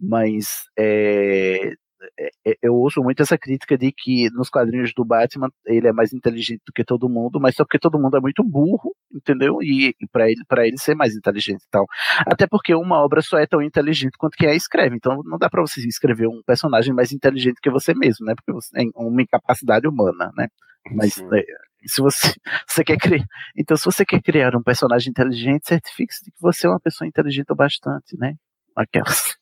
Mas 0.00 0.46
é, 0.78 1.72
é, 2.18 2.30
é, 2.46 2.56
eu 2.62 2.74
ouço 2.74 3.02
muito 3.02 3.22
essa 3.22 3.36
crítica 3.36 3.76
de 3.76 3.92
que 3.92 4.30
nos 4.30 4.48
quadrinhos 4.48 4.92
do 4.94 5.04
Batman 5.04 5.50
ele 5.66 5.88
é 5.88 5.92
mais 5.92 6.12
inteligente 6.12 6.62
do 6.66 6.72
que 6.72 6.84
todo 6.84 7.08
mundo, 7.08 7.38
mas 7.40 7.54
só 7.54 7.64
porque 7.64 7.78
todo 7.78 7.98
mundo 7.98 8.16
é 8.16 8.20
muito 8.20 8.42
burro, 8.42 8.94
entendeu? 9.12 9.58
E, 9.62 9.94
e 10.00 10.06
para 10.10 10.30
ele 10.30 10.42
para 10.48 10.66
ele 10.66 10.78
ser 10.78 10.94
mais 10.94 11.14
inteligente 11.14 11.62
e 11.62 11.70
tal. 11.70 11.86
Até 12.26 12.46
porque 12.46 12.74
uma 12.74 13.02
obra 13.04 13.20
só 13.22 13.38
é 13.38 13.46
tão 13.46 13.62
inteligente 13.62 14.16
quanto 14.18 14.36
quem 14.36 14.48
a 14.48 14.54
escreve. 14.54 14.96
Então 14.96 15.22
não 15.24 15.38
dá 15.38 15.48
para 15.50 15.60
você 15.62 15.80
escrever 15.86 16.28
um 16.28 16.42
personagem 16.46 16.94
mais 16.94 17.12
inteligente 17.12 17.60
que 17.62 17.70
você 17.70 17.94
mesmo, 17.94 18.26
né? 18.26 18.34
Porque 18.34 18.52
você 18.52 18.70
tem 18.72 18.90
uma 18.94 19.22
incapacidade 19.22 19.86
humana, 19.86 20.30
né? 20.36 20.48
Mas 20.92 21.18
é, 21.18 21.44
se 21.88 22.00
você, 22.00 22.34
você 22.68 22.84
quer 22.84 22.96
criar, 22.96 23.24
então 23.56 23.76
se 23.76 23.84
você 23.84 24.04
quer 24.04 24.22
criar 24.22 24.56
um 24.56 24.62
personagem 24.62 25.10
inteligente, 25.10 25.66
certifique-se 25.66 26.24
de 26.24 26.30
que 26.30 26.40
você 26.40 26.66
é 26.66 26.70
uma 26.70 26.80
pessoa 26.80 27.06
inteligente 27.08 27.50
o 27.50 27.56
bastante, 27.56 28.16
né? 28.18 28.34
Aquelas 28.76 29.36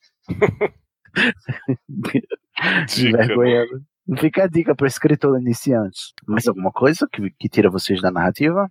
Envergonhando. 2.97 3.83
Fica 4.17 4.43
a 4.43 4.47
dica 4.47 4.75
para 4.75 4.85
o 4.85 4.87
escritor 4.87 5.39
iniciante. 5.39 6.13
Mais 6.27 6.47
alguma 6.47 6.71
coisa 6.71 7.07
que, 7.11 7.29
que 7.31 7.49
tira 7.49 7.69
vocês 7.69 8.01
da 8.01 8.11
narrativa? 8.11 8.69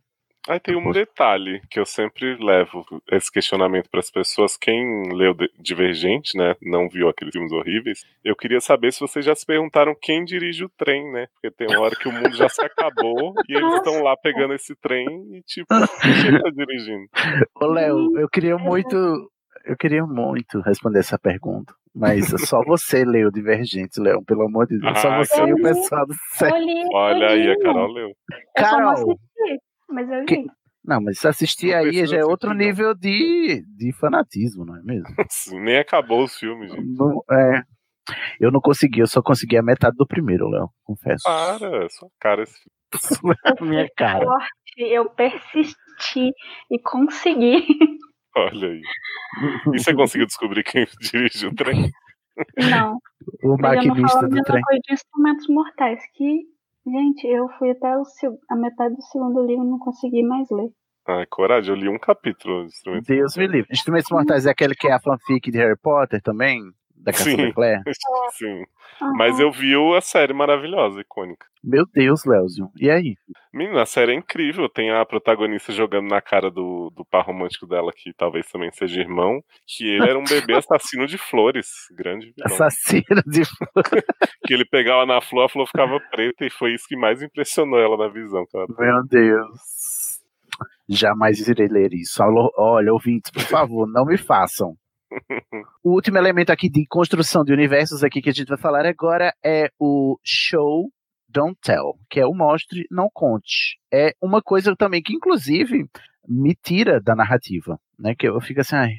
Aí 0.49 0.59
tem 0.59 0.75
um 0.75 0.91
detalhe 0.91 1.61
que 1.71 1.79
eu 1.79 1.85
sempre 1.85 2.37
levo 2.43 2.83
esse 3.13 3.31
questionamento 3.31 3.91
para 3.91 4.01
as 4.01 4.11
pessoas. 4.11 4.57
Quem 4.57 5.13
leu 5.13 5.37
Divergente, 5.59 6.37
né, 6.39 6.55
não 6.63 6.89
viu 6.89 7.09
aqueles 7.09 7.33
filmes 7.33 7.53
horríveis, 7.53 8.07
eu 8.25 8.35
queria 8.35 8.61
saber 8.61 8.91
se 8.93 9.01
vocês 9.01 9.25
já 9.25 9.35
se 9.35 9.45
perguntaram 9.45 9.95
quem 10.01 10.25
dirige 10.25 10.65
o 10.65 10.71
trem, 10.71 11.13
né? 11.13 11.27
Porque 11.35 11.51
tem 11.51 11.69
uma 11.69 11.85
hora 11.85 11.95
que 11.95 12.09
o 12.09 12.13
mundo 12.13 12.35
já 12.35 12.49
se 12.49 12.63
acabou 12.63 13.35
e 13.47 13.57
eles 13.57 13.75
estão 13.75 14.03
lá 14.03 14.17
pegando 14.17 14.55
esse 14.55 14.75
trem 14.77 15.07
e 15.35 15.43
tipo, 15.43 15.69
quem 16.01 16.43
tá 16.43 16.51
dirigindo? 16.51 17.07
Ô 17.61 17.67
Léo, 17.67 18.19
eu 18.19 18.29
queria 18.29 18.57
muito 18.57 18.97
eu 19.67 19.77
queria 19.77 20.05
muito 20.07 20.61
responder 20.61 21.01
essa 21.01 21.19
pergunta, 21.19 21.75
mas 21.95 22.27
só 22.49 22.63
você 22.63 23.05
leu 23.05 23.31
Divergente, 23.31 24.01
Leão, 24.01 24.25
pelo 24.25 24.47
amor 24.47 24.67
de 24.67 24.79
Deus. 24.79 24.97
Ah, 24.97 25.01
só 25.01 25.17
você 25.19 25.43
e 25.43 25.53
o 25.53 25.63
pessoal 25.63 26.07
do 26.07 26.15
céu. 26.33 26.51
Olha 26.95 27.29
aí, 27.29 27.51
a 27.51 27.59
Carol 27.59 27.93
leu. 27.93 28.13
Carol! 28.57 29.19
Mas 29.89 30.09
eu 30.11 30.21
li. 30.21 30.27
Que... 30.27 30.47
Não, 30.85 31.01
mas 31.01 31.19
se 31.19 31.29
assistir 31.29 31.73
não 31.73 31.79
aí 31.79 32.07
já 32.07 32.17
é 32.17 32.25
outro 32.25 32.53
nível 32.55 32.95
de, 32.95 33.63
de 33.77 33.93
fanatismo, 33.93 34.65
não 34.65 34.77
é 34.77 34.83
mesmo? 34.83 35.09
Nem 35.65 35.79
acabou 35.79 36.25
os 36.25 36.37
filmes, 36.37 36.71
gente. 36.71 36.97
Não, 36.97 37.23
é, 37.31 37.63
eu 38.41 38.51
não 38.51 38.61
consegui, 38.61 39.01
eu 39.01 39.07
só 39.07 39.23
consegui 39.23 39.57
a 39.57 39.63
metade 39.63 39.97
do 39.97 40.07
primeiro, 40.07 40.49
Léo, 40.49 40.71
confesso. 40.85 41.25
Para, 41.25 41.89
sua 41.91 42.09
cara 42.21 42.43
esse 42.43 42.55
filme. 42.55 42.79
Minha 43.61 43.89
cara. 43.97 44.27
Eu 44.77 45.11
persisti 45.11 46.31
e 46.71 46.79
consegui. 46.83 47.67
Olha 48.37 48.69
aí. 48.69 48.83
E 49.75 49.79
você 49.79 49.93
conseguiu 49.95 50.27
descobrir 50.27 50.63
quem 50.63 50.87
dirige 51.01 51.47
o 51.47 51.55
trem? 51.55 51.91
Não. 52.71 52.99
O 53.43 53.57
maquinista 53.61 54.29
do 54.29 54.43
trem. 54.43 54.63
Foi 54.65 54.79
de 54.79 54.95
instrumentos 54.95 55.49
mortais 55.49 56.01
que, 56.15 56.43
gente, 56.91 57.27
eu 57.27 57.49
fui 57.59 57.71
até 57.71 57.97
o, 57.97 58.03
a 58.51 58.57
metade 58.57 58.95
do 58.95 59.03
segundo 59.03 59.45
livro 59.47 59.65
e 59.65 59.71
não 59.71 59.79
consegui 59.79 60.23
mais 60.23 60.49
ler. 60.51 60.71
Ai, 61.07 61.25
coragem, 61.27 61.75
eu 61.75 61.81
li 61.81 61.89
um 61.89 61.99
capítulo 61.99 62.63
de 62.63 62.67
Instrumentos 62.67 63.07
Deus 63.07 63.37
me 63.37 63.47
livre. 63.47 63.69
Instrumentos 63.73 64.11
Mortais 64.11 64.45
é 64.45 64.51
aquele 64.51 64.75
que 64.75 64.89
é 64.89 64.93
a 64.93 65.01
fanfic 65.01 65.51
de 65.51 65.57
Harry 65.57 65.79
Potter 65.79 66.21
também? 66.21 66.61
Da 67.03 67.13
Cassandra 67.13 67.53
Clare? 67.53 67.83
Sim. 68.33 68.65
Uhum. 69.01 69.13
Mas 69.17 69.39
eu 69.39 69.51
vi 69.51 69.75
a 69.97 70.01
série 70.01 70.33
maravilhosa, 70.33 71.01
icônica. 71.01 71.47
Meu 71.63 71.85
Deus, 71.93 72.25
Léozio. 72.25 72.71
E 72.81 72.89
aí? 72.89 73.17
Menina, 73.53 73.83
a 73.83 73.87
série 73.87 74.13
é 74.13 74.15
incrível. 74.15 74.69
Tem 74.69 74.91
a 74.91 75.05
protagonista 75.05 75.73
jogando 75.73 76.09
na 76.09 76.21
cara 76.21 76.51
do, 76.51 76.91
do 76.95 77.05
par 77.05 77.25
romântico 77.27 77.67
dela, 77.67 77.93
que 77.95 78.13
talvez 78.13 78.49
também 78.49 78.71
seja 78.73 79.01
irmão, 79.01 79.43
que 79.67 79.85
ele 79.85 80.09
era 80.09 80.19
um 80.19 80.25
bebê 80.25 80.55
assassino 80.57 81.07
de 81.07 81.19
flores. 81.19 81.69
Grande 81.97 82.27
vilão. 82.27 82.47
Assassino 82.47 83.23
de 83.27 83.45
flores. 83.45 84.05
que 84.47 84.55
ele 84.55 84.65
pegava 84.65 85.05
na 85.05 85.21
flor, 85.21 85.45
a 85.45 85.49
flor 85.49 85.67
ficava 85.67 85.99
preta, 86.11 86.47
e 86.47 86.51
foi 86.51 86.75
isso 86.75 86.87
que 86.89 86.97
mais 86.97 87.23
impressionou 87.23 87.79
ela 87.79 87.97
na 87.97 88.09
visão. 88.09 88.47
Cara. 88.53 88.67
Meu 88.79 89.05
Deus. 89.05 90.19
Jamais 90.89 91.47
irei 91.47 91.69
ler 91.69 91.93
isso. 91.93 92.23
Olha, 92.57 92.93
ouvintes, 92.93 93.31
por 93.31 93.43
favor, 93.43 93.87
não 93.87 94.07
me 94.07 94.17
façam. 94.17 94.75
o 95.83 95.93
último 95.93 96.19
elemento 96.19 96.51
aqui 96.51 96.69
de 96.69 96.87
construção 96.87 97.45
de 97.45 97.53
universos 97.53 98.05
aqui 98.05 98.21
que 98.21 98.31
a 98.31 98.33
gente 98.33 98.49
vai 98.49 98.59
falar 98.59 98.87
agora 98.87 99.33
é 99.45 99.71
o 99.79 100.19
show 100.23 100.91
don't 101.29 101.59
tell, 101.63 101.95
que 102.09 102.21
é 102.21 102.27
o 102.27 102.35
mostre, 102.35 102.87
não 102.91 103.09
conte. 103.13 103.79
É 103.93 104.15
uma 104.21 104.43
coisa 104.43 104.75
também 104.77 105.03
que 105.03 105.15
inclusive 105.15 105.87
me 106.27 106.55
tira 106.55 107.01
da 107.01 107.15
narrativa, 107.15 107.79
né? 107.99 108.15
Que 108.19 108.29
eu 108.29 108.41
fico 108.41 108.61
assim, 108.61 108.77
ai, 108.77 108.93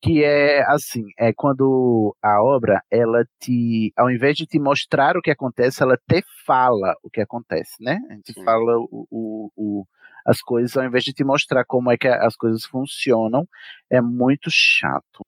que 0.00 0.22
é 0.22 0.62
assim, 0.68 1.04
é 1.18 1.32
quando 1.32 2.16
a 2.22 2.42
obra 2.42 2.80
ela 2.90 3.24
te, 3.40 3.92
ao 3.96 4.10
invés 4.10 4.36
de 4.36 4.46
te 4.46 4.58
mostrar 4.58 5.16
o 5.16 5.20
que 5.20 5.30
acontece, 5.30 5.82
ela 5.82 5.96
te 5.96 6.22
fala 6.46 6.94
o 7.02 7.10
que 7.10 7.20
acontece, 7.20 7.82
né? 7.82 7.98
A 8.08 8.14
gente 8.14 8.32
Sim. 8.32 8.44
fala 8.44 8.78
o, 8.78 9.06
o, 9.10 9.50
o 9.56 9.84
as 10.24 10.40
coisas 10.40 10.76
ao 10.76 10.84
invés 10.84 11.04
de 11.04 11.12
te 11.12 11.24
mostrar 11.24 11.64
como 11.64 11.90
é 11.90 11.96
que 11.96 12.06
as 12.06 12.36
coisas 12.36 12.64
funcionam, 12.64 13.48
é 13.90 14.00
muito 14.00 14.50
chato. 14.50 15.24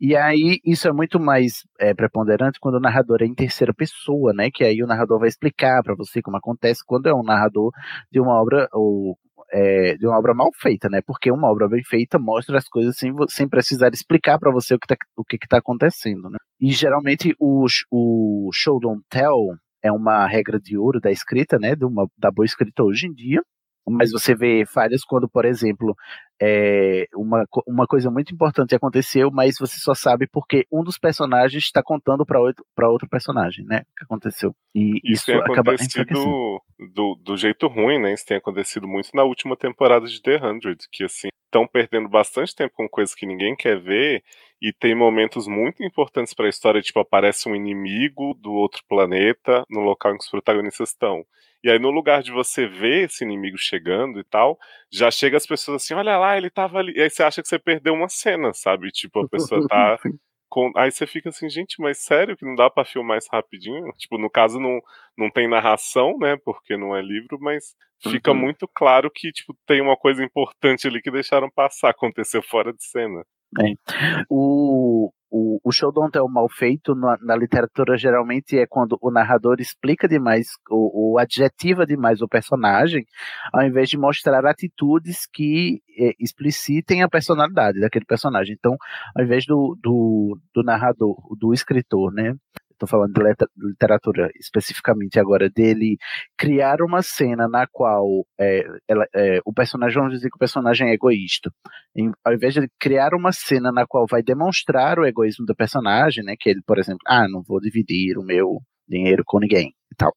E 0.00 0.14
aí, 0.14 0.60
isso 0.64 0.86
é 0.86 0.92
muito 0.92 1.18
mais 1.18 1.64
é, 1.80 1.94
preponderante 1.94 2.60
quando 2.60 2.74
o 2.76 2.80
narrador 2.80 3.22
é 3.22 3.26
em 3.26 3.34
terceira 3.34 3.72
pessoa, 3.72 4.32
né? 4.34 4.50
Que 4.50 4.62
aí 4.64 4.82
o 4.82 4.86
narrador 4.86 5.18
vai 5.18 5.28
explicar 5.28 5.82
para 5.82 5.94
você 5.94 6.20
como 6.20 6.36
acontece 6.36 6.82
quando 6.86 7.08
é 7.08 7.14
um 7.14 7.22
narrador 7.22 7.70
de 8.12 8.20
uma 8.20 8.34
obra 8.40 8.68
ou 8.72 9.18
é, 9.50 9.94
de 9.96 10.06
uma 10.06 10.18
obra 10.18 10.34
mal 10.34 10.50
feita, 10.54 10.88
né? 10.90 11.00
Porque 11.06 11.30
uma 11.30 11.50
obra 11.50 11.66
bem 11.68 11.82
feita 11.82 12.18
mostra 12.18 12.58
as 12.58 12.68
coisas 12.68 12.96
sem, 12.98 13.10
sem 13.28 13.48
precisar 13.48 13.88
explicar 13.92 14.38
para 14.38 14.52
você 14.52 14.74
o 14.74 14.78
que, 14.78 14.86
tá, 14.86 14.96
o 15.16 15.24
que, 15.24 15.38
que 15.38 15.48
tá 15.48 15.58
acontecendo, 15.58 16.28
né? 16.28 16.38
E 16.60 16.72
geralmente 16.72 17.34
o, 17.38 17.66
o 17.90 18.50
show 18.52 18.78
don't 18.78 19.02
tell 19.08 19.56
é 19.82 19.90
uma 19.90 20.26
regra 20.26 20.60
de 20.60 20.76
ouro 20.76 21.00
da 21.00 21.10
escrita, 21.10 21.58
né? 21.58 21.74
De 21.74 21.86
uma, 21.86 22.06
da 22.18 22.30
boa 22.30 22.44
escrita 22.44 22.82
hoje 22.82 23.06
em 23.06 23.14
dia 23.14 23.40
mas 23.88 24.10
você 24.10 24.34
vê 24.34 24.64
falhas 24.66 25.04
quando, 25.04 25.28
por 25.28 25.44
exemplo, 25.44 25.94
é, 26.40 27.06
uma, 27.14 27.44
uma 27.66 27.86
coisa 27.86 28.10
muito 28.10 28.32
importante 28.32 28.74
aconteceu, 28.74 29.30
mas 29.30 29.56
você 29.58 29.78
só 29.78 29.94
sabe 29.94 30.26
porque 30.26 30.66
um 30.70 30.82
dos 30.82 30.98
personagens 30.98 31.64
está 31.64 31.82
contando 31.82 32.26
para 32.26 32.40
outro, 32.40 32.64
outro 32.82 33.08
personagem, 33.08 33.64
né? 33.64 33.78
O 33.80 33.96
que 33.98 34.04
aconteceu. 34.04 34.54
E 34.74 34.96
isso, 34.98 35.12
isso 35.12 35.26
tem 35.26 35.36
acaba 35.36 35.72
acontecido 35.72 36.60
do, 36.94 37.14
do 37.22 37.36
jeito 37.36 37.66
ruim, 37.66 37.98
né? 37.98 38.12
Isso 38.12 38.26
tem 38.26 38.36
acontecido 38.36 38.86
muito 38.86 39.10
na 39.14 39.24
última 39.24 39.56
temporada 39.56 40.06
de 40.06 40.20
The 40.20 40.36
Hundred, 40.36 40.78
que 40.92 41.04
assim, 41.04 41.28
estão 41.46 41.66
perdendo 41.66 42.08
bastante 42.08 42.54
tempo 42.54 42.74
com 42.74 42.88
coisas 42.88 43.14
que 43.14 43.26
ninguém 43.26 43.56
quer 43.56 43.80
ver 43.80 44.22
e 44.60 44.72
tem 44.72 44.94
momentos 44.94 45.46
muito 45.46 45.84
importantes 45.84 46.32
para 46.34 46.46
a 46.46 46.48
história, 46.48 46.82
tipo 46.82 46.98
aparece 47.00 47.48
um 47.48 47.54
inimigo 47.54 48.34
do 48.34 48.52
outro 48.52 48.82
planeta 48.88 49.64
no 49.68 49.80
local 49.80 50.14
em 50.14 50.18
que 50.18 50.24
os 50.24 50.30
protagonistas 50.30 50.90
estão. 50.90 51.24
E 51.66 51.70
aí, 51.70 51.80
no 51.80 51.90
lugar 51.90 52.22
de 52.22 52.30
você 52.30 52.66
ver 52.66 53.06
esse 53.06 53.24
inimigo 53.24 53.58
chegando 53.58 54.20
e 54.20 54.24
tal, 54.24 54.56
já 54.88 55.10
chega 55.10 55.36
as 55.36 55.46
pessoas 55.46 55.82
assim: 55.82 55.94
olha 55.94 56.16
lá, 56.16 56.36
ele 56.36 56.48
tava 56.48 56.78
ali. 56.78 56.92
E 56.96 57.02
aí 57.02 57.10
você 57.10 57.24
acha 57.24 57.42
que 57.42 57.48
você 57.48 57.58
perdeu 57.58 57.92
uma 57.92 58.08
cena, 58.08 58.52
sabe? 58.54 58.90
Tipo, 58.92 59.20
a 59.20 59.28
pessoa 59.28 59.66
tá. 59.66 59.98
Com... 60.48 60.70
Aí 60.76 60.92
você 60.92 61.08
fica 61.08 61.28
assim, 61.28 61.50
gente, 61.50 61.80
mas 61.80 61.98
sério 61.98 62.36
que 62.36 62.44
não 62.44 62.54
dá 62.54 62.70
para 62.70 62.84
filmar 62.84 63.16
mais 63.16 63.26
rapidinho? 63.28 63.92
Tipo, 63.98 64.16
no 64.16 64.30
caso 64.30 64.60
não, 64.60 64.80
não 65.18 65.28
tem 65.28 65.48
narração, 65.48 66.16
né? 66.18 66.36
Porque 66.44 66.76
não 66.76 66.96
é 66.96 67.02
livro, 67.02 67.36
mas 67.40 67.74
fica 68.00 68.30
uhum. 68.30 68.38
muito 68.38 68.68
claro 68.68 69.10
que, 69.10 69.32
tipo, 69.32 69.52
tem 69.66 69.80
uma 69.80 69.96
coisa 69.96 70.22
importante 70.22 70.86
ali 70.86 71.02
que 71.02 71.10
deixaram 71.10 71.50
passar, 71.50 71.90
aconteceu 71.90 72.44
fora 72.44 72.72
de 72.72 72.84
cena. 72.84 73.26
É. 73.58 73.72
O, 74.28 75.10
o, 75.30 75.60
o 75.62 75.72
show 75.72 75.92
don't 75.92 76.12
tell 76.12 76.28
mal 76.28 76.48
feito 76.48 76.94
na, 76.94 77.16
na, 77.20 77.36
literatura 77.36 77.96
geralmente 77.96 78.58
é 78.58 78.66
quando 78.66 78.98
o 79.00 79.10
narrador 79.10 79.56
explica 79.60 80.08
demais, 80.08 80.46
o, 80.70 81.14
o 81.14 81.18
adjetiva 81.18 81.84
demais 81.84 82.20
o 82.22 82.28
personagem, 82.28 83.04
ao 83.52 83.62
invés 83.62 83.88
de 83.88 83.98
mostrar 83.98 84.44
atitudes 84.46 85.26
que 85.32 85.80
é, 85.98 86.12
explicitem 86.20 87.02
a 87.02 87.08
personalidade 87.08 87.80
daquele 87.80 88.04
personagem. 88.04 88.54
Então, 88.58 88.76
ao 89.16 89.24
invés 89.24 89.44
do, 89.46 89.76
do, 89.82 90.38
do 90.54 90.62
narrador, 90.62 91.16
do 91.38 91.52
escritor, 91.52 92.12
né, 92.12 92.34
estou 92.76 92.88
falando 92.88 93.12
de 93.12 93.22
literatura 93.56 94.30
especificamente 94.38 95.18
agora, 95.18 95.50
dele 95.50 95.96
criar 96.36 96.80
uma 96.82 97.02
cena 97.02 97.48
na 97.48 97.66
qual 97.66 98.26
é, 98.38 98.62
ela, 98.88 99.06
é, 99.14 99.40
o 99.44 99.52
personagem, 99.52 99.96
vamos 99.98 100.14
dizer 100.14 100.28
que 100.30 100.36
o 100.36 100.38
personagem 100.38 100.90
é 100.90 100.94
egoísta. 100.94 101.50
Em, 101.94 102.12
ao 102.24 102.34
invés 102.34 102.54
de 102.54 102.68
criar 102.78 103.14
uma 103.14 103.32
cena 103.32 103.72
na 103.72 103.86
qual 103.86 104.06
vai 104.08 104.22
demonstrar 104.22 104.98
o 104.98 105.06
egoísmo 105.06 105.46
do 105.46 105.54
personagem, 105.54 106.24
né, 106.24 106.34
que 106.38 106.50
ele, 106.50 106.60
por 106.66 106.78
exemplo, 106.78 107.00
ah, 107.06 107.26
não 107.28 107.42
vou 107.42 107.60
dividir 107.60 108.18
o 108.18 108.22
meu 108.22 108.60
dinheiro 108.88 109.22
com 109.26 109.40
ninguém 109.40 109.74
e 109.90 109.96
tal. 109.96 110.12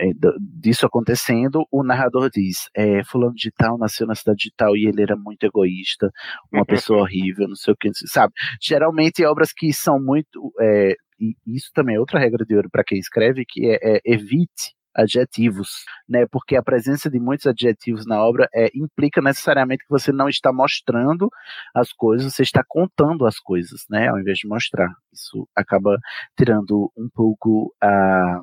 É, 0.00 0.12
disso 0.40 0.86
acontecendo, 0.86 1.66
o 1.70 1.84
narrador 1.84 2.30
diz: 2.30 2.70
é, 2.74 3.04
Fulano 3.04 3.34
de 3.34 3.50
Tal 3.50 3.76
nasceu 3.76 4.06
na 4.06 4.14
cidade 4.14 4.38
de 4.44 4.52
Tal 4.56 4.74
e 4.74 4.86
ele 4.86 5.02
era 5.02 5.14
muito 5.14 5.44
egoísta, 5.44 6.10
uma 6.50 6.64
pessoa 6.64 7.02
horrível, 7.02 7.46
não 7.46 7.54
sei 7.54 7.74
o 7.74 7.76
que, 7.76 7.90
sabe? 8.06 8.32
Geralmente, 8.62 9.24
obras 9.26 9.52
que 9.52 9.72
são 9.74 10.00
muito. 10.00 10.52
É, 10.58 10.94
e 11.18 11.34
isso 11.46 11.70
também 11.74 11.96
é 11.96 12.00
outra 12.00 12.18
regra 12.18 12.44
de 12.44 12.54
ouro 12.56 12.68
para 12.70 12.84
quem 12.84 12.98
escreve, 12.98 13.44
que 13.46 13.66
é, 13.66 13.78
é 13.82 14.00
evite 14.04 14.74
adjetivos, 14.94 15.84
né? 16.08 16.26
Porque 16.30 16.56
a 16.56 16.62
presença 16.62 17.10
de 17.10 17.18
muitos 17.18 17.46
adjetivos 17.46 18.06
na 18.06 18.22
obra 18.24 18.48
é, 18.54 18.70
implica 18.74 19.20
necessariamente 19.20 19.84
que 19.84 19.90
você 19.90 20.12
não 20.12 20.28
está 20.28 20.52
mostrando 20.52 21.28
as 21.74 21.92
coisas, 21.92 22.32
você 22.34 22.42
está 22.42 22.62
contando 22.66 23.26
as 23.26 23.38
coisas, 23.38 23.84
né? 23.90 24.08
Ao 24.08 24.18
invés 24.18 24.38
de 24.38 24.48
mostrar. 24.48 24.88
Isso 25.12 25.48
acaba 25.56 25.98
tirando 26.38 26.92
um 26.96 27.08
pouco 27.12 27.74
a 27.82 28.40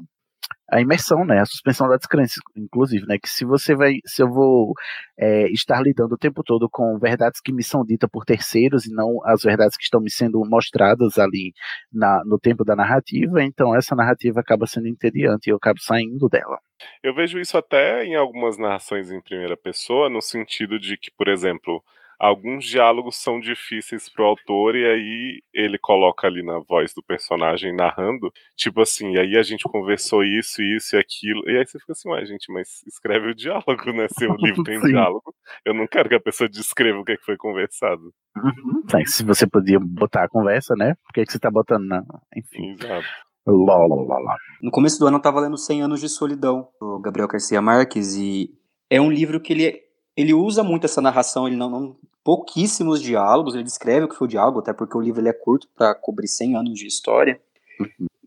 a 0.71 0.79
imersão, 0.79 1.25
né, 1.25 1.39
a 1.39 1.45
suspensão 1.45 1.87
da 1.89 1.97
descrença, 1.97 2.39
inclusive, 2.55 3.05
né, 3.05 3.17
que 3.21 3.29
se 3.29 3.43
você 3.43 3.75
vai, 3.75 3.95
se 4.05 4.23
eu 4.23 4.29
vou 4.29 4.73
é, 5.17 5.51
estar 5.51 5.81
lidando 5.81 6.15
o 6.15 6.17
tempo 6.17 6.41
todo 6.43 6.69
com 6.69 6.97
verdades 6.97 7.41
que 7.41 7.51
me 7.51 7.61
são 7.61 7.83
ditas 7.83 8.09
por 8.09 8.23
terceiros 8.23 8.85
e 8.85 8.93
não 8.93 9.19
as 9.25 9.43
verdades 9.43 9.75
que 9.75 9.83
estão 9.83 9.99
me 9.99 10.09
sendo 10.09 10.41
mostradas 10.47 11.17
ali 11.17 11.53
na, 11.91 12.23
no 12.25 12.39
tempo 12.39 12.63
da 12.63 12.75
narrativa, 12.75 13.43
então 13.43 13.75
essa 13.75 13.95
narrativa 13.95 14.39
acaba 14.39 14.65
sendo 14.65 14.87
entediante 14.87 15.49
e 15.49 15.51
eu 15.51 15.57
acabo 15.57 15.79
saindo 15.81 16.29
dela. 16.29 16.57
Eu 17.03 17.13
vejo 17.13 17.37
isso 17.37 17.57
até 17.57 18.05
em 18.05 18.15
algumas 18.15 18.57
narrações 18.57 19.11
em 19.11 19.21
primeira 19.21 19.57
pessoa, 19.57 20.09
no 20.09 20.21
sentido 20.21 20.79
de 20.79 20.97
que, 20.97 21.11
por 21.11 21.27
exemplo, 21.27 21.83
alguns 22.21 22.65
diálogos 22.65 23.15
são 23.15 23.39
difíceis 23.39 24.07
pro 24.07 24.25
autor 24.25 24.75
e 24.75 24.85
aí 24.85 25.41
ele 25.51 25.79
coloca 25.79 26.27
ali 26.27 26.43
na 26.43 26.59
voz 26.59 26.93
do 26.93 27.01
personagem 27.01 27.75
narrando, 27.75 28.31
tipo 28.55 28.79
assim, 28.79 29.13
e 29.13 29.19
aí 29.19 29.35
a 29.35 29.41
gente 29.41 29.63
conversou 29.63 30.23
isso, 30.23 30.61
isso 30.61 30.95
e 30.95 30.99
aquilo, 30.99 31.49
e 31.49 31.57
aí 31.57 31.65
você 31.65 31.79
fica 31.79 31.93
assim, 31.93 32.09
ué, 32.09 32.23
gente, 32.23 32.53
mas 32.53 32.83
escreve 32.85 33.31
o 33.31 33.35
diálogo, 33.35 33.91
né? 33.91 34.07
Se 34.07 34.27
o 34.27 34.35
livro 34.35 34.61
tem 34.63 34.79
diálogo, 34.79 35.33
eu 35.65 35.73
não 35.73 35.87
quero 35.87 36.09
que 36.09 36.15
a 36.15 36.21
pessoa 36.21 36.47
descreva 36.47 36.99
o 36.99 37.03
que, 37.03 37.13
é 37.13 37.17
que 37.17 37.25
foi 37.25 37.37
conversado. 37.37 38.13
Uhum. 38.37 39.05
Se 39.07 39.23
você 39.23 39.47
podia 39.47 39.79
botar 39.79 40.25
a 40.25 40.29
conversa, 40.29 40.75
né? 40.77 40.93
Por 41.03 41.13
que, 41.13 41.25
que 41.25 41.31
você 41.31 41.39
tá 41.39 41.49
botando 41.49 41.85
na. 41.85 42.03
Enfim. 42.37 42.73
Exato. 42.73 43.07
Lá, 43.47 43.75
lá, 43.75 44.19
lá, 44.19 44.37
No 44.61 44.69
começo 44.69 44.99
do 44.99 45.07
ano 45.07 45.17
eu 45.17 45.21
tava 45.21 45.39
lendo 45.39 45.57
100 45.57 45.81
Anos 45.81 45.99
de 45.99 46.07
Solidão, 46.07 46.69
do 46.79 46.99
Gabriel 46.99 47.27
Garcia 47.27 47.59
Marques, 47.59 48.15
e 48.15 48.53
é 48.87 49.01
um 49.01 49.11
livro 49.11 49.41
que 49.41 49.51
ele, 49.51 49.81
ele 50.15 50.33
usa 50.35 50.63
muito 50.63 50.85
essa 50.85 51.01
narração, 51.01 51.47
ele 51.47 51.57
não, 51.57 51.67
não 51.67 51.97
pouquíssimos 52.23 53.01
diálogos, 53.01 53.53
ele 53.53 53.63
descreve 53.63 54.05
o 54.05 54.09
que 54.09 54.15
foi 54.15 54.27
o 54.27 54.29
diálogo, 54.29 54.59
até 54.59 54.73
porque 54.73 54.97
o 54.97 55.01
livro 55.01 55.21
ele 55.21 55.29
é 55.29 55.33
curto 55.33 55.67
para 55.75 55.95
cobrir 55.95 56.27
100 56.27 56.55
anos 56.55 56.79
de 56.79 56.87
história. 56.87 57.41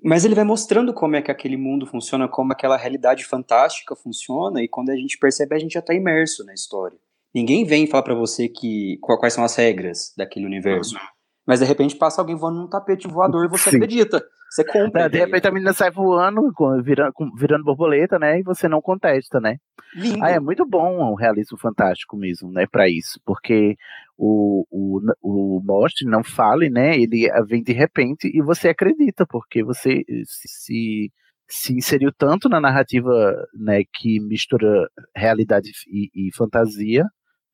Mas 0.02 0.24
ele 0.24 0.34
vai 0.34 0.44
mostrando 0.44 0.92
como 0.92 1.16
é 1.16 1.22
que 1.22 1.30
aquele 1.30 1.56
mundo 1.56 1.86
funciona, 1.86 2.28
como 2.28 2.52
aquela 2.52 2.76
realidade 2.76 3.24
fantástica 3.24 3.96
funciona, 3.96 4.62
e 4.62 4.68
quando 4.68 4.90
a 4.90 4.96
gente 4.96 5.18
percebe, 5.18 5.54
a 5.54 5.58
gente 5.58 5.72
já 5.72 5.80
está 5.80 5.94
imerso 5.94 6.44
na 6.44 6.52
história. 6.52 6.98
Ninguém 7.34 7.64
vem 7.64 7.86
falar 7.86 8.02
para 8.02 8.14
você 8.14 8.48
que 8.48 8.98
quais 9.00 9.32
são 9.32 9.42
as 9.42 9.56
regras 9.56 10.12
daquele 10.16 10.46
universo. 10.46 10.94
Mas 11.46 11.60
de 11.60 11.66
repente 11.66 11.96
passa 11.96 12.20
alguém 12.20 12.36
voando 12.36 12.60
num 12.60 12.68
tapete 12.68 13.06
voador 13.06 13.44
e 13.44 13.48
você 13.48 13.70
Sim. 13.70 13.76
acredita. 13.76 14.24
Você 14.54 14.64
compra. 14.64 15.02
É, 15.02 15.08
de 15.08 15.18
repente 15.18 15.48
a 15.48 15.50
menina 15.50 15.72
sai 15.72 15.90
voando, 15.90 16.40
virando, 16.82 17.12
virando 17.36 17.64
borboleta, 17.64 18.18
né? 18.18 18.38
E 18.38 18.42
você 18.42 18.68
não 18.68 18.80
contesta, 18.80 19.40
né? 19.40 19.56
Lindo. 19.94 20.24
Ah, 20.24 20.30
é 20.30 20.38
muito 20.38 20.64
bom 20.64 21.10
o 21.10 21.14
realismo 21.14 21.58
fantástico 21.58 22.16
mesmo, 22.16 22.52
né? 22.52 22.64
Pra 22.70 22.88
isso, 22.88 23.20
porque 23.24 23.76
o, 24.16 24.64
o, 24.70 25.00
o 25.20 25.60
Most 25.64 26.04
não 26.06 26.22
fale, 26.22 26.70
né? 26.70 26.96
Ele 26.96 27.28
vem 27.46 27.62
de 27.62 27.72
repente 27.72 28.30
e 28.32 28.40
você 28.40 28.68
acredita, 28.68 29.26
porque 29.26 29.64
você 29.64 30.04
se, 30.24 30.48
se, 30.48 31.12
se 31.48 31.76
inseriu 31.76 32.12
tanto 32.16 32.48
na 32.48 32.60
narrativa, 32.60 33.12
né? 33.54 33.82
Que 33.92 34.20
mistura 34.20 34.88
realidade 35.16 35.70
e, 35.88 36.28
e 36.28 36.34
fantasia, 36.34 37.04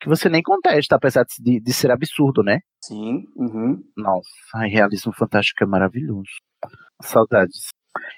que 0.00 0.08
você 0.08 0.28
nem 0.28 0.42
contesta, 0.42 0.96
apesar 0.96 1.24
de, 1.38 1.60
de 1.60 1.72
ser 1.72 1.90
absurdo, 1.90 2.42
né? 2.42 2.60
Sim. 2.82 3.24
Uhum. 3.36 3.82
Nossa, 3.96 4.30
realismo 4.68 5.12
fantástico 5.12 5.62
é 5.62 5.66
maravilhoso. 5.66 6.30
Saudades. 7.02 7.68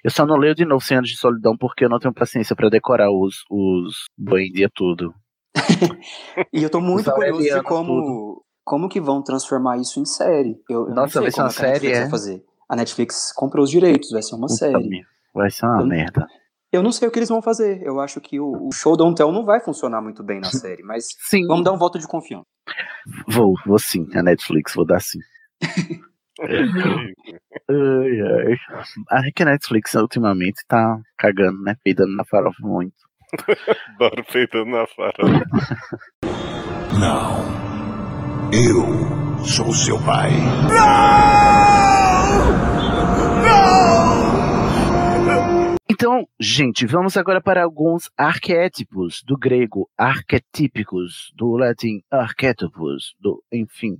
Eu 0.05 0.11
só 0.11 0.27
não 0.27 0.37
leio 0.37 0.55
de 0.55 0.65
novo 0.65 0.85
100 0.85 0.99
anos 0.99 1.11
de 1.11 1.17
solidão 1.17 1.57
porque 1.57 1.85
eu 1.85 1.89
não 1.89 1.99
tenho 1.99 2.13
paciência 2.15 2.55
pra 2.55 2.69
decorar 2.69 3.11
os, 3.11 3.43
os 3.51 4.05
Buendia 4.17 4.69
tudo. 4.75 5.15
E 6.53 6.63
eu 6.63 6.71
tô 6.71 6.81
muito 6.81 7.09
Os 7.09 7.15
curioso 7.15 7.43
de 7.43 7.63
como, 7.63 8.43
como 8.65 8.89
que 8.89 9.01
vão 9.01 9.23
transformar 9.23 9.79
isso 9.79 10.01
em 10.01 10.05
série. 10.05 10.57
Eu, 10.69 10.83
eu 10.83 10.89
não 10.89 10.95
Nossa, 11.03 11.13
sei 11.15 11.23
vai 11.23 11.31
ser 11.31 11.37
como 11.37 11.47
uma 11.47 11.53
série, 11.53 11.93
é? 11.93 12.09
fazer. 12.09 12.45
A 12.69 12.77
Netflix 12.77 13.33
comprou 13.35 13.65
os 13.65 13.71
direitos, 13.71 14.11
vai 14.11 14.23
ser 14.23 14.35
uma 14.35 14.47
Puta 14.47 14.55
série. 14.59 14.89
merda, 14.89 15.09
Vai 15.35 15.51
ser 15.51 15.67
uma 15.67 15.81
Eu- 15.83 15.87
merda. 15.87 16.27
Eu 16.73 16.82
não 16.82 16.90
sei 16.90 17.07
o 17.07 17.11
que 17.11 17.19
eles 17.19 17.28
vão 17.28 17.43
fazer. 17.43 17.82
Eu 17.82 18.01
acho 18.01 18.19
que 18.20 18.40
o, 18.40 18.69
o 18.69 18.73
show 18.73 18.97
Tell 19.15 19.31
não 19.31 19.44
vai 19.44 19.61
funcionar 19.61 20.01
muito 20.01 20.24
bem 20.24 20.40
na 20.40 20.49
série, 20.51 20.82
mas 20.82 21.09
Sim. 21.19 21.47
vamos 21.47 21.65
dar 21.65 21.73
um 21.73 21.78
voto 21.78 21.99
de 21.99 22.09
confiança. 22.09 22.47
Vou, 23.28 23.55
vou 23.66 23.78
sim, 23.78 24.07
a 24.15 24.23
Netflix, 24.23 24.74
vou 24.74 24.86
dar 24.86 25.01
sim. 25.01 25.19
Ai, 26.40 26.49
ai. 27.69 28.57
Acho 29.11 29.32
que 29.32 29.43
a 29.43 29.47
Netflix 29.47 29.94
ultimamente 29.94 30.65
tá 30.66 30.99
cagando, 31.16 31.62
né? 31.62 31.77
Peidando 31.85 32.16
na 32.16 32.24
farofa 32.24 32.57
muito. 32.61 32.97
Adoro 33.94 34.24
peitando 34.32 34.70
na 34.70 34.86
farofa. 34.86 35.44
Não. 36.99 37.62
Eu 38.51 39.44
sou 39.44 39.73
seu 39.73 40.03
pai. 40.05 40.31
Então, 46.03 46.27
gente, 46.41 46.85
vamos 46.85 47.16
agora 47.16 47.41
para 47.41 47.62
alguns 47.62 48.11
arquétipos 48.16 49.23
do 49.24 49.39
grego, 49.39 49.89
arquetípicos, 49.97 51.31
do 51.33 51.53
latim 51.53 52.01
arquétipos, 52.11 53.15
do, 53.20 53.41
enfim. 53.53 53.97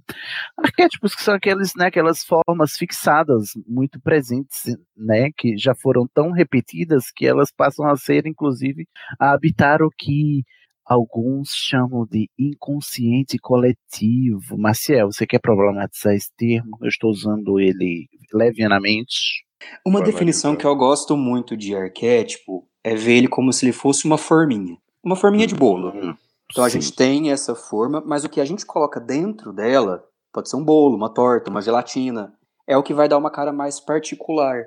Arquétipos 0.59 1.15
que 1.15 1.23
são 1.23 1.33
aqueles, 1.33 1.77
né, 1.77 1.87
aquelas 1.87 2.25
formas 2.25 2.73
fixadas, 2.73 3.51
muito 3.69 4.01
presentes, 4.01 4.65
né, 4.97 5.31
que 5.37 5.57
já 5.57 5.77
foram 5.77 6.05
tão 6.13 6.33
repetidas 6.33 7.05
que 7.15 7.25
elas 7.25 7.53
passam 7.57 7.87
a 7.87 7.95
ser, 7.95 8.27
inclusive, 8.27 8.85
a 9.21 9.31
habitar 9.31 9.81
o 9.81 9.89
que 9.97 10.43
alguns 10.85 11.51
chamam 11.55 12.05
de 12.05 12.29
inconsciente 12.37 13.39
coletivo. 13.39 14.59
Maciel, 14.59 15.13
você 15.13 15.25
quer 15.25 15.39
problematizar 15.39 16.15
esse 16.15 16.35
termo? 16.37 16.77
Eu 16.83 16.89
estou 16.89 17.11
usando 17.11 17.61
ele 17.61 18.09
levianamente. 18.35 19.45
Uma 19.87 20.01
Vai 20.01 20.11
definição 20.11 20.57
que 20.57 20.67
eu 20.67 20.75
gosto 20.77 21.17
muito 21.17 21.57
de 21.57 21.75
arquétipo 21.75 22.67
é 22.85 22.95
ver 22.95 23.15
ele 23.19 23.29
como 23.29 23.53
se 23.53 23.65
ele 23.65 23.73
fosse 23.73 24.05
uma 24.05 24.19
forminha. 24.19 24.77
Uma 25.05 25.17
forminha 25.17 25.47
de 25.47 25.55
bolo. 25.55 26.17
Então 26.51 26.65
a 26.65 26.71
Sim. 26.71 26.81
gente 26.81 26.95
tem 26.95 27.31
essa 27.31 27.55
forma, 27.55 28.03
mas 28.05 28.25
o 28.25 28.29
que 28.29 28.41
a 28.41 28.45
gente 28.45 28.67
coloca 28.67 29.01
dentro 29.01 29.53
dela 29.53 30.05
pode 30.33 30.49
ser 30.49 30.57
um 30.57 30.65
bolo, 30.65 30.97
uma 30.97 31.13
torta, 31.13 31.51
uma 31.51 31.63
gelatina. 31.63 32.33
É 32.67 32.77
o 32.77 32.83
que 32.83 32.95
vai 32.95 33.09
dar 33.09 33.19
uma 33.19 33.31
cara 33.31 33.53
mais 33.53 33.81
particular. 33.81 34.67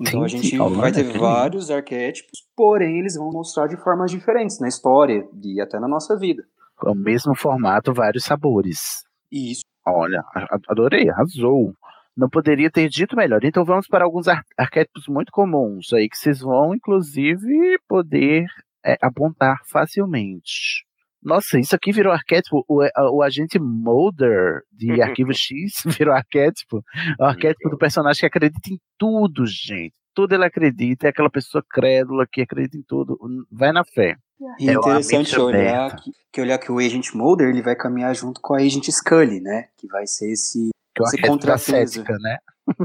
Então 0.00 0.22
a 0.22 0.26
Entendi. 0.26 0.48
gente 0.48 0.60
Olha, 0.60 0.76
vai 0.76 0.92
ter 0.92 1.00
entendi. 1.00 1.18
vários 1.18 1.70
arquétipos, 1.70 2.44
porém 2.56 3.00
eles 3.00 3.16
vão 3.16 3.30
mostrar 3.32 3.66
de 3.66 3.76
formas 3.76 4.10
diferentes 4.10 4.60
na 4.60 4.68
história 4.68 5.26
e 5.42 5.60
até 5.60 5.80
na 5.80 5.88
nossa 5.88 6.16
vida. 6.16 6.44
É 6.84 6.90
o 6.90 6.94
mesmo 6.94 7.34
formato, 7.34 7.92
vários 7.92 8.24
sabores. 8.24 9.04
Isso. 9.30 9.62
Olha, 9.86 10.22
adorei, 10.68 11.08
arrasou. 11.10 11.74
Não 12.16 12.28
poderia 12.28 12.70
ter 12.70 12.88
dito 12.88 13.16
melhor. 13.16 13.42
Então 13.44 13.64
vamos 13.64 13.86
para 13.86 14.04
alguns 14.04 14.28
ar- 14.28 14.44
arquétipos 14.58 15.04
muito 15.08 15.30
comuns 15.32 15.92
aí 15.92 16.08
que 16.08 16.16
vocês 16.18 16.40
vão, 16.40 16.74
inclusive, 16.74 17.78
poder 17.88 18.46
é, 18.84 18.96
apontar 19.00 19.56
facilmente. 19.66 20.84
Nossa, 21.22 21.58
isso 21.58 21.74
aqui 21.76 21.92
virou 21.92 22.12
arquétipo. 22.12 22.64
O, 22.68 22.82
a- 22.82 23.10
o 23.12 23.22
agente 23.22 23.58
Mulder 23.58 24.62
de 24.72 25.00
Arquivo 25.00 25.32
X 25.32 25.72
virou 25.86 26.14
arquétipo. 26.14 26.82
O 27.18 27.24
arquétipo 27.24 27.70
do 27.70 27.78
personagem 27.78 28.20
que 28.20 28.26
acredita 28.26 28.68
em 28.70 28.78
tudo, 28.98 29.46
gente. 29.46 29.94
Tudo 30.14 30.34
ele 30.34 30.44
acredita. 30.44 31.06
É 31.06 31.10
aquela 31.10 31.30
pessoa 31.30 31.64
crédula 31.70 32.26
que 32.30 32.42
acredita 32.42 32.76
em 32.76 32.82
tudo. 32.82 33.16
Vai 33.50 33.72
na 33.72 33.84
fé. 33.84 34.16
E 34.58 34.68
é 34.68 34.72
É 34.72 34.74
interessante 34.74 35.38
olhar 35.40 35.96
que, 35.96 36.10
que 36.32 36.40
olhar 36.40 36.58
que 36.58 36.70
o 36.72 36.78
Agent 36.78 37.14
Mulder 37.14 37.48
ele 37.48 37.62
vai 37.62 37.76
caminhar 37.76 38.12
junto 38.14 38.40
com 38.42 38.54
a 38.54 38.58
Agent 38.58 38.88
Scully, 38.90 39.40
né? 39.40 39.68
Que 39.78 39.86
vai 39.86 40.06
ser 40.06 40.30
esse, 40.32 40.70
Que 40.94 41.18
é 41.18 41.22
da 41.22 41.28
contrapeso. 41.28 41.92
cética, 41.92 42.16
né? 42.20 42.38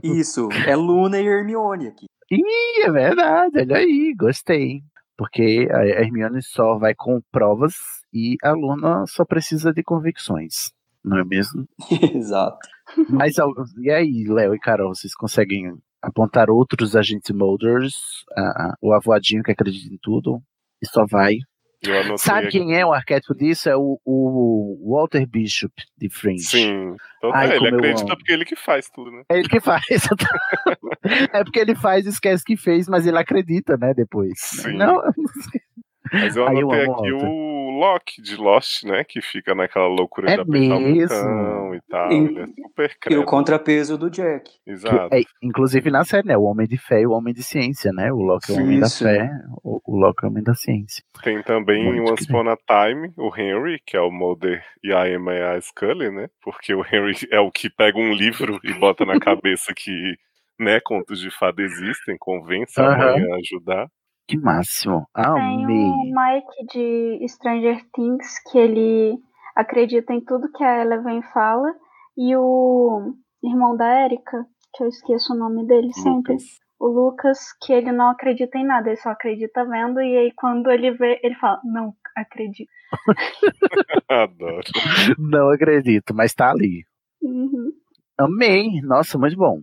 Isso, 0.03 0.49
é 0.65 0.75
Luna 0.75 1.19
e 1.19 1.25
Hermione 1.27 1.87
aqui. 1.87 2.05
Ih, 2.31 2.83
é 2.83 2.91
verdade, 2.91 3.59
olha 3.59 3.77
aí, 3.77 4.13
gostei. 4.17 4.81
Porque 5.17 5.67
a 5.71 5.85
Hermione 5.85 6.41
só 6.43 6.77
vai 6.77 6.93
com 6.93 7.19
provas 7.31 7.73
e 8.13 8.37
a 8.43 8.51
Luna 8.51 9.05
só 9.07 9.25
precisa 9.25 9.73
de 9.73 9.81
convicções, 9.83 10.71
não 11.03 11.17
é 11.17 11.25
mesmo? 11.25 11.67
Exato. 12.13 12.59
Mas 13.09 13.35
e 13.79 13.89
aí, 13.89 14.25
Léo 14.27 14.53
e 14.53 14.59
Carol, 14.59 14.93
vocês 14.93 15.15
conseguem 15.15 15.75
apontar 16.01 16.49
outros 16.49 16.95
agentes 16.95 17.35
Molders? 17.35 17.95
Ah, 18.37 18.75
o 18.81 18.93
avoadinho 18.93 19.43
que 19.43 19.51
acredita 19.51 19.93
em 19.93 19.97
tudo 20.01 20.41
e 20.81 20.87
só 20.87 21.05
vai. 21.05 21.37
Sabe 22.17 22.47
aqui. 22.47 22.59
quem 22.59 22.75
é 22.75 22.85
o 22.85 22.91
arquétipo 22.91 23.35
disso? 23.35 23.69
É 23.69 23.75
o, 23.75 23.99
o 24.03 24.93
Walter 24.93 25.25
Bishop 25.27 25.73
de 25.97 26.09
Fringe. 26.09 26.43
Sim. 26.43 26.95
Então, 27.17 27.31
Ai, 27.33 27.51
é, 27.51 27.55
ele 27.55 27.67
acredita 27.67 28.15
porque 28.15 28.31
ele 28.31 28.45
que 28.45 28.55
faz 28.55 28.89
tudo, 28.89 29.11
né? 29.11 29.23
É 29.29 29.37
ele 29.37 29.47
que 29.47 29.59
faz. 29.59 29.83
é 31.33 31.43
porque 31.43 31.59
ele 31.59 31.75
faz 31.75 32.05
e 32.05 32.09
esquece 32.09 32.43
que 32.43 32.57
fez, 32.57 32.87
mas 32.87 33.05
ele 33.05 33.17
acredita, 33.17 33.77
né, 33.77 33.93
depois. 33.93 34.33
Sim. 34.37 34.73
Não, 34.73 35.01
Mas 36.13 36.35
eu 36.35 36.43
eu 36.43 36.47
anotei 36.47 36.81
amo 36.83 36.93
aqui 36.93 37.11
o 37.13 37.79
Loki 37.79 38.21
de 38.21 38.35
Lost, 38.35 38.83
né? 38.83 39.03
Que 39.03 39.21
fica 39.21 39.53
naquela 39.53 39.87
loucura 39.87 40.31
É 40.31 40.35
de 40.35 40.41
apertar 40.41 40.79
mesmo? 40.79 41.69
o 41.69 41.75
e 41.75 41.81
tal. 41.89 42.11
E- 42.11 42.15
Ele 42.15 42.39
é 42.41 42.47
super 42.47 42.89
E 42.89 42.93
o 42.95 42.97
credo. 42.99 43.25
contrapeso 43.25 43.97
do 43.97 44.09
Jack. 44.09 44.49
Exato. 44.65 45.13
É, 45.15 45.21
inclusive 45.43 45.91
na 45.91 46.03
série, 46.03 46.27
né? 46.27 46.37
O 46.37 46.43
homem 46.43 46.67
de 46.67 46.77
fé 46.77 47.01
e 47.01 47.05
o 47.07 47.11
homem 47.11 47.33
de 47.33 47.43
ciência, 47.43 47.91
né? 47.93 48.11
O 48.11 48.17
Loki 48.17 48.51
é 48.51 48.55
o 48.55 48.63
homem 48.63 48.79
da 48.79 48.87
Isso. 48.87 49.03
fé, 49.03 49.29
o, 49.63 49.81
o 49.85 49.95
Loki 49.99 50.23
é 50.23 50.27
o 50.27 50.31
homem 50.31 50.43
da 50.43 50.53
ciência. 50.55 51.03
Tem 51.23 51.41
também 51.43 51.83
Muito 51.85 51.97
em 52.07 52.11
Once 52.11 52.23
Upon 52.23 52.49
a 52.49 52.57
Time 52.57 53.11
o 53.17 53.31
Henry, 53.35 53.79
que 53.85 53.95
é 53.95 54.01
o 54.01 54.09
Mulder 54.11 54.63
e 54.83 54.91
a 54.93 55.07
Emma 55.09 55.33
e 55.33 55.41
a 55.43 55.61
Scully, 55.61 56.09
né? 56.09 56.29
Porque 56.41 56.73
o 56.73 56.81
Henry 56.83 57.13
é 57.31 57.39
o 57.39 57.51
que 57.51 57.69
pega 57.69 57.97
um 57.99 58.11
livro 58.13 58.59
e 58.63 58.73
bota 58.73 59.05
na 59.05 59.19
cabeça 59.19 59.73
que, 59.75 60.15
né, 60.59 60.79
contos 60.79 61.19
de 61.19 61.29
fada 61.29 61.61
existem, 61.61 62.17
convence 62.17 62.79
a 62.79 62.85
Aham. 62.85 63.19
mãe 63.19 63.31
a 63.31 63.35
ajudar. 63.35 63.87
Que 64.27 64.37
máximo. 64.37 65.07
Ah, 65.13 65.33
Tem 65.33 65.63
Amei. 65.63 65.85
o 65.85 66.13
Mike 66.13 66.65
de 66.73 67.27
Stranger 67.27 67.81
Things, 67.93 68.39
que 68.51 68.57
ele 68.57 69.17
acredita 69.55 70.13
em 70.13 70.21
tudo 70.23 70.51
que 70.51 70.63
a 70.63 70.81
Eleven 70.81 71.21
fala, 71.33 71.73
e 72.17 72.35
o 72.35 73.13
irmão 73.43 73.75
da 73.77 74.03
Erika, 74.03 74.45
que 74.73 74.83
eu 74.83 74.87
esqueço 74.87 75.33
o 75.33 75.37
nome 75.37 75.65
dele 75.65 75.93
sempre, 75.93 76.35
o 76.79 76.87
Lucas, 76.87 77.39
que 77.61 77.71
ele 77.73 77.91
não 77.91 78.09
acredita 78.09 78.57
em 78.57 78.65
nada, 78.65 78.89
ele 78.89 78.97
só 78.97 79.09
acredita 79.09 79.65
vendo, 79.65 80.01
e 80.01 80.17
aí 80.17 80.31
quando 80.35 80.69
ele 80.69 80.91
vê, 80.91 81.19
ele 81.23 81.35
fala, 81.35 81.59
não 81.63 81.93
acredito. 82.15 82.69
Adoro. 84.09 84.61
Não 85.17 85.49
acredito, 85.49 86.13
mas 86.13 86.33
tá 86.33 86.51
ali. 86.51 86.85
Uhum. 87.21 87.71
Amei. 88.17 88.81
Nossa, 88.81 89.17
muito 89.17 89.35
bom. 89.37 89.59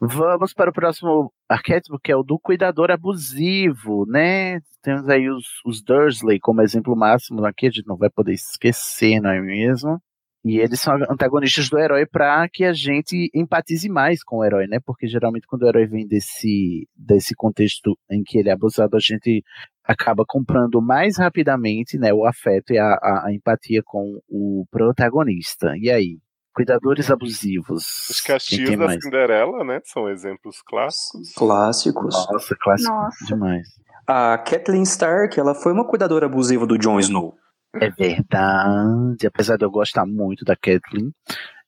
Vamos 0.00 0.52
para 0.52 0.70
o 0.70 0.72
próximo 0.72 1.32
arquétipo, 1.48 1.98
que 1.98 2.12
é 2.12 2.16
o 2.16 2.22
do 2.22 2.38
cuidador 2.38 2.90
abusivo, 2.90 4.06
né? 4.06 4.60
Temos 4.82 5.08
aí 5.08 5.28
os, 5.28 5.46
os 5.64 5.82
Dursley 5.82 6.38
como 6.40 6.62
exemplo 6.62 6.96
máximo 6.96 7.44
aqui, 7.44 7.66
a 7.66 7.70
gente 7.70 7.86
não 7.86 7.96
vai 7.96 8.10
poder 8.10 8.32
esquecer, 8.32 9.20
não 9.20 9.30
é 9.30 9.40
mesmo? 9.40 10.00
E 10.44 10.58
eles 10.58 10.78
são 10.78 10.94
antagonistas 11.10 11.70
do 11.70 11.78
herói 11.78 12.04
para 12.04 12.46
que 12.50 12.64
a 12.64 12.72
gente 12.74 13.30
empatize 13.34 13.88
mais 13.88 14.22
com 14.22 14.36
o 14.38 14.44
herói, 14.44 14.66
né? 14.66 14.78
Porque 14.84 15.06
geralmente 15.06 15.46
quando 15.46 15.62
o 15.62 15.68
herói 15.68 15.86
vem 15.86 16.06
desse, 16.06 16.86
desse 16.94 17.34
contexto 17.34 17.98
em 18.10 18.22
que 18.22 18.38
ele 18.38 18.50
é 18.50 18.52
abusado, 18.52 18.94
a 18.94 19.00
gente 19.00 19.42
acaba 19.82 20.22
comprando 20.26 20.82
mais 20.82 21.18
rapidamente 21.18 21.98
né, 21.98 22.12
o 22.12 22.26
afeto 22.26 22.74
e 22.74 22.78
a, 22.78 22.92
a, 22.94 23.26
a 23.28 23.34
empatia 23.34 23.82
com 23.82 24.20
o 24.28 24.66
protagonista. 24.70 25.74
E 25.78 25.90
aí? 25.90 26.18
Cuidadores 26.54 27.10
abusivos. 27.10 27.84
Tias 28.24 28.46
tem 28.46 28.78
da 28.78 28.86
mais? 28.86 29.02
Cinderela, 29.02 29.64
né? 29.64 29.80
São 29.84 30.08
exemplos 30.08 30.62
clássicos. 30.62 31.32
Clássicos. 31.34 32.14
Nossa, 32.30 32.56
clássico 32.60 32.92
Nossa. 32.92 33.24
demais. 33.26 33.68
A 34.06 34.38
Kathleen 34.38 34.82
Stark, 34.82 35.38
ela 35.38 35.54
foi 35.54 35.72
uma 35.72 35.86
cuidadora 35.86 36.26
abusiva 36.26 36.66
do 36.66 36.78
Jon 36.78 37.00
Snow. 37.00 37.34
É 37.74 37.90
verdade. 37.90 39.26
Apesar 39.26 39.56
de 39.56 39.64
eu 39.64 39.70
gostar 39.70 40.06
muito 40.06 40.44
da 40.44 40.54
Kathleen, 40.54 41.10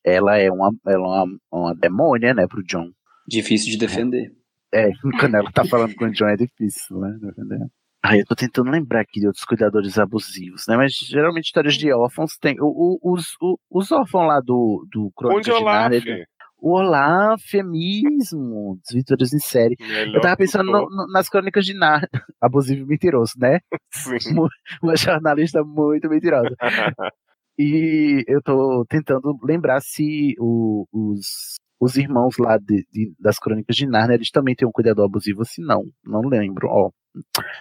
ela 0.04 0.38
é 0.38 0.50
uma, 0.50 0.70
ela 0.86 0.94
é 0.94 0.96
uma, 0.98 1.26
uma 1.50 1.74
demônia, 1.74 2.32
né, 2.32 2.46
pro 2.46 2.62
John. 2.62 2.90
Difícil 3.26 3.72
de 3.72 3.78
defender. 3.78 4.32
É, 4.72 4.90
quando 5.18 5.34
ela 5.34 5.50
tá 5.50 5.64
falando 5.64 5.94
com 5.96 6.04
o 6.04 6.12
John 6.12 6.28
é 6.28 6.36
difícil, 6.36 6.98
né? 7.00 7.16
defender. 7.20 7.66
Ai, 8.08 8.20
eu 8.20 8.26
tô 8.26 8.34
tentando 8.36 8.70
lembrar 8.70 9.00
aqui 9.00 9.20
de 9.20 9.26
outros 9.26 9.44
cuidadores 9.44 9.98
abusivos, 9.98 10.64
né? 10.68 10.76
Mas 10.76 10.92
geralmente 10.92 11.46
histórias 11.46 11.74
de 11.74 11.92
órfãos 11.92 12.36
tem. 12.40 12.56
O, 12.60 12.98
o- 13.02 13.12
os, 13.14 13.34
o- 13.40 13.58
os 13.70 13.90
órfãos 13.90 14.28
lá 14.28 14.40
do, 14.40 14.86
do 14.90 15.10
Crônicas 15.16 15.38
Onde 15.48 15.58
de 15.58 15.62
Olaf? 15.64 15.80
Nárnia, 15.90 15.96
ele- 15.98 16.26
O 16.58 16.70
Olaf 16.78 17.54
é 17.54 17.62
mesmo, 17.62 18.78
dos 18.82 18.94
Vitórias 18.94 19.32
em 19.32 19.38
série. 19.38 19.76
Melhor 19.80 20.14
eu 20.16 20.20
tava 20.20 20.36
pensando 20.36 20.70
no- 20.70 20.88
no- 20.88 21.06
nas 21.12 21.28
crônicas 21.28 21.64
de 21.66 21.74
Nárnia. 21.74 22.08
Abusivo 22.40 22.82
e 22.82 22.86
mentiroso, 22.86 23.32
né? 23.38 23.60
Sim. 23.92 24.34
Uma 24.82 24.96
jornalista 24.96 25.62
muito 25.64 26.08
mentirosa. 26.08 26.54
E 27.58 28.22
eu 28.28 28.42
tô 28.42 28.84
tentando 28.86 29.34
lembrar 29.42 29.80
se 29.80 30.34
o- 30.38 30.84
os, 30.92 31.54
os 31.80 31.96
irmãos 31.96 32.36
lá 32.38 32.58
de- 32.58 32.86
de- 32.92 33.14
das 33.18 33.38
crônicas 33.38 33.74
de 33.74 33.86
Narnia, 33.86 34.14
eles 34.16 34.30
também 34.30 34.54
têm 34.54 34.68
um 34.68 34.72
cuidador 34.72 35.06
abusivo, 35.06 35.42
se 35.42 35.62
não, 35.62 35.82
não 36.04 36.20
lembro. 36.20 36.68
Ó, 36.68 36.90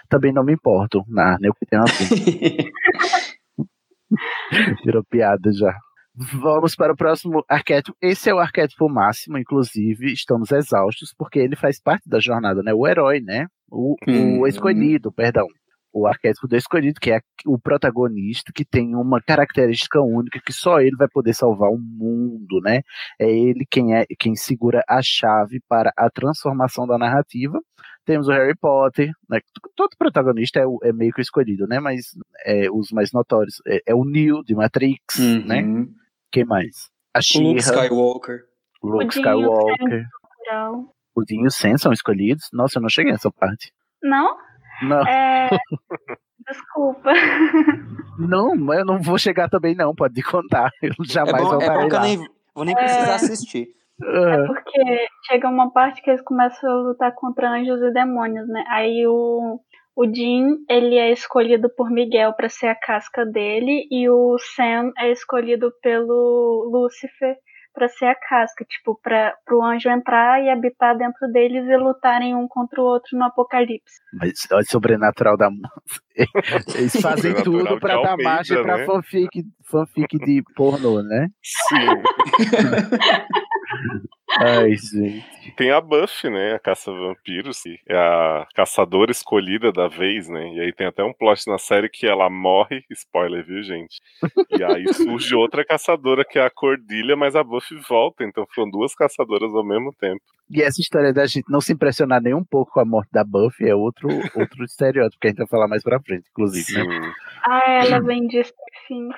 também 0.08 0.32
não 0.32 0.44
me 0.44 0.52
importo, 0.52 1.02
Narnia, 1.08 1.50
o 1.50 1.54
que 1.54 1.66
tem. 1.66 1.80
Virou 4.84 5.04
piada 5.04 5.52
já. 5.52 5.74
Vamos 6.14 6.74
para 6.74 6.92
o 6.92 6.96
próximo 6.96 7.44
arquétipo. 7.48 7.96
Esse 8.00 8.30
é 8.30 8.34
o 8.34 8.38
arquétipo 8.38 8.88
máximo, 8.88 9.36
inclusive, 9.36 10.12
estamos 10.12 10.50
exaustos, 10.50 11.12
porque 11.16 11.38
ele 11.38 11.56
faz 11.56 11.80
parte 11.80 12.08
da 12.08 12.18
jornada, 12.18 12.62
né? 12.62 12.72
O 12.72 12.86
herói, 12.86 13.20
né? 13.20 13.46
O, 13.70 13.96
o 14.06 14.10
Uhum. 14.10 14.46
escolhido, 14.46 15.12
perdão. 15.12 15.46
O 15.92 16.06
arquétipo 16.06 16.46
do 16.48 16.56
escolhido, 16.56 17.00
que 17.00 17.10
é 17.10 17.20
o 17.46 17.58
protagonista, 17.58 18.50
que 18.54 18.64
tem 18.64 18.94
uma 18.94 19.20
característica 19.20 20.00
única, 20.00 20.40
que 20.44 20.52
só 20.52 20.80
ele 20.80 20.96
vai 20.96 21.08
poder 21.08 21.34
salvar 21.34 21.70
o 21.70 21.78
mundo, 21.78 22.60
né? 22.62 22.80
É 23.18 23.28
ele 23.30 23.66
quem 23.70 23.94
é 23.94 24.04
quem 24.18 24.34
segura 24.36 24.82
a 24.88 25.00
chave 25.02 25.60
para 25.68 25.92
a 25.96 26.08
transformação 26.10 26.86
da 26.86 26.98
narrativa. 26.98 27.58
Temos 28.06 28.28
o 28.28 28.30
Harry 28.30 28.56
Potter, 28.56 29.10
né? 29.28 29.40
Todo 29.74 29.90
protagonista 29.98 30.60
é, 30.60 30.66
o- 30.66 30.78
é 30.82 30.92
meio 30.92 31.12
que 31.12 31.20
escolhido, 31.20 31.66
né? 31.66 31.78
Mas 31.80 32.06
é, 32.44 32.70
os 32.70 32.90
mais 32.92 33.12
notórios 33.12 33.56
é, 33.66 33.82
é 33.88 33.94
o 33.94 34.04
Neo 34.04 34.42
de 34.44 34.54
Matrix, 34.54 35.18
né? 35.44 35.60
Uhum. 35.62 35.92
Quem 36.32 36.44
mais? 36.44 36.88
A 37.12 37.18
O 37.36 37.42
Luke 37.42 37.60
Skywalker. 37.60 38.40
Luke 38.82 39.06
Skywalker, 39.16 40.06
Cultural. 40.22 40.94
o 41.16 41.24
Dinho 41.24 41.44
e 41.44 41.46
o 41.48 41.50
Sen 41.50 41.76
são 41.76 41.92
escolhidos. 41.92 42.48
Nossa, 42.52 42.78
eu 42.78 42.82
não 42.82 42.88
cheguei 42.88 43.10
nessa 43.12 43.30
parte. 43.30 43.72
Não? 44.02 44.36
Não, 44.82 45.06
É. 45.06 45.48
Desculpa. 46.48 47.10
não, 48.18 48.54
mas 48.54 48.78
eu 48.78 48.84
não 48.84 49.00
vou 49.00 49.18
chegar 49.18 49.48
também 49.48 49.74
não, 49.74 49.92
pode 49.94 50.22
contar. 50.22 50.70
Eu 50.82 50.90
É 50.90 50.94
jamais 51.12 51.42
bom, 51.42 51.48
é 51.48 51.50
voltarei 51.50 51.82
bom 51.82 51.88
que 51.88 51.96
eu 51.96 52.00
nem, 52.00 52.18
vou 52.54 52.64
nem 52.64 52.74
precisar 52.76 53.14
assistir. 53.16 53.68
Ah, 54.02 54.44
Porque 54.46 55.08
chega 55.26 55.48
uma 55.48 55.72
parte 55.72 56.02
que 56.02 56.10
eles 56.10 56.22
começam 56.22 56.70
a 56.70 56.82
lutar 56.88 57.14
contra 57.14 57.50
anjos 57.50 57.80
e 57.80 57.92
demônios, 57.92 58.46
né? 58.48 58.64
Aí 58.68 59.06
o, 59.06 59.60
o 59.96 60.04
Jin, 60.14 60.58
ele 60.68 60.96
é 60.96 61.10
escolhido 61.10 61.70
por 61.74 61.90
Miguel 61.90 62.34
pra 62.34 62.48
ser 62.48 62.66
a 62.68 62.74
casca 62.74 63.24
dele 63.24 63.86
e 63.90 64.08
o 64.08 64.36
Sam 64.38 64.92
é 64.98 65.10
escolhido 65.10 65.72
pelo 65.82 66.68
Lúcifer 66.70 67.36
pra 67.72 67.88
ser 67.88 68.06
a 68.06 68.14
casca, 68.14 68.64
tipo, 68.64 68.98
para 69.02 69.34
pro 69.44 69.62
anjo 69.62 69.90
entrar 69.90 70.42
e 70.42 70.48
habitar 70.48 70.96
dentro 70.96 71.30
deles 71.30 71.66
e 71.66 71.76
lutarem 71.76 72.34
um 72.34 72.48
contra 72.48 72.80
o 72.80 72.84
outro 72.84 73.18
no 73.18 73.24
apocalipse. 73.24 73.96
Mas 74.14 74.32
olha 74.50 74.62
o 74.62 74.70
sobrenatural 74.70 75.36
da 75.36 75.50
Eles 76.74 76.98
fazem 77.02 77.34
tudo 77.44 77.78
pra 77.78 78.00
dar 78.00 78.12
Almeida, 78.12 78.30
margem 78.30 78.62
pra 78.62 78.78
né? 78.78 78.86
fanfic, 78.86 79.44
fanfic 79.70 80.18
de 80.18 80.42
pornô, 80.56 81.02
né? 81.02 81.28
Sim. 81.42 81.76
Ai, 84.38 84.76
gente. 84.76 85.54
Tem 85.56 85.70
a 85.70 85.80
Buffy, 85.80 86.28
né? 86.28 86.54
A 86.54 86.58
caça-vampiros, 86.58 87.62
que 87.62 87.80
é 87.88 87.96
a 87.96 88.46
caçadora 88.54 89.10
escolhida 89.10 89.72
da 89.72 89.88
vez, 89.88 90.28
né? 90.28 90.52
E 90.52 90.60
aí 90.60 90.72
tem 90.72 90.86
até 90.86 91.02
um 91.02 91.12
plot 91.12 91.48
na 91.48 91.58
série 91.58 91.88
que 91.88 92.06
ela 92.06 92.28
morre, 92.28 92.84
spoiler, 92.90 93.44
viu, 93.44 93.62
gente? 93.62 94.00
E 94.50 94.62
aí 94.62 94.92
surge 94.92 95.34
outra 95.34 95.64
caçadora 95.64 96.24
que 96.24 96.38
é 96.38 96.44
a 96.44 96.50
Cordilha, 96.50 97.16
mas 97.16 97.36
a 97.36 97.42
Buffy 97.42 97.78
volta, 97.88 98.24
então 98.24 98.46
foram 98.54 98.70
duas 98.70 98.94
caçadoras 98.94 99.54
ao 99.54 99.64
mesmo 99.64 99.92
tempo. 99.98 100.20
E 100.50 100.62
essa 100.62 100.80
história 100.80 101.12
da 101.12 101.26
gente 101.26 101.50
não 101.50 101.60
se 101.60 101.72
impressionar 101.72 102.20
nem 102.20 102.34
um 102.34 102.44
pouco 102.44 102.72
com 102.72 102.80
a 102.80 102.84
morte 102.84 103.10
da 103.12 103.24
Buffy 103.24 103.68
é 103.68 103.74
outro, 103.74 104.08
outro 104.36 104.64
estereótipo 104.64 105.20
que 105.20 105.28
a 105.28 105.30
gente 105.30 105.38
vai 105.38 105.46
falar 105.46 105.68
mais 105.68 105.82
pra 105.82 106.00
frente, 106.00 106.28
inclusive, 106.30 106.86
né? 106.86 107.02
Sim. 107.02 107.12
Ah, 107.42 107.84
ela 107.84 108.00
vem 108.00 108.26
de 108.26 108.42
fim. 108.86 109.08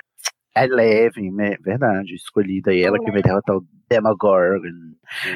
É 0.61 0.65
Eleven, 0.65 1.31
né? 1.31 1.55
verdade, 1.61 2.13
escolhida, 2.15 2.73
e 2.73 2.81
ela 2.81 2.97
que 2.99 3.11
vai 3.11 3.21
derrotar 3.21 3.55
o 3.57 3.63
Demogorgon. 3.89 4.67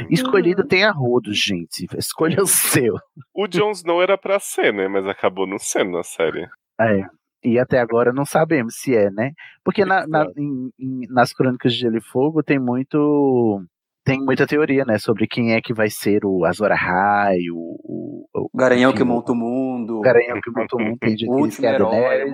Escolhido 0.09 0.63
tem 0.65 0.83
a 0.83 0.91
rodo, 0.91 1.33
gente. 1.33 1.87
Escolha 1.97 2.41
o 2.41 2.47
seu. 2.47 2.95
O 3.33 3.47
Jon 3.47 3.71
Snow 3.71 4.01
era 4.01 4.17
pra 4.17 4.39
ser, 4.39 4.73
né? 4.73 4.87
Mas 4.87 5.05
acabou 5.07 5.47
não 5.47 5.57
sendo 5.57 5.91
na 5.91 6.03
série. 6.03 6.47
É. 6.79 7.01
E 7.43 7.59
até 7.59 7.79
agora 7.79 8.13
não 8.13 8.25
sabemos 8.25 8.75
se 8.77 8.95
é, 8.95 9.09
né? 9.11 9.31
Porque 9.65 9.83
na, 9.83 10.07
na- 10.07 10.25
em- 10.37 10.69
em- 10.79 11.07
nas 11.09 11.33
crônicas 11.33 11.73
de 11.73 11.79
Gelo 11.79 11.97
e 11.97 12.01
Fogo 12.01 12.41
tem 12.43 12.57
muito. 12.59 13.61
Tem 14.05 14.19
muita 14.19 14.45
teoria, 14.45 14.83
né? 14.85 14.97
Sobre 14.99 15.27
quem 15.27 15.53
é 15.53 15.61
que 15.61 15.73
vai 15.73 15.89
ser 15.89 16.25
o 16.25 16.45
Azor 16.45 16.71
Ahai, 16.71 17.37
o, 17.51 17.55
o, 17.55 18.25
o 18.35 18.49
O 18.53 18.57
Garanhão 18.57 18.91
enfim, 18.91 18.97
que 18.99 19.03
monta 19.05 19.31
o 19.31 19.35
mundo. 19.35 19.97
o 19.97 20.01
Garanhão 20.01 20.39
que 20.41 20.51
monta 20.51 20.75
o 20.75 20.79
mundo. 20.81 20.97
Tem 20.99 21.15
O 21.27 21.35
último 21.41 21.65
é 21.67 21.73
herói. 21.73 22.33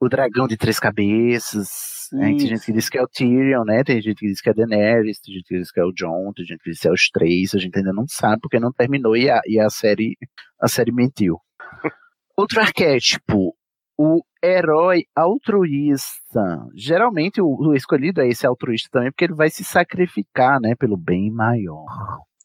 O 0.00 0.08
dragão 0.08 0.46
de 0.48 0.56
três 0.56 0.78
cabeças. 0.80 1.99
Né? 2.12 2.26
Tem 2.26 2.40
gente 2.40 2.66
que 2.66 2.72
diz 2.72 2.88
que 2.88 2.98
é 2.98 3.02
o 3.02 3.08
Tyrion, 3.08 3.64
né? 3.64 3.82
Tem 3.84 4.00
gente 4.00 4.18
que 4.18 4.26
diz 4.26 4.40
que 4.40 4.50
é 4.50 4.54
Daenerys, 4.54 5.20
tem 5.20 5.34
gente 5.34 5.46
que 5.46 5.58
diz 5.58 5.70
que 5.70 5.80
é 5.80 5.84
o 5.84 5.92
Jon, 5.92 6.32
tem 6.34 6.44
gente 6.44 6.62
que 6.62 6.70
diz 6.70 6.80
que 6.80 6.88
é 6.88 6.92
os 6.92 7.08
três. 7.10 7.54
A 7.54 7.58
gente 7.58 7.76
ainda 7.76 7.92
não 7.92 8.04
sabe 8.08 8.40
porque 8.40 8.58
não 8.58 8.72
terminou 8.72 9.16
e 9.16 9.30
a, 9.30 9.40
e 9.46 9.58
a 9.58 9.68
série 9.70 10.16
a 10.60 10.68
série 10.68 10.92
mentiu. 10.92 11.38
Outro 12.36 12.60
arquétipo, 12.60 13.54
o 13.98 14.22
herói 14.42 15.04
altruísta. 15.14 16.66
Geralmente 16.74 17.40
o, 17.40 17.46
o 17.46 17.74
escolhido 17.74 18.20
é 18.20 18.28
esse 18.28 18.46
altruísta 18.46 18.88
também 18.90 19.10
porque 19.10 19.24
ele 19.24 19.34
vai 19.34 19.50
se 19.50 19.62
sacrificar, 19.62 20.60
né? 20.60 20.74
Pelo 20.74 20.96
bem 20.96 21.30
maior. 21.30 21.84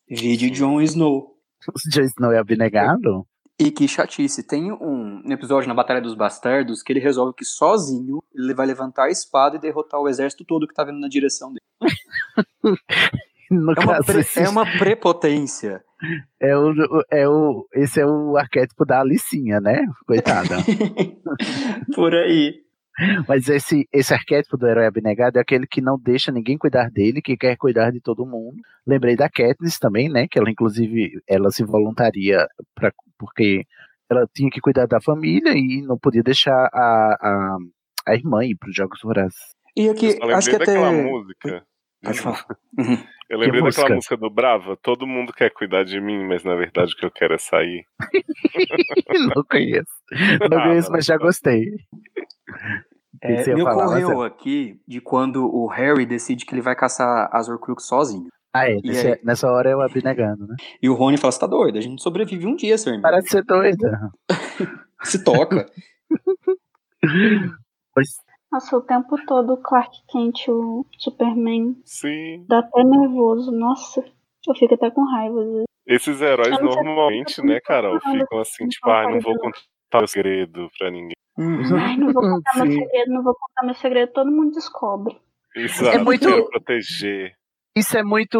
Vide 0.09 0.49
Jon 0.49 0.81
Snow. 0.81 1.35
Jon 1.91 2.03
Snow 2.03 2.31
é 2.31 2.39
abnegado? 2.39 3.25
E 3.57 3.71
que 3.71 3.87
chatice. 3.87 4.45
Tem 4.45 4.71
um 4.71 5.21
episódio 5.31 5.67
na 5.67 5.73
Batalha 5.73 6.01
dos 6.01 6.13
Bastardos 6.13 6.83
que 6.83 6.91
ele 6.91 6.99
resolve 6.99 7.33
que 7.33 7.45
sozinho 7.45 8.21
ele 8.33 8.53
vai 8.53 8.65
levantar 8.65 9.05
a 9.05 9.09
espada 9.09 9.55
e 9.55 9.59
derrotar 9.59 9.99
o 9.99 10.09
exército 10.09 10.43
todo 10.43 10.67
que 10.67 10.73
tá 10.73 10.83
vindo 10.83 10.99
na 10.99 11.07
direção 11.07 11.53
dele. 11.53 11.61
É, 13.51 13.53
uma 13.53 14.03
pre- 14.03 14.43
é 14.43 14.49
uma 14.49 14.65
prepotência. 14.79 15.83
É 16.41 16.57
o, 16.57 16.73
é 17.11 17.29
o, 17.29 17.67
esse 17.75 18.01
é 18.01 18.05
o 18.05 18.35
arquétipo 18.37 18.83
da 18.83 18.99
Alicinha, 19.01 19.61
né? 19.61 19.85
Coitada. 20.07 20.57
Por 21.95 22.13
aí. 22.13 22.55
Mas 23.27 23.47
esse, 23.47 23.87
esse 23.93 24.13
arquétipo 24.13 24.57
do 24.57 24.67
herói 24.67 24.87
abnegado 24.87 25.37
é 25.37 25.41
aquele 25.41 25.67
que 25.67 25.79
não 25.79 25.95
deixa 25.99 26.31
ninguém 26.31 26.57
cuidar 26.57 26.89
dele, 26.89 27.21
que 27.21 27.37
quer 27.37 27.55
cuidar 27.55 27.91
de 27.91 28.01
todo 28.01 28.25
mundo. 28.25 28.55
Lembrei 28.85 29.15
da 29.15 29.29
Katniss 29.29 29.77
também, 29.77 30.09
né? 30.09 30.27
Que 30.29 30.39
ela, 30.39 30.49
inclusive, 30.49 31.21
ela 31.27 31.51
se 31.51 31.63
voluntaria 31.63 32.47
pra, 32.73 32.91
porque 33.17 33.63
ela 34.09 34.27
tinha 34.33 34.49
que 34.49 34.61
cuidar 34.61 34.85
da 34.87 35.01
família 35.01 35.51
e 35.53 35.81
não 35.81 35.97
podia 35.97 36.21
deixar 36.23 36.69
a, 36.73 37.17
a, 37.19 37.57
a 38.07 38.15
irmã 38.15 38.43
ir 38.45 38.55
para 38.55 38.69
os 38.69 38.75
Jogos 38.75 38.99
Vorazes. 39.01 39.39
E 39.75 39.89
aqui, 39.89 40.05
Eu 40.07 40.11
só 40.11 40.17
lembrei 40.19 40.35
acho 40.37 40.49
que 40.51 40.57
daquela 40.57 40.89
até. 40.89 41.03
música. 41.03 41.65
Pode 42.03 42.21
falar. 42.21 42.45
Eu 43.27 43.39
lembrei 43.39 43.59
Que 43.63 43.67
daquela 43.69 43.95
música? 43.95 43.95
música 43.95 44.17
do 44.17 44.29
Brava. 44.29 44.77
Todo 44.77 45.07
mundo 45.07 45.33
quer 45.33 45.49
cuidar 45.49 45.83
de 45.83 45.99
mim, 45.99 46.23
mas 46.27 46.43
na 46.43 46.53
verdade 46.55 46.93
o 46.93 46.95
que 46.95 47.05
eu 47.07 47.09
quero 47.11 47.33
é 47.33 47.37
sair. 47.39 47.83
não 49.35 49.43
conheço. 49.49 49.89
Não 50.51 50.59
Ah, 50.59 50.63
conheço, 50.67 50.91
mas 50.91 51.05
já 51.05 51.17
gostei. 51.17 51.71
É, 53.23 53.53
me 53.55 53.63
ocorreu 53.63 54.23
é- 54.23 54.27
aqui 54.27 54.79
de 54.87 55.01
quando 55.01 55.43
o 55.51 55.65
Harry 55.67 56.05
decide 56.05 56.45
que 56.45 56.53
ele 56.53 56.61
vai 56.61 56.75
caçar 56.75 57.27
as 57.31 57.49
Horcruxes 57.49 57.87
sozinho. 57.89 58.27
Ah, 58.57 58.69
é, 58.69 58.77
E 58.77 58.81
nesse- 58.83 59.07
aí? 59.07 59.19
nessa 59.23 59.51
hora 59.51 59.69
é 59.69 59.75
o 59.75 59.81
abnegado, 59.81 60.47
né? 60.47 60.55
E 60.81 60.87
o 60.89 60.93
Rony 60.93 61.17
fala: 61.17 61.31
Você 61.31 61.39
tá 61.39 61.47
doido? 61.47 61.77
A 61.77 61.81
gente 61.81 62.01
sobrevive 62.01 62.45
um 62.47 62.55
dia, 62.55 62.77
seu 62.77 62.93
irmão. 62.93 63.01
Parece 63.09 63.27
ser 63.27 63.43
doida. 63.43 64.11
Se 65.03 65.23
toca. 65.23 65.69
Pois 67.93 68.07
Nossa, 68.51 68.77
o 68.77 68.81
tempo 68.81 69.15
todo 69.27 69.53
o 69.53 69.57
Clark 69.61 69.91
Kent, 70.09 70.47
o 70.49 70.85
Superman, 70.97 71.75
Sim. 71.83 72.45
dá 72.47 72.59
até 72.59 72.83
nervoso. 72.83 73.51
Nossa, 73.51 74.01
eu 74.47 74.55
fico 74.55 74.73
até 74.75 74.89
com 74.91 75.03
raiva. 75.03 75.39
às 75.41 75.47
vezes. 75.47 75.65
Esses 75.87 76.21
heróis 76.21 76.57
Eu 76.57 76.63
normalmente, 76.65 77.39
eu 77.39 77.45
né, 77.45 77.59
Carol, 77.59 77.99
ficam 77.99 78.39
assim, 78.39 78.67
tipo, 78.67 78.89
ai, 78.89 79.11
não 79.13 79.19
vou 79.19 79.35
contar 79.37 80.03
o 80.03 80.07
segredo 80.07 80.67
pra 80.79 80.89
ninguém. 80.89 81.13
Ai, 81.37 81.97
não 81.97 82.11
vou 82.13 82.23
contar 82.23 82.55
meu 82.57 82.65
Sim. 82.71 82.79
segredo, 82.79 83.11
não 83.13 83.23
vou 83.23 83.35
contar 83.35 83.65
meu 83.65 83.75
segredo, 83.75 84.11
todo 84.13 84.31
mundo 84.31 84.51
descobre. 84.53 85.15
Exato, 85.55 86.03
muito- 86.03 86.25
quero 86.27 86.49
proteger. 86.49 87.33
Isso 87.77 87.97
é 87.97 88.03
muito, 88.03 88.39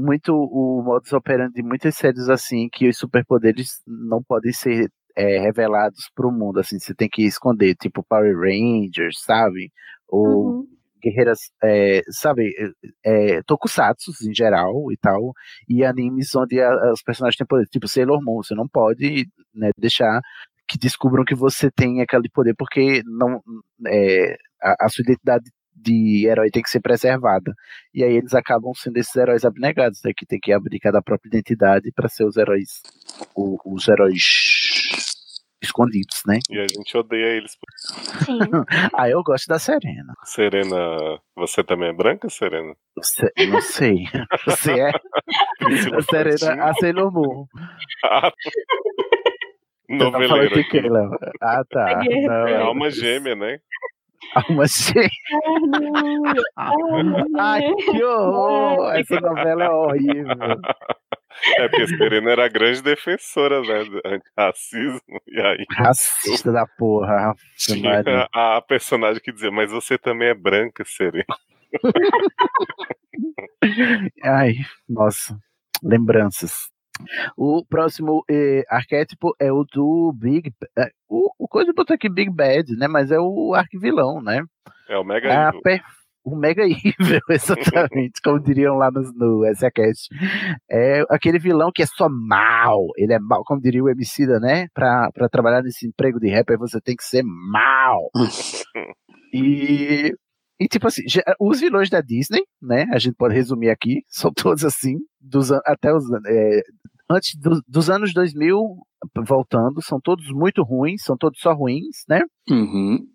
muito 0.00 0.32
o 0.34 0.82
modus 0.82 1.12
operandi 1.12 1.54
de 1.54 1.62
muitas 1.62 1.94
séries 1.96 2.28
assim, 2.28 2.68
que 2.72 2.88
os 2.88 2.98
superpoderes 2.98 3.80
não 3.86 4.22
podem 4.22 4.52
ser 4.52 4.90
é, 5.16 5.38
revelados 5.38 6.10
pro 6.14 6.30
mundo, 6.32 6.58
assim, 6.60 6.78
você 6.78 6.94
tem 6.94 7.08
que 7.08 7.22
esconder, 7.24 7.74
tipo 7.76 8.04
Power 8.08 8.36
Rangers, 8.36 9.20
sabe? 9.24 9.70
Ou 10.08 10.46
Uhum. 10.60 10.66
guerreiras, 11.02 11.38
é, 11.62 12.02
sabe, 12.10 12.52
é, 13.04 13.42
tokusatsus 13.44 14.20
em 14.22 14.34
geral 14.34 14.90
e 14.92 14.96
tal, 14.96 15.32
e 15.68 15.84
animes 15.84 16.34
onde 16.34 16.60
a- 16.60 16.92
os 16.92 17.02
personagens 17.02 17.36
têm 17.36 17.46
poder, 17.46 17.66
tipo 17.66 17.86
Sailor 17.88 18.20
Moon, 18.22 18.42
você 18.42 18.54
não 18.54 18.66
pode 18.68 19.26
né, 19.54 19.70
deixar 19.78 20.20
que 20.68 20.76
descubram 20.78 21.24
que 21.24 21.34
você 21.34 21.70
tem 21.70 22.00
aquele 22.02 22.28
poder, 22.28 22.54
porque 22.56 23.02
não, 23.06 23.40
é, 23.86 24.36
a, 24.62 24.86
a 24.86 24.88
sua 24.88 25.02
identidade 25.02 25.50
de 25.82 26.26
herói 26.26 26.50
tem 26.50 26.62
que 26.62 26.70
ser 26.70 26.80
preservada. 26.80 27.52
E 27.94 28.02
aí 28.04 28.14
eles 28.14 28.34
acabam 28.34 28.72
sendo 28.74 28.96
esses 28.98 29.14
heróis 29.16 29.44
abnegados, 29.44 30.00
né, 30.04 30.12
que 30.16 30.26
tem 30.26 30.38
que 30.40 30.52
abrir 30.52 30.78
cada 30.80 31.00
própria 31.02 31.28
identidade 31.28 31.90
para 31.94 32.08
ser 32.08 32.24
os 32.24 32.36
heróis, 32.36 32.80
o- 33.34 33.58
os 33.64 33.86
heróis 33.88 34.22
escondidos, 35.60 36.22
né? 36.26 36.38
E 36.50 36.58
a 36.58 36.66
gente 36.68 36.96
odeia 36.96 37.36
eles. 37.36 37.56
Sim. 38.24 38.38
ah, 38.94 39.08
eu 39.08 39.22
gosto 39.24 39.46
da 39.48 39.58
Serena. 39.58 40.14
Serena, 40.24 41.18
você 41.36 41.64
também 41.64 41.88
é 41.88 41.92
branca, 41.92 42.28
Serena? 42.30 42.74
Você- 42.96 43.32
não 43.48 43.60
sei. 43.60 44.04
Você 44.46 44.78
é 44.80 44.90
a 44.90 46.02
Serena, 46.02 46.64
a 46.64 46.74
Sailor 46.74 47.12
Moon. 47.12 47.46
Ah, 48.04 48.30
Você 49.90 50.10
tá 50.28 50.88
Léo? 50.88 51.10
Ah, 51.40 51.64
tá. 51.68 52.00
Não, 52.04 52.46
É 52.46 52.52
é 52.52 52.56
alma 52.56 52.90
gêmea, 52.90 53.34
né? 53.34 53.58
Alma 54.34 54.64
gêmea. 54.66 55.10
Ai, 56.56 56.74
Ai, 57.38 57.74
que 57.74 58.02
horror! 58.02 58.96
Essa 58.96 59.20
novela 59.20 59.64
é 59.64 59.70
horrível. 59.70 60.36
É 61.56 61.68
porque 61.68 61.86
Serena 61.86 62.32
era 62.32 62.46
a 62.46 62.48
grande 62.48 62.82
defensora, 62.82 63.60
né, 63.60 63.84
do 63.84 64.00
antirracismo. 64.04 65.20
E 65.28 65.40
aí 65.40 65.64
Racista 65.70 66.50
da 66.50 66.66
porra. 66.66 67.34
Tinha 67.56 68.28
a 68.32 68.60
personagem 68.60 69.22
que 69.22 69.32
dizia, 69.32 69.50
mas 69.50 69.70
você 69.70 69.96
também 69.96 70.28
é 70.28 70.34
branca, 70.34 70.84
Serena. 70.84 71.24
Ai, 74.24 74.54
nossa. 74.88 75.38
Lembranças. 75.82 76.70
O 77.36 77.64
próximo 77.64 78.24
eh, 78.30 78.62
arquétipo 78.68 79.34
é 79.40 79.52
o 79.52 79.64
do 79.64 80.12
Big. 80.16 80.52
eh, 80.76 80.90
o, 81.08 81.30
o 81.38 81.48
coisa 81.48 81.72
botou 81.72 81.94
aqui 81.94 82.08
Big 82.08 82.30
Bad, 82.30 82.74
né? 82.76 82.88
Mas 82.88 83.10
é 83.10 83.18
o 83.18 83.54
arquivilão, 83.54 84.20
né? 84.22 84.42
É 84.88 84.96
o 84.98 85.04
Mega 85.04 85.28
É 85.28 85.36
a 85.36 85.48
Evil. 85.48 85.62
per- 85.62 85.82
o 86.24 86.36
Mega 86.36 86.62
Evil, 86.68 87.20
exatamente, 87.30 88.20
como 88.22 88.38
diriam 88.40 88.74
lá 88.76 88.90
no, 88.90 89.00
no 89.14 89.54
SACast. 89.54 90.08
É 90.70 91.02
aquele 91.08 91.38
vilão 91.38 91.70
que 91.74 91.82
é 91.82 91.86
só 91.86 92.06
mal. 92.10 92.84
Ele 92.96 93.14
é 93.14 93.18
mal, 93.18 93.42
como 93.44 93.60
diria 93.62 93.82
o 93.82 93.88
Emicida, 93.88 94.38
né? 94.38 94.66
Pra, 94.74 95.10
pra 95.12 95.28
trabalhar 95.28 95.62
nesse 95.62 95.86
emprego 95.86 96.20
de 96.20 96.28
rapper, 96.28 96.58
você 96.58 96.80
tem 96.80 96.94
que 96.96 97.04
ser 97.04 97.22
mal. 97.24 98.10
E, 99.32 100.14
e 100.60 100.66
tipo 100.68 100.86
assim, 100.88 101.02
os 101.40 101.60
vilões 101.60 101.88
da 101.90 102.00
Disney, 102.00 102.42
né? 102.60 102.86
A 102.92 102.98
gente 102.98 103.14
pode 103.16 103.34
resumir 103.34 103.70
aqui, 103.70 104.02
são 104.08 104.32
todos 104.32 104.64
assim, 104.64 104.96
dos, 105.20 105.50
até 105.52 105.92
os 105.92 106.04
é, 106.26 106.62
antes 107.10 107.36
do- 107.38 107.62
dos 107.66 107.88
anos 107.90 108.12
2000 108.12 108.56
voltando, 109.26 109.80
são 109.82 110.00
todos 110.00 110.26
muito 110.32 110.62
ruins, 110.62 111.02
são 111.02 111.16
todos 111.16 111.40
só 111.40 111.52
ruins, 111.54 112.04
né? 112.08 112.22
Uhum. 112.50 113.06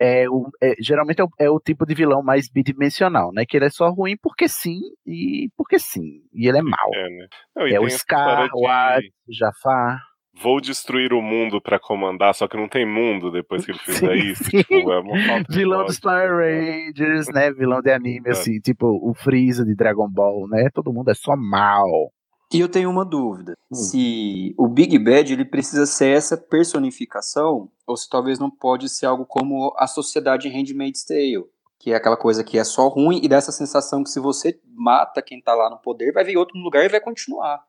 É, 0.00 0.28
o, 0.28 0.50
é, 0.60 0.74
geralmente 0.80 1.20
é 1.20 1.24
o, 1.24 1.28
é 1.38 1.48
o 1.48 1.60
tipo 1.60 1.86
de 1.86 1.94
vilão 1.94 2.20
mais 2.22 2.48
bidimensional, 2.48 3.30
né? 3.32 3.44
Que 3.46 3.56
ele 3.56 3.66
é 3.66 3.70
só 3.70 3.88
ruim 3.90 4.16
porque 4.20 4.48
sim 4.48 4.80
e 5.06 5.48
porque 5.56 5.78
sim, 5.78 6.20
e 6.32 6.48
ele 6.48 6.58
é 6.58 6.62
mau. 6.62 6.90
É, 6.92 7.08
né? 7.10 7.26
Não, 7.56 7.68
e 7.68 7.74
É 7.74 7.80
o 7.80 7.88
Scar, 7.88 8.44
história 8.46 8.50
o 8.54 8.66
Ad, 8.68 9.02
de 9.02 9.08
o 9.28 9.32
Jafar. 9.32 10.00
Vou 10.42 10.60
destruir 10.60 11.12
o 11.12 11.22
mundo 11.22 11.60
pra 11.60 11.78
comandar, 11.78 12.34
só 12.34 12.48
que 12.48 12.56
não 12.56 12.68
tem 12.68 12.86
mundo 12.86 13.30
depois 13.30 13.64
que 13.64 13.72
ele 13.72 13.78
fizer 13.78 14.16
Sim, 14.16 14.30
isso. 14.30 14.44
sim. 14.44 14.62
Tipo, 14.62 14.92
é 14.92 15.00
uma 15.00 15.26
falta 15.26 15.44
de 15.50 15.58
Vilão 15.58 15.84
dos 15.84 16.00
lógica. 16.00 16.08
Power 16.08 16.30
Rangers, 16.36 17.28
né? 17.28 17.52
Vilão 17.52 17.80
de 17.80 17.92
anime, 17.92 18.30
assim, 18.30 18.58
tipo 18.60 18.86
o 18.86 19.14
Freeza 19.14 19.64
de 19.64 19.74
Dragon 19.74 20.08
Ball, 20.08 20.48
né? 20.48 20.68
Todo 20.72 20.92
mundo 20.92 21.10
é 21.10 21.14
só 21.14 21.36
mal. 21.36 22.12
E 22.52 22.60
eu 22.60 22.68
tenho 22.68 22.90
uma 22.90 23.04
dúvida. 23.04 23.54
Se 23.72 24.54
o 24.56 24.68
Big 24.68 24.96
Bad 24.98 25.32
ele 25.32 25.44
precisa 25.44 25.86
ser 25.86 26.16
essa 26.16 26.36
personificação, 26.36 27.68
ou 27.86 27.96
se 27.96 28.08
talvez 28.08 28.38
não 28.38 28.50
pode 28.50 28.88
ser 28.88 29.06
algo 29.06 29.26
como 29.26 29.74
a 29.76 29.86
sociedade 29.86 30.46
em 30.46 30.52
Handmaid's 30.52 31.04
Tale, 31.04 31.44
que 31.80 31.90
é 31.92 31.96
aquela 31.96 32.16
coisa 32.16 32.44
que 32.44 32.56
é 32.56 32.64
só 32.64 32.86
ruim 32.88 33.20
e 33.22 33.28
dá 33.28 33.36
essa 33.36 33.50
sensação 33.50 34.04
que 34.04 34.10
se 34.10 34.20
você 34.20 34.58
mata 34.72 35.20
quem 35.20 35.40
tá 35.40 35.54
lá 35.54 35.68
no 35.68 35.78
poder, 35.78 36.12
vai 36.12 36.22
vir 36.22 36.36
outro 36.36 36.56
lugar 36.58 36.84
e 36.84 36.88
vai 36.88 37.00
continuar. 37.00 37.60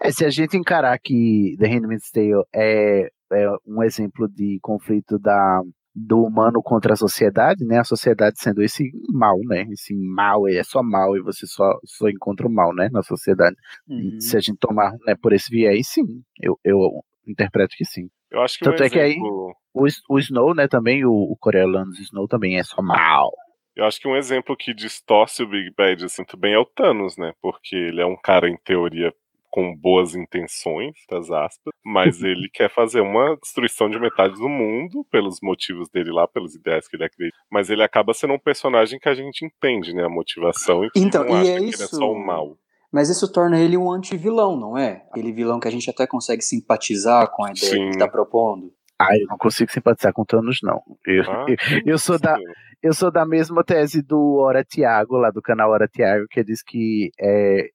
É, 0.00 0.10
se 0.10 0.24
a 0.24 0.30
gente 0.30 0.56
encarar 0.56 0.98
que 0.98 1.56
The 1.58 1.66
Handmaid's 1.66 2.10
Tale 2.10 2.44
é, 2.54 3.10
é 3.32 3.50
um 3.66 3.82
exemplo 3.82 4.28
de 4.28 4.58
conflito 4.62 5.18
da, 5.18 5.62
do 5.94 6.22
humano 6.22 6.62
contra 6.62 6.92
a 6.92 6.96
sociedade, 6.96 7.64
né? 7.64 7.78
A 7.78 7.84
sociedade 7.84 8.38
sendo 8.38 8.62
esse 8.62 8.90
mal, 9.12 9.38
né? 9.44 9.66
Esse 9.70 9.94
mal, 9.94 10.48
é 10.48 10.62
só 10.62 10.82
mal 10.82 11.16
e 11.16 11.20
você 11.20 11.46
só, 11.46 11.78
só 11.84 12.08
encontra 12.08 12.46
o 12.46 12.50
mal, 12.50 12.74
né? 12.74 12.88
Na 12.92 13.02
sociedade. 13.02 13.56
Uhum. 13.88 14.20
Se 14.20 14.36
a 14.36 14.40
gente 14.40 14.58
tomar 14.58 14.92
né, 15.06 15.14
por 15.20 15.32
esse 15.32 15.50
viés, 15.50 15.88
sim. 15.88 16.22
Eu, 16.40 16.58
eu 16.64 16.78
interpreto 17.26 17.74
que 17.76 17.84
sim. 17.84 18.08
Eu 18.30 18.42
acho 18.42 18.58
que 18.58 18.64
Tanto 18.64 18.82
um 18.82 18.86
é 18.86 18.90
que 18.90 19.00
aí 19.00 19.12
exemplo... 19.12 19.54
o, 19.74 19.86
o 20.10 20.18
Snow, 20.18 20.54
né? 20.54 20.68
Também 20.68 21.04
o, 21.04 21.12
o 21.12 21.36
coreano 21.38 21.90
Snow 21.92 22.28
também 22.28 22.58
é 22.58 22.62
só 22.62 22.80
mal. 22.82 23.30
Eu 23.74 23.84
acho 23.84 24.00
que 24.00 24.08
um 24.08 24.16
exemplo 24.16 24.56
que 24.56 24.74
distorce 24.74 25.42
o 25.42 25.48
Big 25.48 25.72
Bad 25.76 26.04
assim, 26.04 26.22
muito 26.22 26.36
bem 26.36 26.52
é 26.52 26.58
o 26.58 26.64
Thanos, 26.64 27.16
né? 27.16 27.32
Porque 27.40 27.76
ele 27.76 28.00
é 28.00 28.06
um 28.06 28.16
cara, 28.16 28.48
em 28.48 28.56
teoria, 28.64 29.12
com 29.58 29.74
boas 29.74 30.14
intenções, 30.14 30.92
das 31.10 31.30
aspas, 31.32 31.72
mas 31.84 32.22
ele 32.22 32.48
quer 32.52 32.70
fazer 32.70 33.00
uma 33.00 33.36
destruição 33.42 33.90
de 33.90 33.98
metade 33.98 34.34
do 34.34 34.48
mundo, 34.48 35.04
pelos 35.10 35.40
motivos 35.42 35.88
dele 35.88 36.12
lá, 36.12 36.28
pelos 36.28 36.54
ideais 36.54 36.86
que 36.86 36.94
ele 36.94 37.04
acredita. 37.04 37.36
Mas 37.50 37.68
ele 37.68 37.82
acaba 37.82 38.14
sendo 38.14 38.34
um 38.34 38.38
personagem 38.38 39.00
que 39.00 39.08
a 39.08 39.14
gente 39.14 39.44
entende, 39.44 39.92
né? 39.92 40.04
A 40.04 40.08
motivação 40.08 40.84
e 40.84 40.90
que 40.90 41.00
Então, 41.00 41.24
não 41.24 41.42
e 41.42 41.48
é 41.48 41.56
que 41.56 41.58
ele 41.58 41.64
é 41.66 41.68
isso- 41.70 41.96
só 41.96 42.12
o 42.12 42.24
mal. 42.24 42.56
Mas 42.92 43.10
isso 43.10 43.30
torna 43.32 43.60
ele 43.60 43.76
um 43.76 43.90
anti-vilão, 43.90 44.56
não 44.56 44.78
é? 44.78 45.04
Aquele 45.10 45.32
vilão 45.32 45.58
que 45.60 45.66
a 45.68 45.70
gente 45.70 45.90
até 45.90 46.06
consegue 46.06 46.40
simpatizar 46.42 47.28
com 47.32 47.44
a 47.44 47.50
ideia 47.50 47.72
que 47.72 47.76
Sim. 47.78 47.88
ele 47.88 47.98
tá 47.98 48.08
propondo. 48.08 48.72
Ah, 48.98 49.16
eu 49.18 49.26
não 49.26 49.36
consigo 49.38 49.70
simpatizar 49.72 50.12
com 50.12 50.24
Thanos, 50.24 50.60
não. 50.62 50.80
Eu, 51.04 51.22
Ah, 51.30 51.46
eu, 51.48 51.56
eu 51.94 51.98
sou 51.98 52.18
da, 52.18 52.36
eu 52.82 52.92
sou 52.94 53.10
da 53.10 53.26
mesma 53.26 53.62
tese 53.64 54.00
do 54.02 54.36
Hora 54.36 54.64
Tiago, 54.64 55.16
lá 55.16 55.30
do 55.30 55.42
canal 55.42 55.70
Hora 55.70 55.86
Tiago, 55.88 56.26
que 56.30 56.42
diz 56.44 56.62
que 56.62 57.10
é, 57.20 57.68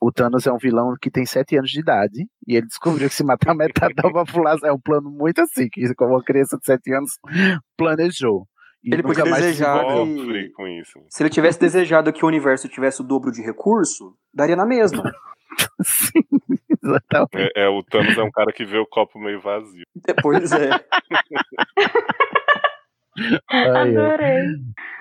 o 0.00 0.10
Thanos 0.10 0.46
é 0.46 0.52
um 0.52 0.56
vilão 0.58 0.94
que 1.00 1.10
tem 1.10 1.26
sete 1.26 1.56
anos 1.56 1.70
de 1.70 1.80
idade 1.80 2.26
e 2.46 2.56
ele 2.56 2.66
descobriu 2.66 3.08
que 3.08 3.14
se 3.14 3.22
matar 3.24 3.54
metade 3.54 3.94
da 3.94 4.02
população 4.10 4.68
é 4.68 4.72
um 4.72 4.80
plano 4.80 5.10
muito 5.10 5.40
assim, 5.42 5.68
que 5.68 5.94
como 5.94 6.14
uma 6.14 6.22
criança 6.24 6.56
de 6.58 6.64
sete 6.64 6.92
anos 6.92 7.12
planejou. 7.76 8.46
E 8.82 8.94
Ele 8.94 9.02
podia 9.02 9.26
mais 9.26 9.42
desejar 9.44 9.78
se 9.84 10.14
que- 10.26 10.48
com 10.52 10.66
isso. 10.66 10.98
Se 11.10 11.22
ele 11.22 11.28
tivesse 11.28 11.60
desejado 11.60 12.10
que 12.14 12.24
o 12.24 12.28
universo 12.28 12.66
tivesse 12.66 13.02
o 13.02 13.04
dobro 13.04 13.30
de 13.30 13.42
recurso, 13.42 14.14
daria 14.32 14.56
na 14.56 14.64
mesma. 14.64 15.02
Exatamente. 16.82 17.52
É, 17.54 17.64
é, 17.64 17.68
o 17.68 17.82
Thanos 17.82 18.16
é 18.16 18.22
um 18.22 18.30
cara 18.30 18.50
que 18.52 18.64
vê 18.64 18.78
o 18.78 18.86
copo 18.86 19.18
meio 19.18 19.38
vazio. 19.40 19.84
Pois 20.22 20.50
é. 20.52 20.70
Adorei. 23.48 24.46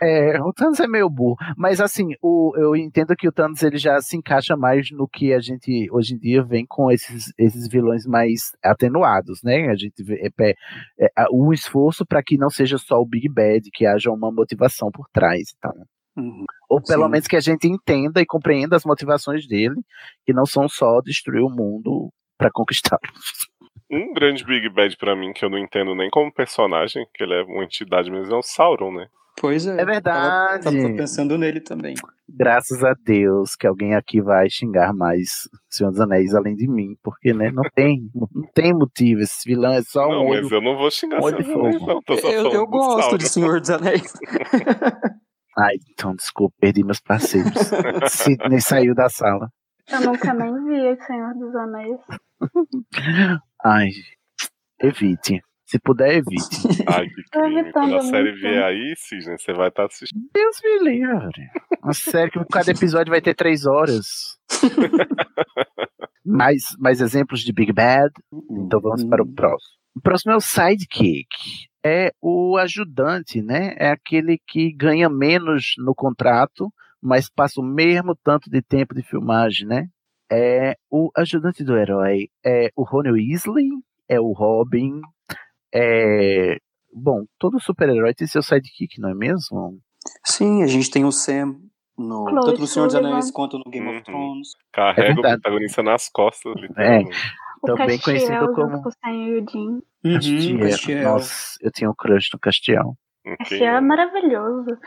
É, 0.02 0.42
o 0.42 0.54
Thanos 0.54 0.80
é 0.80 0.88
meio 0.88 1.10
burro, 1.10 1.36
mas 1.58 1.82
assim, 1.82 2.10
o, 2.22 2.54
eu 2.58 2.76
entendo 2.76 3.16
que 3.16 3.28
o 3.28 3.32
Thanos 3.32 3.62
ele 3.64 3.78
já 3.78 4.00
se 4.02 4.16
encaixa 4.18 4.56
mais 4.56 4.90
no 4.92 5.08
que 5.08 5.34
a 5.34 5.40
gente 5.40 5.88
hoje 5.92 6.16
em 6.16 6.18
dia 6.18 6.44
vem 6.44 6.66
com 6.68 6.92
esses, 6.92 7.34
esses 7.38 7.68
vilões 7.68 8.06
mais 8.06 8.52
atenuados, 8.64 9.42
né? 9.44 9.68
A 9.70 9.76
gente 9.76 10.04
vê 10.04 10.32
é, 10.40 10.50
é, 11.00 11.08
a- 11.18 11.28
um 11.32 11.52
esforço 11.54 12.06
para 12.06 12.24
que 12.24 12.38
não 12.38 12.50
seja 12.50 12.78
só 12.78 13.00
o 13.00 13.06
Big 13.06 13.28
Bad, 13.30 13.70
que 13.74 13.86
haja 13.86 14.10
uma 14.12 14.32
motivação 14.32 14.90
por 14.92 15.08
trás, 15.12 15.54
então. 15.58 15.74
Ou 16.70 16.82
pelo 16.82 17.06
Sim. 17.06 17.12
menos 17.12 17.28
que 17.28 17.36
a 17.38 17.40
gente 17.40 17.68
entenda 17.68 18.22
e 18.22 18.26
compreenda 18.26 18.76
as 18.76 18.84
motivações 18.84 19.48
dele, 19.48 19.76
que 20.26 20.34
não 20.34 20.46
são 20.46 20.68
só 20.68 21.00
destruir 21.02 21.42
o 21.44 21.50
mundo 21.50 22.10
para 22.38 22.50
conquistá-lo. 22.52 23.02
Um 23.92 24.14
grande 24.14 24.46
Big 24.46 24.70
Bad 24.70 24.96
pra 24.98 25.16
mim, 25.16 25.34
que 25.34 25.44
eu 25.44 25.50
não 25.50 25.58
entendo 25.58 25.96
nem 25.96 26.10
como 26.10 26.32
personagem, 26.34 27.06
que 27.14 27.24
ele 27.24 27.34
é 27.34 27.44
uma 27.44 27.64
entidade, 27.64 28.12
mas 28.12 28.30
é 28.30 28.36
o 28.36 28.42
Sauron, 28.42 28.92
né? 28.92 29.08
Pois 29.42 29.66
é. 29.66 29.82
É 29.82 29.86
verdade. 29.86 30.64
Tava, 30.66 30.76
tava 30.82 30.94
pensando 30.96 31.38
nele 31.38 31.62
também. 31.62 31.96
Graças 32.28 32.84
a 32.84 32.94
Deus 33.06 33.56
que 33.56 33.66
alguém 33.66 33.96
aqui 33.96 34.22
vai 34.22 34.50
xingar 34.50 34.94
mais 34.94 35.48
Senhor 35.70 35.92
dos 35.92 36.02
Anéis 36.02 36.36
além 36.36 36.56
de 36.56 36.68
mim, 36.68 36.96
porque 37.02 37.34
né, 37.34 37.50
não 37.50 37.64
tem, 37.74 38.10
não 38.14 38.28
tem 38.54 38.74
motivo. 38.74 39.22
Esse 39.22 39.48
vilão 39.50 39.72
é 39.72 39.82
só 39.82 40.06
um 40.08 40.12
Não, 40.12 40.26
olho. 40.26 40.44
mas 40.44 40.52
eu 40.52 40.62
não 40.62 40.78
vou 40.78 40.92
xingar 40.92 41.22
Senhor 41.22 41.38
dos 41.38 41.50
Anéis, 41.50 41.78
fogo. 41.80 41.88
não. 41.88 42.02
Tô 42.02 42.18
só 42.18 42.30
Eu, 42.30 42.52
eu 42.52 42.68
gosto 42.68 43.02
Sauron. 43.02 43.18
de 43.18 43.30
Senhor 43.30 43.60
dos 43.62 43.70
Anéis. 43.70 44.14
Ai, 45.58 45.76
então 45.92 46.14
desculpa, 46.16 46.56
perdi 46.60 46.84
meus 46.84 47.00
parceiros. 47.00 47.54
Sidney 48.12 48.62
saiu 48.62 48.94
da 48.94 49.08
sala. 49.10 49.50
Eu 49.92 50.02
nunca 50.02 50.34
nem 50.34 50.54
vi 50.66 50.92
o 50.92 51.06
Senhor 51.06 51.34
dos 51.34 51.56
Anéis. 51.56 51.98
Ai, 53.64 53.90
evite. 54.82 55.42
Se 55.66 55.78
puder, 55.80 56.16
evite. 56.16 56.50
Ai, 56.88 57.08
que 57.08 57.24
crime. 57.30 57.60
evitando 57.60 57.92
Quando 57.92 57.98
a 57.98 58.02
série 58.02 58.32
vier 58.32 58.64
aí, 58.64 58.94
Cisne, 58.98 59.38
você 59.38 59.54
vai 59.54 59.68
estar 59.68 59.86
assistindo. 59.86 60.28
Deus 60.34 60.60
me 60.64 60.90
livre. 60.90 61.48
Uma 61.84 61.94
série 61.94 62.32
que 62.32 62.40
cada 62.52 62.72
episódio 62.72 63.12
vai 63.12 63.22
ter 63.22 63.36
três 63.36 63.68
horas. 63.68 64.40
mais, 66.26 66.64
mais 66.80 67.02
exemplos 67.02 67.42
de 67.42 67.54
Big 67.54 67.72
Bad. 67.72 68.12
Então 68.50 68.82
vamos 68.82 69.04
para 69.04 69.22
o 69.22 69.28
próximo. 69.32 69.80
O 69.96 70.02
próximo 70.02 70.32
é 70.32 70.36
o 70.36 70.42
Sidekick. 70.42 71.28
É 71.86 72.12
o 72.20 72.58
ajudante, 72.58 73.40
né? 73.42 73.76
É 73.78 73.92
aquele 73.92 74.40
que 74.48 74.74
ganha 74.74 75.08
menos 75.08 75.74
no 75.78 75.94
contrato, 75.94 76.74
mas 77.00 77.30
passa 77.30 77.62
o 77.62 77.64
mesmo 77.64 78.16
tanto 78.24 78.50
de 78.50 78.62
tempo 78.62 78.96
de 78.96 79.04
filmagem, 79.04 79.68
né? 79.68 79.88
É 80.32 80.76
o 80.90 81.10
ajudante 81.18 81.64
do 81.64 81.78
herói. 81.78 82.30
É 82.46 82.72
o 82.76 82.84
Ron 82.84 83.12
Weasley, 83.12 83.70
é 84.08 84.20
o 84.20 84.32
Robin, 84.32 85.02
é. 85.74 86.58
Bom, 86.94 87.26
todo 87.38 87.60
super-herói 87.60 88.14
tem 88.14 88.28
seu 88.28 88.42
sidekick, 88.42 89.00
não 89.00 89.10
é 89.10 89.14
mesmo? 89.14 89.80
Sim, 90.26 90.64
a 90.64 90.68
gente 90.68 90.90
tem 90.90 91.06
o 91.06 91.12
Sam 91.12 91.60
no, 91.98 92.28
Chloe 92.30 92.46
tanto 92.46 92.62
no 92.62 92.68
Senhor 92.68 92.88
dos. 92.88 92.96
Anéis 92.96 93.30
quanto 93.32 93.58
no 93.60 93.66
Game 93.70 93.88
of 93.88 93.98
Uhum. 93.98 94.04
Thrones. 94.04 94.50
Carrega 94.72 95.10
É 95.10 95.14
o 95.14 95.22
protagonista 95.22 95.84
nas 95.84 96.10
costas, 96.10 96.54
É, 96.56 96.62
literalmente. 96.62 97.18
O 97.62 97.66
também 97.68 98.00
Castiel 98.00 98.04
conhecido 98.04 98.54
como 98.56 98.82
com 98.82 98.90
o 98.90 98.92
Sam 98.92 99.12
e. 99.14 99.40
Uhum, 99.40 99.82
Castiel. 100.16 100.60
Castiel. 100.60 101.04
Nossa, 101.04 101.58
eu 101.62 101.72
tinha 101.72 101.90
um 101.90 101.94
crush 101.94 102.30
no 102.34 102.40
Castiel. 102.40 102.98
Castiel 103.38 103.76
é 103.76 103.82
maravilhoso. 103.82 104.78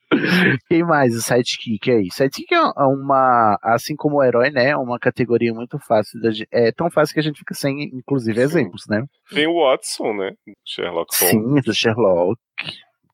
Quem 0.67 0.83
mais? 0.83 1.15
O 1.15 1.21
sidekick 1.21 1.91
aí. 1.91 2.07
Sidekick 2.11 2.53
é 2.53 2.61
uma, 2.61 3.57
assim 3.61 3.95
como 3.95 4.17
o 4.17 4.23
herói, 4.23 4.49
né? 4.49 4.69
é 4.69 4.77
Uma 4.77 4.99
categoria 4.99 5.53
muito 5.53 5.79
fácil. 5.79 6.21
Da, 6.21 6.29
é 6.51 6.71
tão 6.71 6.89
fácil 6.89 7.13
que 7.13 7.19
a 7.19 7.23
gente 7.23 7.39
fica 7.39 7.53
sem, 7.53 7.83
inclusive, 7.93 8.39
exemplos, 8.39 8.85
né? 8.87 9.03
Tem 9.29 9.47
o 9.47 9.59
Watson, 9.59 10.13
né? 10.13 10.31
Sherlock 10.63 11.15
Holmes. 11.19 11.31
Sim, 11.31 11.61
do 11.61 11.73
Sherlock. 11.73 12.39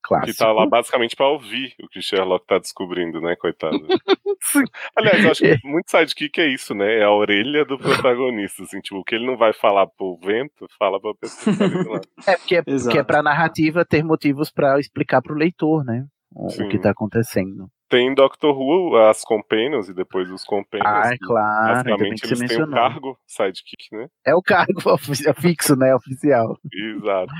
Clássico. 0.03 0.31
Que 0.31 0.38
tá 0.38 0.51
lá 0.51 0.65
basicamente 0.65 1.15
pra 1.15 1.27
ouvir 1.27 1.76
o 1.81 1.88
que 1.88 1.99
o 1.99 2.01
Sherlock 2.01 2.45
tá 2.47 2.57
descobrindo, 2.57 3.22
né, 3.22 3.35
coitado? 3.35 3.77
Aliás, 4.97 5.23
eu 5.23 5.31
acho 5.31 5.41
que 5.41 5.68
muito 5.68 5.91
sidekick 5.91 6.41
é 6.41 6.47
isso, 6.47 6.73
né? 6.73 6.99
É 6.99 7.03
a 7.03 7.11
orelha 7.11 7.63
do 7.63 7.77
protagonista, 7.77 8.63
assim, 8.63 8.80
tipo, 8.81 8.97
o 8.97 9.03
que 9.03 9.13
ele 9.13 9.27
não 9.27 9.38
vai 9.38 9.53
falar 9.53 9.85
pro 9.85 10.18
vento, 10.18 10.65
fala 10.77 10.99
pra 10.99 11.13
pessoa 11.13 11.55
que 11.55 12.15
tá. 12.26 12.31
É 12.31 12.35
porque 12.35 12.55
é, 12.55 12.61
porque 12.63 12.97
é 12.97 13.03
pra 13.03 13.22
narrativa 13.22 13.85
ter 13.85 14.03
motivos 14.03 14.49
pra 14.49 14.80
explicar 14.80 15.22
pro 15.22 15.35
leitor, 15.35 15.85
né? 15.85 16.05
O, 16.34 16.48
o 16.48 16.49
Sim. 16.49 16.70
que 16.70 16.80
tá 16.80 16.91
acontecendo. 16.91 17.68
Tem 17.90 18.08
em 18.08 18.14
Doctor 18.16 18.56
Who 18.58 18.95
as 18.95 19.22
Companions 19.24 19.90
e 19.90 19.94
depois 19.94 20.32
os 20.32 20.44
Companions. 20.45 20.88
Ah, 20.88 21.14
é 21.14 21.18
claro, 21.18 21.74
Basicamente, 21.84 22.24
eles 22.26 22.30
têm 22.30 22.38
o 22.38 22.40
mencionou. 22.40 22.76
cargo 22.76 23.18
sidekick, 23.28 23.84
né? 23.94 24.08
É 24.26 24.34
o 24.34 24.41
cargo 24.41 24.80
ofi- 24.94 25.34
fixo, 25.41 25.76
né? 25.76 25.94
Oficial. 25.94 26.58
Exato. 26.74 27.34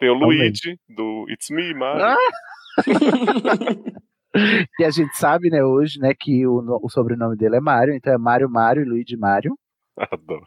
Tem 0.00 0.10
o 0.10 0.18
Também. 0.18 0.38
Luigi, 0.38 0.76
do 0.88 1.24
It's 1.30 1.50
Me, 1.50 1.72
Mario. 1.74 2.02
Ah! 2.04 2.16
que 4.76 4.84
a 4.84 4.90
gente 4.90 5.16
sabe, 5.16 5.50
né, 5.50 5.62
hoje, 5.62 5.98
né, 6.00 6.12
que 6.18 6.46
o, 6.46 6.80
o 6.82 6.88
sobrenome 6.88 7.36
dele 7.36 7.56
é 7.56 7.60
Mário, 7.60 7.94
então 7.94 8.12
é 8.12 8.18
Mário 8.18 8.48
Mário 8.50 8.82
e 8.82 8.88
Luigi 8.88 9.16
Mário. 9.16 9.54
Adoro. 9.96 10.44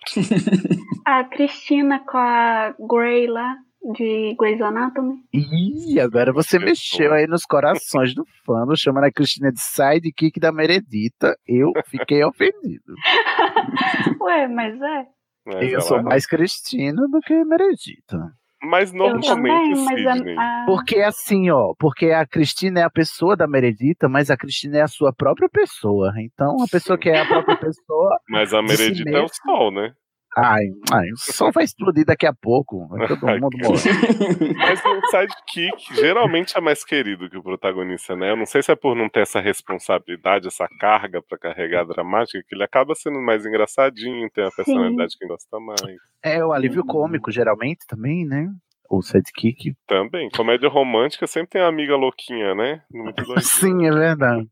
A 1.05 1.23
Cristina 1.23 1.99
com 1.99 2.17
a 2.17 2.73
Grey 2.79 3.27
lá, 3.27 3.55
de 3.93 4.35
Grey's 4.39 4.61
Anatomy. 4.61 5.15
Ih, 5.33 5.99
agora 5.99 6.33
você 6.33 6.57
mexeu 6.59 7.13
aí 7.13 7.27
nos 7.27 7.43
corações 7.45 8.13
do 8.15 8.25
fã, 8.45 8.65
chamando 8.75 9.05
a 9.05 9.11
Cristina 9.11 9.51
de 9.51 9.61
sidekick 9.61 10.39
da 10.39 10.51
Meredita. 10.51 11.37
Eu 11.47 11.71
fiquei 11.87 12.23
ofendido. 12.23 12.93
Ué, 14.21 14.47
mas 14.47 14.81
é. 14.81 15.05
Mas 15.45 15.71
Eu 15.71 15.81
sou 15.81 16.01
mais 16.01 16.25
Cristina 16.25 17.07
do 17.07 17.19
que 17.21 17.43
Meredita. 17.43 18.31
Mas 18.63 18.91
Eu 18.91 19.19
também, 19.21 19.51
normalmente, 19.51 19.79
mas 19.85 20.07
a, 20.07 20.13
Sidney. 20.15 20.35
a- 20.39 20.63
Porque 20.65 20.95
assim, 20.99 21.51
ó, 21.51 21.75
porque 21.77 22.07
a 22.09 22.25
Cristina 22.25 22.79
é 22.79 22.83
a 22.83 22.89
pessoa 22.89 23.35
da 23.37 23.45
Meredita, 23.45 24.09
mas 24.09 24.31
a 24.31 24.37
Cristina 24.37 24.77
é 24.77 24.81
a 24.81 24.87
sua 24.87 25.13
própria 25.13 25.47
pessoa. 25.47 26.11
Então, 26.17 26.55
a 26.63 26.67
pessoa 26.67 26.97
que 26.97 27.09
é 27.09 27.19
a 27.21 27.27
própria 27.27 27.57
pessoa. 27.57 28.19
Mas 28.27 28.53
a 28.55 28.61
de 28.61 28.75
si 28.75 28.81
Meredita 28.83 29.09
é 29.17 29.21
o 29.21 29.27
sol, 29.27 29.71
né? 29.71 29.93
Ai, 30.37 30.65
ai, 30.91 31.09
o 31.11 31.17
sol 31.17 31.49
vai 31.51 31.63
explodir 31.63 32.05
daqui 32.05 32.25
a 32.25 32.33
pouco. 32.33 32.87
Vai 32.89 33.07
todo 33.07 33.21
mundo 33.39 33.57
morrer. 33.57 34.53
Mas 34.57 34.83
o 34.83 35.07
sidekick 35.07 35.95
geralmente 35.95 36.57
é 36.57 36.61
mais 36.61 36.83
querido 36.83 37.29
que 37.29 37.37
o 37.37 37.43
protagonista, 37.43 38.15
né? 38.17 38.31
Eu 38.31 38.35
não 38.35 38.45
sei 38.45 38.61
se 38.61 38.71
é 38.71 38.75
por 38.75 38.95
não 38.95 39.07
ter 39.07 39.21
essa 39.21 39.39
responsabilidade, 39.39 40.47
essa 40.47 40.67
carga 40.79 41.21
pra 41.21 41.37
carregar 41.37 41.81
a 41.81 41.85
dramática, 41.85 42.43
que 42.47 42.53
ele 42.53 42.63
acaba 42.63 42.93
sendo 42.95 43.21
mais 43.21 43.45
engraçadinho, 43.45 44.29
tem 44.29 44.45
a 44.45 44.51
personalidade 44.51 45.17
que 45.17 45.25
gosta 45.25 45.59
mais. 45.59 45.81
É 46.21 46.43
o 46.43 46.51
alívio 46.51 46.83
cômico, 46.85 47.31
geralmente, 47.31 47.85
também, 47.87 48.25
né? 48.25 48.49
O 48.89 49.01
sidekick. 49.01 49.73
Também. 49.87 50.29
Comédia 50.29 50.69
romântica 50.69 51.25
sempre 51.27 51.51
tem 51.51 51.61
a 51.61 51.67
amiga 51.67 51.95
louquinha, 51.95 52.53
né? 52.53 52.81
Muito. 52.91 53.23
Sim, 53.41 53.85
é 53.87 53.91
verdade. 53.91 54.47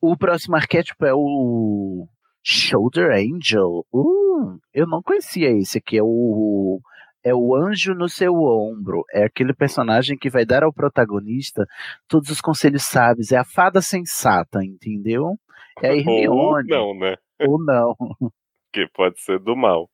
O 0.00 0.16
próximo 0.16 0.56
arquétipo 0.56 1.06
é 1.06 1.14
o 1.14 2.06
Shoulder 2.42 3.10
Angel. 3.12 3.86
Uh, 3.92 4.58
eu 4.72 4.86
não 4.86 5.02
conhecia 5.02 5.50
esse 5.50 5.78
aqui. 5.78 5.98
É 5.98 6.02
o, 6.02 6.80
é 7.24 7.34
o 7.34 7.54
anjo 7.54 7.94
no 7.94 8.08
seu 8.08 8.34
ombro. 8.34 9.04
É 9.12 9.24
aquele 9.24 9.54
personagem 9.54 10.16
que 10.18 10.30
vai 10.30 10.44
dar 10.44 10.62
ao 10.62 10.72
protagonista 10.72 11.66
todos 12.08 12.30
os 12.30 12.40
conselhos 12.40 12.82
sábios. 12.82 13.32
É 13.32 13.36
a 13.36 13.44
fada 13.44 13.80
sensata, 13.80 14.64
entendeu? 14.64 15.36
É 15.82 15.88
a 15.90 15.92
Ou 16.08 16.58
Hermione. 16.58 16.68
não, 16.68 16.98
né? 16.98 17.16
Ou 17.46 17.64
não. 17.64 17.94
Que 18.74 18.88
pode 18.94 19.20
ser 19.20 19.38
do 19.38 19.54
mal. 19.54 19.90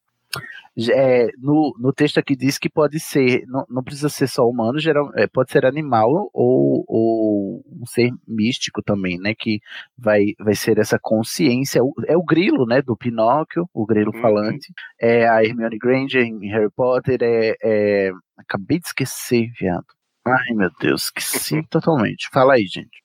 É, 0.92 1.28
no, 1.38 1.74
no 1.78 1.92
texto 1.92 2.18
aqui 2.18 2.36
diz 2.36 2.56
que 2.58 2.68
pode 2.70 3.00
ser, 3.00 3.44
não, 3.48 3.64
não 3.68 3.82
precisa 3.82 4.08
ser 4.08 4.28
só 4.28 4.46
humano, 4.48 4.78
geral, 4.78 5.10
é, 5.16 5.26
pode 5.26 5.50
ser 5.50 5.66
animal 5.66 6.30
ou, 6.32 6.84
ou 6.86 7.64
um 7.80 7.84
ser 7.84 8.12
místico 8.26 8.80
também, 8.82 9.18
né? 9.18 9.34
Que 9.36 9.60
vai, 9.96 10.34
vai 10.38 10.54
ser 10.54 10.78
essa 10.78 10.98
consciência. 11.00 11.82
O- 11.82 11.92
É 12.06 12.16
o 12.16 12.22
grilo, 12.22 12.64
né? 12.64 12.80
Do 12.80 12.96
Pinóquio, 12.96 13.68
o 13.74 13.84
grilo 13.84 14.12
Uhum. 14.14 14.20
falante. 14.22 14.72
É 15.00 15.28
a 15.28 15.42
Hermione 15.42 15.78
Granger 15.78 16.22
em 16.24 16.46
Harry 16.50 16.70
Potter. 16.70 17.18
É, 17.22 17.56
é- 17.62 18.12
acabei 18.36 18.78
de 18.78 18.86
esquecer, 18.86 19.50
viado. 19.58 19.86
Ai, 20.24 20.54
meu 20.54 20.70
Deus, 20.80 21.04
esqueci 21.04 21.62
totalmente. 21.68 22.28
Fala 22.32 22.54
aí, 22.54 22.66
gente. 22.66 23.02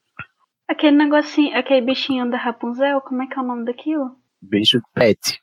aquele 0.68 0.98
negocinho, 0.98 1.56
aquele 1.58 1.82
bichinho 1.86 2.30
da 2.30 2.38
Rapunzel, 2.38 3.00
como 3.02 3.24
é 3.24 3.28
que 3.28 3.38
é 3.38 3.42
o 3.42 3.46
nome 3.46 3.66
daquilo? 3.66 4.16
Beijo 4.42 4.82
pet. 4.94 5.40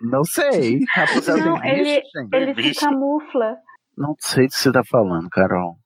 Não 0.00 0.24
sei. 0.24 0.80
Rapunzel 0.94 1.36
Não, 1.38 1.60
tem 1.60 1.70
ele, 1.78 2.00
bicho, 2.00 2.08
gente? 2.14 2.34
ele 2.34 2.74
se 2.74 2.80
camufla. 2.80 3.56
Não 3.96 4.14
sei 4.18 4.46
do 4.46 4.50
que 4.50 4.56
você 4.58 4.72
tá 4.72 4.82
falando, 4.84 5.28
Carol. 5.30 5.76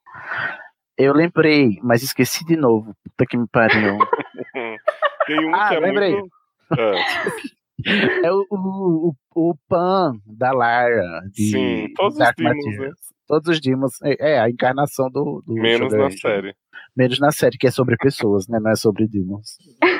Eu 0.99 1.15
lembrei, 1.15 1.79
mas 1.83 2.03
esqueci 2.03 2.45
de 2.45 2.57
novo. 2.57 2.95
Puta 3.05 3.27
que 3.27 3.37
me 3.39 3.47
pariu. 3.49 3.99
Tem 5.27 5.47
um 5.47 5.55
Ah, 5.55 5.69
que 5.69 5.75
é 5.77 5.81
lembrei. 5.81 6.13
muito. 6.17 6.31
É. 7.83 8.27
É 8.27 8.33
o, 8.33 8.45
o, 8.51 9.15
o, 9.35 9.55
Pan 9.69 10.13
da 10.27 10.53
Lara. 10.53 11.23
De 11.33 11.51
Sim, 11.51 11.87
todos 11.97 12.13
os 12.13 12.19
Dark 12.19 12.37
Demons, 12.37 12.55
Materials. 12.57 12.89
né? 12.91 12.95
Todos 13.27 13.49
os 13.49 13.61
Demons. 13.61 13.93
É, 14.05 14.33
é 14.35 14.39
a 14.41 14.51
encarnação 14.51 15.09
do. 15.11 15.43
do 15.47 15.55
Menos 15.55 15.93
na 15.95 16.11
série. 16.11 16.55
Menos 16.97 17.19
na 17.19 17.31
série, 17.31 17.57
que 17.57 17.67
é 17.67 17.71
sobre 17.71 17.97
pessoas, 17.97 18.49
né? 18.49 18.59
Não 18.61 18.71
é 18.71 18.77
sobre 18.77 19.07
Demons. 19.07 19.57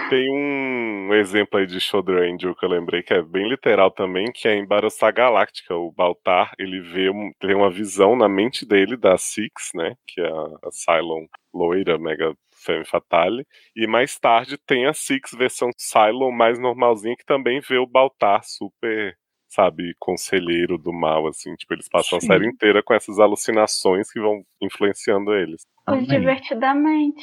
Tem 0.09 0.29
um 0.31 1.15
exemplo 1.15 1.59
aí 1.59 1.67
de 1.67 1.81
Shoulder 1.81 2.23
Angel 2.23 2.55
que 2.55 2.65
eu 2.65 2.69
lembrei 2.69 3.03
que 3.03 3.15
é 3.15 3.23
bem 3.23 3.49
literal 3.49 3.91
também, 3.91 4.31
que 4.33 4.49
é 4.49 4.55
em 4.55 4.67
Battlestar 4.67 5.15
Galactica. 5.15 5.75
O 5.75 5.93
Baltar, 5.93 6.53
ele 6.59 6.81
vê 6.81 7.11
um, 7.11 7.31
tem 7.41 7.55
uma 7.55 7.71
visão 7.71 8.17
na 8.17 8.29
mente 8.29 8.67
dele 8.67 8.97
da 8.97 9.17
Six, 9.17 9.71
né? 9.75 9.95
Que 10.07 10.21
é 10.21 10.29
a 10.29 10.71
Cylon 10.71 11.27
loira, 11.55 11.99
mega 11.99 12.35
femme 12.65 12.85
fatale. 12.85 13.47
E 13.75 13.87
mais 13.87 14.19
tarde 14.19 14.59
tem 14.59 14.87
a 14.87 14.93
Six 14.93 15.33
versão 15.37 15.71
Cylon 15.77 16.31
mais 16.31 16.59
normalzinha, 16.59 17.17
que 17.17 17.25
também 17.25 17.61
vê 17.61 17.79
o 17.79 17.87
Baltar 17.87 18.43
super, 18.45 19.17
sabe, 19.51 19.95
conselheiro 19.99 20.79
do 20.79 20.93
mal, 20.93 21.27
assim. 21.27 21.55
Tipo, 21.57 21.75
eles 21.75 21.89
passam 21.89 22.19
a 22.19 22.21
Sim. 22.21 22.29
série 22.29 22.47
inteira 22.47 22.83
com 22.83 22.95
essas 22.95 23.19
alucinações 23.19 24.11
que 24.11 24.21
vão 24.21 24.43
influenciando 24.63 25.35
eles. 25.35 25.67
Pois 25.85 26.07
divertidamente. 26.07 27.23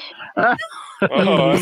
Olha. 1.09 1.57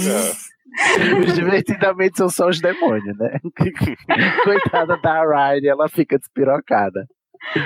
Os 1.28 1.34
divertidamente 1.36 2.18
são 2.18 2.28
só 2.28 2.50
os 2.50 2.60
demônios, 2.60 3.18
né? 3.18 3.40
Coitada 4.44 4.98
da 4.98 5.22
Ryan, 5.24 5.72
ela 5.72 5.88
fica 5.88 6.18
despirocada. 6.18 7.08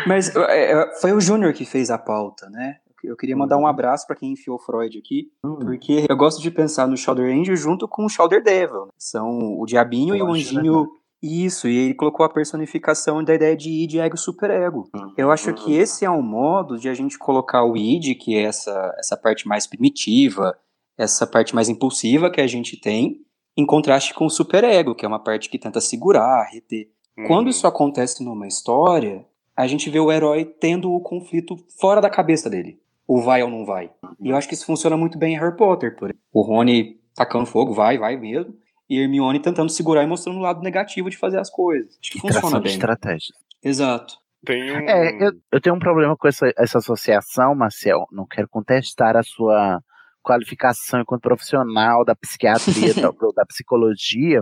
Mas 0.05 0.35
é, 0.35 0.71
é, 0.73 0.95
foi 0.99 1.13
o 1.13 1.21
Júnior 1.21 1.53
que 1.53 1.65
fez 1.65 1.89
a 1.89 1.97
pauta, 1.97 2.49
né? 2.49 2.77
Eu 3.01 3.15
queria 3.15 3.35
mandar 3.37 3.57
um 3.57 3.65
abraço 3.65 4.05
pra 4.05 4.15
quem 4.15 4.33
enfiou 4.33 4.59
Freud 4.59 4.97
aqui, 4.97 5.31
porque 5.41 6.05
eu 6.09 6.17
gosto 6.17 6.41
de 6.41 6.51
pensar 6.51 6.85
no 6.85 6.97
Shoulder 6.97 7.33
Angel 7.33 7.55
junto 7.55 7.87
com 7.87 8.03
o 8.03 8.09
Shoulder 8.09 8.43
Devil. 8.43 8.87
né? 8.87 8.91
São 8.97 9.57
o 9.57 9.65
diabinho 9.65 10.15
e 10.17 10.21
o 10.21 10.31
anjinho. 10.33 10.89
Isso, 11.21 11.67
e 11.67 11.77
ele 11.77 11.93
colocou 11.93 12.25
a 12.25 12.29
personificação 12.29 13.21
da 13.23 13.35
ideia 13.35 13.55
de 13.55 13.69
id, 13.69 13.95
ego, 13.95 14.17
superego. 14.17 14.89
Eu 15.17 15.31
acho 15.31 15.53
que 15.53 15.75
esse 15.75 16.05
é 16.05 16.09
um 16.09 16.21
modo 16.21 16.77
de 16.77 16.87
a 16.87 16.93
gente 16.93 17.17
colocar 17.17 17.63
o 17.65 17.75
id, 17.75 18.15
que 18.15 18.35
é 18.35 18.43
essa, 18.43 18.95
essa 18.97 19.17
parte 19.17 19.47
mais 19.47 19.67
primitiva, 19.67 20.57
essa 20.97 21.27
parte 21.27 21.53
mais 21.53 21.67
impulsiva 21.67 22.31
que 22.31 22.39
a 22.39 22.47
gente 22.47 22.79
tem, 22.79 23.21
em 23.57 23.65
contraste 23.65 24.13
com 24.13 24.25
o 24.25 24.29
superego, 24.29 24.95
que 24.95 25.03
é 25.03 25.07
uma 25.07 25.21
parte 25.21 25.49
que 25.49 25.59
tenta 25.59 25.81
segurar, 25.81 26.49
reter. 26.51 26.89
Quando 27.27 27.49
isso 27.49 27.67
acontece 27.67 28.23
numa 28.23 28.47
história, 28.47 29.25
a 29.55 29.67
gente 29.67 29.89
vê 29.89 29.99
o 29.99 30.09
herói 30.09 30.45
tendo 30.45 30.89
o 30.89 31.01
conflito 31.01 31.57
fora 31.77 31.99
da 31.99 32.09
cabeça 32.09 32.49
dele. 32.49 32.79
O 33.05 33.21
vai 33.21 33.43
ou 33.43 33.49
não 33.49 33.65
vai. 33.65 33.91
E 34.21 34.29
eu 34.29 34.37
acho 34.37 34.47
que 34.47 34.53
isso 34.53 34.65
funciona 34.65 34.95
muito 34.95 35.17
bem 35.17 35.33
em 35.33 35.37
Harry 35.37 35.57
Potter, 35.57 35.97
por 35.97 36.05
exemplo. 36.05 36.21
O 36.31 36.41
Rony 36.41 36.97
tacando 37.13 37.45
fogo, 37.45 37.73
vai, 37.73 37.97
vai 37.97 38.15
mesmo. 38.15 38.53
E 38.89 38.99
Hermione 38.99 39.39
tentando 39.39 39.69
segurar 39.69 40.03
e 40.03 40.07
mostrando 40.07 40.37
o 40.37 40.41
lado 40.41 40.61
negativo 40.61 41.09
de 41.09 41.17
fazer 41.17 41.39
as 41.39 41.49
coisas. 41.49 41.97
Acho 42.01 42.11
que 42.11 42.17
E 42.17 42.21
funciona 42.21 42.59
bem. 42.59 42.71
estratégias. 42.71 43.37
Exato. 43.63 44.15
Tem 44.45 44.71
um. 44.71 44.89
É, 44.89 45.27
eu, 45.27 45.31
eu 45.51 45.61
tenho 45.61 45.75
um 45.75 45.79
problema 45.79 46.15
com 46.17 46.27
essa, 46.27 46.51
essa 46.57 46.77
associação, 46.77 47.53
Marcel. 47.53 48.07
Não 48.11 48.25
quero 48.25 48.47
contestar 48.47 49.15
a 49.17 49.23
sua 49.23 49.79
qualificação 50.21 51.01
enquanto 51.01 51.21
profissional 51.21 52.03
da 52.05 52.15
psiquiatria, 52.15 52.93
da, 52.95 53.09
da 53.35 53.45
psicologia, 53.45 54.41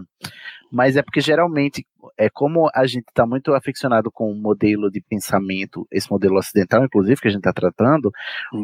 mas 0.72 0.98
é 0.98 1.02
porque 1.02 1.22
geralmente, 1.22 1.86
é 2.18 2.30
como 2.30 2.70
a 2.76 2.86
gente 2.86 3.06
está 3.08 3.26
muito 3.26 3.54
aficionado 3.54 4.12
com 4.12 4.30
o 4.32 4.36
modelo 4.36 4.92
de 4.92 5.02
pensamento, 5.02 5.88
esse 5.90 6.12
modelo 6.12 6.38
ocidental, 6.38 6.84
inclusive, 6.84 7.22
que 7.22 7.28
a 7.28 7.32
gente 7.32 7.40
está 7.40 7.54
tratando, 7.54 8.12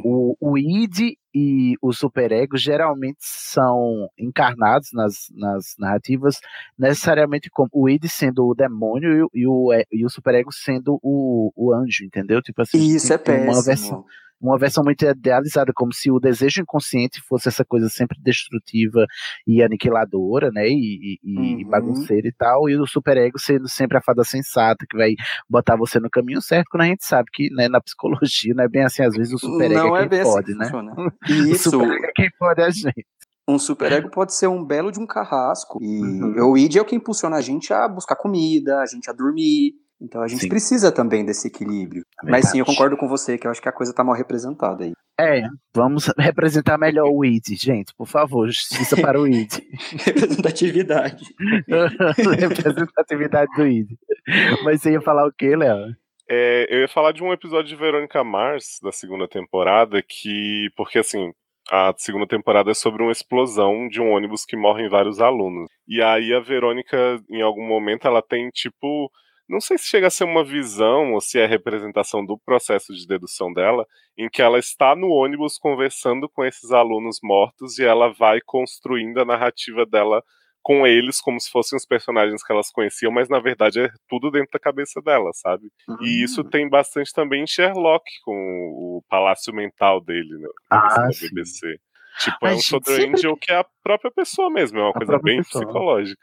o, 0.03 0.35
o 0.40 0.57
id 0.57 1.14
e 1.34 1.76
o 1.81 1.94
superego 1.94 2.57
geralmente 2.57 3.18
são 3.22 4.10
encarnados 4.19 4.90
nas, 4.94 5.14
nas 5.34 5.76
narrativas 5.80 6.40
necessariamente 6.77 7.49
como 7.49 7.69
o 7.73 7.90
id 7.90 8.06
sendo 8.07 8.45
o 8.48 8.53
demônio 8.53 9.11
e, 9.14 9.23
o- 9.23 9.30
e 9.34 9.48
o, 9.48 9.73
é, 9.73 9.84
e 9.91 10.06
o 10.06 10.10
superego 10.10 10.52
sendo 10.52 10.99
o, 11.02 11.52
o 11.56 11.73
anjo, 11.73 12.03
entendeu? 12.06 12.41
Tipo 12.41 12.61
assim, 12.61 12.77
Isso 12.80 13.14
é 13.14 13.18
tem 13.18 13.35
uma 13.35 13.45
péssimo. 13.53 13.64
versão 13.65 14.06
uma 14.44 14.57
versão 14.57 14.84
muito 14.84 15.03
idealizada, 15.06 15.72
como 15.74 15.94
se 15.94 16.11
o 16.11 16.20
desejo 16.20 16.61
inconsciente 16.61 17.22
fosse 17.28 17.48
essa 17.48 17.64
coisa 17.64 17.88
sempre 17.90 18.18
destrutiva 18.22 19.06
e 19.48 19.64
aniquiladora, 19.64 20.52
né? 20.52 20.68
E, 20.68 21.18
e- 21.24 21.60
e 21.61 21.64
Uhum. 21.64 21.70
bagunceira 21.70 22.28
e 22.28 22.34
tal, 22.34 22.70
e 22.70 22.76
o 22.76 22.86
superego 22.86 23.40
sendo 23.40 23.70
sempre 23.70 23.98
a 23.98 24.02
fada 24.02 24.24
sensata, 24.24 24.86
que 24.90 24.98
vai 24.98 25.15
botar 25.49 25.76
você 25.78 25.99
no 25.99 26.10
caminho 26.10 26.41
certo, 26.41 26.68
quando 26.70 26.82
a 26.84 26.88
gente 26.88 27.06
sabe 27.06 27.30
que 27.34 27.49
né, 27.53 27.68
na 27.70 27.80
psicologia 27.82 28.53
não 28.53 28.64
é 28.64 28.68
bem 28.68 28.84
assim, 28.84 29.03
às 29.03 29.15
vezes 29.15 29.34
o 29.34 29.40
superego 29.40 29.88
Não 29.88 29.95
é 29.98 29.99
é 29.99 30.02
quem 30.02 30.10
bem 30.10 30.20
assim 30.22 30.32
pode, 30.32 30.45
que 30.48 30.56
né? 30.56 30.65
funciona. 30.65 30.94
O 31.24 31.32
Isso. 31.32 31.70
superego 31.72 32.06
é 32.06 32.11
quem 32.15 32.30
pode 32.38 32.61
a 32.61 32.70
gente. 32.70 33.06
Um 33.48 33.60
superego 33.60 34.10
pode 34.10 34.34
ser 34.34 34.48
um 34.48 34.64
belo 34.64 34.90
de 34.91 34.99
um 34.99 35.06
carrasco. 35.06 35.78
E 35.82 36.02
Uhum. 36.02 36.52
o 36.52 36.57
id 36.57 36.78
é 36.78 36.82
o 36.82 36.86
que 36.86 36.95
impulsiona 36.95 37.36
a 37.38 37.41
gente 37.41 37.74
a 37.74 37.88
buscar 37.90 38.15
comida, 38.15 38.80
a 38.80 38.86
gente 38.86 39.10
a 39.10 39.14
dormir. 39.14 39.74
Então 40.04 40.22
a 40.22 40.28
gente 40.28 40.42
Sim. 40.42 40.50
precisa 40.50 40.92
também 40.92 41.24
desse 41.26 41.48
equilíbrio. 41.48 42.04
Mas 42.24 42.50
sim, 42.50 42.60
eu 42.60 42.66
concordo 42.66 42.98
com 42.98 43.08
você 43.08 43.38
que 43.38 43.48
eu 43.48 43.52
acho 43.52 43.62
que 43.62 43.70
a 43.70 43.74
coisa 43.74 43.94
tá 43.94 44.04
mal 44.04 44.16
representada 44.16 44.84
aí. 44.84 44.94
É, 45.20 45.44
vamos 45.74 46.12
representar 46.20 46.78
melhor 46.78 47.10
o 47.10 47.24
id, 47.24 47.56
gente, 47.56 47.94
por 47.96 48.08
favor, 48.08 48.48
justiça 48.48 49.00
para 49.00 49.20
o 49.20 49.26
id. 49.26 49.60
Representatividade. 50.06 51.24
Representatividade 52.38 53.52
do 53.56 53.66
id. 53.66 53.88
Mas 54.64 54.82
você 54.82 54.92
ia 54.92 55.02
falar 55.02 55.26
o 55.26 55.32
quê, 55.32 55.56
Léo? 55.56 55.96
É, 56.30 56.68
eu 56.70 56.82
ia 56.82 56.88
falar 56.88 57.12
de 57.12 57.24
um 57.24 57.32
episódio 57.32 57.68
de 57.68 57.76
Verônica 57.76 58.24
Mars, 58.24 58.80
da 58.82 58.92
segunda 58.92 59.28
temporada, 59.28 60.02
que. 60.02 60.70
Porque 60.76 61.00
assim, 61.00 61.32
a 61.70 61.94
segunda 61.98 62.28
temporada 62.28 62.72
é 62.72 62.74
sobre 62.74 63.04
uma 63.04 63.12
explosão 63.12 63.88
de 63.88 64.02
um 64.02 64.12
ônibus 64.12 64.46
que 64.46 64.58
morrem 64.58 64.90
vários 64.90 65.22
alunos. 65.22 65.70
E 65.88 66.02
aí 66.02 66.34
a 66.34 66.40
Verônica, 66.40 66.98
em 67.30 67.42
algum 67.42 67.66
momento, 67.68 68.08
ela 68.08 68.22
tem 68.22 68.50
tipo. 68.50 69.12
Não 69.48 69.60
sei 69.60 69.78
se 69.78 69.86
chega 69.86 70.07
a 70.07 70.10
ser 70.10 70.24
uma 70.24 70.44
visão 70.44 71.14
ou 71.14 71.22
se 71.22 71.40
é 71.40 71.45
representação 71.45 72.26
do 72.26 72.38
processo 72.38 72.94
de 72.94 73.06
dedução 73.06 73.52
dela, 73.52 73.86
em 74.18 74.30
que 74.30 74.41
ela 74.41 74.57
está 74.57 74.95
no 74.95 75.10
ônibus 75.10 75.57
conversando 75.57 76.30
com 76.30 76.45
esses 76.45 76.72
alunos 76.72 77.20
mortos 77.22 77.78
e 77.78 77.84
ela 77.84 78.14
vai 78.14 78.40
construindo 78.45 79.20
a 79.20 79.26
narrativa 79.26 79.86
dela 79.86 80.24
com 80.64 80.88
eles 80.88 81.20
como 81.20 81.40
se 81.41 81.52
fossem 81.52 81.76
os 81.76 81.86
personagens 81.86 82.41
que 82.41 82.52
elas 82.52 82.72
conheciam, 82.72 83.11
mas 83.11 83.28
na 83.28 83.40
verdade 83.40 83.82
é 83.82 83.90
tudo 84.07 84.32
dentro 84.32 84.52
da 84.53 84.60
cabeça 84.60 85.02
dela, 85.02 85.30
sabe? 85.34 85.70
E 86.02 86.24
isso 86.24 86.41
tem 86.41 86.70
bastante 86.70 87.11
também 87.11 87.44
em 87.44 87.48
Sherlock, 87.48 88.06
com 88.24 88.34
o 88.34 89.03
palácio 89.10 89.53
mental 89.53 89.99
dele, 89.99 90.38
né? 90.40 90.48
Ah, 90.70 90.88
da 90.88 91.11
sim. 91.45 91.76
Tipo, 92.19 92.38
Ai, 92.44 92.52
é 92.52 92.53
um 92.53 92.57
gente, 92.57 92.68
Shoulder 92.68 92.95
sempre 92.95 93.11
Angel 93.19 93.38
que 93.38 93.52
é 93.52 93.56
a 93.57 93.65
própria 93.84 94.11
pessoa 94.11 94.49
mesmo, 94.49 94.77
é 94.77 94.81
uma 94.81 94.90
A 94.91 94.94
coisa 94.94 95.19
bem 95.19 95.38
pessoa. 95.38 95.64
psicológica. 95.65 96.22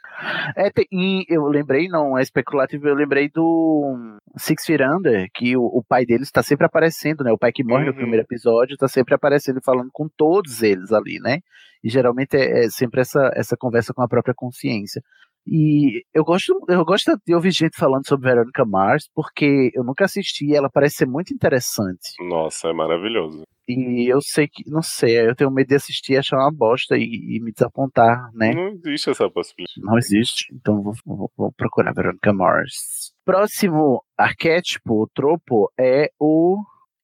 É, 0.55 0.69
tem- 0.69 0.87
e 0.91 1.25
eu 1.27 1.45
lembrei, 1.47 1.87
não 1.87 2.17
é 2.17 2.21
especulativo, 2.21 2.87
eu 2.87 2.95
lembrei 2.95 3.29
do 3.29 4.17
Six 4.37 4.65
Feet 4.65 4.81
Under, 4.81 5.27
que 5.33 5.55
o, 5.57 5.63
o 5.63 5.83
pai 5.83 6.05
deles 6.05 6.27
está 6.27 6.41
sempre 6.41 6.65
aparecendo, 6.65 7.23
né? 7.23 7.31
O 7.31 7.37
pai 7.37 7.51
que 7.51 7.63
morre 7.63 7.83
no 7.85 7.91
Uhum. 7.91 7.97
primeiro 7.97 8.23
episódio 8.25 8.73
está 8.75 8.87
sempre 8.87 9.13
aparecendo 9.13 9.59
e 9.59 9.63
falando 9.63 9.89
com 9.91 10.07
todos 10.07 10.61
eles 10.63 10.91
ali, 10.91 11.19
né? 11.19 11.39
E 11.83 11.89
geralmente 11.89 12.35
é, 12.37 12.65
é 12.65 12.69
sempre 12.69 13.01
essa, 13.01 13.31
essa 13.35 13.57
conversa 13.57 13.93
com 13.93 14.01
a 14.01 14.07
própria 14.07 14.33
consciência. 14.33 15.01
E 15.47 16.03
eu 16.13 16.23
gosto, 16.23 16.53
eu 16.69 16.85
gosto 16.85 17.11
de 17.25 17.33
ouvir 17.33 17.51
gente 17.51 17.75
falando 17.77 18.07
sobre 18.07 18.29
Veronica 18.29 18.63
Mars, 18.65 19.09
porque 19.13 19.71
eu 19.73 19.83
nunca 19.83 20.05
assisti 20.05 20.45
e 20.45 20.55
ela 20.55 20.69
parece 20.69 20.97
ser 20.97 21.07
muito 21.07 21.33
interessante. 21.33 22.13
Nossa, 22.29 22.67
é 22.69 22.73
maravilhoso. 22.73 23.43
E 23.67 24.11
eu 24.11 24.19
sei 24.21 24.47
que, 24.47 24.69
não 24.69 24.81
sei, 24.81 25.19
eu 25.27 25.35
tenho 25.35 25.49
medo 25.51 25.67
de 25.67 25.75
assistir 25.75 26.13
e 26.13 26.17
achar 26.17 26.37
uma 26.37 26.51
bosta 26.51 26.97
e, 26.97 27.03
e 27.03 27.39
me 27.41 27.51
desapontar, 27.51 28.29
né? 28.33 28.53
Não 28.53 28.67
existe 28.69 29.09
essa 29.11 29.29
possibilidade. 29.29 29.79
Não 29.81 29.97
existe, 29.97 30.53
então 30.53 30.81
vou, 30.81 30.93
vou- 31.05 31.31
vou 31.37 31.51
procurar 31.53 31.93
Veronica 31.93 32.33
Mars. 32.33 33.13
Próximo 33.23 34.03
arquétipo, 34.17 35.09
tropo, 35.13 35.71
é 35.79 36.09
o 36.19 36.57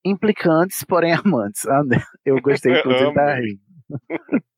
implicantes, 0.04 0.84
porém 0.84 1.14
amantes. 1.14 1.66
Ah, 1.68 1.84
né? 1.86 2.02
Eu 2.26 2.42
gostei, 2.42 2.74
inclusive, 2.80 3.14
da 3.14 3.34
Amei. 3.34 3.60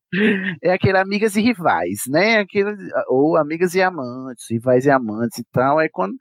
É 0.62 0.72
aquele 0.72 0.98
amigas 0.98 1.36
e 1.36 1.40
rivais, 1.40 2.00
né? 2.08 2.38
Aquele, 2.38 2.70
ou 3.08 3.36
amigas 3.36 3.74
e 3.74 3.82
amantes, 3.82 4.46
rivais 4.50 4.84
e 4.86 4.90
amantes 4.90 5.38
e 5.38 5.44
tal. 5.52 5.80
É 5.80 5.88
quando. 5.88 6.14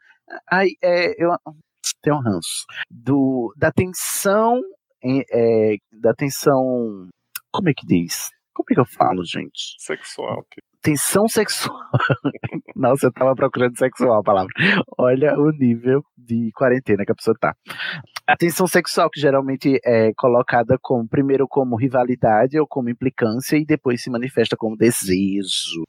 Aí, 0.49 0.75
é, 0.83 1.15
eu 1.23 1.31
tenho 2.01 2.17
um 2.17 2.21
ranço. 2.21 2.65
Do, 2.89 3.53
da 3.57 3.71
tensão. 3.71 4.61
em- 5.03 5.23
é, 5.31 5.75
da 5.91 6.13
tensão. 6.13 7.07
Como 7.51 7.69
é 7.69 7.73
que 7.73 7.85
diz? 7.85 8.29
Como 8.53 8.65
é 8.71 8.73
que 8.75 8.79
eu 8.79 8.85
falo, 8.85 9.23
gente? 9.25 9.75
Sexual. 9.79 10.45
Tensão 10.81 11.27
sexual. 11.27 11.77
Nossa, 12.75 13.07
eu 13.07 13.11
tava 13.11 13.35
procurando 13.35 13.77
sexual 13.77 14.19
a 14.19 14.23
palavra. 14.23 14.51
Olha 14.97 15.37
o 15.37 15.51
nível 15.51 16.01
de 16.17 16.49
quarentena 16.53 17.03
que 17.05 17.11
a 17.11 17.15
pessoa 17.15 17.35
tá. 17.39 17.53
A 18.25 18.37
tensão 18.37 18.67
sexual, 18.67 19.09
que 19.09 19.19
geralmente 19.19 19.79
é 19.83 20.11
colocada 20.15 20.77
como, 20.81 21.07
primeiro 21.07 21.47
como 21.49 21.75
rivalidade 21.75 22.59
ou 22.59 22.67
como 22.67 22.89
implicância, 22.89 23.57
e 23.57 23.65
depois 23.65 24.01
se 24.01 24.09
manifesta 24.09 24.55
como 24.55 24.77
desejo. 24.77 25.83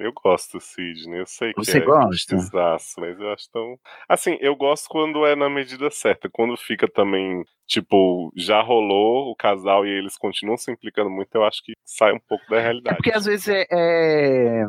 Eu 0.00 0.12
gosto, 0.12 0.60
Sidney. 0.60 1.20
Eu 1.20 1.26
sei 1.26 1.52
que 1.52 1.64
Você 1.64 1.78
é 1.78 1.80
gosta? 1.80 2.36
desastre, 2.36 3.00
mas 3.04 3.18
eu 3.18 3.32
acho 3.32 3.50
tão. 3.50 3.78
Assim, 4.08 4.36
eu 4.40 4.54
gosto 4.54 4.88
quando 4.88 5.26
é 5.26 5.34
na 5.34 5.48
medida 5.48 5.90
certa. 5.90 6.28
Quando 6.30 6.56
fica 6.56 6.86
também, 6.86 7.42
tipo, 7.66 8.30
já 8.36 8.60
rolou 8.60 9.30
o 9.30 9.34
casal 9.36 9.86
e 9.86 9.90
eles 9.90 10.16
continuam 10.16 10.56
se 10.56 10.70
implicando 10.70 11.10
muito, 11.10 11.34
eu 11.34 11.44
acho 11.44 11.62
que 11.64 11.72
sai 11.84 12.12
um 12.12 12.20
pouco 12.28 12.44
da 12.48 12.58
É 12.58 12.60
realidade. 12.62 12.96
porque 12.96 13.10
às 13.12 13.24
vezes 13.24 13.48
é, 13.48 13.66
é- 13.70 14.66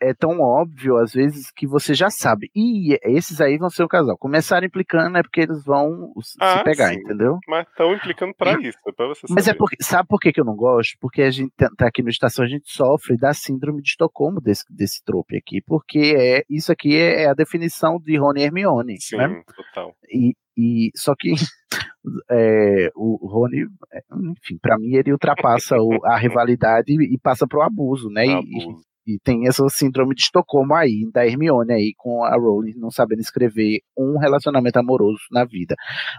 é 0.00 0.14
tão 0.14 0.40
óbvio, 0.40 0.96
às 0.96 1.12
vezes, 1.12 1.50
que 1.50 1.66
você 1.66 1.94
já 1.94 2.10
sabe. 2.10 2.50
E 2.54 2.98
esses 3.02 3.40
aí 3.40 3.58
vão 3.58 3.68
ser 3.70 3.82
o 3.82 3.88
casal. 3.88 4.16
Começaram 4.18 4.66
implicando 4.66 5.16
é 5.18 5.22
porque 5.22 5.40
eles 5.42 5.62
vão 5.64 6.12
se 6.22 6.36
Ah, 6.40 6.62
pegar, 6.64 6.88
sim. 6.88 6.96
entendeu? 7.00 7.38
Mas 7.48 7.66
estão 7.68 7.94
implicando 7.94 8.34
pra 8.34 8.52
isso, 8.60 8.78
é 8.86 8.92
pra 8.92 9.06
você 9.08 9.26
Mas 9.28 9.44
é 9.44 9.48
saber. 9.48 9.58
porque, 9.58 9.76
sabe 9.82 10.08
por 10.08 10.18
que, 10.18 10.32
que 10.32 10.40
eu 10.40 10.44
não 10.44 10.56
gosto? 10.56 10.96
Porque 11.00 11.22
a 11.22 11.30
gente 11.30 11.52
tá 11.56 11.68
tá 11.76 11.86
aqui 11.86 12.02
no 12.02 12.08
Estação, 12.10 12.44
a 12.44 12.48
gente 12.48 12.70
sofre 12.70 13.16
da 13.16 13.32
síndrome 13.34 13.82
de 13.82 13.90
Estocolmo 13.90 14.40
desse, 14.40 14.64
desse 14.70 15.02
trope 15.04 15.36
aqui, 15.36 15.60
porque 15.66 16.14
é, 16.16 16.42
isso 16.48 16.72
aqui 16.72 16.96
é, 16.96 17.22
é 17.24 17.28
a 17.28 17.34
definição 17.34 17.98
de 17.98 18.16
Rony 18.16 18.40
e 18.40 18.44
Hermione, 18.44 19.00
Sim, 19.00 19.16
né? 19.16 19.42
total. 19.54 19.94
E, 20.12 20.34
e 20.56 20.90
só 20.96 21.14
que 21.18 21.32
é, 22.30 22.90
o 22.94 23.26
Rony, 23.26 23.66
é, 23.92 24.00
enfim, 24.32 24.58
pra 24.60 24.78
mim 24.78 24.94
ele 24.94 25.12
ultrapassa 25.12 25.76
o- 25.76 26.04
a 26.04 26.16
rivalidade 26.18 26.92
e, 26.92 27.14
e 27.14 27.18
passa 27.18 27.46
pro 27.46 27.62
abuso, 27.62 28.08
né? 28.10 28.26
E, 28.26 28.30
Abuso. 28.32 28.82
E 29.14 29.18
tem 29.18 29.48
essa 29.48 29.68
síndrome 29.68 30.14
de 30.14 30.22
Estocolmo 30.22 30.74
aí, 30.74 31.08
da 31.12 31.26
Hermione 31.26 31.72
aí, 31.72 31.94
com 31.96 32.24
a 32.24 32.34
Rowling 32.36 32.74
não 32.76 32.90
sabendo 32.90 33.20
escrever 33.20 33.80
um 33.96 34.18
relacionamento 34.18 34.78
amoroso 34.78 35.20
na 35.30 35.44
vida. 35.44 35.74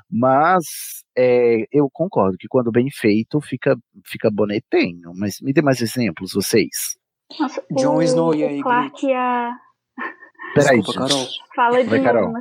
Mas 0.09 0.65
é, 1.17 1.65
eu 1.71 1.89
concordo 1.91 2.37
que 2.37 2.47
quando 2.47 2.71
bem 2.71 2.89
feito 2.91 3.39
fica, 3.41 3.77
fica 4.05 4.29
bonetenho. 4.31 5.11
Mas 5.15 5.39
me 5.41 5.53
dê 5.53 5.61
mais 5.61 5.81
exemplos, 5.81 6.33
vocês. 6.33 6.97
Nossa, 7.39 7.63
Jon 7.71 7.95
o, 7.95 8.01
Snow 8.01 8.35
e 8.35 8.43
a 8.43 8.51
o 8.51 8.61
Clark 8.61 9.05
e 9.05 9.13
a. 9.13 9.51
Peraí, 10.53 10.81
Desculpa. 10.81 11.07
Carol. 11.07 11.27
Fala 11.55 11.83
de 11.83 11.89
Vai, 11.89 11.99
novo, 11.99 12.13
Carol. 12.13 12.33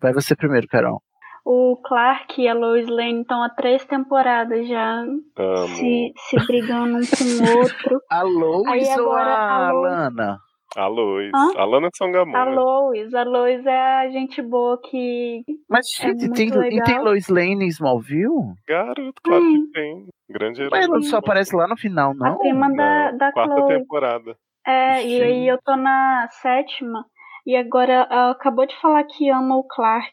Vai 0.00 0.12
você 0.12 0.36
primeiro, 0.36 0.68
Carol. 0.68 1.02
O 1.48 1.76
Clark 1.84 2.42
e 2.42 2.48
a 2.48 2.54
Lois 2.54 2.88
Lane 2.88 3.20
estão 3.20 3.40
há 3.40 3.48
três 3.50 3.84
temporadas 3.86 4.66
já 4.66 4.98
Amo. 5.00 5.68
se, 5.76 6.12
se 6.28 6.44
brigando 6.44 6.96
um 6.96 7.00
com 7.02 7.24
o 7.44 7.58
outro. 7.60 8.00
A 8.10 8.22
Lois 8.22 8.66
Aí 8.68 8.88
agora 8.90 9.30
a 9.30 9.68
a 9.68 9.72
Lana? 9.72 10.38
A 10.76 10.86
Lois. 10.88 11.30
Hã? 11.32 11.52
A 11.56 11.64
Lana 11.64 11.88
Sangamon. 11.96 12.36
A? 12.36 12.44
Lois, 12.46 13.14
a 13.14 13.22
Lois 13.22 13.64
é 13.64 13.80
a 14.00 14.10
gente 14.10 14.42
boa 14.42 14.78
que 14.90 15.42
Mas, 15.70 15.86
é 16.00 16.08
gente, 16.08 16.18
muito 16.26 16.34
tem, 16.34 16.48
e 16.48 16.50
legal. 16.58 16.84
tem 16.84 16.98
Lois 17.00 17.28
Lane 17.28 17.64
em 17.64 17.68
Smallville? 17.68 18.54
Garoto, 18.68 19.22
claro 19.22 19.42
Hum. 19.44 19.66
que 19.66 19.72
tem. 19.72 20.06
Grande 20.28 20.60
herói. 20.62 20.70
Mas 20.80 20.88
ela 20.88 21.00
só 21.02 21.16
aparece 21.18 21.54
lá 21.54 21.68
no 21.68 21.76
final, 21.76 22.10
a 22.10 22.14
não? 22.14 22.38
prima 22.38 22.68
da, 22.74 23.12
Não, 23.12 23.18
da 23.18 23.32
quarta 23.32 23.54
Chloe. 23.54 23.78
temporada. 23.78 24.36
É, 24.66 25.06
e 25.06 25.22
aí 25.22 25.46
eu 25.48 25.58
tô 25.64 25.76
na 25.76 26.26
sétima. 26.42 27.04
E 27.46 27.54
agora 27.56 28.08
ela 28.10 28.32
acabou 28.32 28.66
de 28.66 28.74
falar 28.80 29.04
que 29.04 29.30
ama 29.30 29.56
o 29.56 29.62
Clark. 29.62 30.10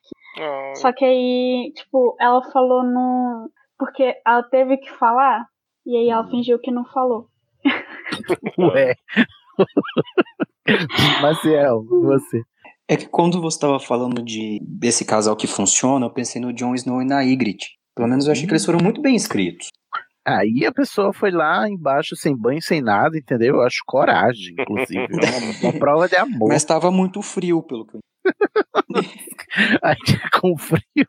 Só 0.76 0.92
que 0.94 1.06
aí, 1.06 1.72
tipo, 1.76 2.16
ela 2.20 2.42
falou 2.52 2.84
no. 2.84 3.50
Porque 3.78 4.16
ela 4.26 4.44
teve 4.44 4.78
que 4.78 4.90
falar. 4.92 5.46
E 5.86 5.98
aí 5.98 6.08
Hum. 6.08 6.12
ela 6.12 6.30
fingiu 6.30 6.60
que 6.60 6.72
não 6.72 6.86
falou. 6.86 7.28
Ué. 8.58 8.96
Maciel, 11.22 11.84
você. 11.84 12.42
É 12.88 12.98
que 12.98 13.08
quando 13.08 13.42
você 13.42 13.58
estava 13.58 13.80
falando 13.80 14.22
de 14.24 14.60
desse 14.62 15.06
casal 15.06 15.36
que 15.36 15.48
funciona, 15.48 16.06
eu 16.06 16.10
pensei 16.14 16.42
no 16.42 16.54
Jon 16.54 16.76
Snow 16.76 17.02
e 17.02 17.06
na 17.06 17.22
Ygritte. 17.22 17.78
Pelo 17.96 18.08
menos 18.08 18.26
eu 18.26 18.32
achei 18.32 18.46
que 18.46 18.52
eles 18.52 18.66
foram 18.66 18.80
muito 18.84 19.02
bem 19.02 19.16
escritos. 19.16 19.70
Aí 20.26 20.66
a 20.66 20.72
pessoa 20.72 21.12
foi 21.12 21.32
lá 21.32 21.70
embaixo 21.70 22.16
sem 22.16 22.36
banho, 22.36 22.62
sem 22.62 22.82
nada, 22.82 23.18
entendeu? 23.18 23.56
Eu 23.56 23.62
acho 23.62 23.84
coragem, 23.86 24.56
inclusive. 24.58 25.00
É 25.02 25.66
uma, 25.66 25.72
uma 25.72 25.74
prova 25.80 26.08
de 26.08 26.16
amor. 26.16 26.50
Mas 26.50 26.62
estava 26.62 26.90
muito 26.90 27.22
frio, 27.22 27.62
pelo 27.62 27.86
que 27.86 27.98
eu 27.98 28.00
Aí 29.84 29.98
com 30.40 30.58
frio, 30.58 31.06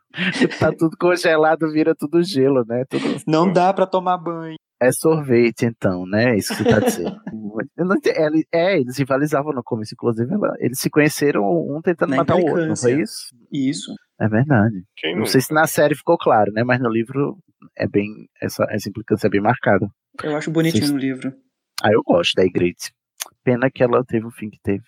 tá 0.59 0.71
tudo 0.77 0.97
congelado, 0.99 1.71
vira 1.71 1.95
tudo 1.95 2.21
gelo, 2.21 2.65
né? 2.67 2.83
Tudo... 2.89 3.05
Não 3.25 3.51
dá 3.51 3.73
pra 3.73 3.87
tomar 3.87 4.17
banho. 4.17 4.57
É 4.81 4.91
sorvete, 4.91 5.65
então, 5.65 6.05
né? 6.05 6.33
É 6.33 6.37
isso 6.37 6.55
que 6.55 6.63
você 6.63 6.69
tá 6.69 6.79
dizendo. 6.79 7.17
É, 8.51 8.77
eles 8.77 8.97
rivalizavam 8.97 9.53
no 9.53 9.63
começo, 9.63 9.93
inclusive. 9.93 10.29
Eles 10.59 10.79
se 10.79 10.89
conheceram 10.89 11.43
um 11.43 11.79
tentando 11.81 12.09
Na 12.09 12.17
matar 12.17 12.35
o 12.35 12.41
outro, 12.41 12.67
não 12.67 12.75
foi 12.75 13.01
isso? 13.01 13.33
Isso. 13.51 13.93
É 14.19 14.27
verdade. 14.27 14.83
Quem 14.97 15.11
não 15.11 15.19
nunca? 15.19 15.31
sei 15.31 15.41
se 15.41 15.53
na 15.53 15.65
série 15.65 15.95
ficou 15.95 16.17
claro, 16.17 16.51
né? 16.51 16.63
Mas 16.63 16.81
no 16.81 16.89
livro 16.89 17.37
bem. 17.87 18.29
Essa, 18.41 18.65
essa 18.69 18.89
implicância 18.89 19.27
é 19.27 19.29
bem 19.29 19.41
marcada. 19.41 19.87
Eu 20.23 20.35
acho 20.35 20.51
bonitinho 20.51 20.87
Sim. 20.87 20.93
no 20.93 20.99
livro. 20.99 21.33
Ah, 21.83 21.91
eu 21.91 22.01
gosto 22.03 22.33
da 22.35 22.43
Ygritte. 22.43 22.91
Pena 23.43 23.69
que 23.69 23.83
ela 23.83 24.03
teve 24.03 24.25
o 24.25 24.31
fim 24.31 24.49
que 24.49 24.59
teve. 24.61 24.83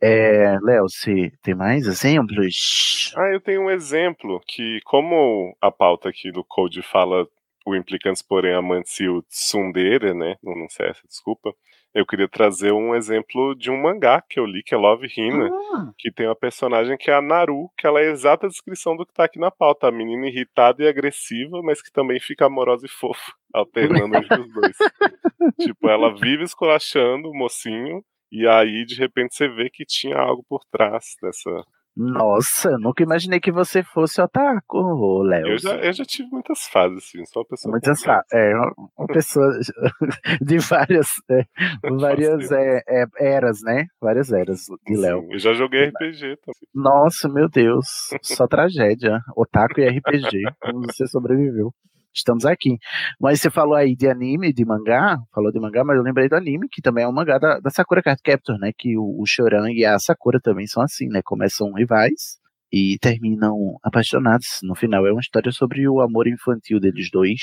É, 0.00 0.58
Léo, 0.62 0.88
você 0.88 1.30
tem 1.42 1.54
mais 1.54 1.86
exemplos? 1.86 3.12
Ah, 3.16 3.30
eu 3.32 3.40
tenho 3.40 3.62
um 3.62 3.70
exemplo 3.70 4.40
que, 4.46 4.80
como 4.84 5.54
a 5.60 5.70
pauta 5.70 6.08
aqui 6.08 6.32
do 6.32 6.42
Code 6.42 6.82
fala 6.82 7.26
o 7.66 7.74
implicantes, 7.74 8.22
porém 8.22 8.54
amantes 8.54 8.98
e 9.00 9.08
o 9.08 9.22
tsundere, 9.22 10.14
né? 10.14 10.36
Não, 10.42 10.54
não 10.54 10.68
sei 10.68 10.86
essa, 10.86 11.02
desculpa. 11.06 11.52
Eu 11.94 12.04
queria 12.04 12.28
trazer 12.28 12.72
um 12.72 12.92
exemplo 12.94 13.54
de 13.54 13.70
um 13.70 13.80
mangá 13.80 14.20
que 14.28 14.40
eu 14.40 14.44
li, 14.44 14.64
que 14.64 14.74
é 14.74 14.76
Love 14.76 15.06
Hina, 15.16 15.48
Ah, 15.72 15.92
que 15.96 16.10
tem 16.10 16.26
uma 16.26 16.34
personagem 16.34 16.96
que 16.96 17.08
é 17.08 17.14
a 17.14 17.22
Naru, 17.22 17.70
que 17.78 17.86
ela 17.86 18.00
é 18.00 18.08
a 18.08 18.10
exata 18.10 18.48
descrição 18.48 18.96
do 18.96 19.06
que 19.06 19.14
tá 19.14 19.24
aqui 19.24 19.38
na 19.38 19.50
pauta. 19.50 19.86
A 19.86 19.92
menina 19.92 20.26
irritada 20.26 20.82
e 20.82 20.88
agressiva, 20.88 21.62
mas 21.62 21.80
que 21.80 21.92
também 21.92 22.18
fica 22.18 22.46
amorosa 22.46 22.84
e 22.84 22.88
fofa, 22.88 23.32
alternando 23.54 24.16
entre 24.16 24.40
os 24.40 24.52
dois. 24.52 24.76
tipo, 25.60 25.88
ela 25.88 26.12
vive 26.12 26.42
esculachando 26.42 27.30
o 27.30 27.34
mocinho, 27.34 28.04
e 28.32 28.48
aí, 28.48 28.84
de 28.84 28.96
repente, 28.96 29.34
você 29.36 29.46
vê 29.46 29.70
que 29.70 29.84
tinha 29.84 30.16
algo 30.18 30.44
por 30.48 30.64
trás 30.64 31.14
dessa, 31.22 31.64
Nossa, 31.96 32.70
eu 32.70 32.78
nunca 32.78 33.02
imaginei 33.02 33.38
que 33.38 33.52
você 33.52 33.82
fosse 33.82 34.20
otaku, 34.20 35.22
Léo. 35.22 35.46
Eu 35.48 35.58
já, 35.58 35.76
eu 35.76 35.92
já 35.92 36.04
tive 36.04 36.28
muitas 36.30 36.66
fases, 36.66 36.98
assim, 36.98 37.24
sou 37.26 37.42
uma 37.42 37.48
pessoa. 37.48 37.70
Muitas 37.72 37.98
complexa. 38.00 38.24
fa- 38.30 38.36
é, 38.36 38.54
uma- 38.56 39.06
pessoa 39.06 39.58
de 40.42 40.58
várias, 40.58 41.08
é, 41.30 41.44
várias 42.00 42.50
é, 42.50 42.82
é, 42.88 43.04
eras, 43.20 43.60
né? 43.62 43.86
Várias 44.00 44.32
eras 44.32 44.62
de 44.86 44.96
Léo. 44.96 45.28
Eu 45.32 45.38
já 45.38 45.52
joguei 45.52 45.84
RPG 45.86 46.36
também. 46.38 46.68
Nossa, 46.74 47.28
meu 47.28 47.48
Deus, 47.48 47.86
só 48.22 48.46
tragédia. 48.48 49.20
Otaku 49.36 49.80
e 49.80 49.88
RPG, 49.88 50.42
como 50.60 50.86
você 50.86 51.06
sobreviveu. 51.06 51.72
Estamos 52.14 52.44
aqui. 52.46 52.78
Mas 53.20 53.40
você 53.40 53.50
falou 53.50 53.74
aí 53.74 53.96
de 53.96 54.08
anime, 54.08 54.52
de 54.52 54.64
mangá, 54.64 55.18
falou 55.34 55.50
de 55.50 55.58
mangá, 55.58 55.82
mas 55.84 55.96
eu 55.96 56.02
lembrei 56.02 56.28
do 56.28 56.36
anime, 56.36 56.68
que 56.70 56.80
também 56.80 57.04
é 57.04 57.08
um 57.08 57.12
mangá 57.12 57.38
da, 57.38 57.58
da 57.58 57.70
Sakura 57.70 58.02
Card 58.02 58.20
Captor, 58.22 58.58
né? 58.58 58.70
Que 58.76 58.96
o, 58.96 59.20
o 59.20 59.24
Choran 59.26 59.70
e 59.70 59.84
a 59.84 59.98
Sakura 59.98 60.40
também 60.40 60.66
são 60.66 60.82
assim, 60.82 61.08
né? 61.08 61.20
Começam 61.24 61.72
rivais 61.72 62.38
e 62.72 62.96
terminam 63.00 63.76
apaixonados. 63.82 64.60
No 64.62 64.74
final 64.74 65.06
é 65.06 65.12
uma 65.12 65.20
história 65.20 65.50
sobre 65.52 65.88
o 65.88 66.00
amor 66.00 66.26
infantil 66.28 66.78
deles 66.80 67.10
dois. 67.10 67.40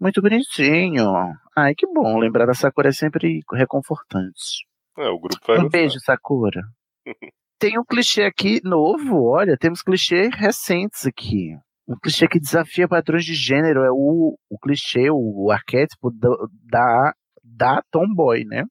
Muito 0.00 0.20
bonitinho. 0.22 1.12
Ai, 1.56 1.74
que 1.74 1.86
bom. 1.86 2.18
Lembrar 2.18 2.46
da 2.46 2.54
Sakura 2.54 2.88
é 2.88 2.92
sempre 2.92 3.40
reconfortante. 3.52 4.66
É, 4.98 5.08
o 5.08 5.18
grupo 5.18 5.38
vai 5.46 5.58
Um 5.58 5.62
gostar. 5.62 5.78
beijo, 5.78 5.98
Sakura. 6.00 6.62
Tem 7.58 7.78
um 7.78 7.84
clichê 7.84 8.22
aqui 8.24 8.60
novo, 8.64 9.22
olha, 9.24 9.56
temos 9.56 9.80
clichês 9.80 10.34
recentes 10.34 11.06
aqui. 11.06 11.56
Um 11.86 11.96
clichê 11.96 12.26
que 12.26 12.40
desafia 12.40 12.88
padrões 12.88 13.24
de 13.24 13.34
gênero 13.34 13.84
é 13.84 13.90
o, 13.90 14.36
o 14.50 14.58
clichê, 14.58 15.10
o, 15.10 15.50
arquétipo 15.50 16.10
do- 16.10 16.48
da, 16.62 17.12
da 17.42 17.82
tomboy, 17.90 18.44
né? 18.44 18.64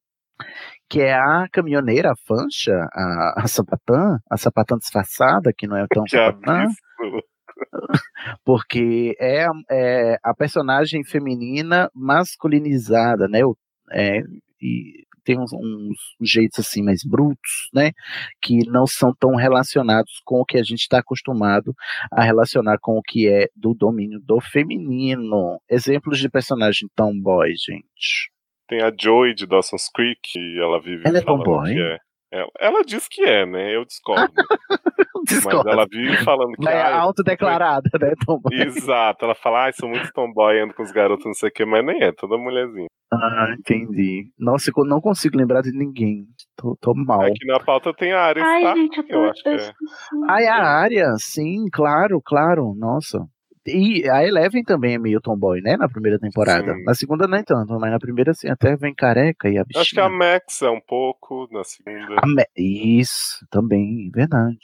Que 0.89 1.01
é 1.01 1.13
a 1.13 1.47
caminhoneira, 1.51 2.11
a 2.11 2.15
fancha, 2.27 2.71
a, 2.91 3.43
a 3.43 3.47
sapatã, 3.47 4.17
a 4.29 4.37
sapatã 4.37 4.77
disfarçada, 4.77 5.51
que 5.55 5.67
não 5.67 5.77
é 5.77 5.85
tão 5.89 6.03
Que 6.03 6.11
sapatã, 6.11 6.63
porque 8.43 9.15
é, 9.19 9.45
a- 9.45 9.51
é 9.69 10.17
a 10.23 10.33
personagem 10.33 11.03
feminina 11.03 11.89
masculinizada, 11.93 13.27
né? 13.27 13.43
O- 13.45 13.55
é, 13.91 14.21
e 14.61 15.03
tem 15.23 15.39
uns, 15.39 15.51
uns 15.53 15.97
jeitos 16.21 16.59
assim 16.59 16.83
mais 16.83 17.01
brutos, 17.03 17.69
né? 17.73 17.91
Que 18.41 18.59
não 18.67 18.85
são 18.85 19.13
tão 19.13 19.35
relacionados 19.35 20.21
com 20.25 20.41
o 20.41 20.45
que 20.45 20.57
a 20.57 20.63
gente 20.63 20.81
está 20.81 20.99
acostumado 20.99 21.73
a 22.11 22.23
relacionar 22.23 22.77
com 22.81 22.97
o 22.97 23.01
que 23.01 23.27
é 23.27 23.47
do 23.55 23.73
domínio 23.73 24.19
do 24.21 24.39
feminino. 24.39 25.59
Exemplos 25.69 26.19
de 26.19 26.29
personagem 26.29 26.87
tomboy, 26.95 27.49
gente. 27.49 28.31
Tem 28.67 28.81
a 28.81 28.91
Joy 28.97 29.33
de 29.33 29.45
Dawson's 29.45 29.89
Creek, 29.93 30.19
que 30.23 30.59
ela 30.59 30.81
vive 30.81 31.03
Ela 31.05 31.19
é 31.19 31.21
tomboy? 31.21 31.77
é. 31.77 31.97
Ela, 32.33 32.49
ela 32.59 32.81
diz 32.83 33.07
que 33.07 33.21
é, 33.23 33.45
né? 33.45 33.75
Eu 33.75 33.85
discordo. 33.85 34.33
Discordo. 35.25 35.63
Mas 35.63 35.73
ela 35.73 35.85
vive 35.89 36.17
falando 36.17 36.53
que 36.57 36.67
é 36.67 36.81
ah, 36.81 36.89
eu- 36.89 36.95
autodeclarada, 37.01 37.89
né, 38.01 38.13
tomboy? 38.25 38.53
Exato, 38.59 39.23
ela 39.23 39.35
fala, 39.35 39.65
ai, 39.65 39.73
sou 39.73 39.87
muito 39.87 40.11
tomboy, 40.11 40.59
ando 40.59 40.73
com 40.73 40.83
os 40.83 40.91
garotos, 40.91 41.25
não 41.25 41.33
sei 41.33 41.47
o 41.49 41.51
que, 41.51 41.63
mas 41.63 41.85
nem 41.85 42.03
é, 42.03 42.11
toda 42.11 42.37
mulherzinha. 42.37 42.87
Ah, 43.13 43.55
entendi. 43.57 44.31
Nossa, 44.37 44.71
eu 44.75 44.83
não 44.83 44.99
consigo 44.99 45.37
lembrar 45.37 45.61
de 45.61 45.71
ninguém. 45.71 46.25
Tô, 46.57 46.75
tô 46.81 46.93
mal. 46.95 47.21
Aqui 47.21 47.45
na 47.45 47.59
pauta 47.59 47.93
tem 47.93 48.11
a 48.11 48.21
área 48.21 48.43
Ai, 48.43 48.57
Stark, 48.61 48.79
gente, 48.81 48.97
eu 48.97 49.03
que 49.05 49.13
eu 49.13 49.19
tô. 49.19 49.29
acho 49.29 49.43
que 49.43 49.49
é. 49.49 49.71
Ah, 50.27 50.41
é 50.41 50.47
a 50.47 50.63
área, 50.63 51.13
sim, 51.19 51.65
claro, 51.71 52.19
claro, 52.25 52.73
nossa. 52.75 53.19
E 53.65 54.09
a 54.09 54.25
Eleven 54.27 54.63
também 54.63 54.95
é 54.95 54.99
meio 54.99 55.21
tomboy, 55.21 55.61
né, 55.61 55.77
na 55.77 55.87
primeira 55.87 56.19
temporada. 56.19 56.73
Sim. 56.73 56.83
Na 56.83 56.93
segunda 56.93 57.27
nem 57.27 57.43
tanto, 57.43 57.79
mas 57.79 57.91
na 57.91 57.99
primeira, 57.99 58.31
assim, 58.31 58.49
até 58.49 58.75
vem 58.75 58.93
careca 58.93 59.47
e 59.49 59.57
a 59.57 59.63
bichinha. 59.63 59.81
Acho 59.81 59.91
que 59.95 59.99
a 60.01 60.09
Max 60.09 60.61
é 60.61 60.69
um 60.69 60.81
pouco, 60.81 61.47
na 61.51 61.63
segunda. 61.63 62.15
A 62.21 62.27
Me- 62.27 62.45
Isso, 62.57 63.45
também, 63.49 64.09
verdade. 64.13 64.57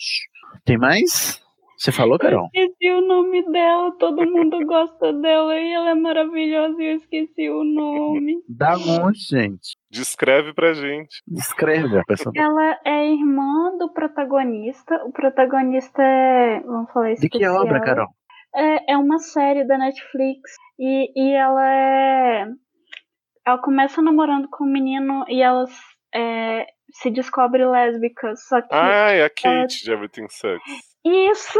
Tem 0.65 0.77
mais? 0.77 1.39
Você 1.77 1.93
falou, 1.93 2.15
Eu 2.15 2.19
Carol? 2.19 2.49
esqueci 2.53 2.91
o 2.91 2.99
nome 2.99 3.41
dela, 3.53 3.89
todo 3.97 4.29
mundo 4.29 4.59
gosta 4.67 5.13
dela 5.13 5.55
e 5.57 5.71
ela 5.71 5.91
é 5.91 5.95
maravilhosa 5.95 6.75
e 6.83 6.91
eu 6.91 6.95
esqueci 6.97 7.49
o 7.49 7.63
nome. 7.63 8.35
Da 8.49 8.75
onde, 8.77 9.17
gente? 9.19 9.77
Descreve 9.89 10.53
pra 10.53 10.73
gente. 10.73 11.21
Descreve 11.25 11.97
a 11.97 12.03
personagem. 12.03 12.43
Ela 12.43 12.77
é 12.85 13.13
irmã 13.13 13.77
do 13.77 13.93
protagonista. 13.93 14.93
O 15.05 15.11
protagonista 15.13 16.01
é. 16.03 16.59
Vamos 16.65 16.91
falar 16.91 17.13
De 17.13 17.29
que 17.29 17.47
obra, 17.47 17.79
Carol? 17.79 18.07
É, 18.55 18.93
é 18.93 18.97
uma 18.97 19.19
série 19.19 19.65
da 19.65 19.77
Netflix. 19.77 20.51
E, 20.79 21.11
e 21.15 21.33
ela 21.33 21.65
é. 21.71 22.45
Ela 23.45 23.57
começa 23.61 24.01
namorando 24.01 24.47
com 24.49 24.63
um 24.63 24.71
menino 24.71 25.23
e 25.27 25.41
ela 25.41 25.65
é, 26.15 26.65
se 26.93 27.09
descobre 27.11 27.65
lésbica. 27.65 28.35
Só 28.35 28.61
que. 28.61 28.67
Ah, 28.71 29.11
é 29.11 29.23
a 29.25 29.29
Kate 29.29 29.47
ela- 29.47 29.65
de 29.67 29.91
Everything 29.91 30.27
Sucks. 30.29 30.89
Isso! 31.05 31.59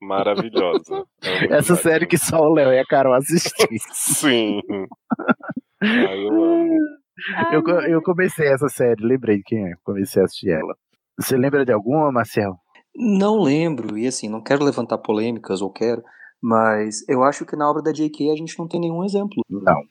Maravilhosa. 0.00 1.04
É 1.50 1.56
Essa 1.56 1.76
série 1.76 2.06
que 2.06 2.18
só 2.18 2.38
o 2.40 2.52
Léo 2.52 2.72
e 2.72 2.78
a 2.78 2.84
Carol 2.84 3.14
assistem. 3.14 3.66
Sim. 3.92 4.60
Ai, 5.82 6.18
eu 6.26 6.44
amo. 6.44 6.78
Eu, 7.52 7.62
eu 7.88 8.02
comecei 8.02 8.48
essa 8.52 8.68
série, 8.68 9.02
lembrei 9.06 9.36
de 9.38 9.42
quem 9.44 9.66
é, 9.70 9.74
comecei 9.84 10.20
a 10.20 10.24
assistir 10.26 10.50
ela. 10.50 10.74
Você 11.18 11.36
lembra 11.36 11.64
de 11.64 11.72
alguma, 11.72 12.10
Marcel? 12.12 12.54
Não 12.96 13.42
lembro, 13.42 13.98
e 13.98 14.06
assim, 14.06 14.28
não 14.28 14.40
quero 14.40 14.64
levantar 14.64 14.98
polêmicas, 14.98 15.60
ou 15.60 15.70
quero, 15.70 16.02
mas 16.40 17.06
eu 17.08 17.22
acho 17.24 17.44
que 17.44 17.56
na 17.56 17.68
obra 17.68 17.82
da 17.82 17.92
J.K. 17.92 18.30
a 18.30 18.36
gente 18.36 18.58
não 18.58 18.68
tem 18.68 18.80
nenhum 18.80 19.04
exemplo. 19.04 19.42
Não. 19.48 19.82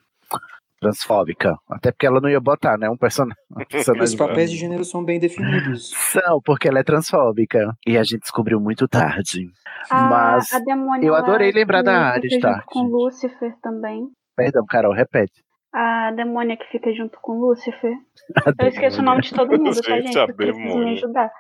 Transfóbica. 0.80 1.58
Até 1.70 1.92
porque 1.92 2.06
ela 2.06 2.20
não 2.20 2.30
ia 2.30 2.40
botar, 2.40 2.78
né? 2.78 2.90
Um 2.90 2.98
person... 2.98 3.26
personagem. 3.70 4.04
Os 4.04 4.16
papéis 4.16 4.52
de 4.52 4.58
gênero 4.58 4.84
são 4.84 5.04
bem 5.04 5.20
definidos. 5.20 5.92
São, 6.12 6.42
porque 6.44 6.68
ela 6.68 6.80
é 6.80 6.84
transfóbica. 6.84 7.74
E 7.88 7.98
a 7.98 8.04
gente 8.04 8.20
descobriu 8.20 8.60
muito 8.60 8.88
tarde. 8.88 9.50
A, 9.90 10.10
Mas 10.10 10.52
a 10.52 10.60
eu 11.02 11.16
adorei 11.16 11.52
lembrar 11.52 11.82
da 11.82 12.10
Ares, 12.10 12.34
junto 12.34 12.42
tá? 12.42 12.64
com 12.68 12.84
Lúcifer 12.84 13.56
também. 13.62 14.10
Perdão, 14.36 14.66
Carol, 14.68 14.94
repete. 14.94 15.42
A 15.74 16.12
demônia 16.12 16.56
que 16.56 16.66
fica 16.68 16.94
junto 16.94 17.18
com 17.22 17.40
Lúcifer. 17.40 17.96
Eu 18.60 18.68
esqueço 18.68 19.02
o 19.02 19.04
nome 19.04 19.22
de 19.24 19.34
todo 19.34 19.50
mundo, 19.58 19.82
tá, 19.82 20.00
Gente, 20.02 20.34
precisam 20.34 20.78
me 20.80 20.92
ajudar. 20.94 21.32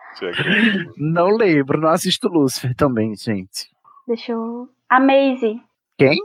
Não 0.97 1.27
lembro, 1.37 1.79
não 1.79 1.89
assisto 1.89 2.27
Lucifer 2.27 2.75
também, 2.75 3.15
gente. 3.15 3.67
Deixa 4.07 4.31
eu. 4.31 4.67
A 4.89 4.99
Maisie. 4.99 5.61
Quem? 5.97 6.17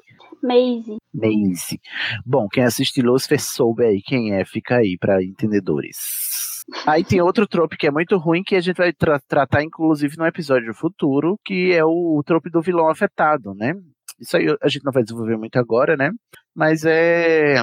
Maisie. 0.43 0.97
Maze. 1.13 1.81
Bom, 2.25 2.49
quem 2.49 2.65
assiste 2.65 3.03
Lucifer 3.03 3.41
soube 3.41 3.85
aí 3.85 4.01
quem 4.03 4.35
é, 4.35 4.45
fica 4.45 4.77
aí 4.77 4.97
pra 4.99 5.23
entendedores. 5.23 6.65
Aí 6.87 7.03
tem 7.05 7.21
outro 7.21 7.47
trope 7.47 7.77
que 7.77 7.87
é 7.87 7.91
muito 7.91 8.17
ruim 8.19 8.43
que 8.43 8.55
a 8.55 8.61
gente 8.61 8.77
vai 8.77 8.93
tra- 8.93 9.21
tratar 9.27 9.63
inclusive 9.63 10.17
no 10.17 10.27
episódio 10.27 10.73
futuro, 10.75 11.37
que 11.45 11.73
é 11.73 11.85
o, 11.85 12.19
o 12.19 12.23
trope 12.25 12.51
do 12.51 12.61
vilão 12.63 12.89
afetado, 12.89 13.55
né? 13.55 13.75
Isso 14.21 14.37
aí 14.37 14.47
a 14.63 14.69
gente 14.69 14.85
não 14.85 14.93
vai 14.93 15.03
desenvolver 15.03 15.37
muito 15.37 15.57
agora, 15.59 15.97
né? 15.97 16.11
Mas 16.55 16.85
é 16.85 17.57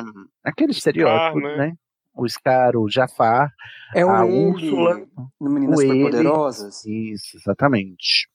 aquele 0.43 0.71
estereótipo, 0.71 1.39
né? 1.39 1.57
né? 1.57 1.73
O 2.17 2.27
Scar, 2.29 2.77
o 2.77 2.89
Jafar, 2.89 3.49
É 3.93 4.05
o 4.05 4.09
a 4.09 4.25
ele 4.25 4.45
Úrsula, 4.45 5.05
no 5.39 5.49
Meninas. 5.49 5.79
Superpoderosas. 5.81 6.85
Isso, 6.85 7.37
exatamente. 7.37 8.29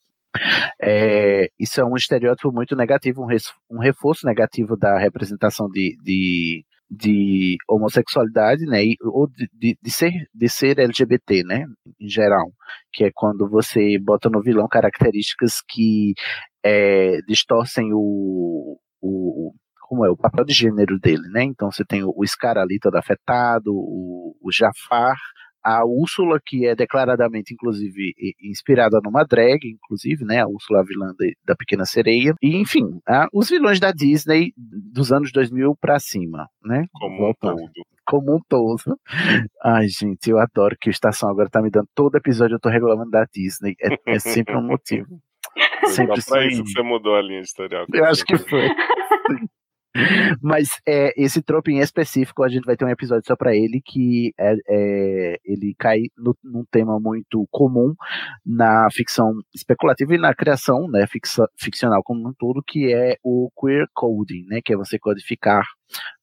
É, 0.81 1.49
isso 1.59 1.81
é 1.81 1.85
um 1.85 1.95
estereótipo 1.95 2.51
muito 2.51 2.75
negativo, 2.75 3.21
um, 3.23 3.25
res- 3.25 3.51
um 3.69 3.79
reforço 3.79 4.25
negativo 4.25 4.77
da 4.77 4.97
representação 4.97 5.67
de, 5.69 5.97
de, 6.03 6.63
de 6.89 7.57
homossexualidade, 7.67 8.65
né? 8.65 8.83
e- 8.85 8.95
ou 9.03 9.27
de, 9.27 9.49
de, 9.53 9.77
de 9.81 9.91
ser, 9.91 10.11
de 10.33 10.47
ser 10.49 10.79
LGBT, 10.79 11.43
né? 11.43 11.65
Em 11.99 12.07
geral. 12.07 12.51
Que 12.93 13.05
é 13.05 13.11
quando 13.13 13.49
você 13.49 13.97
bota 13.99 14.29
no 14.29 14.41
vilão 14.41 14.67
características 14.67 15.61
que 15.67 16.13
é, 16.63 17.19
distorcem 17.27 17.91
o, 17.93 18.77
o, 19.01 19.53
como 19.81 20.05
é, 20.05 20.09
o 20.09 20.17
papel 20.17 20.45
de 20.45 20.53
gênero 20.53 20.99
dele, 20.99 21.27
né? 21.29 21.43
Então 21.43 21.71
você 21.71 21.83
tem 21.83 22.03
o, 22.03 22.13
o 22.15 22.25
Scar 22.25 22.57
ali 22.57 22.79
todo 22.79 22.95
afetado, 22.95 23.71
o, 23.73 24.35
o 24.41 24.51
Jafar, 24.51 25.15
a 25.63 25.85
Úrsula, 25.85 26.39
que 26.43 26.65
é 26.65 26.75
declaradamente, 26.75 27.53
inclusive, 27.53 28.13
inspirada 28.41 28.99
numa 29.03 29.23
drag, 29.23 29.59
inclusive, 29.63 30.25
né? 30.25 30.41
A 30.41 30.47
Úrsula, 30.47 30.79
a 30.79 30.83
vilã 30.83 31.13
de- 31.19 31.35
da 31.45 31.55
Pequena 31.55 31.85
Sereia. 31.85 32.33
E, 32.41 32.55
enfim, 32.57 32.99
ah, 33.07 33.27
os 33.31 33.47
vilões 33.49 33.79
da 33.79 33.91
Disney 33.91 34.53
dos 34.57 35.11
anos 35.11 35.31
2000 35.31 35.75
pra 35.79 35.99
cima, 35.99 36.47
né? 36.63 36.85
Como 36.93 37.29
um 37.29 37.33
todo. 37.39 37.55
Como 38.07 38.35
um 38.35 38.39
todo. 38.49 38.97
Ai, 39.63 39.87
gente, 39.87 40.29
eu 40.31 40.39
adoro 40.39 40.75
que 40.81 40.89
o 40.89 40.91
Estação 40.91 41.29
agora 41.29 41.49
tá 41.49 41.61
me 41.61 41.69
dando 41.69 41.87
todo 41.93 42.15
episódio, 42.15 42.55
eu 42.55 42.59
tô 42.59 42.67
reclamando 42.69 43.11
da 43.11 43.25
Disney. 43.31 43.75
É, 43.79 43.89
é 44.07 44.19
sempre 44.19 44.57
um 44.57 44.63
motivo. 44.65 45.19
Sempre 45.87 46.21
Só 46.21 46.31
pra 46.33 46.41
sim. 46.43 46.47
isso 46.47 46.63
que 46.63 46.71
você 46.71 46.81
mudou 46.81 47.15
a 47.15 47.21
linha 47.21 47.39
editorial. 47.39 47.85
Eu 47.93 48.05
acho 48.05 48.25
que 48.25 48.37
foi. 48.37 48.69
Mas 50.41 50.69
é, 50.87 51.13
esse 51.21 51.41
trope 51.41 51.71
em 51.71 51.79
específico, 51.79 52.43
a 52.43 52.49
gente 52.49 52.63
vai 52.65 52.75
ter 52.77 52.85
um 52.85 52.89
episódio 52.89 53.23
só 53.27 53.35
pra 53.35 53.55
ele, 53.55 53.81
que 53.83 54.33
é, 54.39 54.55
é- 54.69 55.37
ele 55.45 55.75
cai 55.77 55.99
no, 56.17 56.35
num 56.43 56.63
tema 56.71 56.99
muito 56.99 57.47
comum 57.51 57.93
na 58.45 58.89
ficção 58.91 59.33
especulativa 59.53 60.15
e 60.15 60.17
na 60.17 60.33
criação 60.33 60.87
né, 60.89 61.05
fixa- 61.07 61.47
ficcional 61.59 62.01
como 62.03 62.27
um 62.27 62.33
todo, 62.37 62.63
que 62.65 62.93
é 62.93 63.17
o 63.23 63.49
queer 63.59 63.85
coding, 63.93 64.45
né, 64.47 64.61
que 64.63 64.73
é 64.73 64.77
você 64.77 64.97
codificar 64.99 65.63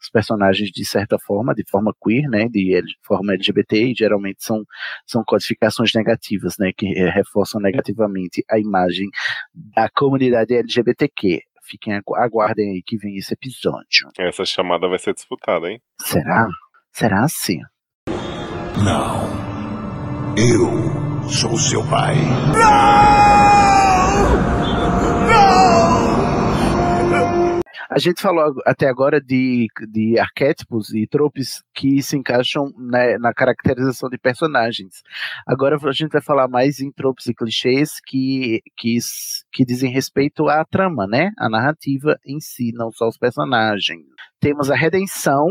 os 0.01 0.09
personagens 0.11 0.71
de 0.71 0.85
certa 0.85 1.19
forma, 1.19 1.55
de 1.55 1.63
forma 1.71 1.93
queer, 2.03 2.29
né, 2.31 2.49
de 2.49 2.81
forma 3.07 3.35
LGBT, 3.35 3.91
e 3.91 3.95
geralmente 3.95 4.43
são, 4.43 4.65
são 5.07 5.23
codificações 5.27 5.91
negativas, 5.95 6.55
né, 6.59 6.73
que 6.77 6.87
eh, 6.99 7.11
reforçam 7.11 7.61
negativamente 7.61 8.43
a 8.51 8.59
imagem 8.59 9.09
da 9.55 9.89
comunidade 9.91 10.55
LGBTQ. 10.55 11.41
Fiquem, 11.69 11.95
agu- 11.95 12.17
aguardem 12.17 12.71
aí 12.71 12.83
que 12.85 12.97
vem 12.97 13.17
esse 13.17 13.35
episódio. 13.35 14.09
Essa 14.19 14.45
chamada 14.45 14.89
vai 14.89 14.99
ser 14.99 15.13
disputada, 15.15 15.69
hein? 15.71 15.81
Será? 16.01 16.47
Será 16.93 17.25
assim? 17.25 17.59
Não. 18.83 19.29
Eu 20.37 21.29
sou 21.29 21.57
seu 21.59 21.85
pai. 21.89 22.15
A 27.99 28.01
gente 28.01 28.23
falou 28.23 28.55
até 28.65 28.87
agora 28.89 29.21
de, 29.21 29.67
de 29.89 30.17
arquétipos 30.21 30.95
e 30.95 31.05
tropes 31.05 31.65
que 31.75 32.01
se 32.01 32.17
encaixam 32.17 32.73
né, 32.79 33.19
na 33.19 33.35
caracterização 33.35 34.09
de 34.09 34.17
personagens. 34.17 35.03
Agora 35.45 35.77
a 35.83 35.93
gente 35.93 36.13
vai 36.13 36.23
falar 36.23 36.47
mais 36.47 36.79
em 36.79 36.93
tropes 36.93 37.27
e 37.27 37.35
clichês 37.35 37.95
que, 38.07 38.63
que, 38.77 38.99
que 39.53 39.65
dizem 39.65 39.91
respeito 39.91 40.49
à 40.49 40.65
trama, 40.65 41.09
né? 41.09 41.33
A 41.37 41.49
narrativa 41.49 42.17
em 42.25 42.39
si, 42.39 42.71
não 42.73 42.93
só 42.93 43.09
os 43.09 43.19
personagens. 43.19 44.07
Temos 44.39 44.71
a 44.71 44.77
redenção, 44.77 45.49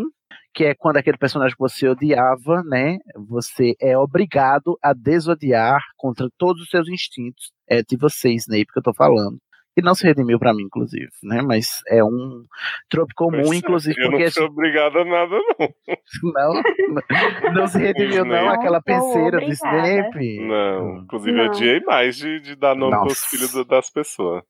que 0.53 0.63
é 0.63 0.73
quando 0.73 0.95
aquele 0.95 1.17
personagem 1.17 1.53
que 1.53 1.61
você 1.61 1.89
odiava, 1.89 2.63
né? 2.63 2.97
Você 3.27 3.73
é 3.81 3.97
obrigado 3.97 4.79
a 4.81 4.93
desodiar 4.93 5.81
contra 5.97 6.29
todos 6.37 6.61
os 6.61 6.69
seus 6.69 6.87
instintos. 6.87 7.51
É 7.69 7.83
de 7.83 7.97
você, 7.97 8.31
Snape, 8.31 8.71
que 8.71 8.79
eu 8.79 8.83
tô 8.83 8.93
falando. 8.93 9.37
E 9.77 9.81
não 9.81 9.93
se 9.93 10.05
redimiu 10.07 10.39
pra 10.39 10.53
mim, 10.53 10.63
inclusive, 10.63 11.07
né? 11.23 11.41
Mas 11.41 11.67
é 11.87 12.03
um 12.03 12.43
trope 12.89 13.13
comum, 13.13 13.37
Mas, 13.37 13.51
inclusive, 13.59 13.95
eu 14.01 14.09
porque 14.09 14.25
não 14.25 14.31
fui 14.31 14.43
obrigado 14.45 14.97
a 14.97 15.05
nada, 15.05 15.37
não. 15.59 16.33
não, 16.33 17.53
não 17.53 17.67
se 17.67 17.77
redimiu, 17.77 18.25
não, 18.25 18.35
Snape. 18.35 18.57
aquela 18.57 18.81
Não 18.87 18.99
sou 19.01 19.13
penseira 19.13 19.39
do. 19.45 19.51
Snape. 19.51 20.39
Não, 20.47 20.97
inclusive 20.97 21.31
Não. 21.37 21.43
eu 21.43 21.49
odiei 21.51 21.79
mais 21.81 22.15
de, 22.17 22.39
de 22.39 22.55
dar 22.55 22.75
nome 22.75 22.97
pros 22.97 23.09
Nossa. 23.09 23.27
filhos 23.29 23.53
da- 23.53 23.63
das 23.75 23.89
pessoas. 23.91 24.43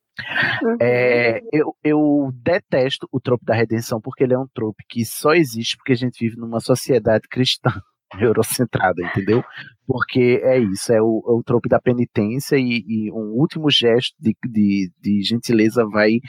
É, 0.82 1.42
eu, 1.54 1.76
eu 1.84 2.32
detesto 2.34 3.08
o 3.12 3.20
trope 3.20 3.46
da 3.46 3.54
redenção 3.54 4.00
porque 4.02 4.24
ele 4.24 4.34
é 4.34 4.40
um 4.40 4.48
trope 4.54 4.84
que 4.90 5.06
só 5.06 5.34
existe 5.34 5.78
porque 5.78 5.92
a 5.94 5.96
gente 5.98 6.18
vive 6.20 6.38
numa 6.40 6.60
sociedade 6.60 7.28
cristã 7.30 7.70
eurocentrada, 8.20 9.02
entendeu? 9.02 9.44
Porque 9.86 10.42
é 10.44 10.60
isso, 10.60 10.92
é 10.92 11.02
o, 11.02 11.24
é 11.28 11.32
o 11.32 11.44
trope 11.44 11.70
da 11.70 11.80
penitência 11.80 12.58
e, 12.58 12.84
e 12.88 13.12
um 13.12 13.34
último 13.40 13.70
gesto 13.70 14.16
de, 14.20 14.36
de, 14.46 14.92
de 15.02 15.22
gentileza 15.24 15.86
vai 15.86 16.20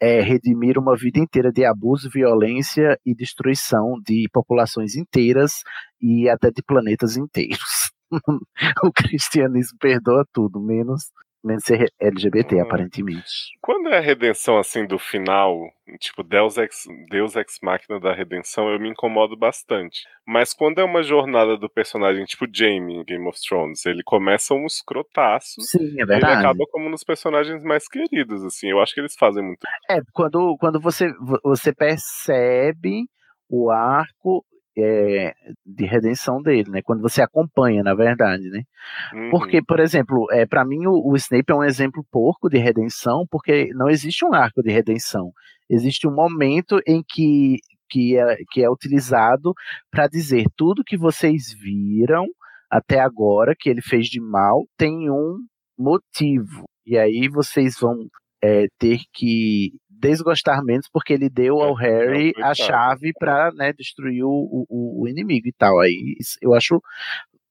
é, 0.00 0.20
redimir 0.20 0.78
uma 0.78 0.96
vida 0.96 1.18
inteira 1.18 1.52
de 1.52 1.64
abuso, 1.64 2.08
violência 2.10 2.98
e 3.04 3.14
destruição 3.14 4.00
de 4.06 4.28
populações 4.32 4.94
inteiras 4.94 5.62
e 6.00 6.28
até 6.28 6.50
de 6.50 6.62
planetas 6.62 7.16
inteiros. 7.16 7.90
o 8.84 8.92
cristianismo 8.92 9.78
perdoa 9.78 10.24
tudo, 10.32 10.60
menos, 10.60 11.10
menos 11.42 11.64
ser 11.64 11.90
LGBT, 12.00 12.60
aparentemente. 12.60 13.50
Quando 13.60 13.88
é 13.88 13.98
a 13.98 14.00
redenção 14.00 14.58
assim 14.58 14.86
do 14.86 14.98
final, 14.98 15.58
tipo 15.98 16.22
Deus 16.22 16.56
ex, 16.58 16.84
Deus 17.08 17.36
ex 17.36 17.58
máquina 17.62 17.98
da 17.98 18.12
redenção, 18.12 18.68
eu 18.70 18.78
me 18.78 18.90
incomodo 18.90 19.36
bastante. 19.36 20.02
Mas 20.26 20.52
quando 20.52 20.80
é 20.80 20.84
uma 20.84 21.02
jornada 21.02 21.56
do 21.56 21.68
personagem 21.68 22.24
tipo 22.24 22.46
Jaime 22.52 22.96
em 22.96 23.04
Game 23.04 23.26
of 23.26 23.38
Thrones, 23.40 23.84
ele 23.86 24.02
começa 24.04 24.54
um 24.54 24.66
escrotaço. 24.66 25.60
Sim, 25.60 25.78
é 25.98 26.02
Ele 26.02 26.06
verdade. 26.06 26.38
acaba 26.38 26.64
como 26.70 26.88
nos 26.88 27.02
personagens 27.02 27.64
mais 27.64 27.88
queridos, 27.88 28.44
assim. 28.44 28.68
Eu 28.68 28.80
acho 28.80 28.94
que 28.94 29.00
eles 29.00 29.16
fazem 29.16 29.42
muito. 29.42 29.60
É, 29.90 30.00
quando, 30.12 30.56
quando 30.58 30.80
você, 30.80 31.12
você 31.42 31.72
percebe 31.74 33.06
o 33.48 33.70
arco 33.70 34.44
é, 34.82 35.34
de 35.64 35.84
redenção 35.84 36.40
dele, 36.42 36.70
né? 36.70 36.82
Quando 36.82 37.02
você 37.02 37.22
acompanha, 37.22 37.82
na 37.82 37.94
verdade, 37.94 38.48
né? 38.48 38.62
Uhum. 39.12 39.30
Porque, 39.30 39.62
por 39.62 39.80
exemplo, 39.80 40.26
é, 40.30 40.46
para 40.46 40.64
mim 40.64 40.86
o, 40.86 41.12
o 41.12 41.16
Snape 41.16 41.52
é 41.52 41.54
um 41.54 41.64
exemplo 41.64 42.04
porco 42.10 42.48
de 42.48 42.58
redenção, 42.58 43.24
porque 43.30 43.70
não 43.74 43.88
existe 43.88 44.24
um 44.24 44.34
arco 44.34 44.62
de 44.62 44.70
redenção. 44.70 45.32
Existe 45.68 46.08
um 46.08 46.14
momento 46.14 46.80
em 46.86 47.02
que, 47.06 47.58
que 47.88 48.16
é, 48.16 48.36
que 48.50 48.62
é 48.62 48.70
utilizado 48.70 49.52
para 49.90 50.08
dizer 50.08 50.46
tudo 50.56 50.84
que 50.84 50.96
vocês 50.96 51.52
viram 51.52 52.26
até 52.70 53.00
agora 53.00 53.54
que 53.58 53.68
ele 53.68 53.82
fez 53.82 54.06
de 54.06 54.20
mal 54.20 54.64
tem 54.76 55.10
um 55.10 55.38
motivo. 55.78 56.64
E 56.86 56.96
aí 56.96 57.28
vocês 57.28 57.76
vão 57.80 58.06
é, 58.42 58.66
ter 58.78 59.00
que 59.12 59.72
desgostar 60.00 60.64
menos 60.64 60.88
porque 60.88 61.12
ele 61.12 61.28
deu 61.28 61.60
ao 61.60 61.74
Harry 61.74 62.32
a 62.38 62.54
chave 62.54 63.12
para 63.18 63.52
né, 63.52 63.72
destruir 63.72 64.24
o, 64.24 64.66
o, 64.68 65.02
o, 65.02 65.08
inimigo 65.08 65.46
e 65.46 65.52
tal. 65.52 65.78
Aí 65.78 66.16
eu 66.40 66.54
acho 66.54 66.82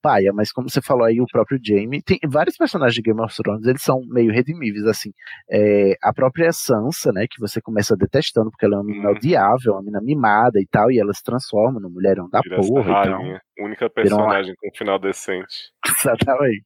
paia, 0.01 0.31
mas 0.33 0.51
como 0.51 0.69
você 0.69 0.81
falou 0.81 1.05
aí, 1.05 1.19
o 1.21 1.25
próprio 1.31 1.59
Jaime, 1.63 2.01
tem 2.01 2.19
vários 2.27 2.57
personagens 2.57 2.95
de 2.95 3.01
Game 3.01 3.21
of 3.21 3.35
Thrones, 3.35 3.65
eles 3.65 3.81
são 3.81 4.01
meio 4.07 4.31
redimíveis, 4.31 4.85
assim, 4.85 5.11
é, 5.49 5.95
a 6.01 6.13
própria 6.13 6.51
Sansa, 6.51 7.11
né, 7.11 7.25
que 7.29 7.39
você 7.39 7.61
começa 7.61 7.95
detestando, 7.95 8.49
porque 8.49 8.65
ela 8.65 8.75
é 8.75 8.77
uma 8.79 8.85
menina 8.85 9.11
odiável, 9.11 9.73
uma 9.73 9.81
menina 9.81 10.01
mimada 10.01 10.59
e 10.59 10.67
tal, 10.69 10.91
e 10.91 10.99
ela 10.99 11.13
se 11.13 11.23
transforma 11.23 11.79
no 11.79 11.89
mulherão 11.89 12.29
da 12.29 12.41
Vira 12.41 12.57
porra, 12.57 13.01
então, 13.05 13.25
então, 13.25 13.39
única 13.59 13.89
personagem 13.89 14.55
com 14.55 14.67
um 14.67 14.77
final 14.77 14.99
decente. 14.99 15.71
Exatamente. 15.99 16.65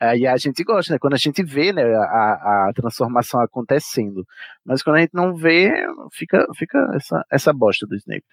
Aí 0.00 0.26
a 0.26 0.36
gente 0.36 0.64
gosta, 0.64 0.92
né? 0.92 0.98
Quando 0.98 1.14
a 1.14 1.18
gente 1.18 1.42
vê 1.42 1.72
né, 1.72 1.82
a, 1.82 2.68
a 2.68 2.72
transformação 2.74 3.40
acontecendo. 3.40 4.24
Mas 4.64 4.82
quando 4.82 4.96
a 4.96 5.00
gente 5.00 5.14
não 5.14 5.34
vê, 5.34 5.72
fica, 6.12 6.46
fica 6.56 6.90
essa, 6.94 7.24
essa 7.30 7.52
bosta 7.52 7.86
do 7.86 7.96
Snape. 7.96 8.24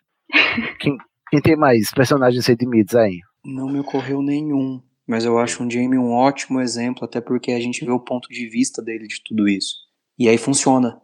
Quem, 0.79 0.97
quem 1.29 1.41
tem 1.41 1.55
mais 1.55 1.91
personagens 1.91 2.45
redimidos 2.45 2.95
aí? 2.95 3.19
Não 3.45 3.67
me 3.67 3.79
ocorreu 3.79 4.21
nenhum. 4.21 4.81
Mas 5.05 5.25
eu 5.25 5.37
acho 5.37 5.63
um 5.63 5.69
Jamie 5.69 5.99
um 5.99 6.13
ótimo 6.13 6.61
exemplo, 6.61 7.03
até 7.03 7.19
porque 7.19 7.51
a 7.51 7.59
gente 7.59 7.83
vê 7.83 7.91
o 7.91 7.99
ponto 7.99 8.29
de 8.29 8.47
vista 8.47 8.81
dele 8.81 9.07
de 9.07 9.21
tudo 9.23 9.47
isso. 9.49 9.75
E 10.17 10.29
aí 10.29 10.37
funciona. 10.37 11.01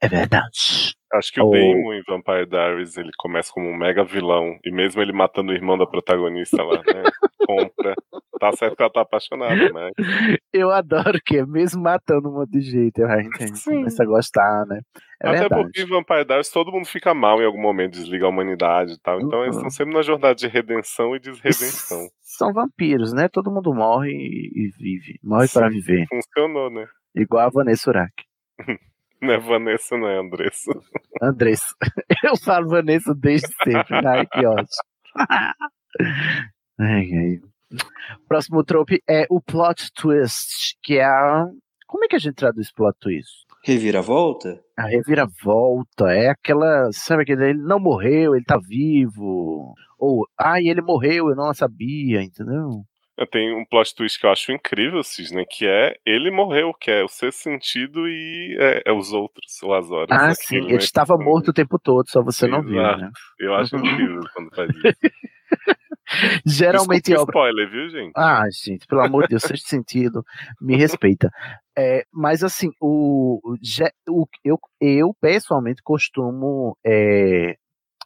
É 0.00 0.08
verdade. 0.08 0.94
Acho 1.16 1.32
que 1.32 1.40
o 1.40 1.50
Daemon 1.50 1.94
em 1.94 2.02
Vampire 2.06 2.46
Diaries 2.46 2.96
ele 2.96 3.10
começa 3.18 3.50
como 3.52 3.68
um 3.68 3.76
mega 3.76 4.04
vilão. 4.04 4.58
E 4.64 4.70
mesmo 4.70 5.00
ele 5.02 5.12
matando 5.12 5.52
o 5.52 5.54
irmão 5.54 5.76
da 5.78 5.86
protagonista 5.86 6.62
lá, 6.62 6.78
né? 6.78 7.02
compra. 7.46 7.94
Tá 8.40 8.52
certo 8.52 8.76
que 8.76 8.82
ela 8.82 8.92
tá 8.92 9.00
apaixonada, 9.02 9.72
né? 9.72 9.90
Eu 10.52 10.70
adoro 10.70 11.18
que 11.24 11.38
é 11.38 11.46
mesmo 11.46 11.82
matando 11.82 12.28
um 12.28 12.32
monte 12.34 12.50
de 12.50 12.60
jeito, 12.60 13.02
a 13.04 13.22
gente 13.22 13.62
começa 13.64 14.02
a 14.02 14.06
gostar, 14.06 14.66
né? 14.66 14.80
É 15.22 15.28
Até 15.28 15.38
verdade. 15.40 15.62
porque 15.62 15.82
em 15.82 15.86
Vampire 15.86 16.24
Diaries 16.26 16.50
todo 16.50 16.70
mundo 16.72 16.86
fica 16.86 17.14
mal 17.14 17.40
em 17.40 17.46
algum 17.46 17.60
momento, 17.62 17.92
desliga 17.92 18.26
a 18.26 18.28
humanidade 18.28 18.92
e 18.94 19.00
tal. 19.00 19.20
Então 19.20 19.42
eles 19.44 19.54
Uhum. 19.56 19.60
estão 19.66 19.70
sempre 19.70 19.94
na 19.94 20.02
jornada 20.02 20.34
de 20.34 20.46
redenção 20.48 21.16
e 21.16 21.20
desredenção. 21.20 22.08
São 22.20 22.52
vampiros, 22.52 23.14
né? 23.14 23.28
Todo 23.28 23.50
mundo 23.50 23.72
morre 23.72 24.10
e 24.10 24.50
e 24.66 24.70
vive. 24.78 25.18
Morre 25.22 25.48
para 25.48 25.68
viver. 25.70 26.04
Funcionou, 26.08 26.70
né? 26.70 26.86
Igual 27.14 27.46
a 27.46 27.50
Vanessa 27.50 27.88
Urach. 27.90 28.12
Não 29.26 29.34
é 29.34 29.38
Vanessa, 29.38 29.96
não 29.96 30.08
é 30.08 30.18
Andressa. 30.20 30.72
Andressa. 31.20 31.74
Eu 32.22 32.36
falo 32.36 32.68
Vanessa 32.68 33.12
desde 33.14 33.48
sempre. 33.64 34.06
Ai, 34.06 34.26
que 34.26 34.46
ótimo. 34.46 34.66
Ai, 36.78 37.08
ai. 37.10 37.40
Próximo 38.28 38.62
trope 38.62 39.02
é 39.08 39.26
o 39.30 39.40
plot 39.40 39.90
twist, 39.94 40.76
que 40.82 40.98
é 40.98 41.04
a. 41.04 41.46
Como 41.86 42.04
é 42.04 42.08
que 42.08 42.16
a 42.16 42.18
gente 42.18 42.34
traduz 42.34 42.70
plot 42.70 42.94
twist? 43.00 43.46
Reviravolta? 43.64 44.60
A 44.76 44.86
reviravolta 44.86 46.12
é 46.12 46.28
aquela. 46.28 46.90
Sabe 46.92 47.22
aquele. 47.22 47.50
Ele 47.50 47.62
não 47.62 47.80
morreu, 47.80 48.34
ele 48.34 48.44
tá 48.44 48.58
vivo. 48.58 49.74
Ou, 49.98 50.26
ai, 50.38 50.68
ele 50.68 50.82
morreu, 50.82 51.30
eu 51.30 51.34
não 51.34 51.52
sabia, 51.54 52.22
entendeu? 52.22 52.84
Tenho 53.30 53.56
um 53.58 53.64
plot 53.64 53.94
twist 53.94 54.18
que 54.20 54.26
eu 54.26 54.30
acho 54.30 54.52
incrível, 54.52 55.02
Cisne, 55.02 55.46
que 55.46 55.66
é 55.66 55.96
ele 56.04 56.30
morreu, 56.30 56.74
que 56.74 56.90
é 56.90 57.02
o 57.02 57.08
ser 57.08 57.32
sentido 57.32 58.06
e 58.08 58.56
é, 58.60 58.82
é 58.86 58.92
os 58.92 59.12
outros, 59.12 59.62
o 59.62 59.72
Azores. 59.72 60.10
Ah, 60.10 60.26
aquilo, 60.32 60.36
sim, 60.36 60.60
né, 60.60 60.74
ele 60.74 60.82
estava 60.82 61.16
que- 61.16 61.24
morto 61.24 61.48
o 61.48 61.54
tempo 61.54 61.78
todo, 61.78 62.08
só 62.10 62.22
você 62.22 62.46
não 62.46 62.62
viu, 62.62 62.78
Exato. 62.78 63.00
né? 63.00 63.10
Eu 63.38 63.54
acho 63.54 63.76
Uhum. 63.76 63.86
incrível 63.92 64.20
quando 64.34 64.54
faz 64.54 64.70
isso. 64.70 64.82
Geralmente 66.46 67.10
Desculpa 67.10 67.22
obra. 67.40 67.50
spoiler, 67.50 67.70
viu, 67.70 67.88
gente? 67.90 68.12
Ah, 68.16 68.44
gente, 68.50 68.86
pelo 68.86 69.00
amor 69.02 69.22
de 69.22 69.30
Deus, 69.30 69.42
sexto 69.42 69.66
sentido, 69.68 70.24
me 70.60 70.76
respeita. 70.76 71.30
É, 71.76 72.04
mas 72.12 72.42
assim, 72.44 72.70
o, 72.80 73.40
o- 73.42 74.26
eu, 74.44 74.58
eu 74.80 75.14
pessoalmente 75.20 75.82
costumo 75.82 76.76
é, 76.84 77.56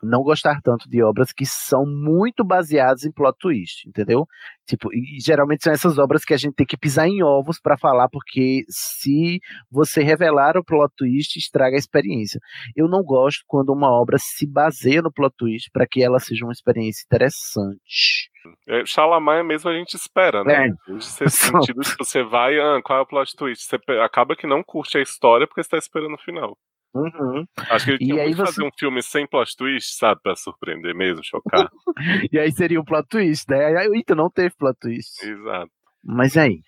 não 0.02 0.22
gostar 0.22 0.60
tanto 0.62 0.88
de 0.88 1.02
obras 1.02 1.32
que 1.32 1.44
são 1.46 1.84
muito 1.86 2.44
baseadas 2.44 3.04
em 3.04 3.12
plot 3.12 3.36
twist, 3.38 3.88
entendeu? 3.88 4.26
Tipo, 4.66 4.92
e 4.92 5.18
geralmente 5.20 5.64
são 5.64 5.72
essas 5.72 5.98
obras 5.98 6.24
que 6.24 6.32
a 6.32 6.36
gente 6.36 6.54
tem 6.54 6.66
que 6.66 6.76
pisar 6.76 7.06
em 7.08 7.22
ovos 7.22 7.60
para 7.60 7.76
falar, 7.76 8.08
porque 8.08 8.64
se 8.68 9.40
você 9.70 10.02
revelar 10.02 10.56
o 10.56 10.64
plot 10.64 10.92
twist, 10.96 11.38
estraga 11.38 11.76
a 11.76 11.78
experiência. 11.78 12.40
Eu 12.76 12.88
não 12.88 13.02
gosto 13.02 13.42
quando 13.46 13.72
uma 13.72 13.90
obra 13.90 14.16
se 14.18 14.46
baseia 14.46 15.02
no 15.02 15.12
plot 15.12 15.34
twist 15.36 15.70
para 15.72 15.86
que 15.86 16.02
ela 16.02 16.18
seja 16.18 16.44
uma 16.44 16.52
experiência 16.52 17.04
interessante. 17.04 18.30
É, 18.68 18.84
Xalamaia 18.86 19.44
mesmo 19.44 19.70
a 19.70 19.74
gente 19.74 19.94
espera, 19.94 20.42
né? 20.44 20.68
É. 20.68 21.00
Sentido, 21.00 21.84
se 21.84 21.96
você 21.98 22.22
vai, 22.22 22.58
ah, 22.58 22.80
qual 22.82 23.00
é 23.00 23.02
o 23.02 23.06
plot 23.06 23.36
twist? 23.36 23.64
Você 23.64 23.76
acaba 24.02 24.34
que 24.36 24.46
não 24.46 24.62
curte 24.62 24.98
a 24.98 25.02
história 25.02 25.46
porque 25.46 25.62
você 25.62 25.70
tá 25.70 25.78
esperando 25.78 26.14
o 26.14 26.22
final. 26.22 26.56
Uhum. 26.94 27.44
Acho 27.70 27.84
que 27.84 27.90
ele 27.92 27.98
tinha 27.98 28.26
você- 28.28 28.36
fazer 28.36 28.64
um 28.64 28.70
filme 28.78 29.02
sem 29.02 29.26
plot 29.26 29.56
twist, 29.56 29.94
sabe? 29.96 30.20
Pra 30.22 30.34
surpreender 30.34 30.94
mesmo, 30.94 31.22
chocar. 31.24 31.70
E 32.32 32.38
aí 32.38 32.50
seria 32.52 32.80
um 32.80 32.84
plot 32.84 33.06
twist, 33.08 33.46
né? 33.48 33.64
Aí, 33.78 33.88
Eita, 33.94 34.14
não 34.14 34.28
teve 34.30 34.54
plot 34.56 34.76
twist. 34.80 35.24
Exato. 35.24 35.70
Mas 36.04 36.36
aí, 36.36 36.62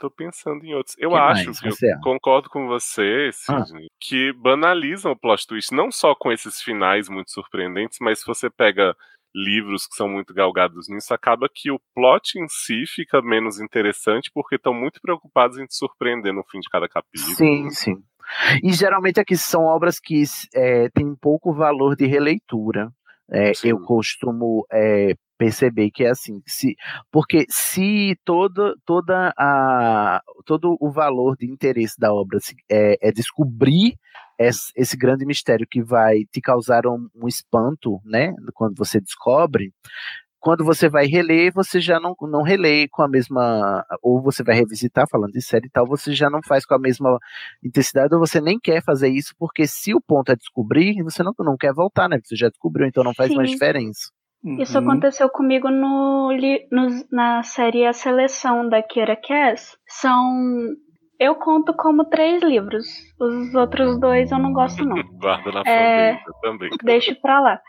Tô 0.00 0.08
pensando 0.08 0.64
em 0.64 0.72
outros. 0.74 0.94
Eu 0.96 1.10
Que 1.10 1.16
acho 1.16 1.52
que 1.60 1.66
eu 1.66 1.72
acha? 1.72 2.00
concordo 2.04 2.48
com 2.48 2.68
você, 2.68 3.30
Ah. 3.48 3.64
Sidney, 3.64 3.88
que 4.00 4.32
banalizam 4.32 5.10
o 5.10 5.18
plot 5.18 5.44
twist, 5.44 5.74
não 5.74 5.90
só 5.90 6.14
com 6.14 6.30
esses 6.30 6.62
finais 6.62 7.08
muito 7.08 7.32
surpreendentes, 7.32 7.98
mas 8.00 8.20
se 8.20 8.24
você 8.26 8.48
pega 8.48 8.96
livros 9.34 9.88
que 9.88 9.96
são 9.96 10.08
muito 10.08 10.32
galgados 10.32 10.88
nisso, 10.88 11.12
acaba 11.12 11.48
que 11.52 11.72
o 11.72 11.80
plot 11.96 12.38
em 12.38 12.46
si 12.48 12.84
fica 12.86 13.20
menos 13.20 13.58
interessante 13.60 14.30
porque 14.32 14.54
estão 14.54 14.72
muito 14.72 15.00
preocupados 15.02 15.58
em 15.58 15.66
te 15.66 15.74
surpreender 15.74 16.32
no 16.32 16.44
fim 16.44 16.60
de 16.60 16.68
cada 16.70 16.88
capítulo. 16.88 17.34
sim, 17.34 17.68
sim. 17.70 17.96
E 18.62 18.72
geralmente 18.72 19.20
aqui 19.20 19.36
são 19.36 19.64
obras 19.64 19.98
que 19.98 20.22
é, 20.54 20.88
têm 20.90 21.14
pouco 21.14 21.52
valor 21.52 21.96
de 21.96 22.06
releitura. 22.06 22.90
É, 23.30 23.52
eu 23.62 23.78
costumo 23.80 24.66
é, 24.72 25.14
perceber 25.36 25.90
que 25.90 26.04
é 26.04 26.10
assim, 26.10 26.42
se, 26.46 26.74
porque 27.12 27.44
se 27.48 28.16
toda, 28.24 28.74
toda 28.84 29.32
a, 29.38 30.20
todo 30.44 30.76
o 30.80 30.90
valor 30.90 31.36
de 31.36 31.46
interesse 31.46 31.94
da 31.98 32.12
obra 32.12 32.38
é, 32.70 33.08
é 33.08 33.12
descobrir 33.12 33.94
esse, 34.38 34.72
esse 34.76 34.96
grande 34.96 35.24
mistério 35.24 35.66
que 35.70 35.82
vai 35.82 36.24
te 36.32 36.40
causar 36.40 36.86
um, 36.86 37.08
um 37.14 37.28
espanto, 37.28 38.00
né, 38.04 38.34
quando 38.54 38.76
você 38.76 39.00
descobre, 39.00 39.72
quando 40.48 40.64
você 40.64 40.88
vai 40.88 41.04
reler, 41.04 41.52
você 41.52 41.78
já 41.78 42.00
não, 42.00 42.14
não 42.22 42.42
relê 42.42 42.88
com 42.88 43.02
a 43.02 43.08
mesma. 43.08 43.84
Ou 44.02 44.22
você 44.22 44.42
vai 44.42 44.54
revisitar, 44.54 45.06
falando 45.06 45.32
de 45.32 45.42
série 45.42 45.66
e 45.66 45.70
tal, 45.70 45.86
você 45.86 46.14
já 46.14 46.30
não 46.30 46.40
faz 46.42 46.64
com 46.64 46.74
a 46.74 46.78
mesma 46.78 47.18
intensidade, 47.62 48.14
ou 48.14 48.18
você 48.18 48.40
nem 48.40 48.58
quer 48.58 48.82
fazer 48.82 49.10
isso, 49.10 49.34
porque 49.38 49.66
se 49.66 49.92
o 49.94 50.00
ponto 50.00 50.32
é 50.32 50.36
descobrir, 50.36 51.02
você 51.02 51.22
não, 51.22 51.34
não 51.40 51.54
quer 51.54 51.74
voltar, 51.74 52.08
né? 52.08 52.18
Você 52.24 52.34
já 52.34 52.48
descobriu, 52.48 52.86
então 52.86 53.04
não 53.04 53.12
faz 53.12 53.30
mais 53.34 53.50
Sim. 53.50 53.56
diferença. 53.56 54.10
Isso 54.58 54.78
Uhum. 54.78 54.84
aconteceu 54.90 55.28
comigo 55.28 55.68
no, 55.68 56.30
nos- 56.72 57.04
na 57.12 57.42
série 57.42 57.84
A 57.84 57.92
Seleção 57.92 58.66
da 58.70 58.82
Kira 58.82 59.16
Cass. 59.16 59.76
São. 59.86 60.32
Eu 61.18 61.34
conto 61.34 61.74
como 61.74 62.04
três 62.04 62.42
livros. 62.42 62.86
Os 63.18 63.54
outros 63.54 63.98
dois 63.98 64.30
eu 64.30 64.38
não 64.38 64.52
gosto, 64.52 64.84
não. 64.84 64.96
Guarda 65.18 65.50
na 65.50 65.62
É, 65.66 66.20
também. 66.40 66.70
Deixo 66.84 67.14
pra 67.20 67.40
lá. 67.40 67.60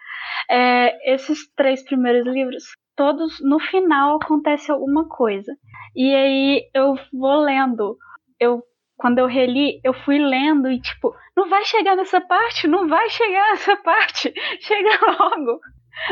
É, 0.49 1.13
esses 1.13 1.51
três 1.55 1.83
primeiros 1.83 2.25
livros, 2.27 2.63
todos 2.95 3.39
no 3.41 3.59
final 3.59 4.17
acontece 4.21 4.71
alguma 4.71 5.07
coisa. 5.07 5.51
E 5.95 6.13
aí 6.13 6.69
eu 6.73 6.95
vou 7.11 7.41
lendo. 7.41 7.97
Eu 8.39 8.63
quando 8.99 9.19
eu 9.19 9.27
reli, 9.27 9.79
eu 9.81 9.93
fui 9.93 10.19
lendo 10.19 10.69
e 10.69 10.79
tipo, 10.81 11.15
não 11.35 11.49
vai 11.49 11.63
chegar 11.63 11.95
nessa 11.95 12.19
parte, 12.19 12.67
não 12.67 12.87
vai 12.87 13.09
chegar 13.09 13.51
nessa 13.51 13.77
parte. 13.81 14.33
Chega 14.59 14.89
logo. 15.17 15.59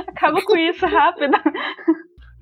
Acaba 0.08 0.42
com 0.42 0.58
isso 0.58 0.86
rápido. 0.86 1.38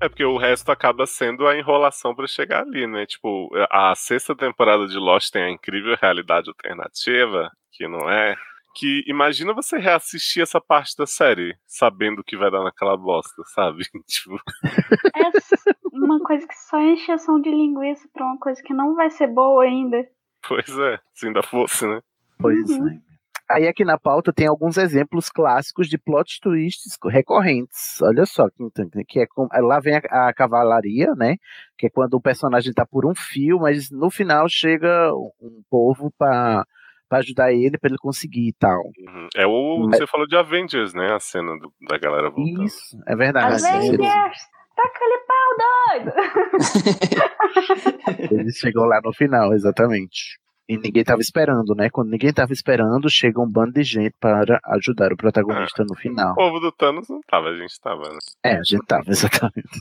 É 0.00 0.08
porque 0.08 0.24
o 0.24 0.36
resto 0.36 0.70
acaba 0.70 1.06
sendo 1.06 1.46
a 1.46 1.56
enrolação 1.58 2.14
pra 2.14 2.26
chegar 2.26 2.62
ali, 2.62 2.86
né? 2.86 3.06
Tipo, 3.06 3.48
a 3.70 3.94
sexta 3.94 4.36
temporada 4.36 4.86
de 4.86 4.98
Lost 4.98 5.30
tem 5.32 5.42
a 5.42 5.50
incrível 5.50 5.96
realidade 6.00 6.48
alternativa, 6.50 7.50
que 7.72 7.88
não 7.88 8.10
é. 8.10 8.36
Que 8.74 9.02
imagina 9.06 9.54
você 9.54 9.78
reassistir 9.78 10.42
essa 10.42 10.60
parte 10.60 10.94
da 10.98 11.06
série, 11.06 11.56
sabendo 11.66 12.18
o 12.20 12.24
que 12.24 12.36
vai 12.36 12.50
dar 12.50 12.62
naquela 12.62 12.94
bosta, 12.94 13.42
sabe? 13.54 13.84
tipo, 14.06 14.38
É 15.16 15.30
uma 15.96 16.20
coisa 16.20 16.46
que 16.46 16.54
só 16.54 16.78
é 16.78 16.92
encheção 16.92 17.40
de 17.40 17.48
linguiça 17.50 18.06
pra 18.12 18.26
uma 18.26 18.38
coisa 18.38 18.62
que 18.62 18.74
não 18.74 18.94
vai 18.94 19.08
ser 19.08 19.28
boa 19.28 19.64
ainda. 19.64 20.06
pois 20.46 20.68
é, 20.78 21.00
se 21.14 21.26
ainda 21.26 21.42
fosse, 21.42 21.86
né? 21.86 22.00
Pois 22.38 22.68
Uhum. 22.68 22.88
é. 22.88 23.05
Aí 23.48 23.68
aqui 23.68 23.84
na 23.84 23.96
pauta 23.98 24.32
tem 24.32 24.46
alguns 24.46 24.76
exemplos 24.76 25.28
clássicos 25.30 25.88
de 25.88 25.96
plot 25.96 26.40
twists 26.40 26.96
recorrentes. 27.04 28.00
Olha 28.02 28.26
só, 28.26 28.48
que, 28.50 29.04
que 29.06 29.20
é 29.20 29.26
com- 29.26 29.48
lá 29.60 29.78
vem 29.78 29.96
a, 30.10 30.28
a 30.28 30.34
cavalaria, 30.34 31.14
né? 31.16 31.36
Que 31.78 31.86
é 31.86 31.90
quando 31.90 32.14
o 32.14 32.20
personagem 32.20 32.72
tá 32.72 32.84
por 32.84 33.06
um 33.06 33.14
fio, 33.14 33.60
mas 33.60 33.90
no 33.90 34.10
final 34.10 34.48
chega 34.48 35.12
um 35.40 35.62
povo 35.70 36.12
para 36.18 36.64
pra 37.08 37.18
ajudar 37.18 37.52
ele, 37.52 37.78
pra 37.78 37.88
ele 37.88 37.98
conseguir 37.98 38.48
e 38.48 38.52
tal. 38.54 38.80
Uhum. 38.82 39.28
É 39.36 39.46
o 39.46 39.86
Mas- 39.88 39.98
você 39.98 40.06
falou 40.08 40.26
de 40.26 40.36
Avengers, 40.36 40.92
né? 40.92 41.12
A 41.12 41.20
cena 41.20 41.56
do- 41.56 41.72
da 41.88 41.96
galera 41.98 42.28
voltando. 42.30 42.64
Isso, 42.64 42.98
é 43.06 43.14
verdade. 43.14 43.64
Avengers! 43.64 44.38
Taca 44.74 44.98
ele 45.02 45.18
pau, 45.26 46.12
doido! 46.12 46.12
Ele 48.30 48.52
chegou 48.52 48.84
lá 48.84 49.00
no 49.02 49.12
final, 49.12 49.52
exatamente. 49.54 50.38
E 50.68 50.76
ninguém 50.76 51.04
tava 51.04 51.20
esperando, 51.20 51.74
né? 51.76 51.88
Quando 51.90 52.10
ninguém 52.10 52.32
tava 52.32 52.52
esperando, 52.52 53.08
chega 53.08 53.40
um 53.40 53.48
bando 53.48 53.72
de 53.74 53.84
gente 53.84 54.14
para 54.20 54.58
ajudar 54.74 55.12
o 55.12 55.16
protagonista 55.16 55.84
no 55.88 55.94
final. 55.96 56.32
O 56.32 56.34
povo 56.34 56.58
do 56.60 56.72
Thanos 56.72 57.08
não 57.08 57.20
tava, 57.28 57.48
a 57.50 57.56
gente 57.56 57.78
tava, 57.80 58.02
né? 58.02 58.18
É, 58.44 58.56
a 58.56 58.62
gente 58.64 58.84
tava, 58.86 59.04
exatamente. 59.10 59.80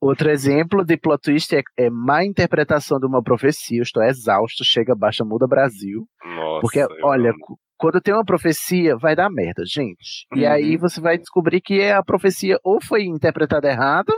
Outro 0.00 0.30
exemplo 0.30 0.84
de 0.84 0.96
plot 0.96 1.20
twist 1.22 1.56
é, 1.56 1.62
é 1.76 1.90
má 1.90 2.24
interpretação 2.24 2.98
de 2.98 3.06
uma 3.06 3.22
profecia. 3.22 3.78
Eu 3.78 3.82
estou 3.82 4.02
exausto, 4.02 4.62
chega, 4.64 4.94
baixa, 4.94 5.24
muda 5.24 5.46
Brasil. 5.48 6.06
Nossa. 6.24 6.60
Porque, 6.60 6.86
olha, 7.02 7.30
amo. 7.30 7.58
quando 7.76 8.00
tem 8.00 8.14
uma 8.14 8.24
profecia, 8.24 8.96
vai 8.96 9.16
dar 9.16 9.30
merda, 9.30 9.64
gente. 9.66 10.26
E 10.34 10.44
Uhum. 10.44 10.50
aí 10.52 10.76
você 10.76 11.00
vai 11.00 11.18
descobrir 11.18 11.60
que 11.60 11.82
a 11.82 12.02
profecia 12.02 12.58
ou 12.62 12.78
foi 12.80 13.04
interpretada 13.04 13.68
errada, 13.68 14.12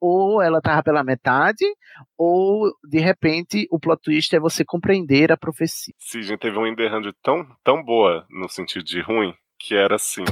ou 0.00 0.40
ela 0.42 0.60
tava 0.60 0.82
pela 0.82 1.04
metade, 1.04 1.64
ou 2.16 2.70
de 2.88 2.98
repente 2.98 3.66
o 3.70 3.78
plot 3.78 4.00
twist 4.02 4.34
é 4.34 4.40
você 4.40 4.64
compreender 4.64 5.30
a 5.32 5.36
profecia. 5.36 5.94
Sim, 5.98 6.18
a 6.18 6.22
gente 6.22 6.40
teve 6.40 6.56
uma 6.56 6.68
Enderhand 6.68 7.10
tão, 7.22 7.46
tão 7.64 7.82
boa 7.82 8.26
no 8.30 8.48
sentido 8.48 8.84
de 8.84 9.00
ruim, 9.00 9.34
que 9.58 9.74
era 9.74 9.96
assim. 9.96 10.24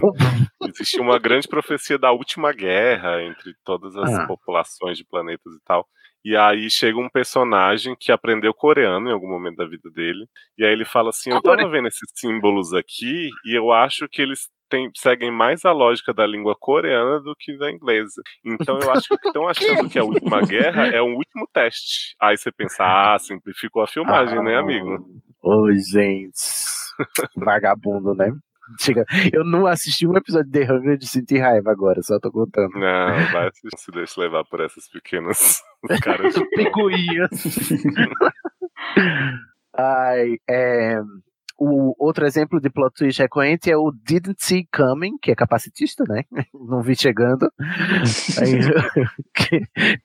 Existia 0.68 1.02
uma 1.02 1.18
grande 1.18 1.48
profecia 1.48 1.98
da 1.98 2.12
última 2.12 2.52
guerra 2.52 3.22
entre 3.22 3.54
todas 3.64 3.96
as 3.96 4.12
Ah. 4.12 4.26
populações 4.26 4.96
de 4.98 5.04
planetas 5.04 5.52
e 5.54 5.60
tal. 5.64 5.86
E 6.22 6.36
aí 6.36 6.68
chega 6.68 6.98
um 6.98 7.08
personagem 7.08 7.96
que 7.98 8.12
aprendeu 8.12 8.52
coreano 8.52 9.08
em 9.08 9.12
algum 9.12 9.28
momento 9.28 9.56
da 9.56 9.66
vida 9.66 9.90
dele. 9.90 10.26
E 10.58 10.64
aí 10.64 10.70
ele 10.72 10.84
fala 10.84 11.08
assim: 11.08 11.30
Eu 11.30 11.40
tava 11.40 11.66
vendo 11.70 11.88
esses 11.88 12.10
símbolos 12.14 12.74
aqui 12.74 13.30
e 13.46 13.56
eu 13.56 13.72
acho 13.72 14.06
que 14.06 14.20
eles 14.20 14.48
têm- 14.70 14.90
seguem 14.96 15.30
mais 15.30 15.64
a 15.64 15.72
lógica 15.72 16.14
da 16.14 16.26
língua 16.26 16.56
coreana 16.58 17.20
do 17.20 17.34
que 17.38 17.58
da 17.58 17.70
inglesa. 17.70 18.22
Então 18.44 18.78
eu 18.78 18.90
acho 18.92 19.08
que 19.08 19.14
o 19.14 19.18
que 19.18 19.28
estão 19.28 19.48
achando 19.82 19.88
que 19.90 19.98
é 19.98 20.00
a 20.00 20.04
última 20.04 20.40
guerra 20.42 20.86
é 20.86 21.02
um 21.02 21.14
último 21.16 21.46
teste. 21.52 22.14
Aí 22.20 22.36
você 22.38 22.50
pensa, 22.50 22.84
ah, 22.84 23.18
simplificou 23.18 23.82
a 23.82 23.86
filmagem, 23.86 24.42
né, 24.42 24.56
amigo? 24.56 25.04
Oi, 25.42 25.74
gente. 25.78 26.40
Vagabundo, 27.36 28.14
né? 28.14 28.32
Chega, 28.78 29.04
eu 29.32 29.42
não 29.44 29.66
assisti 29.66 30.06
um 30.06 30.16
episódio 30.16 30.48
de 30.48 30.60
The 30.64 30.72
Hunger 30.72 30.96
de 30.96 31.08
sentir 31.08 31.38
raiva 31.38 31.72
agora, 31.72 32.00
só 32.02 32.20
tô 32.20 32.30
contando. 32.30 32.70
Não, 32.74 33.32
vai 33.32 33.48
assistir, 33.48 33.76
se 33.76 33.90
deixa 33.90 34.20
levar 34.20 34.44
por 34.44 34.60
essas 34.60 34.88
pequenas 34.88 35.60
caras 36.02 36.32
de 36.34 36.44
Picuinhas. 36.50 37.30
Ai, 39.76 40.36
é, 40.48 41.00
o 41.60 41.94
outro 41.98 42.24
exemplo 42.26 42.58
de 42.60 42.70
plot 42.70 42.94
twist 42.94 43.20
recorrente 43.20 43.70
é 43.70 43.76
o 43.76 43.92
Didn't 43.92 44.42
See 44.42 44.66
Coming, 44.74 45.18
que 45.20 45.30
é 45.30 45.34
capacitista, 45.34 46.02
né? 46.08 46.22
Não 46.54 46.80
vi 46.80 46.96
chegando. 46.96 47.50
Aí, 48.40 48.58
que 49.34 49.60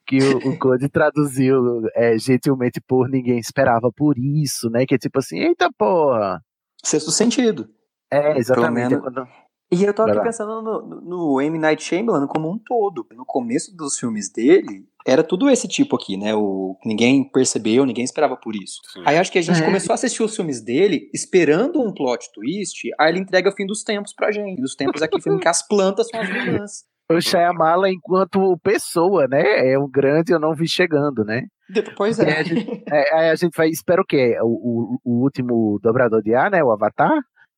que 0.06 0.18
o, 0.22 0.50
o 0.50 0.58
Code 0.58 0.88
traduziu 0.88 1.56
é, 1.94 2.18
gentilmente 2.18 2.80
por 2.80 3.08
ninguém 3.08 3.38
esperava 3.38 3.90
por 3.90 4.16
isso, 4.18 4.68
né? 4.70 4.84
Que 4.86 4.94
é 4.96 4.98
tipo 4.98 5.18
assim, 5.18 5.38
eita 5.38 5.70
porra. 5.76 6.42
Sexto 6.84 7.10
sentido. 7.10 7.68
É, 8.12 8.36
exatamente. 8.38 8.90
menos- 8.90 9.02
quando- 9.02 9.26
E 9.72 9.82
eu 9.82 9.92
tava 9.94 10.12
aqui 10.12 10.20
pensando 10.22 10.62
no, 10.62 11.00
no 11.00 11.40
M. 11.40 11.58
Night 11.58 11.82
Shyamalan 11.82 12.26
como 12.26 12.52
um 12.52 12.58
todo. 12.58 13.06
No 13.12 13.24
começo 13.24 13.74
dos 13.76 13.98
filmes 13.98 14.30
dele, 14.30 14.86
era 15.06 15.22
tudo 15.22 15.48
esse 15.48 15.68
tipo 15.68 15.94
aqui, 15.96 16.16
né? 16.16 16.34
O 16.34 16.76
ninguém 16.84 17.22
percebeu, 17.30 17.86
ninguém 17.86 18.04
esperava 18.04 18.36
por 18.36 18.54
isso. 18.56 18.80
Aí 19.04 19.16
acho 19.16 19.30
que 19.30 19.38
a 19.38 19.42
gente 19.42 19.60
É. 19.62 19.64
começou 19.64 19.92
a 19.92 19.94
assistir 19.94 20.22
os 20.22 20.34
filmes 20.34 20.60
dele 20.62 21.08
esperando 21.14 21.80
um 21.80 21.92
plot 21.92 22.30
twist, 22.34 22.88
aí 22.98 23.12
ele 23.12 23.20
entrega 23.20 23.48
o 23.48 23.52
fim 23.52 23.64
dos 23.66 23.82
tempos 23.82 24.12
pra 24.14 24.32
gente. 24.32 24.60
Os 24.62 24.74
tempos 24.74 25.00
aqui, 25.02 25.20
filme 25.22 25.40
que 25.40 25.48
as 25.48 25.66
plantas 25.66 26.08
são 26.08 26.20
as 26.20 26.28
vilãs. 26.28 26.72
O 27.08 27.20
Shyamala, 27.20 27.88
enquanto 27.88 28.58
pessoa, 28.64 29.28
né? 29.28 29.72
É 29.72 29.78
um 29.78 29.88
grande 29.88 30.32
eu 30.32 30.40
não 30.40 30.52
vi 30.54 30.66
chegando, 30.66 31.24
né? 31.24 31.42
Pois 31.96 32.18
E 32.18 32.22
aí 32.22 32.32
a 32.38 32.42
gente, 32.42 32.82
é, 32.92 33.14
aí 33.16 33.30
a 33.30 33.34
gente 33.36 33.56
vai, 33.56 33.68
espera 33.68 34.02
o 34.02 34.04
quê? 34.04 34.36
O, 34.42 34.46
o, 34.46 34.98
o 35.04 35.22
último 35.22 35.78
dobrador 35.82 36.20
de 36.20 36.34
ar, 36.34 36.50
né? 36.50 36.62
O 36.64 36.72
Avatar, 36.72 37.16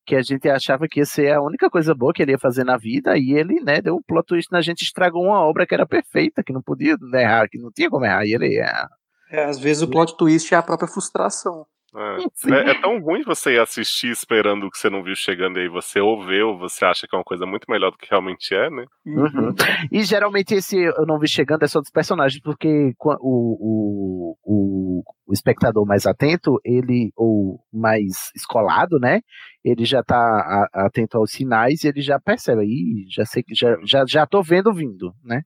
que 0.08 0.16
a 0.16 0.22
gente 0.22 0.48
achava 0.48 0.88
que 0.88 1.00
ia 1.00 1.04
ser 1.04 1.34
a 1.34 1.42
única 1.42 1.68
coisa 1.68 1.94
boa 1.94 2.14
que 2.14 2.22
ele 2.22 2.32
ia 2.32 2.38
fazer 2.38 2.64
na 2.64 2.78
vida, 2.78 3.18
e 3.18 3.34
ele, 3.34 3.60
né, 3.60 3.82
deu 3.82 3.96
um 3.96 4.02
plot 4.02 4.24
twist 4.26 4.50
na 4.50 4.62
gente, 4.62 4.82
estragou 4.82 5.22
uma 5.22 5.40
obra 5.40 5.66
que 5.66 5.74
era 5.74 5.86
perfeita, 5.86 6.42
que 6.42 6.50
não 6.50 6.62
podia 6.62 6.96
errar, 7.12 7.46
que 7.46 7.58
não 7.58 7.70
tinha 7.70 7.90
como 7.90 8.06
errar, 8.06 8.24
e 8.24 8.32
ele 8.32 8.58
é. 8.58 8.86
É, 9.30 9.44
às 9.44 9.58
vezes 9.58 9.82
o 9.82 9.88
plot 9.88 10.16
twist 10.16 10.54
é 10.54 10.56
a 10.56 10.62
própria 10.62 10.88
frustração. 10.88 11.66
É. 11.94 12.52
É, 12.54 12.70
é 12.70 12.80
tão 12.80 13.00
ruim 13.00 13.22
você 13.22 13.54
ir 13.54 13.60
assistir 13.60 14.10
esperando 14.10 14.66
o 14.66 14.70
que 14.70 14.76
você 14.76 14.90
não 14.90 15.02
viu 15.02 15.14
chegando 15.16 15.58
e 15.58 15.62
aí 15.62 15.68
você 15.68 16.00
ouviu, 16.00 16.58
você 16.58 16.84
acha 16.84 17.06
que 17.06 17.16
é 17.16 17.18
uma 17.18 17.24
coisa 17.24 17.46
muito 17.46 17.64
melhor 17.68 17.90
do 17.90 17.96
que 17.96 18.08
realmente 18.10 18.54
é, 18.54 18.68
né? 18.68 18.84
Uhum. 19.06 19.54
E 19.90 20.02
geralmente 20.02 20.54
esse 20.54 20.76
eu 20.76 21.06
não 21.06 21.18
vi 21.18 21.26
chegando 21.26 21.62
é 21.62 21.66
só 21.66 21.80
dos 21.80 21.90
personagens, 21.90 22.42
porque 22.42 22.92
o, 23.00 23.16
o, 23.22 24.36
o, 24.44 25.02
o 25.26 25.32
espectador 25.32 25.86
mais 25.86 26.06
atento, 26.06 26.60
ele, 26.62 27.10
ou 27.16 27.58
mais 27.72 28.30
escolado, 28.36 28.98
né? 28.98 29.20
Ele 29.64 29.84
já 29.84 30.02
tá 30.02 30.16
a- 30.16 30.86
atento 30.86 31.16
aos 31.16 31.30
sinais 31.30 31.84
e 31.84 31.88
ele 31.88 32.02
já 32.02 32.20
percebe. 32.20 32.64
Ih, 32.64 33.06
já 33.10 33.24
sei 33.24 33.42
que 33.42 33.54
já, 33.54 33.76
já, 33.84 34.04
já 34.06 34.26
tô 34.26 34.42
vendo 34.42 34.72
vindo, 34.74 35.12
né? 35.24 35.42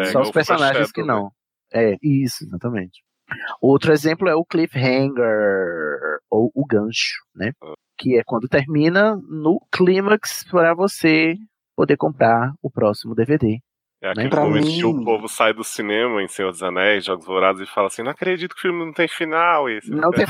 É, 0.00 0.04
só 0.06 0.20
os 0.20 0.30
personagens 0.30 0.92
que 0.92 1.02
não. 1.02 1.30
É, 1.72 1.96
isso, 2.02 2.44
exatamente. 2.44 3.00
Outro 3.60 3.92
exemplo 3.92 4.28
é 4.28 4.34
o 4.34 4.44
cliffhanger, 4.44 6.18
ou 6.30 6.50
o 6.54 6.64
gancho, 6.66 7.14
né? 7.34 7.52
Que 7.98 8.18
é 8.18 8.22
quando 8.24 8.48
termina 8.48 9.16
no 9.28 9.60
clímax 9.70 10.44
para 10.50 10.74
você 10.74 11.34
poder 11.76 11.96
comprar 11.96 12.52
o 12.62 12.70
próximo 12.70 13.14
DVD. 13.14 13.58
É 14.02 14.08
aquele 14.10 14.28
Pra 14.30 14.42
momento 14.44 14.66
mim- 14.66 14.78
que 14.78 14.84
o 14.84 15.04
povo 15.04 15.28
sai 15.28 15.52
do 15.54 15.62
cinema 15.62 16.20
em 16.22 16.26
Senhor 16.28 16.50
dos 16.50 16.62
Anéis, 16.62 17.04
Jogos 17.04 17.24
Vorazes, 17.24 17.68
e 17.68 17.72
fala 17.72 17.86
assim: 17.86 18.02
não 18.02 18.10
acredito 18.10 18.52
que 18.54 18.58
o 18.58 18.62
filme 18.62 18.84
não 18.84 18.92
tem 18.92 19.06
final. 19.06 19.70
E 19.70 19.78
Não 19.86 20.10
tem 20.10 20.26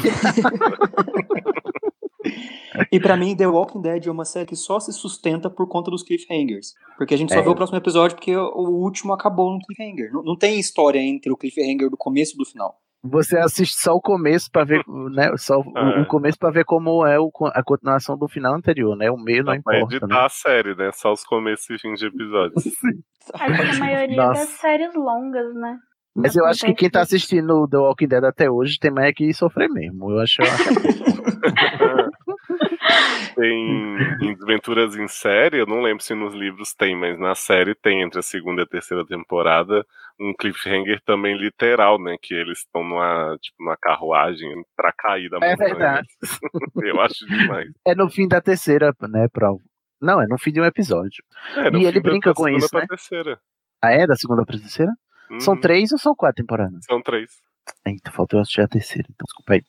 E 2.91 3.01
pra 3.01 3.17
mim, 3.17 3.35
The 3.37 3.47
Walking 3.47 3.81
Dead 3.81 4.07
é 4.07 4.11
uma 4.11 4.25
série 4.25 4.47
que 4.47 4.55
só 4.57 4.79
se 4.79 4.93
sustenta 4.93 5.51
por 5.51 5.67
conta 5.69 5.91
dos 5.91 6.03
cliffhangers. 6.03 6.75
Porque 6.97 7.15
a 7.15 7.17
gente 7.17 7.33
só 7.33 7.41
É. 7.41 7.43
vê 7.43 7.49
o 7.49 7.55
próximo 7.55 7.79
episódio 7.79 8.17
porque 8.17 8.37
o 8.37 8.69
último 8.83 9.13
acabou 9.13 9.53
no 9.53 9.59
cliffhanger. 9.61 10.13
Não, 10.13 10.23
não 10.23 10.37
tem 10.37 10.61
história 10.61 10.99
entre 11.01 11.33
o 11.33 11.37
cliffhanger 11.37 11.91
do 11.91 11.97
começo 11.97 12.35
e 12.35 12.37
do 12.39 12.45
final. 12.45 12.77
Você 13.05 13.37
assiste 13.37 13.75
só 13.77 13.95
o 13.95 14.01
começo 14.01 14.49
para 14.51 14.65
ver, 14.65 14.83
né? 15.11 15.37
Só 15.37 15.59
o- 15.61 15.77
É. 15.77 16.01
o 16.03 16.07
começo 16.07 16.39
para 16.39 16.51
ver 16.53 16.65
como 16.65 17.05
é 17.05 17.19
o, 17.19 17.31
a 17.53 17.63
continuação 17.63 18.17
do 18.17 18.29
final 18.29 18.55
anterior, 18.55 18.97
né? 18.97 19.11
O 19.11 19.17
meio 19.17 19.39
não 19.43 19.61
Pra 19.61 19.77
importa, 19.77 19.97
editar 19.97 20.07
né? 20.07 20.25
a 20.25 20.29
série, 20.29 20.75
né? 20.77 20.91
Só 20.93 21.13
os 21.13 21.25
começos 21.25 21.69
e 21.69 21.79
fins 21.81 21.99
de 21.99 22.07
episódios. 22.07 22.63
Acho 23.35 23.57
que 23.71 23.77
a 23.77 23.79
maioria 23.79 24.17
Nossa. 24.17 24.41
das 24.41 24.49
séries 24.51 24.95
longas, 24.95 25.53
né? 25.55 25.77
Mas 26.15 26.37
eu 26.37 26.45
acho 26.45 26.67
que 26.67 26.75
quem 26.75 26.91
tá 26.91 27.01
assistindo 27.01 27.67
The 27.69 27.79
Walking 27.79 28.07
Dead 28.09 28.23
até 28.25 28.51
hoje 28.51 28.79
tem 28.79 28.91
mais 28.91 29.15
que 29.15 29.33
sofrer 29.33 29.69
mesmo. 29.71 30.11
Eu 30.11 30.19
acho. 30.21 30.43
eu 30.43 30.47
acho- 30.47 30.63
Tem 33.35 33.97
em 34.23 34.35
Desventuras 34.35 34.97
em 34.97 35.09
série, 35.09 35.59
eu 35.59 35.67
não 35.67 35.81
lembro 35.83 36.03
se 36.03 36.15
nos 36.15 36.35
livros 36.35 36.75
tem, 36.75 36.95
mas 36.97 37.19
na 37.19 37.35
série 37.35 37.75
tem 37.75 38.03
entre 38.03 38.19
a 38.19 38.23
segunda 38.23 38.63
e 38.63 38.65
a 38.65 38.69
terceira 38.69 39.05
temporada 39.07 39.85
um 40.21 40.33
cliffhanger 40.39 41.01
também 41.05 41.37
literal, 41.37 41.99
né? 42.01 42.17
Que 42.21 42.35
eles 42.35 42.59
estão 42.59 42.85
numa, 42.85 43.37
tipo, 43.41 43.57
numa 43.61 43.77
carruagem 43.77 44.49
pra 44.77 44.93
cair 44.93 45.29
da 45.31 45.39
É 45.39 45.51
montanha. 45.51 45.57
verdade. 45.75 46.09
Eu 46.85 47.01
acho 47.01 47.27
demais. 47.27 47.69
É 47.87 47.95
no 47.95 48.11
fim 48.11 48.29
da 48.29 48.41
terceira, 48.41 48.93
né, 49.09 49.27
prova. 49.33 49.59
Não, 50.01 50.21
é 50.21 50.27
no 50.27 50.39
fim 50.39 50.53
de 50.53 50.61
um 50.61 50.65
episódio. 50.65 51.25
É, 51.57 51.77
e 51.77 51.85
ele 51.87 52.01
brinca 52.01 52.31
da 52.31 52.35
com 52.35 52.45
segunda 52.45 52.59
isso, 52.65 52.71
pra 52.71 52.81
né? 52.81 52.87
terceira. 52.89 53.41
Ah, 53.83 53.93
é? 53.93 54.07
Da 54.07 54.15
segunda 54.17 54.45
pra 54.45 54.59
terceira? 54.59 54.93
São 55.39 55.55
Uhum. 55.55 55.61
três 55.61 55.93
ou 55.93 55.99
são 55.99 56.15
quatro 56.15 56.43
temporadas? 56.43 56.85
São 56.85 57.01
três. 57.01 57.33
Eita, 57.87 58.11
faltou 58.11 58.39
eu 58.39 58.43
assistir 58.43 58.61
a 58.61 58.69
terceira, 58.69 59.09
então 59.11 59.25
desculpa 59.25 59.55
aí. 59.55 59.63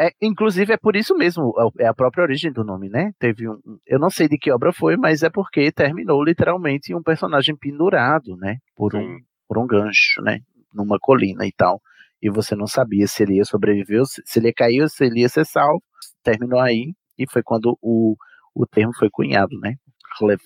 É, 0.00 0.10
inclusive 0.20 0.72
é 0.72 0.76
por 0.76 0.96
isso 0.96 1.16
mesmo, 1.16 1.54
é 1.78 1.86
a 1.86 1.94
própria 1.94 2.22
origem 2.22 2.52
do 2.52 2.64
nome, 2.64 2.88
né? 2.88 3.12
Teve 3.18 3.48
um. 3.48 3.58
Eu 3.86 3.98
não 3.98 4.10
sei 4.10 4.28
de 4.28 4.36
que 4.36 4.50
obra 4.50 4.72
foi, 4.72 4.96
mas 4.96 5.22
é 5.22 5.30
porque 5.30 5.70
terminou 5.70 6.22
literalmente 6.24 6.94
um 6.94 7.02
personagem 7.02 7.56
pendurado, 7.56 8.36
né? 8.36 8.56
Por 8.74 8.96
um, 8.96 9.18
por 9.48 9.58
um 9.58 9.66
gancho, 9.66 10.20
né? 10.22 10.40
Numa 10.74 10.98
colina 11.00 11.46
e 11.46 11.52
tal. 11.52 11.80
E 12.20 12.30
você 12.30 12.56
não 12.56 12.66
sabia 12.66 13.06
se 13.06 13.22
ele 13.22 13.36
ia 13.36 13.44
sobreviver, 13.44 14.02
se 14.04 14.38
ele 14.38 14.48
ia 14.48 14.54
cair 14.54 14.88
se 14.88 15.04
ele 15.04 15.20
ia 15.20 15.28
ser 15.28 15.44
salvo. 15.44 15.82
Terminou 16.24 16.60
aí, 16.60 16.92
e 17.18 17.24
foi 17.30 17.42
quando 17.42 17.78
o, 17.80 18.16
o 18.54 18.66
termo 18.66 18.92
foi 18.96 19.08
cunhado, 19.10 19.58
né? 19.60 19.74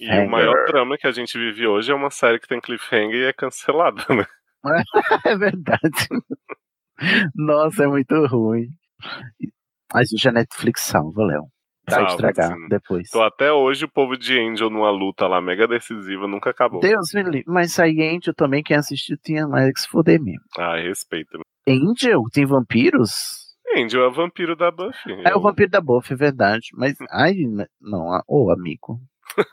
E 0.00 0.26
o 0.26 0.30
maior 0.30 0.64
drama 0.66 0.96
que 0.96 1.06
a 1.06 1.12
gente 1.12 1.36
vive 1.38 1.66
hoje 1.66 1.90
é 1.90 1.94
uma 1.94 2.10
série 2.10 2.38
que 2.38 2.46
tem 2.46 2.60
cliffhanger 2.60 3.14
e 3.14 3.24
é 3.24 3.32
cancelada, 3.32 4.04
né? 4.14 4.26
é 5.24 5.36
verdade. 5.36 6.08
Nossa, 7.34 7.84
é 7.84 7.86
muito 7.86 8.26
ruim. 8.26 8.68
Mas 9.92 10.12
hoje 10.12 10.28
a 10.28 10.32
Netflix 10.32 10.82
salva, 10.82 11.24
Léo. 11.24 11.44
Vai 11.88 12.00
Salva, 12.00 12.10
estragar 12.10 12.52
sim. 12.52 12.68
depois. 12.68 13.14
Até 13.14 13.52
hoje 13.52 13.84
o 13.84 13.88
povo 13.88 14.16
de 14.16 14.36
Angel 14.40 14.68
numa 14.68 14.90
luta 14.90 15.28
lá 15.28 15.40
mega 15.40 15.68
decisiva 15.68 16.26
nunca 16.26 16.50
acabou. 16.50 16.80
Deus 16.80 17.12
me 17.14 17.22
livre. 17.22 17.44
Mas 17.46 17.78
aí 17.78 18.02
Angel 18.02 18.34
também, 18.34 18.62
quem 18.62 18.76
assistiu, 18.76 19.16
tinha 19.22 19.46
mais 19.46 19.72
que 19.72 19.80
se 19.80 19.88
foder 19.88 20.20
mesmo. 20.20 20.42
Ah, 20.58 20.76
respeita. 20.76 21.38
Angel? 21.68 22.22
Tem 22.32 22.44
vampiros? 22.44 23.46
Angel 23.76 24.02
é 24.02 24.08
o 24.08 24.12
vampiro 24.12 24.56
da 24.56 24.70
Buffy. 24.70 25.12
É 25.24 25.36
o 25.36 25.40
vampiro 25.40 25.70
da 25.70 25.80
Buffy, 25.80 26.14
é 26.14 26.16
verdade. 26.16 26.68
Mas, 26.74 26.96
ai, 27.10 27.34
não, 27.80 28.12
ah, 28.12 28.22
ô 28.26 28.50
amigo. 28.50 29.00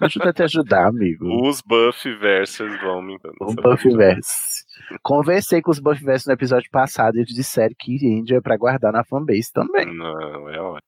Ajuda 0.01 0.29
a 0.29 0.33
te 0.33 0.43
ajudar, 0.43 0.87
amigo. 0.87 1.25
Os 1.47 1.61
Buffyverses 1.61 2.81
vão 2.81 3.01
me 3.01 3.17
dando. 3.21 3.35
O 3.41 3.53
Buffyverse. 3.53 4.63
Conversei 5.01 5.61
com 5.61 5.71
os 5.71 5.79
Buffyverse 5.79 6.27
no 6.27 6.33
episódio 6.33 6.69
passado 6.71 7.15
e 7.15 7.19
eles 7.19 7.33
disseram 7.33 7.73
que 7.77 7.97
Angel 8.19 8.37
é 8.37 8.41
pra 8.41 8.57
guardar 8.57 8.91
na 8.91 9.03
fanbase 9.03 9.51
também. 9.53 9.85
Não, 9.85 10.49
é 10.49 10.59
ótimo. 10.59 10.81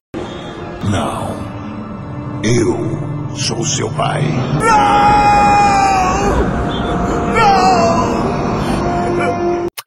Não. 0.91 1.55
Eu 2.43 3.35
sou 3.35 3.63
seu 3.63 3.91
pai. 3.95 4.21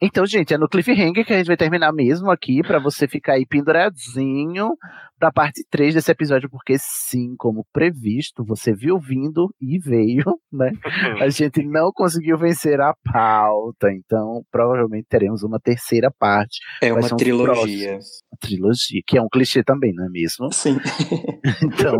Então, 0.01 0.25
gente, 0.25 0.53
é 0.53 0.57
no 0.57 0.69
cliffhanger 0.69 1.25
que 1.25 1.33
a 1.33 1.37
gente 1.37 1.47
vai 1.47 1.57
terminar 1.57 1.91
mesmo 1.91 2.31
aqui, 2.31 2.61
para 2.61 2.79
você 2.79 3.05
ficar 3.05 3.33
aí 3.33 3.45
penduradinho 3.45 4.69
pra 5.19 5.31
parte 5.31 5.65
3 5.69 5.95
desse 5.95 6.11
episódio, 6.11 6.49
porque 6.49 6.77
sim, 6.79 7.35
como 7.37 7.65
previsto, 7.73 8.43
você 8.43 8.73
viu 8.73 8.97
vindo 8.97 9.53
e 9.61 9.77
veio, 9.77 10.23
né? 10.51 10.71
A 11.21 11.29
gente 11.29 11.61
não 11.63 11.91
conseguiu 11.93 12.37
vencer 12.37 12.79
a 12.79 12.93
pauta, 13.11 13.91
então 13.91 14.43
provavelmente 14.51 15.07
teremos 15.09 15.43
uma 15.43 15.59
terceira 15.59 16.09
parte. 16.17 16.59
É 16.81 16.93
uma 16.93 17.07
trilogia. 17.15 17.93
Uma 17.95 18.37
trilogia, 18.39 19.01
que 19.05 19.17
é 19.17 19.21
um 19.21 19.29
clichê 19.29 19.63
também, 19.63 19.93
não 19.93 20.05
é 20.05 20.09
mesmo? 20.09 20.51
Sim. 20.53 20.77
então, 21.63 21.97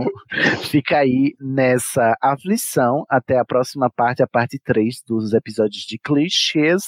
fica 0.70 1.00
aí 1.00 1.34
nessa 1.40 2.16
aflição 2.22 3.04
até 3.10 3.38
a 3.38 3.46
próxima 3.46 3.90
parte, 3.90 4.24
a 4.24 4.28
parte 4.28 4.60
3 4.64 5.02
dos 5.06 5.34
episódios 5.34 5.84
de 5.84 5.98
clichês. 6.00 6.84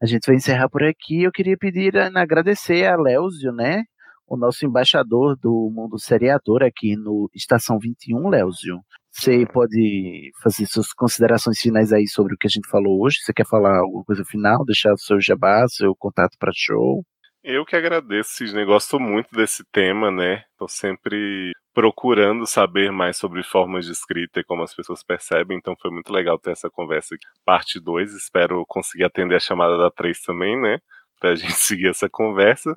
A 0.00 0.06
gente 0.06 0.26
vai 0.26 0.36
encerrar 0.36 0.68
por 0.68 0.82
aqui. 0.82 1.22
Eu 1.22 1.32
queria 1.32 1.56
pedir, 1.56 1.96
agradecer 1.96 2.86
a 2.86 2.96
Léozio, 2.96 3.52
né? 3.52 3.84
O 4.26 4.36
nosso 4.36 4.64
embaixador 4.64 5.36
do 5.36 5.70
mundo 5.74 5.98
seriador 5.98 6.62
aqui 6.62 6.96
no 6.96 7.28
Estação 7.34 7.78
21, 7.78 8.28
Léozio. 8.28 8.80
Você 9.10 9.44
pode 9.46 10.30
fazer 10.42 10.66
suas 10.66 10.92
considerações 10.92 11.58
finais 11.58 11.92
aí 11.92 12.06
sobre 12.08 12.34
o 12.34 12.36
que 12.38 12.46
a 12.46 12.50
gente 12.50 12.68
falou 12.68 13.02
hoje? 13.02 13.18
Você 13.20 13.32
quer 13.32 13.46
falar 13.46 13.80
alguma 13.80 14.04
coisa 14.04 14.24
final? 14.24 14.64
Deixar 14.64 14.92
o 14.92 14.98
seu 14.98 15.20
jabá, 15.20 15.66
seu 15.68 15.94
contato 15.94 16.36
para 16.38 16.50
show? 16.54 17.04
Eu 17.44 17.64
que 17.64 17.76
agradeço, 17.76 18.30
Sidney. 18.30 18.64
Gosto 18.64 19.00
muito 19.00 19.34
desse 19.34 19.64
tema, 19.72 20.10
né? 20.10 20.44
Tô 20.56 20.68
sempre 20.68 21.52
procurando 21.74 22.46
saber 22.46 22.92
mais 22.92 23.16
sobre 23.16 23.42
formas 23.42 23.84
de 23.84 23.92
escrita 23.92 24.40
e 24.40 24.44
como 24.44 24.62
as 24.62 24.74
pessoas 24.74 25.02
percebem, 25.02 25.58
então 25.58 25.74
foi 25.80 25.90
muito 25.90 26.12
legal 26.12 26.38
ter 26.38 26.52
essa 26.52 26.70
conversa 26.70 27.14
aqui. 27.14 27.24
Parte 27.44 27.80
2, 27.80 28.14
espero 28.14 28.64
conseguir 28.68 29.04
atender 29.04 29.36
a 29.36 29.40
chamada 29.40 29.76
da 29.76 29.90
3 29.90 30.20
também, 30.22 30.60
né? 30.60 30.78
Pra 31.22 31.34
gente 31.36 31.54
seguir 31.54 31.88
essa 31.88 32.10
conversa. 32.10 32.76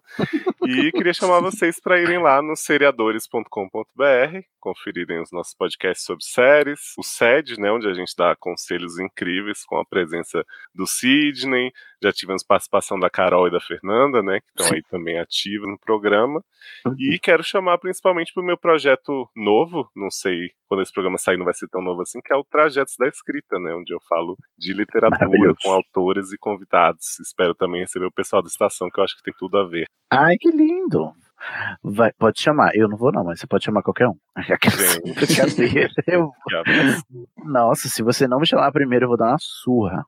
E 0.68 0.92
queria 0.92 1.14
chamar 1.14 1.42
vocês 1.42 1.80
para 1.80 2.00
irem 2.00 2.20
lá 2.20 2.42
no 2.42 2.56
seriadores.com.br, 2.56 4.40
conferirem 4.60 5.20
os 5.20 5.32
nossos 5.32 5.56
podcasts 5.56 6.06
sobre 6.06 6.24
séries, 6.24 6.94
o 6.98 7.04
SED, 7.04 7.60
né, 7.60 7.72
onde 7.72 7.88
a 7.88 7.94
gente 7.94 8.14
dá 8.16 8.36
conselhos 8.36 9.00
incríveis 9.00 9.66
com 9.66 9.78
a 9.78 9.86
presença 9.86 10.46
do 10.74 10.86
Sidney, 10.86 11.72
já 12.06 12.14
tivemos 12.14 12.44
participação 12.44 13.00
da 13.00 13.10
Carol 13.10 13.48
e 13.48 13.52
da 13.52 13.60
Fernanda, 13.60 14.22
né, 14.22 14.40
que 14.40 14.62
estão 14.62 14.76
aí 14.76 14.84
também 14.90 15.20
ativas 15.20 15.68
no 15.68 15.78
programa. 15.80 16.42
E 16.98 17.20
quero 17.20 17.44
chamar 17.44 17.78
principalmente 17.78 18.34
para 18.34 18.42
o 18.42 18.46
meu 18.46 18.58
projeto 18.58 19.30
novo, 19.36 19.90
não 19.96 20.10
sei 20.10 20.52
quando 20.68 20.82
esse 20.82 20.92
programa 20.92 21.18
sair 21.18 21.38
não 21.38 21.46
vai 21.46 21.54
ser 21.54 21.68
tão 21.68 21.82
novo 21.82 22.02
assim, 22.02 22.20
que 22.24 22.34
é 22.34 22.36
o 22.36 22.44
Trajetos 22.44 22.96
da 22.98 23.08
Escrita, 23.08 23.60
né, 23.60 23.74
onde 23.74 23.94
eu 23.94 24.00
falo 24.10 24.38
de 24.58 24.74
literatura 24.74 25.54
com 25.62 25.72
autores 25.72 26.32
e 26.32 26.38
convidados. 26.38 27.20
Espero 27.20 27.54
também 27.54 27.82
receber 27.82 28.06
o 28.06 28.12
pessoal 28.12 28.42
da 28.42 28.48
estação, 28.48 28.90
que 28.90 29.00
eu 29.00 29.04
acho 29.04 29.16
que 29.16 29.24
tem 29.24 29.34
tudo 29.38 29.58
a 29.58 29.68
ver. 29.68 29.88
Ai, 30.12 30.36
que 30.40 30.50
lindo! 30.50 31.14
Vai, 31.84 32.12
pode 32.14 32.42
chamar. 32.42 32.76
Eu 32.76 32.88
não 32.88 32.98
vou, 32.98 33.12
não, 33.12 33.24
mas 33.24 33.40
você 33.40 33.48
pode 33.48 33.66
chamar 33.66 33.84
qualquer 33.84 34.08
um. 34.08 34.18
Brincadeira. 34.36 35.90
Eu... 36.08 36.32
Nossa, 37.46 37.88
se 37.88 38.02
você 38.02 38.28
não 38.28 38.40
me 38.40 38.48
chamar 38.48 38.72
primeiro, 38.72 39.06
eu 39.06 39.10
vou 39.10 39.18
dar 39.18 39.30
uma 39.30 39.38
surra. 39.40 40.06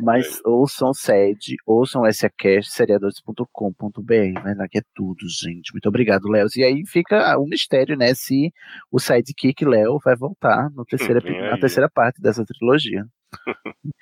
Mas 0.00 0.40
ouçam 0.44 0.92
sede, 0.94 1.56
ouçam 1.66 2.02
SACast, 2.10 2.70
seriadores.com.br, 2.72 4.40
mas 4.42 4.60
aqui 4.60 4.78
é 4.78 4.82
tudo, 4.94 5.26
gente. 5.28 5.72
Muito 5.72 5.88
obrigado, 5.88 6.28
Léo. 6.28 6.46
E 6.56 6.62
aí 6.62 6.82
fica 6.86 7.36
o 7.38 7.44
mistério, 7.44 7.96
né? 7.96 8.14
Se 8.14 8.52
o 8.90 8.98
sidekick 8.98 9.64
Léo 9.64 9.98
vai 10.04 10.16
voltar 10.16 10.70
no 10.70 10.84
terceira, 10.84 11.20
na 11.50 11.58
terceira 11.58 11.88
parte 11.88 12.20
dessa 12.20 12.44
trilogia. 12.44 13.04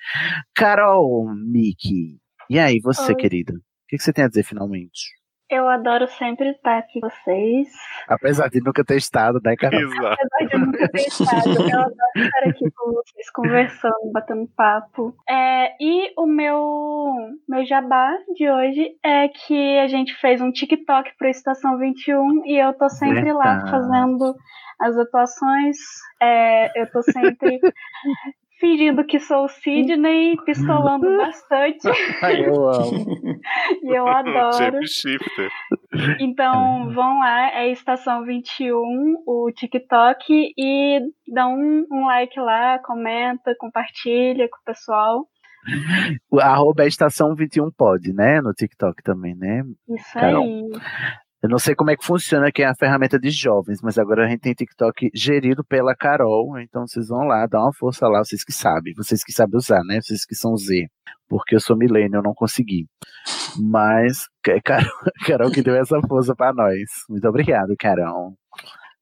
Carol, 0.55 1.33
Miki, 1.35 2.19
e 2.49 2.57
aí, 2.59 2.79
você, 2.79 3.11
Oi. 3.11 3.15
querida? 3.15 3.53
O 3.53 3.87
que, 3.89 3.97
que 3.97 4.03
você 4.03 4.13
tem 4.13 4.23
a 4.23 4.27
dizer 4.29 4.43
finalmente? 4.43 5.16
Eu 5.49 5.69
adoro 5.69 6.07
sempre 6.07 6.49
estar 6.49 6.79
aqui 6.79 6.99
com 6.99 7.09
vocês. 7.09 7.69
Apesar 8.07 8.49
de 8.49 8.59
nunca 8.59 8.83
ter 8.83 8.97
estado, 8.97 9.39
né, 9.41 9.55
Carol? 9.55 9.79
Exato. 9.79 10.17
Apesar 10.21 10.49
de 10.49 10.65
nunca 10.65 10.89
ter 10.89 11.01
estado, 11.07 11.49
eu 11.49 11.79
adoro 11.79 11.93
estar 12.15 12.49
aqui 12.49 12.71
com 12.71 12.91
vocês, 12.91 13.29
conversando, 13.31 14.11
batendo 14.11 14.47
papo. 14.57 15.15
É, 15.27 15.71
e 15.79 16.11
o 16.17 16.25
meu, 16.25 17.15
meu 17.47 17.65
jabá 17.65 18.11
de 18.35 18.49
hoje 18.49 18.97
é 19.01 19.29
que 19.29 19.77
a 19.79 19.87
gente 19.87 20.13
fez 20.15 20.41
um 20.41 20.51
TikTok 20.51 21.15
para 21.17 21.29
Estação 21.29 21.77
21 21.77 22.45
e 22.45 22.57
eu 22.57 22.73
tô 22.73 22.89
sempre 22.89 23.23
Verdade. 23.23 23.37
lá 23.37 23.67
fazendo 23.71 24.35
as 24.81 24.97
atuações. 24.97 25.77
É, 26.21 26.81
eu 26.81 26.91
tô 26.91 27.01
sempre 27.03 27.59
fingindo 28.59 29.05
que 29.05 29.19
sou 29.19 29.45
o 29.45 29.47
Sidney, 29.47 30.35
pistolando 30.45 31.05
bastante. 31.17 31.79
eu 32.45 32.69
amo. 32.69 33.05
e 33.83 33.89
eu 33.95 34.07
adoro. 34.07 34.79
shifter. 34.85 35.49
Então 36.19 36.91
vão 36.93 37.19
lá, 37.19 37.51
é 37.55 37.71
Estação 37.71 38.23
21, 38.23 39.23
o 39.25 39.51
TikTok, 39.53 40.53
e 40.57 40.99
dá 41.27 41.47
um, 41.47 41.85
um 41.91 42.05
like 42.05 42.39
lá, 42.39 42.79
comenta, 42.79 43.55
compartilha 43.57 44.47
com 44.49 44.57
o 44.57 44.65
pessoal. 44.65 45.27
O 46.31 46.39
arroba 46.39 46.83
é 46.83 46.87
estação 46.87 47.35
21 47.35 47.69
pode, 47.71 48.13
né? 48.13 48.39
No 48.41 48.53
TikTok 48.53 49.03
também, 49.03 49.35
né? 49.35 49.63
Isso 49.89 50.13
Carol. 50.13 50.43
aí. 50.43 50.69
Eu 51.41 51.49
não 51.49 51.59
sei 51.59 51.75
como 51.75 51.91
é 51.91 51.95
que 51.95 52.05
funciona, 52.05 52.51
que 52.51 52.63
é 52.63 52.65
a 52.65 52.73
ferramenta 52.73 53.19
de 53.19 53.29
jovens, 53.29 53.79
mas 53.83 53.99
agora 53.99 54.25
a 54.25 54.29
gente 54.29 54.41
tem 54.41 54.53
TikTok 54.53 55.11
gerido 55.13 55.63
pela 55.63 55.95
Carol, 55.95 56.59
então 56.59 56.87
vocês 56.87 57.09
vão 57.09 57.27
lá, 57.27 57.45
dá 57.45 57.61
uma 57.61 57.73
força 57.73 58.07
lá, 58.07 58.23
vocês 58.23 58.43
que 58.43 58.51
sabem, 58.51 58.93
vocês 58.95 59.23
que 59.23 59.31
sabem 59.31 59.55
usar, 59.55 59.83
né? 59.83 60.01
Vocês 60.01 60.25
que 60.25 60.33
são 60.33 60.57
Z, 60.57 60.87
porque 61.29 61.55
eu 61.55 61.59
sou 61.59 61.77
milênio, 61.77 62.17
eu 62.17 62.23
não 62.23 62.33
consegui. 62.33 62.87
Mas 63.55 64.27
Carol, 64.63 64.89
Carol 65.27 65.51
que 65.51 65.61
deu 65.61 65.75
essa 65.75 65.99
força 66.07 66.35
para 66.35 66.53
nós. 66.53 66.81
Muito 67.07 67.27
obrigado, 67.27 67.75
Carol. 67.77 68.33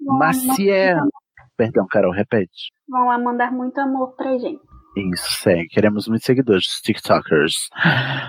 Maciel. 0.02 1.07
Perdão, 1.56 1.88
Carol, 1.90 2.12
repete. 2.12 2.74
Vão 2.90 3.07
lá 3.07 3.18
mandar 3.18 3.49
muito 3.52 3.80
amor 3.80 4.14
pra 4.16 4.38
gente. 4.38 4.60
Isso, 4.95 5.41
segue. 5.41 5.67
Queremos 5.67 6.07
muitos 6.07 6.26
seguidores, 6.26 6.80
TikTokers. 6.81 7.69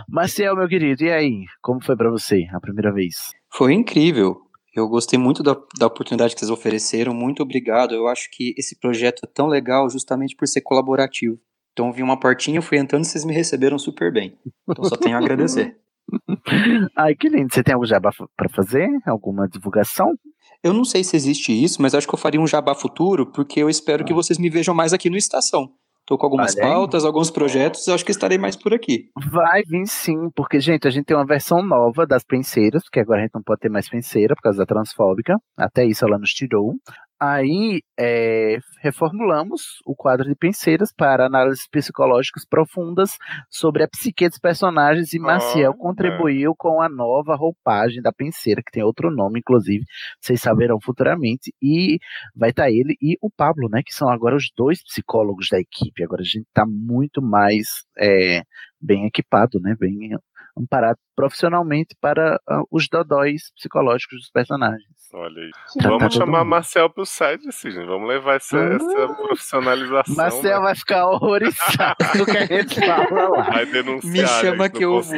Maciel, 0.09 0.56
meu 0.56 0.68
querido, 0.68 1.05
e 1.05 1.12
aí? 1.12 1.44
Como 1.62 1.82
foi 1.82 1.97
para 1.97 2.10
você 2.10 2.47
a 2.52 2.60
primeira 2.60 2.93
vez? 2.93 3.30
Foi 3.52 3.72
incrível. 3.72 4.36
Eu 4.74 4.88
gostei 4.88 5.18
muito 5.18 5.43
da, 5.43 5.56
da 5.78 5.86
oportunidade 5.86 6.34
que 6.34 6.40
vocês 6.40 6.51
ofereceram. 6.51 7.14
Muito 7.14 7.43
obrigado. 7.43 7.94
Eu 7.94 8.09
acho 8.09 8.28
que 8.32 8.52
esse 8.59 8.78
projeto 8.78 9.20
é 9.24 9.26
tão 9.26 9.47
legal 9.47 9.88
justamente 9.88 10.34
por 10.36 10.47
ser 10.47 10.60
colaborativo. 10.60 11.38
Então, 11.72 11.93
vi 11.93 12.02
uma 12.02 12.18
portinha, 12.18 12.60
fui 12.60 12.78
entrando 12.78 13.05
e 13.05 13.06
vocês 13.06 13.24
me 13.24 13.32
receberam 13.32 13.78
super 13.78 14.12
bem. 14.12 14.36
Então, 14.68 14.84
só 14.84 14.97
tenho 14.97 15.16
a 15.16 15.20
agradecer. 15.20 15.76
Ai, 16.97 17.14
que 17.14 17.28
lindo. 17.28 17.52
Você 17.52 17.62
tem 17.62 17.74
algum 17.74 17.86
jabá 17.86 18.10
para 18.36 18.48
fazer? 18.48 18.88
Alguma 19.06 19.48
divulgação? 19.48 20.14
Eu 20.62 20.72
não 20.72 20.84
sei 20.84 21.05
se 21.05 21.16
existe 21.16 21.52
isso, 21.52 21.80
mas 21.80 21.94
acho 21.94 22.09
que 22.09 22.14
eu 22.14 22.18
faria 22.18 22.40
um 22.40 22.47
jabá 22.47 22.74
futuro, 22.74 23.26
porque 23.26 23.60
eu 23.62 23.70
espero 23.70 24.05
que 24.05 24.12
ah. 24.12 24.16
vocês 24.16 24.38
me 24.38 24.51
vejam 24.51 24.74
mais 24.74 24.93
aqui 24.93 25.09
no 25.09 25.16
Estação. 25.16 25.70
Tô 26.07 26.16
com 26.16 26.27
algumas 26.27 26.55
Valeu. 26.55 26.70
pautas, 26.70 27.05
alguns 27.05 27.31
projetos, 27.33 27.89
acho 27.89 28.05
que 28.05 28.12
estarei 28.12 28.39
mais 28.39 28.55
por 28.55 28.73
aqui. 28.73 29.11
Vai 29.28 29.62
vir 29.66 29.87
sim, 29.87 30.31
porque, 30.37 30.61
gente, 30.61 30.87
a 30.87 30.91
gente 30.91 31.05
tem 31.05 31.16
uma 31.16 31.27
versão 31.27 31.62
nova 31.62 32.07
das 32.07 32.23
penseiras, 32.23 32.85
porque 32.85 33.01
agora 33.01 33.20
a 33.20 33.23
gente 33.24 33.35
não 33.35 33.43
pode 33.43 33.61
ter 33.61 33.69
mais 33.69 33.89
penseira 33.89 34.37
por 34.37 34.43
causa 34.43 34.59
da 34.59 34.66
transfóbica. 34.66 35.37
Até 35.57 35.85
isso 35.85 36.05
ela 36.05 36.16
nos 36.16 36.31
tirou. 36.31 36.74
Aí 37.18 37.80
é, 37.98 38.59
reformulamos 38.82 39.80
o 39.86 39.97
quadro 39.97 40.28
de 40.28 40.34
penseiras 40.34 40.93
para 40.93 41.26
análises 41.26 41.66
psicológicas 41.66 42.44
profundas 42.44 43.16
sobre 43.51 43.82
a 43.82 43.88
psique 43.88 44.28
dos 44.28 44.38
personagens 44.38 45.14
e 45.14 45.18
Maciel 45.18 45.72
oh, 45.72 45.78
contribuiu 45.78 46.52
é. 46.52 46.55
com 46.59 46.82
a 46.82 46.88
nova 46.88 47.34
roupagem 47.34 48.02
da 48.02 48.12
penseira, 48.12 48.62
que 48.62 48.70
tem 48.70 48.82
outro 48.82 49.10
nome, 49.10 49.40
inclusive, 49.40 49.84
vocês 50.20 50.43
saberão 50.43 50.78
futuramente. 50.78 51.55
E 51.62 51.98
vai 52.34 52.51
estar 52.51 52.64
tá 52.64 52.70
ele 52.70 52.97
e 53.01 53.16
o 53.22 53.30
Pablo, 53.30 53.68
né? 53.70 53.82
Que 53.82 53.94
são 53.94 54.10
agora 54.10 54.36
os 54.36 54.51
dois 54.55 54.82
psicólogos 54.82 55.48
da 55.51 55.59
equipe. 55.59 56.05
Agora 56.05 56.20
a 56.20 56.24
gente 56.24 56.47
está 56.47 56.66
muito 56.66 57.22
mais 57.22 57.66
é, 57.98 58.43
bem 58.80 59.06
equipado, 59.06 59.59
né? 59.60 59.74
Bem 59.78 60.10
amparado 60.57 60.99
profissionalmente 61.15 61.95
para 62.01 62.37
uh, 62.49 62.66
os 62.70 62.89
dodóis 62.89 63.51
psicológicos 63.55 64.19
dos 64.19 64.31
personagens. 64.31 64.85
Olha 65.15 65.43
aí. 65.43 65.51
Tá, 65.81 65.89
Vamos 65.89 66.03
tá 66.03 66.11
chamar 66.11 66.39
mundo. 66.41 66.51
Marcel 66.51 66.91
pro 66.91 67.07
site, 67.07 67.51
Sidney. 67.53 67.87
Vamos 67.87 68.09
levar 68.09 68.37
essa, 68.37 68.57
uh, 68.57 68.73
essa 68.73 69.15
profissionalização. 69.15 70.15
Marcel 70.15 70.59
né? 70.59 70.61
vai 70.61 70.74
ficar 70.74 71.07
horrorizado 71.07 71.97
do 72.19 72.27
que 72.27 72.37
a 72.37 72.47
gente 72.47 72.81
fala 72.81 73.28
lá. 73.28 73.43
Vai 73.51 73.66
denunciar. 73.66 74.12
Me 74.12 74.27
chama 74.27 74.69
que 74.69 74.85
eu 74.85 75.01
vou. 75.01 75.15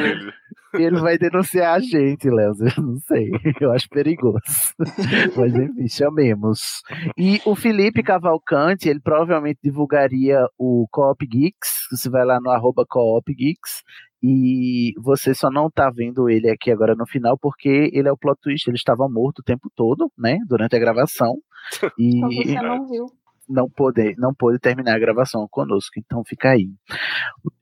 ele 0.74 1.00
vai 1.00 1.18
denunciar 1.18 1.74
a 1.74 1.80
gente, 1.80 2.28
Léo. 2.28 2.52
Eu 2.76 2.82
não 2.82 2.98
sei. 2.98 3.30
Eu 3.60 3.72
acho 3.72 3.88
perigoso. 3.88 4.38
Mas 5.36 5.54
enfim, 5.54 5.88
chamemos. 5.88 6.82
E 7.16 7.40
o 7.44 7.56
Felipe 7.56 8.02
Cavalcante, 8.02 8.88
ele 8.88 9.00
provavelmente 9.00 9.58
divulgaria 9.62 10.46
o 10.58 10.86
Coop 10.90 11.26
Geeks. 11.26 11.88
Você 11.90 12.10
vai 12.10 12.24
lá 12.24 12.38
no 12.40 12.50
arroba 12.50 12.84
Coop 12.86 13.34
Geeks. 13.34 13.82
E 14.22 14.92
você 14.98 15.34
só 15.34 15.50
não 15.50 15.70
tá 15.70 15.90
vendo 15.90 16.28
ele 16.28 16.50
aqui 16.50 16.70
agora 16.70 16.94
no 16.94 17.06
final 17.06 17.38
porque 17.38 17.90
ele 17.92 18.08
é 18.08 18.12
o 18.12 18.16
plot 18.18 18.38
twist. 18.42 18.68
Ele 18.68 18.76
estava 18.76 19.08
morto 19.08 19.40
o 19.40 19.44
tempo 19.44 19.70
todo, 19.76 20.10
né? 20.18 20.38
Durante 20.48 20.76
a 20.76 20.78
gravação. 20.78 21.36
E 21.98 22.24
Então 22.24 22.30
você 22.32 22.60
não 22.62 22.86
viu. 22.88 23.06
não 23.48 23.68
pôde, 23.70 24.14
não 24.18 24.34
pôde 24.34 24.58
terminar 24.58 24.94
a 24.96 24.98
gravação 24.98 25.46
conosco, 25.50 25.98
então 25.98 26.22
fica 26.24 26.50
aí. 26.50 26.68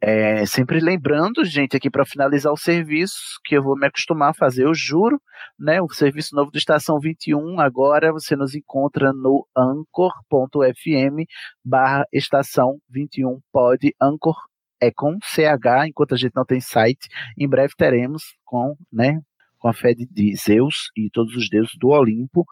É, 0.00 0.44
sempre 0.46 0.80
lembrando, 0.80 1.44
gente, 1.44 1.76
aqui 1.76 1.90
para 1.90 2.04
finalizar 2.04 2.52
o 2.52 2.56
serviço, 2.56 3.16
que 3.44 3.56
eu 3.56 3.62
vou 3.62 3.76
me 3.76 3.86
acostumar 3.86 4.30
a 4.30 4.34
fazer, 4.34 4.64
eu 4.64 4.74
juro, 4.74 5.20
né? 5.58 5.80
O 5.80 5.88
serviço 5.88 6.34
novo 6.34 6.50
do 6.50 6.58
Estação 6.58 6.98
21, 7.00 7.60
agora 7.60 8.12
você 8.12 8.36
nos 8.36 8.54
encontra 8.54 9.12
no 9.12 9.46
anchor.fm 9.56 11.24
barra 11.64 12.04
estação 12.12 12.78
21 12.90 13.40
pod, 13.52 13.94
Anchor 14.00 14.36
é 14.86 14.90
com 14.92 15.18
CH, 15.22 15.88
enquanto 15.88 16.14
a 16.14 16.16
gente 16.16 16.34
não 16.34 16.44
tem 16.44 16.60
site, 16.60 17.08
em 17.38 17.48
breve 17.48 17.74
teremos 17.76 18.36
com, 18.44 18.76
né, 18.92 19.20
com 19.58 19.68
a 19.68 19.72
fé 19.72 19.94
de- 19.94 20.36
Zeus 20.36 20.90
e 20.96 21.10
todos 21.10 21.34
os 21.36 21.48
deuses 21.48 21.72
do 21.78 21.88
Olimpo. 21.88 22.44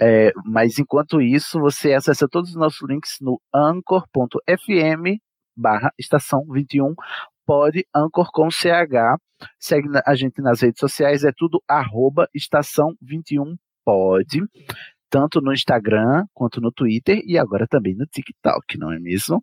É, 0.00 0.32
mas 0.44 0.78
enquanto 0.78 1.20
isso, 1.20 1.60
você 1.60 1.92
acessa 1.94 2.28
todos 2.28 2.50
os 2.50 2.56
nossos 2.56 2.88
links 2.88 3.18
no 3.20 3.40
anchor.fm 3.54 5.20
barra 5.56 5.92
estação 5.98 6.44
21 6.50 6.94
pode 7.44 7.86
Anchor 7.94 8.30
com 8.32 8.50
CH. 8.50 9.18
Segue 9.58 9.88
a 10.06 10.14
gente 10.14 10.40
nas 10.40 10.60
redes 10.62 10.80
sociais, 10.80 11.24
é 11.24 11.32
tudo 11.36 11.62
arroba 11.68 12.28
estação 12.34 12.94
21 13.02 13.56
pode, 13.84 14.40
tanto 15.10 15.40
no 15.40 15.52
Instagram 15.52 16.24
quanto 16.32 16.60
no 16.60 16.70
Twitter 16.72 17.20
e 17.26 17.36
agora 17.36 17.66
também 17.66 17.94
no 17.94 18.06
TikTok, 18.06 18.78
não 18.78 18.92
é 18.92 18.98
mesmo? 18.98 19.42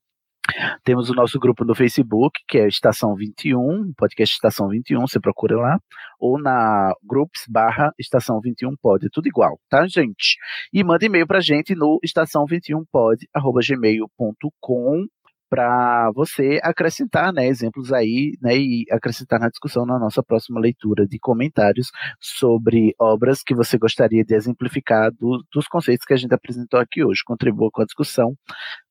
Temos 0.84 1.10
o 1.10 1.14
nosso 1.14 1.40
grupo 1.40 1.64
no 1.66 1.76
Facebook, 1.76 2.40
que 2.48 2.58
é 2.58 2.68
Estação 2.68 3.16
21, 3.16 3.94
podcast 3.98 4.36
Estação 4.36 4.68
21, 4.68 5.02
você 5.02 5.20
procura 5.20 5.58
lá, 5.58 5.80
ou 6.20 6.40
na 6.40 6.94
groups 7.04 7.44
barra 7.50 7.92
Estação 8.00 8.40
21 8.42 8.76
pod, 8.82 9.06
é 9.06 9.10
tudo 9.12 9.28
igual, 9.28 9.60
tá, 9.70 9.88
gente? 9.88 10.38
E 10.74 10.84
manda 10.84 11.06
e-mail 11.06 11.28
pra 11.28 11.40
gente 11.40 11.76
no 11.76 12.00
estação21pod, 12.06 13.18
arroba 13.34 13.60
gmail.com, 13.66 15.06
para 15.50 16.12
você 16.14 16.60
acrescentar, 16.64 17.34
né, 17.34 17.48
exemplos 17.48 17.92
aí, 17.94 18.38
né, 18.42 18.56
e 18.58 18.86
acrescentar 18.92 19.40
na 19.40 19.50
discussão 19.50 19.86
na 19.86 19.98
nossa 20.00 20.22
próxima 20.24 20.60
leitura 20.60 21.08
de 21.08 21.18
comentários 21.20 21.90
sobre 22.20 22.94
obras 23.00 23.42
que 23.44 23.56
você 23.56 23.78
gostaria 23.78 24.24
de 24.24 24.36
exemplificar 24.36 25.12
do- 25.12 25.44
dos 25.54 25.68
conceitos 25.68 26.06
que 26.06 26.14
a 26.14 26.18
gente 26.18 26.34
apresentou 26.34 26.80
aqui 26.80 27.04
hoje. 27.04 27.22
Contribua 27.26 27.70
com 27.72 27.82
a 27.82 27.86
discussão, 27.86 28.36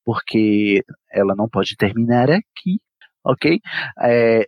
porque 0.05 0.83
ela 1.13 1.35
não 1.37 1.49
pode 1.49 1.77
terminar 1.77 2.31
aqui, 2.31 2.81
ok? 3.25 3.61
É, 4.03 4.47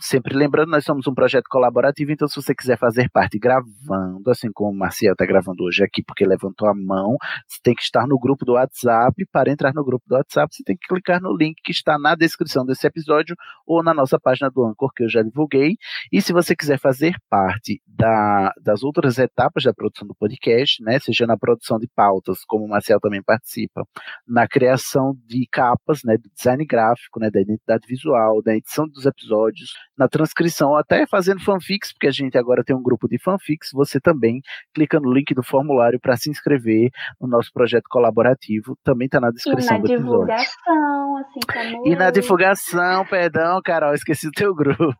sempre 0.00 0.34
lembrando, 0.34 0.70
nós 0.70 0.84
somos 0.84 1.06
um 1.06 1.14
projeto 1.14 1.44
colaborativo, 1.50 2.10
então 2.12 2.26
se 2.26 2.36
você 2.36 2.54
quiser 2.54 2.78
fazer 2.78 3.10
parte 3.10 3.38
gravando, 3.38 4.30
assim 4.30 4.50
como 4.52 4.70
o 4.70 4.74
Marcial 4.74 5.12
está 5.12 5.26
gravando 5.26 5.62
hoje 5.64 5.84
aqui, 5.84 6.02
porque 6.02 6.24
levantou 6.26 6.68
a 6.68 6.74
mão, 6.74 7.16
você 7.46 7.58
tem 7.62 7.74
que 7.74 7.82
estar 7.82 8.06
no 8.06 8.18
grupo 8.18 8.44
do 8.44 8.52
WhatsApp. 8.52 9.14
Para 9.30 9.50
entrar 9.50 9.74
no 9.74 9.84
grupo 9.84 10.04
do 10.08 10.14
WhatsApp, 10.14 10.54
você 10.54 10.62
tem 10.64 10.76
que 10.76 10.88
clicar 10.88 11.20
no 11.20 11.36
link 11.36 11.56
que 11.62 11.72
está 11.72 11.98
na 11.98 12.14
descrição 12.14 12.64
desse 12.64 12.86
episódio 12.86 13.36
ou 13.66 13.82
na 13.82 13.92
nossa 13.92 14.18
página 14.18 14.50
do 14.50 14.64
Anchor, 14.64 14.90
que 14.94 15.04
eu 15.04 15.08
já 15.10 15.22
divulguei. 15.22 15.76
E 16.10 16.22
se 16.22 16.32
você 16.32 16.56
quiser 16.56 16.78
fazer 16.78 17.16
parte 17.28 17.80
da- 17.86 18.52
das 18.62 18.82
outras 18.82 19.18
etapas 19.18 19.64
da 19.64 19.74
produção 19.74 20.08
do 20.08 20.14
podcast, 20.14 20.82
né, 20.82 20.98
seja 21.00 21.26
na 21.26 21.36
produção 21.36 21.78
de 21.78 21.88
pautas, 21.94 22.44
como 22.46 22.64
o 22.64 22.68
Marcel 22.68 22.98
também 22.98 23.22
participa, 23.22 23.84
na 24.26 24.48
criação 24.48 25.14
de 25.26 25.46
capas, 25.50 26.00
né, 26.04 26.16
do 26.16 26.30
design 26.34 26.64
gráfico, 26.64 27.20
né, 27.20 27.30
da 27.30 27.40
identidade 27.40 27.86
visual, 27.86 28.42
da 28.42 28.56
edição 28.56 28.86
dos 28.88 29.04
episódios, 29.04 29.49
na 29.96 30.08
transcrição, 30.08 30.76
até 30.76 31.06
fazendo 31.06 31.40
fanfics, 31.40 31.92
porque 31.92 32.06
a 32.08 32.12
gente 32.12 32.36
agora 32.38 32.64
tem 32.64 32.74
um 32.76 32.82
grupo 32.82 33.08
de 33.08 33.18
fanfics, 33.18 33.70
você 33.72 34.00
também 34.00 34.40
clica 34.74 34.98
no 35.00 35.12
link 35.12 35.34
do 35.34 35.42
formulário 35.42 35.98
para 36.00 36.16
se 36.16 36.30
inscrever 36.30 36.90
no 37.20 37.28
nosso 37.28 37.50
projeto 37.52 37.84
colaborativo, 37.90 38.76
também 38.84 39.06
está 39.06 39.20
na 39.20 39.30
E 39.30 39.32
descrição 39.32 39.76
na 39.76 39.78
do 39.78 39.86
episódio. 39.86 40.36
divulgação, 40.36 41.16
assim 41.18 41.40
como 41.46 41.86
E 41.86 41.96
na 41.96 42.10
divulgação, 42.10 43.06
perdão, 43.06 43.60
Carol, 43.64 43.94
esqueci 43.94 44.28
o 44.28 44.32
teu 44.32 44.54
grupo. 44.54 44.94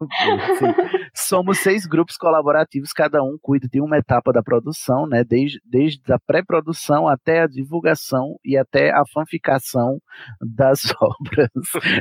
Somos 1.15 1.59
seis 1.59 1.87
grupos 1.87 2.17
colaborativos, 2.17 2.93
cada 2.93 3.23
um 3.23 3.37
cuida 3.41 3.69
de 3.69 3.81
uma 3.81 3.99
etapa 3.99 4.33
da 4.33 4.43
produção, 4.43 5.07
né? 5.07 5.25
Desde, 5.25 5.61
desde 5.65 6.01
a 6.13 6.19
pré-produção 6.19 7.09
até 7.09 7.41
a 7.43 7.47
divulgação 7.47 8.37
e 8.45 8.57
até 8.57 8.91
a 8.91 9.03
fanficação 9.13 9.99
das 10.41 10.83
obras. 11.01 11.51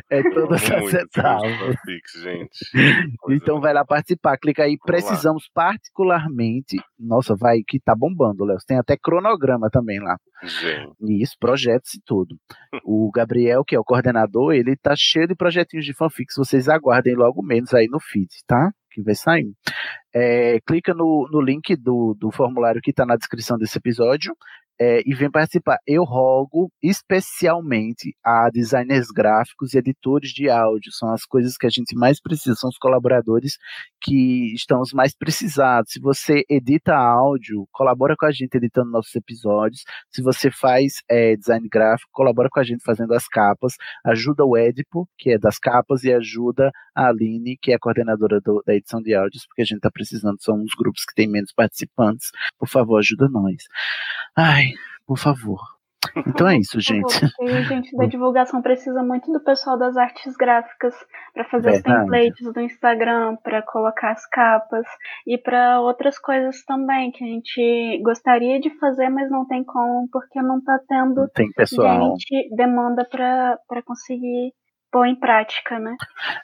É 0.10 0.22
todas 0.24 0.64
as 0.64 0.82
Muito, 0.82 0.96
etapas. 0.96 1.76
Gente. 2.40 3.10
Então 3.30 3.60
vai 3.60 3.74
lá 3.74 3.86
participar, 3.86 4.38
clica 4.38 4.64
aí. 4.64 4.78
Vamos 4.78 4.82
lá. 4.82 4.86
Precisamos 4.86 5.50
particularmente. 5.54 6.78
Nossa, 7.00 7.36
vai 7.36 7.60
que 7.68 7.80
tá 7.80 7.96
bombando, 7.96 8.46
Léo. 8.46 8.58
Tem 8.68 8.78
até 8.78 8.96
cronograma 8.98 9.70
também 9.70 10.00
lá. 10.00 10.18
Gente. 10.44 11.22
Isso, 11.22 11.36
projetos 11.40 11.94
e 11.96 12.02
tudo. 12.06 12.36
O 12.84 13.12
Gabriel, 13.14 13.64
que 13.66 13.76
é 13.76 13.80
o 13.80 13.84
coordenador, 13.84 14.54
ele 14.54 14.76
tá 14.76 14.94
cheio 14.96 15.28
de 15.28 15.36
projetinhos 15.36 15.86
de 15.86 15.94
fanfics. 15.94 16.36
Vocês 16.38 16.70
aguardem 16.70 17.16
logo 17.16 17.42
menos 17.44 17.74
aí 17.74 17.88
no 17.88 18.00
feed, 18.00 18.30
tá? 18.48 18.72
Que 18.92 19.02
vai 19.04 19.16
sair. 19.16 19.52
É, 20.14 20.60
clica 20.66 20.94
no, 20.94 21.28
no 21.32 21.42
link 21.42 21.76
do, 21.76 22.16
do 22.20 22.32
formulário 22.32 22.82
que 22.82 22.92
está 22.92 23.06
na 23.06 23.16
descrição 23.16 23.58
desse 23.58 23.78
episódio 23.78 24.36
é, 24.82 25.02
e 25.06 25.14
vem 25.14 25.30
participar. 25.30 25.78
Eu 25.86 26.04
rogo 26.06 26.72
especialmente 26.82 28.16
a 28.24 28.50
designers 28.50 29.08
gráficos 29.12 29.74
e 29.74 29.78
editores 29.78 30.32
de 30.32 30.50
áudio. 30.50 30.92
São 30.94 31.12
as 31.12 31.26
coisas 31.26 31.58
que 31.58 31.68
a 31.68 31.70
gente 31.70 31.96
mais 31.96 32.22
precisa, 32.22 32.56
são 32.56 32.70
os 32.70 32.78
colaboradores 32.78 33.58
que 34.02 34.54
estão 34.54 34.80
os 34.82 34.94
mais 34.94 35.14
precisados. 35.14 35.92
Se 35.92 36.00
você 36.00 36.44
edita 36.50 36.96
áudio, 36.96 37.68
colabora 37.72 38.16
com 38.18 38.26
a 38.26 38.32
gente 38.32 38.56
editando 38.56 38.90
nossos 38.90 39.14
episódios. 39.16 39.84
Se 40.10 40.22
você 40.22 40.50
faz 40.50 41.04
é, 41.10 41.36
design 41.36 41.68
gráfico, 41.70 42.10
colabora 42.14 42.50
com 42.50 42.60
a 42.62 42.64
gente 42.64 42.84
fazendo 42.84 43.14
as 43.14 43.28
capas. 43.28 43.74
Ajuda 44.06 44.46
o 44.46 44.58
Edipo, 44.58 45.08
que 45.18 45.32
é 45.32 45.38
das 45.38 45.60
capas, 45.60 46.04
e 46.06 46.14
ajuda 46.14 46.72
a 46.96 47.10
Aline, 47.10 47.58
que 47.62 47.72
é 47.74 47.76
a 47.76 47.80
coordenadora 47.80 48.40
do- 48.40 48.64
da 48.66 48.74
edição 48.76 49.02
de 49.02 49.14
áudios, 49.14 49.46
porque 49.46 49.62
a 49.62 49.66
gente 49.66 49.78
está 49.78 49.92
precisando, 50.00 50.38
são 50.40 50.56
uns 50.56 50.72
grupos 50.78 51.04
que 51.04 51.14
têm 51.14 51.28
menos 51.28 51.52
participantes. 51.52 52.32
Por 52.58 52.70
favor, 52.70 53.00
ajuda 53.00 53.28
nós. 53.30 53.64
Ai, 54.38 54.72
por 55.06 55.18
favor. 55.18 55.60
Então 56.26 56.48
é 56.48 56.58
isso, 56.58 56.80
gente. 56.80 57.26
E 57.42 57.52
a 57.52 57.62
gente 57.64 57.96
da 57.98 58.06
divulgação 58.06 58.62
precisa 58.62 59.04
muito 59.04 59.30
do 59.34 59.44
pessoal 59.44 59.78
das 59.78 59.98
artes 59.98 60.34
gráficas 60.38 60.94
para 61.34 61.44
fazer 61.46 61.72
Verdade. 61.72 61.98
os 61.98 62.04
templates 62.04 62.54
do 62.54 62.62
Instagram, 62.62 63.36
para 63.44 63.62
colocar 63.62 64.12
as 64.12 64.26
capas 64.28 64.86
e 65.28 65.38
para 65.38 65.82
outras 65.82 66.18
coisas 66.18 66.64
também 66.64 67.12
que 67.12 67.24
a 67.24 67.28
gente 67.28 68.02
gostaria 68.02 68.62
de 68.62 68.70
fazer, 68.80 69.10
mas 69.10 69.30
não 69.30 69.46
tem 69.46 69.64
como 69.64 70.08
porque 70.10 70.42
não 70.42 70.64
tá 70.64 70.80
tendo 70.88 71.28
Tem 71.34 71.52
pessoal. 71.52 72.16
gente 72.18 72.56
demanda 72.56 73.06
para 73.06 73.84
conseguir 73.84 74.54
pôr 74.92 75.08
em 75.08 75.16
prática, 75.20 75.80
né? 75.80 75.96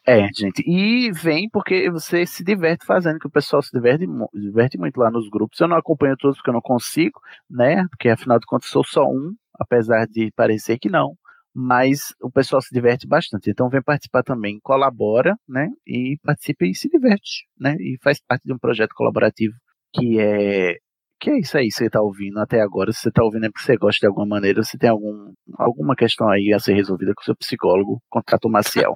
É, 0.05 0.27
gente. 0.33 0.63
E 0.65 1.11
vem 1.11 1.49
porque 1.49 1.89
você 1.89 2.25
se 2.25 2.43
diverte 2.43 2.85
fazendo, 2.85 3.19
que 3.19 3.27
o 3.27 3.31
pessoal 3.31 3.61
se 3.61 3.71
diverte, 3.71 4.05
diverte 4.33 4.77
muito 4.77 4.97
lá 4.97 5.09
nos 5.11 5.29
grupos. 5.29 5.59
Eu 5.59 5.67
não 5.67 5.77
acompanho 5.77 6.15
todos 6.17 6.37
porque 6.37 6.49
eu 6.49 6.53
não 6.53 6.61
consigo, 6.61 7.19
né? 7.49 7.85
Porque 7.89 8.09
afinal 8.09 8.39
de 8.39 8.45
contas 8.45 8.69
sou 8.69 8.83
só 8.83 9.05
um, 9.05 9.33
apesar 9.59 10.05
de 10.07 10.31
parecer 10.35 10.77
que 10.77 10.89
não. 10.89 11.15
Mas 11.53 12.13
o 12.21 12.29
pessoal 12.29 12.61
se 12.61 12.73
diverte 12.73 13.07
bastante. 13.07 13.49
Então 13.49 13.69
vem 13.69 13.81
participar 13.81 14.23
também, 14.23 14.59
colabora, 14.61 15.35
né? 15.47 15.69
E 15.87 16.17
participa 16.23 16.65
e 16.65 16.75
se 16.75 16.89
diverte, 16.89 17.45
né? 17.59 17.75
E 17.79 17.97
faz 18.03 18.19
parte 18.21 18.43
de 18.43 18.53
um 18.53 18.57
projeto 18.59 18.93
colaborativo 18.93 19.53
que 19.93 20.19
é 20.19 20.77
que 21.25 21.31
é 21.31 21.39
isso 21.39 21.57
aí 21.57 21.65
que 21.69 21.73
você 21.73 21.87
está 21.87 21.99
ouvindo 21.99 22.39
até 22.39 22.61
agora. 22.61 22.91
Se 22.91 22.99
você 22.99 23.09
está 23.09 23.23
ouvindo 23.23 23.47
é 23.47 23.49
porque 23.49 23.65
você 23.65 23.75
gosta 23.77 23.99
de 23.99 24.05
alguma 24.05 24.27
maneira, 24.27 24.61
se 24.61 24.77
tem 24.77 24.91
algum, 24.91 25.33
alguma 25.57 25.95
questão 25.95 26.29
aí 26.29 26.53
a 26.53 26.59
ser 26.59 26.75
resolvida 26.75 27.13
com 27.15 27.21
o 27.21 27.25
seu 27.25 27.35
psicólogo, 27.35 27.99
contato 28.11 28.45
o 28.45 28.51
Maciel. 28.51 28.93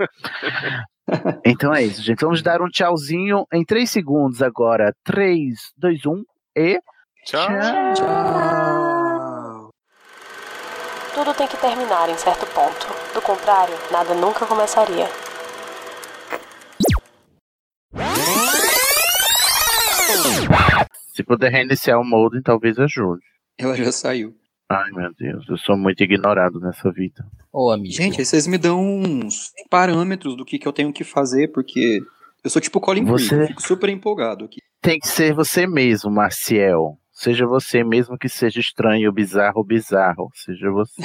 então 1.44 1.74
é 1.74 1.82
isso, 1.82 2.04
gente. 2.04 2.22
Vamos 2.22 2.44
dar 2.44 2.62
um 2.62 2.68
tchauzinho 2.68 3.46
em 3.52 3.66
3 3.66 3.90
segundos 3.90 4.44
agora. 4.44 4.94
3, 5.04 5.56
2, 5.76 6.06
1 6.06 6.24
e. 6.56 6.80
Tchau. 7.26 7.48
Tudo 11.16 11.34
tem 11.34 11.48
que 11.48 11.58
terminar 11.58 12.10
em 12.10 12.16
certo 12.16 12.46
ponto. 12.54 12.88
Do 13.16 13.24
contrário, 13.24 13.74
nada 13.92 14.14
nunca 14.14 14.46
começaria. 14.46 15.08
Se 21.20 21.24
puder 21.26 21.52
reiniciar 21.52 22.00
o 22.00 22.06
modem, 22.06 22.42
talvez 22.42 22.80
ajude. 22.80 23.22
Ela 23.58 23.76
já 23.76 23.92
saiu. 23.92 24.34
Ai, 24.72 24.90
meu 24.92 25.14
Deus, 25.20 25.46
eu 25.50 25.58
sou 25.58 25.76
muito 25.76 26.02
ignorado 26.02 26.62
nessa 26.62 26.90
vida. 26.94 27.26
Ô, 27.52 27.72
amigo. 27.72 27.94
Gente, 27.94 28.20
aí 28.22 28.26
vocês 28.26 28.48
me 28.48 28.58
dão 28.58 28.80
uns 28.82 29.52
parâmetros 29.70 30.38
do 30.38 30.46
que, 30.46 30.58
que 30.58 30.66
eu 30.66 30.72
tenho 30.72 30.94
que 30.94 31.04
fazer, 31.04 31.50
porque 31.50 32.00
Eu 32.42 32.50
sou 32.50 32.62
tipo 32.62 32.80
Colin 32.80 33.04
Você- 33.04 33.36
Creed, 33.36 33.48
fico 33.50 33.62
super 33.62 33.90
empolgado 33.90 34.46
aqui. 34.46 34.60
Tem 34.82 34.98
que 34.98 35.10
ser 35.10 35.34
você 35.34 35.68
mesmo, 35.68 36.10
Marciel. 36.10 36.98
Seja 37.12 37.46
você 37.46 37.84
mesmo 37.84 38.18
que 38.18 38.30
seja 38.30 38.62
estranho, 38.62 39.12
bizarro, 39.12 39.62
bizarro. 39.62 40.30
Seja 40.34 40.72
você. 40.72 41.02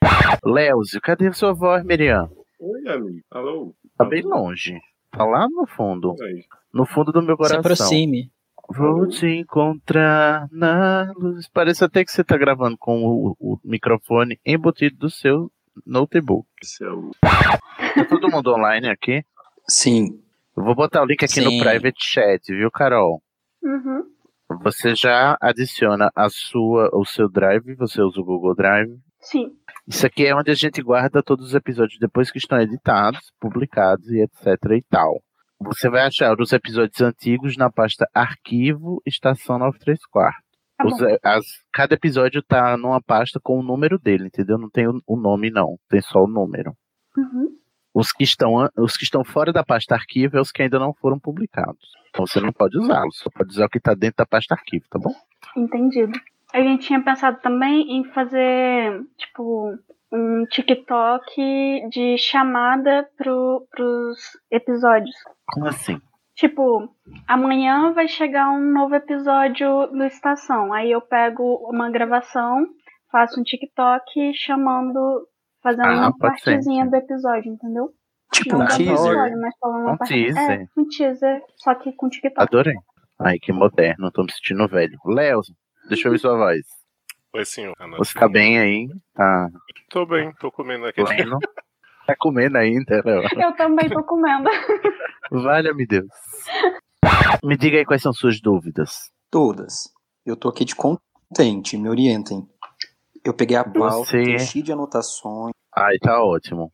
Léozio, 0.46 1.00
cadê 1.00 1.32
sua 1.32 1.52
voz, 1.52 1.84
Miriam? 1.84 2.30
Oi, 2.60 2.88
amigo. 2.94 3.18
Alô? 3.28 3.74
Tá 3.98 4.04
bem 4.04 4.22
longe. 4.22 4.78
Tá 5.10 5.24
lá 5.24 5.48
no 5.50 5.66
fundo. 5.66 6.14
Aí. 6.22 6.44
No 6.72 6.86
fundo 6.86 7.10
do 7.10 7.20
meu 7.20 7.34
Se 7.34 7.38
coração. 7.38 7.58
aproxime. 7.58 8.30
Vou 8.68 9.06
te 9.06 9.26
encontrar 9.26 10.48
na 10.50 11.12
luz. 11.16 11.48
Parece 11.48 11.84
até 11.84 12.04
que 12.04 12.12
você 12.12 12.24
tá 12.24 12.36
gravando 12.36 12.76
com 12.78 13.04
o, 13.04 13.36
o 13.38 13.58
microfone 13.64 14.38
embutido 14.46 14.96
do 14.96 15.10
seu 15.10 15.50
notebook. 15.86 16.48
O. 16.82 17.10
Tá 17.20 18.04
todo 18.08 18.30
mundo 18.30 18.52
online 18.52 18.88
aqui? 18.88 19.24
Sim. 19.68 20.22
Eu 20.56 20.64
vou 20.64 20.74
botar 20.74 21.02
o 21.02 21.06
link 21.06 21.24
aqui 21.24 21.34
Sim. 21.34 21.58
no 21.58 21.64
private 21.64 21.98
chat, 21.98 22.46
viu, 22.48 22.70
Carol? 22.70 23.22
Uhum. 23.62 24.04
Você 24.62 24.94
já 24.94 25.36
adiciona 25.40 26.10
a 26.14 26.28
sua, 26.28 26.90
o 26.92 27.04
seu 27.04 27.28
Drive, 27.28 27.74
você 27.74 28.02
usa 28.02 28.20
o 28.20 28.24
Google 28.24 28.54
Drive. 28.54 28.98
Sim. 29.20 29.52
Isso 29.86 30.06
aqui 30.06 30.26
é 30.26 30.34
onde 30.34 30.50
a 30.50 30.54
gente 30.54 30.82
guarda 30.82 31.22
todos 31.22 31.46
os 31.46 31.54
episódios 31.54 31.98
depois 31.98 32.30
que 32.30 32.38
estão 32.38 32.60
editados, 32.60 33.32
publicados 33.40 34.08
e 34.10 34.20
etc 34.20 34.46
e 34.72 34.82
tal. 34.88 35.22
Você 35.66 35.88
vai 35.88 36.02
achar 36.06 36.38
os 36.40 36.52
episódios 36.52 37.00
antigos 37.00 37.56
na 37.56 37.70
pasta 37.70 38.08
Arquivo 38.14 39.02
Estação 39.06 39.58
934. 39.58 40.34
Tá 40.76 40.86
Os, 40.86 41.00
eh, 41.02 41.18
as, 41.22 41.44
cada 41.72 41.94
episódio 41.94 42.42
tá 42.42 42.76
numa 42.76 43.00
pasta 43.00 43.38
com 43.40 43.58
o 43.58 43.62
número 43.62 43.98
dele, 43.98 44.26
entendeu? 44.26 44.58
Não 44.58 44.70
tem 44.70 44.88
o, 44.88 45.00
o 45.06 45.16
nome, 45.16 45.50
não. 45.50 45.78
Tem 45.88 46.00
só 46.00 46.24
o 46.24 46.28
número. 46.28 46.74
Uhum. 47.16 47.56
Os 47.94 48.10
que, 48.10 48.24
estão, 48.24 48.68
os 48.78 48.96
que 48.96 49.04
estão 49.04 49.22
fora 49.22 49.52
da 49.52 49.62
pasta 49.62 49.94
arquivo 49.94 50.38
é 50.38 50.40
os 50.40 50.50
que 50.50 50.62
ainda 50.62 50.78
não 50.78 50.94
foram 50.94 51.18
publicados. 51.18 51.92
Então 52.08 52.26
você 52.26 52.40
não 52.40 52.52
pode 52.52 52.78
usá-los, 52.78 53.18
só 53.18 53.30
pode 53.30 53.50
usar 53.50 53.66
o 53.66 53.68
que 53.68 53.78
está 53.78 53.94
dentro 53.94 54.16
da 54.18 54.26
pasta 54.26 54.54
arquivo, 54.54 54.86
tá 54.88 54.98
bom? 54.98 55.14
Entendido. 55.56 56.18
A 56.52 56.60
gente 56.60 56.86
tinha 56.86 57.02
pensado 57.02 57.38
também 57.40 57.98
em 57.98 58.04
fazer, 58.12 59.02
tipo, 59.16 59.78
um 60.12 60.44
TikTok 60.46 61.88
de 61.90 62.16
chamada 62.18 63.08
pro, 63.16 63.66
pros 63.70 64.18
episódios. 64.50 65.14
Como 65.46 65.66
assim? 65.66 65.98
Tipo, 66.36 66.88
amanhã 67.26 67.92
vai 67.92 68.08
chegar 68.08 68.50
um 68.50 68.72
novo 68.72 68.94
episódio 68.94 69.86
do 69.88 70.04
Estação. 70.04 70.72
Aí 70.72 70.90
eu 70.90 71.00
pego 71.00 71.56
uma 71.70 71.90
gravação, 71.90 72.66
faço 73.10 73.40
um 73.40 73.42
TikTok 73.42 74.32
chamando, 74.34 75.26
fazendo 75.62 75.86
Ah, 75.88 75.94
uma 76.08 76.12
ser, 76.12 76.18
partezinha 76.18 76.84
sim. 76.84 76.90
do 76.90 76.96
episódio, 76.96 77.52
entendeu? 77.52 77.90
Tipo 78.32 78.56
Não 78.56 78.64
um 78.64 78.68
teaser. 78.68 78.94
spoiler, 78.94 79.40
mas 79.40 79.54
falando 79.60 79.82
uma 79.82 79.92
Um 79.92 79.96
parte- 79.98 80.14
teaser. 80.14 80.50
É, 80.62 80.66
um 80.76 80.88
teaser, 80.88 81.42
só 81.56 81.74
que 81.74 81.92
com 81.92 82.08
TikTok. 82.08 82.40
Adorei. 82.42 82.74
Ai, 83.20 83.38
que 83.38 83.52
moderno, 83.52 84.10
tô 84.10 84.22
me 84.24 84.32
sentindo 84.32 84.66
velho. 84.66 84.98
Léo, 85.04 85.40
deixa 85.88 86.08
eu 86.08 86.12
ouvir 86.12 86.18
sua 86.18 86.36
voz. 86.36 86.60
Oi, 87.34 87.44
senhor. 87.44 87.74
Ana. 87.78 87.96
Você 87.96 88.18
tá 88.18 88.28
bem 88.28 88.58
aí? 88.58 88.88
Tá 89.14 89.48
Tô 89.88 90.04
bem, 90.06 90.32
tô 90.38 90.50
comendo 90.50 90.86
aqui. 90.86 91.02
pleno? 91.02 91.38
Tá 92.06 92.14
comendo 92.18 92.58
ainda, 92.58 93.02
Léo? 93.04 93.22
Eu 93.36 93.52
também 93.56 93.88
tô 93.88 94.02
comendo. 94.04 94.50
Valha-me 95.30 95.86
Deus. 95.86 96.06
Me 97.44 97.56
diga 97.56 97.78
aí 97.78 97.84
quais 97.84 98.02
são 98.02 98.12
suas 98.12 98.40
dúvidas. 98.40 99.10
Todas. 99.30 99.90
Eu 100.26 100.36
tô 100.36 100.48
aqui 100.48 100.64
de 100.64 100.74
contente, 100.74 101.76
me 101.78 101.88
orientem. 101.88 102.46
Eu 103.24 103.32
peguei 103.32 103.56
a 103.56 103.64
pauta, 103.64 104.10
Você- 104.10 104.20
enchi 104.34 104.62
de 104.62 104.72
anotações. 104.72 105.52
Ai, 105.74 105.96
tá 105.98 106.22
ótimo. 106.22 106.72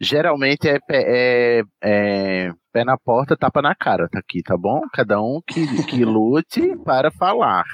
Geralmente 0.00 0.68
é, 0.68 0.78
pé- 0.80 1.04
é- 1.06 1.62
é 1.82 2.52
pé 2.72 2.84
na 2.84 2.98
porta, 2.98 3.36
tapa 3.36 3.62
na 3.62 3.74
cara, 3.74 4.08
tá 4.08 4.18
aqui, 4.18 4.42
tá 4.42 4.56
bom? 4.56 4.80
Cada 4.92 5.20
um 5.22 5.40
que, 5.46 5.84
que 5.86 6.04
lute 6.04 6.76
para 6.84 7.10
falar. 7.12 7.64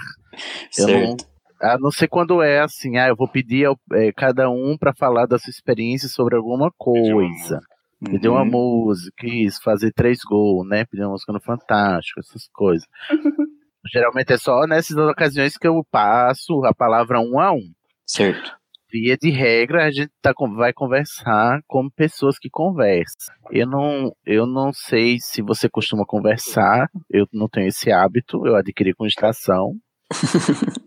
Eu 0.78 0.86
não, 0.88 1.16
Certo. 1.16 1.26
A 1.60 1.78
não 1.78 1.90
ser 1.90 2.08
quando 2.08 2.42
é 2.42 2.60
assim, 2.60 2.96
ah, 2.96 3.08
eu 3.08 3.16
vou 3.16 3.28
pedir 3.28 3.66
ao- 3.66 3.78
é, 3.92 4.12
cada 4.12 4.48
um 4.50 4.76
para 4.78 4.94
falar 4.94 5.26
da 5.26 5.38
sua 5.38 5.50
experiência 5.50 6.08
sobre 6.08 6.36
alguma 6.36 6.70
coisa. 6.76 7.60
Pedir 8.04 8.28
uma 8.28 8.42
Uhum. 8.42 8.50
música, 8.50 9.26
isso, 9.26 9.60
fazer 9.62 9.92
três 9.92 10.18
gols, 10.24 10.66
né? 10.68 10.84
Pedir 10.84 11.02
uma 11.02 11.10
música 11.12 11.32
no 11.32 11.40
Fantástico, 11.40 12.20
essas 12.20 12.48
coisas. 12.52 12.86
Geralmente 13.92 14.32
é 14.32 14.38
só 14.38 14.66
nessas 14.66 14.96
ocasiões 14.96 15.56
que 15.56 15.66
eu 15.66 15.84
passo 15.90 16.64
a 16.64 16.74
palavra 16.74 17.20
um 17.20 17.38
a 17.40 17.52
um. 17.52 17.72
Certo. 18.06 18.56
Via 18.90 19.16
de 19.18 19.30
regra, 19.30 19.84
a 19.84 19.90
gente 19.90 20.10
tá, 20.22 20.32
vai 20.56 20.72
conversar 20.72 21.60
como 21.66 21.90
pessoas 21.90 22.38
que 22.38 22.48
conversam. 22.48 23.34
Eu 23.50 23.66
não, 23.66 24.12
eu 24.24 24.46
não 24.46 24.72
sei 24.72 25.18
se 25.20 25.42
você 25.42 25.68
costuma 25.68 26.06
conversar, 26.06 26.88
eu 27.10 27.26
não 27.32 27.48
tenho 27.48 27.68
esse 27.68 27.92
hábito, 27.92 28.46
eu 28.46 28.56
adquiri 28.56 28.94
com 28.94 29.04
estação. 29.06 29.74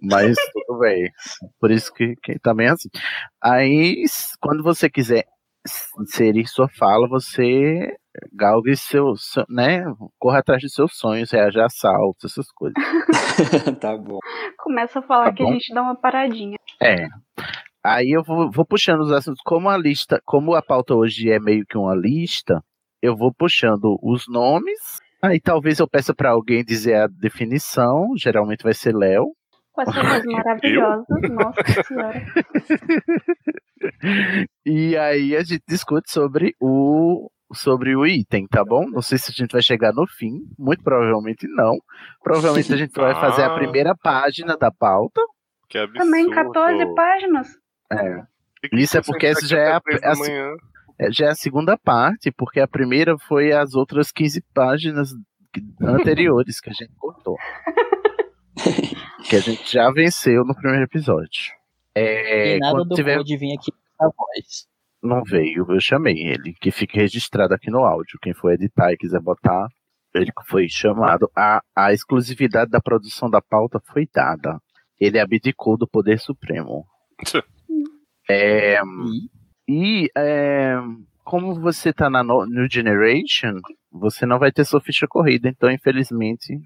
Mas 0.02 0.36
tudo 0.54 0.80
bem. 0.80 1.12
Por 1.60 1.72
isso 1.72 1.94
que, 1.94 2.16
que 2.24 2.40
também 2.40 2.68
é 2.68 2.72
assim. 2.72 2.90
Aí, 3.42 4.04
quando 4.40 4.64
você 4.64 4.90
quiser 4.90 5.26
inserir 6.00 6.48
sua 6.48 6.68
fala, 6.70 7.08
você 7.08 7.96
galgue 8.34 8.76
seu, 8.76 9.16
seu- 9.16 9.46
né? 9.48 9.84
Corra 10.20 10.40
atrás 10.40 10.62
de 10.62 10.70
seus 10.70 10.98
sonhos, 10.98 11.32
reage 11.32 11.60
a 11.60 11.66
assaltos, 11.66 12.32
essas 12.32 12.52
coisas. 12.52 12.76
tá 13.80 13.96
bom. 13.98 14.20
Começa 14.58 15.00
a 15.00 15.04
falar 15.04 15.26
Tá 15.26 15.34
que 15.34 15.44
a 15.44 15.46
bom. 15.46 15.54
gente 15.54 15.74
dá 15.74 15.82
uma 15.84 15.96
paradinha. 15.96 16.58
É. 16.82 17.08
Aí 17.84 18.12
eu 18.12 18.24
vou, 18.24 18.50
vou 18.52 18.66
puxando 18.66 19.02
os 19.02 19.12
assuntos. 19.12 19.42
Como 19.46 19.70
a 19.70 19.78
lista, 19.78 20.22
como 20.26 20.54
a 20.56 20.62
pauta 20.62 20.94
hoje 20.96 21.30
é 21.32 21.40
meio 21.40 21.66
que 21.66 21.78
uma 21.78 21.96
lista, 21.96 22.64
eu 23.02 23.16
vou 23.16 23.34
puxando 23.34 23.98
os 24.02 24.26
nomes. 24.28 24.80
Aí 25.22 25.40
talvez 25.40 25.80
eu 25.80 25.88
peça 25.88 26.14
para 26.14 26.32
alguém 26.32 26.64
dizer 26.64 26.96
a 26.96 27.08
definição. 27.08 28.08
Geralmente 28.18 28.64
vai 28.64 28.74
ser 28.74 28.96
Léo. 28.96 29.28
Com 29.72 29.82
essa 29.84 30.04
voz 30.04 30.26
maravilhosa. 30.26 31.06
Nossa 31.30 31.84
senhora. 31.88 32.26
E 34.66 34.98
aí 34.98 35.36
a 35.36 35.44
gente 35.44 35.64
discute 35.68 36.12
sobre 36.12 36.56
o 36.60 37.30
sobre 37.54 37.94
o 37.96 38.06
item, 38.06 38.48
tá 38.48 38.64
bom? 38.64 38.90
Não 38.90 39.02
sei 39.02 39.18
se 39.18 39.30
a 39.30 39.34
gente 39.34 39.52
vai 39.52 39.62
chegar 39.62 39.92
no 39.92 40.08
fim, 40.08 40.40
muito 40.58 40.82
provavelmente 40.84 41.46
não. 41.50 41.78
Provavelmente 42.24 42.74
a 42.74 42.78
gente 42.78 42.94
vai 42.94 43.14
fazer 43.14 43.42
a 43.44 43.48
Ah. 43.48 43.56
primeira 43.56 43.94
página 44.02 44.56
da 44.58 44.72
pauta. 44.72 45.20
Que 45.68 45.78
absurdo. 45.78 46.06
Também 46.06 46.30
14 46.30 46.96
páginas. 46.96 47.48
É. 47.92 48.22
Que 48.62 48.70
que 48.70 48.76
Isso 48.78 48.98
é 48.98 49.02
porque 49.02 49.26
essa 49.28 49.40
aqui 49.40 49.48
já 49.50 49.58
é 49.58 49.74
a, 49.74 49.82
é, 51.02 51.12
já 51.12 51.26
é 51.28 51.30
a 51.30 51.36
segunda 51.36 51.76
parte, 51.76 52.32
porque 52.32 52.60
a 52.60 52.68
primeira 52.68 53.18
foi 53.18 53.52
as 53.52 53.74
outras 53.74 54.12
15 54.12 54.44
páginas 54.54 55.10
anteriores 55.82 56.62
que 56.62 56.70
a 56.70 56.74
gente 56.74 56.94
cortou. 56.96 57.36
que 59.28 59.36
a 59.36 59.40
gente 59.40 59.74
já 59.74 59.92
venceu 59.92 60.46
no 60.46 60.54
primeiro 60.54 60.84
episódio. 60.84 61.54
É, 61.96 62.56
e 62.56 62.60
nada 62.60 62.78
quando 62.78 62.90
do 62.90 62.96
tiver, 62.96 63.18
Code 63.18 63.36
vir 63.36 63.58
aqui 63.58 63.72
a 64.00 64.06
voz. 64.06 64.68
não 65.02 65.24
veio, 65.24 65.66
eu 65.70 65.82
chamei 65.82 66.16
ele, 66.16 66.54
que 66.62 66.70
fica 66.70 67.00
registrado 67.00 67.56
aqui 67.56 67.72
no 67.72 67.80
áudio. 67.80 68.20
Quem 68.22 68.34
for 68.34 68.52
editar 68.52 68.94
e 68.94 68.98
quiser 68.98 69.20
botar, 69.20 69.68
ele 70.14 70.32
foi 70.48 70.70
chamado. 70.70 71.30
A, 71.36 71.64
a 71.76 71.92
exclusividade 71.92 72.70
da 72.70 72.80
produção 72.80 73.28
da 73.28 73.42
pauta 73.42 73.82
foi 73.92 74.08
dada. 74.14 74.60
Ele 75.00 75.20
abdicou 75.20 75.78
do 75.78 75.88
poder 75.88 76.20
supremo. 76.20 76.86
É, 78.30 78.80
e 78.80 79.41
é, 80.18 80.76
como 81.24 81.54
você 81.60 81.92
tá 81.94 82.10
na 82.10 82.24
no- 82.24 82.46
New 82.46 82.68
Generation, 82.70 83.60
você 83.92 84.26
não 84.26 84.40
vai 84.40 84.52
ter 84.52 84.66
sua 84.66 84.82
ficha 84.82 85.08
corrida, 85.08 85.48
então 85.50 85.70
infelizmente 85.72 86.60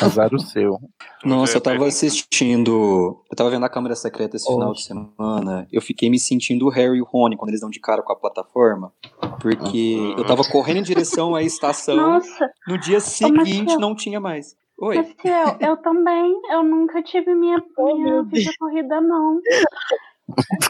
azar 0.00 0.32
o 0.34 0.38
seu. 0.40 0.78
Nossa, 1.24 1.58
eu 1.58 1.60
tava 1.60 1.86
assistindo. 1.86 3.22
Eu 3.30 3.36
tava 3.36 3.50
vendo 3.50 3.64
a 3.64 3.68
câmera 3.68 3.94
secreta 3.94 4.36
esse 4.36 4.46
Oh. 4.50 4.54
final 4.54 4.72
de 4.72 4.82
semana. 4.82 5.66
Eu 5.70 5.82
fiquei 5.82 6.08
me 6.08 6.18
sentindo 6.18 6.66
o 6.66 6.70
Harry 6.70 6.96
e 6.98 7.02
o 7.02 7.04
Rony 7.04 7.36
quando 7.36 7.50
eles 7.50 7.60
dão 7.60 7.70
de 7.70 7.78
cara 7.80 8.02
com 8.02 8.12
a 8.12 8.16
plataforma. 8.16 8.92
Porque 9.40 10.14
eu 10.16 10.24
tava 10.24 10.42
correndo 10.44 10.78
em 10.78 10.82
direção 10.82 11.34
à 11.34 11.42
estação. 11.42 11.96
Nossa. 11.96 12.50
No 12.66 12.78
dia 12.78 13.00
seguinte 13.00 13.76
não 13.76 13.94
tinha 13.94 14.18
mais. 14.20 14.56
Oi. 14.78 14.96
Maciel, 14.96 15.56
eu 15.60 15.76
também. 15.76 16.40
Eu 16.50 16.62
nunca 16.64 17.02
tive 17.02 17.34
minha, 17.34 17.62
minha 17.78 18.24
ficha 18.30 18.50
corrida, 18.58 19.00
não. 19.00 19.40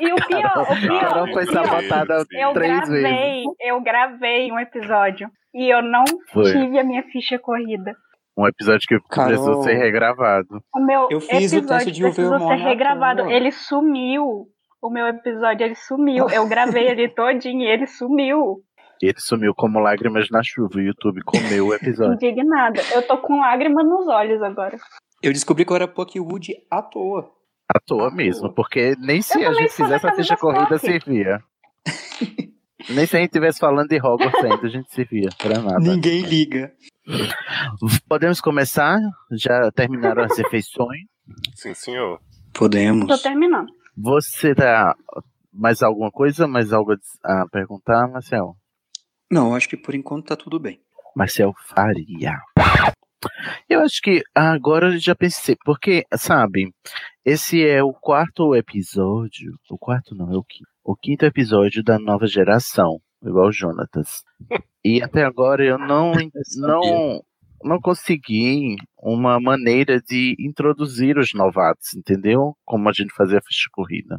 E 0.01 0.12
o 0.12 0.16
pior, 0.16 0.62
o 0.73 0.81
pior. 0.81 1.01
Carol 1.01 1.33
foi 1.33 1.45
o 1.45 1.53
sabotada 1.53 2.24
eu 2.33 2.53
três 2.53 2.79
gravei, 2.81 3.03
vezes. 3.03 3.47
eu 3.61 3.81
gravei 3.81 4.51
um 4.53 4.59
episódio 4.59 5.31
e 5.55 5.73
eu 5.73 5.83
não 5.83 6.05
Foi. 6.33 6.45
tive 6.51 6.79
a 6.79 6.85
minha 6.85 7.03
ficha 7.05 7.39
corrida. 7.39 7.95
Um 8.37 8.47
episódio 8.47 8.89
que 8.89 8.99
Carol. 9.11 9.29
precisou 9.29 9.62
ser 9.62 9.74
regravado. 9.74 10.62
O 10.74 10.81
meu 10.81 11.09
Eu 11.11 11.20
fiz 11.20 11.53
o 11.53 11.57
episódio 11.57 11.69
teste 11.69 11.93
de 11.93 12.03
precisou 12.03 12.39
ser 12.39 12.55
regravado. 12.55 13.31
Ele 13.31 13.53
sumiu. 13.53 14.47
O 14.81 14.91
meu 14.91 15.07
episódio, 15.07 15.65
ele 15.65 15.77
sumiu. 15.77 16.29
Eu 16.31 16.49
gravei 16.49 16.89
ele 16.89 17.09
todinho 17.09 17.62
e 17.62 17.66
ele 17.69 17.87
sumiu. 17.87 18.57
Ele 19.01 19.19
sumiu 19.19 19.53
como 19.55 19.79
lágrimas 19.79 20.29
na 20.31 20.43
chuva. 20.43 20.77
O 20.77 20.81
YouTube 20.81 21.20
comeu 21.24 21.66
o 21.69 21.74
episódio. 21.74 22.15
Indignada. 22.15 22.81
Eu 22.93 23.07
tô 23.07 23.19
com 23.19 23.39
lágrimas 23.39 23.85
nos 23.87 24.09
olhos 24.09 24.43
agora. 24.43 24.77
Eu 25.23 25.33
descobri 25.33 25.65
que 25.65 25.70
eu 25.73 25.77
era 25.77 25.87
Pokéwood 25.87 26.53
à 26.70 26.83
toa. 26.83 27.31
À 27.74 27.81
toa 27.81 28.11
mesmo, 28.11 28.53
porque 28.55 28.94
nem 28.99 29.23
se 29.23 29.43
a 29.44 29.53
gente 29.53 29.73
fizesse 29.73 30.07
a 30.07 30.15
ficha 30.15 30.36
corrida 30.36 30.78
servia. 30.78 31.43
Nem 32.90 33.07
se 33.07 33.16
a 33.16 33.20
gente 33.20 33.28
estivesse 33.28 33.61
falando 33.61 33.89
de 33.89 33.97
Hogwarts 33.97 34.44
ainda, 34.44 34.66
a 34.66 34.69
gente 34.69 34.93
se 34.93 35.05
via 35.05 35.28
pra 35.39 35.61
nada. 35.61 35.78
Ninguém 35.78 36.23
liga. 36.23 36.73
Podemos 38.09 38.40
começar? 38.40 38.99
Já 39.31 39.70
terminaram 39.70 40.24
as 40.24 40.36
refeições? 40.36 41.03
Sim, 41.55 41.74
senhor. 41.74 42.20
Podemos. 42.53 43.07
Tô 43.07 43.16
terminando. 43.16 43.69
Você 43.97 44.53
tá. 44.53 44.97
Mais 45.53 45.81
alguma 45.81 46.11
coisa? 46.11 46.47
Mais 46.49 46.73
algo 46.73 46.93
a 47.24 47.47
perguntar, 47.53 48.09
Marcel? 48.09 48.57
Não, 49.31 49.55
acho 49.55 49.69
que 49.69 49.77
por 49.77 49.94
enquanto 49.94 50.27
tá 50.27 50.36
tudo 50.36 50.59
bem. 50.59 50.81
Marcel 51.15 51.53
Faria. 51.69 52.36
Eu 53.69 53.81
acho 53.81 54.01
que 54.03 54.23
agora 54.35 54.89
eu 54.89 54.99
já 54.99 55.15
pensei, 55.15 55.57
porque, 55.65 56.05
sabe, 56.16 56.73
esse 57.24 57.65
é 57.65 57.82
o 57.82 57.93
quarto 57.93 58.55
episódio. 58.55 59.55
O 59.70 59.78
quarto 59.78 60.15
não, 60.15 60.32
é 60.32 60.36
o 60.36 60.44
quinto. 60.44 60.70
O 60.85 60.97
quinto 60.97 61.24
episódio 61.24 61.82
da 61.82 61.99
nova 61.99 62.27
geração, 62.27 63.01
igual 63.23 63.49
o 63.49 63.53
Jonatas. 63.53 64.24
E 64.85 65.01
até 65.01 65.23
agora 65.23 65.65
eu 65.65 65.78
não, 65.78 66.12
não, 66.57 67.23
não 67.62 67.81
consegui 67.81 68.77
uma 68.99 69.39
maneira 69.40 70.01
de 70.01 70.35
introduzir 70.40 71.16
os 71.19 71.32
novatos, 71.32 71.94
entendeu? 71.94 72.57
Como 72.65 72.89
a 72.89 72.93
gente 72.93 73.15
fazia 73.15 73.39
a 73.39 73.43
ficha 73.43 73.69
corrida. 73.73 74.19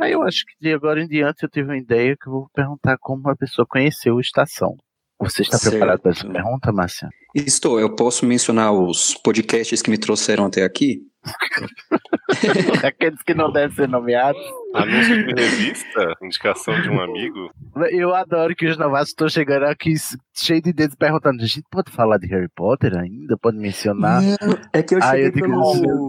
Aí 0.00 0.12
eu 0.12 0.22
acho 0.22 0.44
que 0.44 0.54
de 0.60 0.72
agora 0.74 1.00
em 1.00 1.06
diante 1.06 1.44
eu 1.44 1.48
tive 1.48 1.68
uma 1.68 1.78
ideia 1.78 2.16
que 2.20 2.28
eu 2.28 2.32
vou 2.32 2.48
perguntar 2.52 2.96
como 3.00 3.28
a 3.30 3.36
pessoa 3.36 3.66
conheceu 3.66 4.18
a 4.18 4.20
estação. 4.20 4.76
Você 5.22 5.42
está 5.42 5.56
Certo. 5.58 5.72
preparado 5.72 6.00
para 6.00 6.10
essa 6.12 6.28
pergunta, 6.28 6.72
Márcia? 6.72 7.08
Estou, 7.34 7.78
eu 7.80 7.94
posso 7.94 8.26
mencionar 8.26 8.72
os 8.72 9.14
podcasts 9.14 9.80
que 9.80 9.90
me 9.90 9.98
trouxeram 9.98 10.46
até 10.46 10.64
aqui? 10.64 11.00
Aqueles 12.84 13.22
que 13.22 13.34
não 13.34 13.50
devem 13.52 13.74
ser 13.76 13.88
nomeados. 13.88 14.40
Anúncio 14.74 15.26
de 15.26 15.32
revista? 15.40 16.14
Indicação 16.22 16.80
de 16.80 16.88
um 16.90 17.00
amigo? 17.00 17.50
Eu 17.90 18.14
adoro 18.14 18.54
que 18.56 18.66
os 18.66 18.76
novatos 18.76 19.10
estão 19.10 19.28
chegando 19.28 19.64
aqui 19.64 19.94
cheio 20.34 20.60
de 20.62 20.72
dedos 20.72 20.96
perguntando: 20.96 21.42
a 21.42 21.46
gente 21.46 21.64
pode 21.70 21.90
falar 21.92 22.18
de 22.18 22.26
Harry 22.28 22.48
Potter 22.54 22.96
ainda? 22.96 23.36
Pode 23.40 23.56
mencionar? 23.58 24.20
Não, 24.22 24.58
é 24.72 24.82
que 24.82 24.94
eu 24.94 25.02
cheguei 25.02 25.26
eu 25.26 25.32
digo, 25.32 25.46
pelo. 25.46 26.08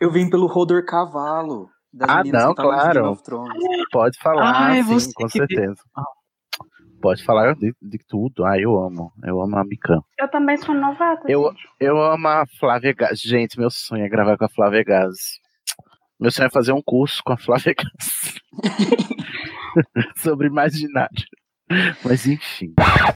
Eu 0.00 0.10
vim 0.12 0.28
pelo 0.28 0.46
Rodor 0.46 0.84
Cavalo. 0.84 1.68
Das 1.92 2.08
Ah, 2.08 2.22
não, 2.24 2.50
de 2.50 2.54
claro. 2.56 2.94
Game 2.94 3.08
of 3.08 3.22
Thrones. 3.24 3.52
Pode 3.90 4.18
falar, 4.20 4.68
Ah, 4.68 4.76
é 4.76 4.82
sim, 4.82 4.88
você 4.92 5.10
com 5.14 5.26
que- 5.26 5.38
certeza. 5.38 5.74
Pode 7.00 7.24
falar 7.24 7.54
de, 7.54 7.74
de 7.80 7.98
tudo. 8.06 8.44
Ah, 8.44 8.58
eu 8.58 8.78
amo. 8.78 9.12
Eu 9.24 9.40
amo 9.40 9.56
a 9.56 9.64
Mikan. 9.64 10.00
Eu 10.18 10.28
também 10.28 10.56
sou 10.58 10.74
novata. 10.74 11.22
Eu, 11.28 11.50
gente. 11.50 11.68
eu 11.80 12.00
amo 12.00 12.28
a 12.28 12.44
Flávia 12.58 12.92
Gás. 12.92 13.20
Gente, 13.20 13.58
meu 13.58 13.70
sonho 13.70 14.04
é 14.04 14.08
gravar 14.08 14.36
com 14.36 14.44
a 14.44 14.50
Flávia 14.50 14.84
Gás. 14.84 15.16
Meu 16.20 16.30
sonho 16.30 16.46
é 16.46 16.50
fazer 16.50 16.72
um 16.72 16.82
curso 16.82 17.22
com 17.24 17.32
a 17.32 17.38
Flávia 17.38 17.74
Gás. 17.74 18.40
Sobre 20.16 20.48
imaginário. 20.48 21.24
Mas 22.04 22.26
enfim. 22.26 22.74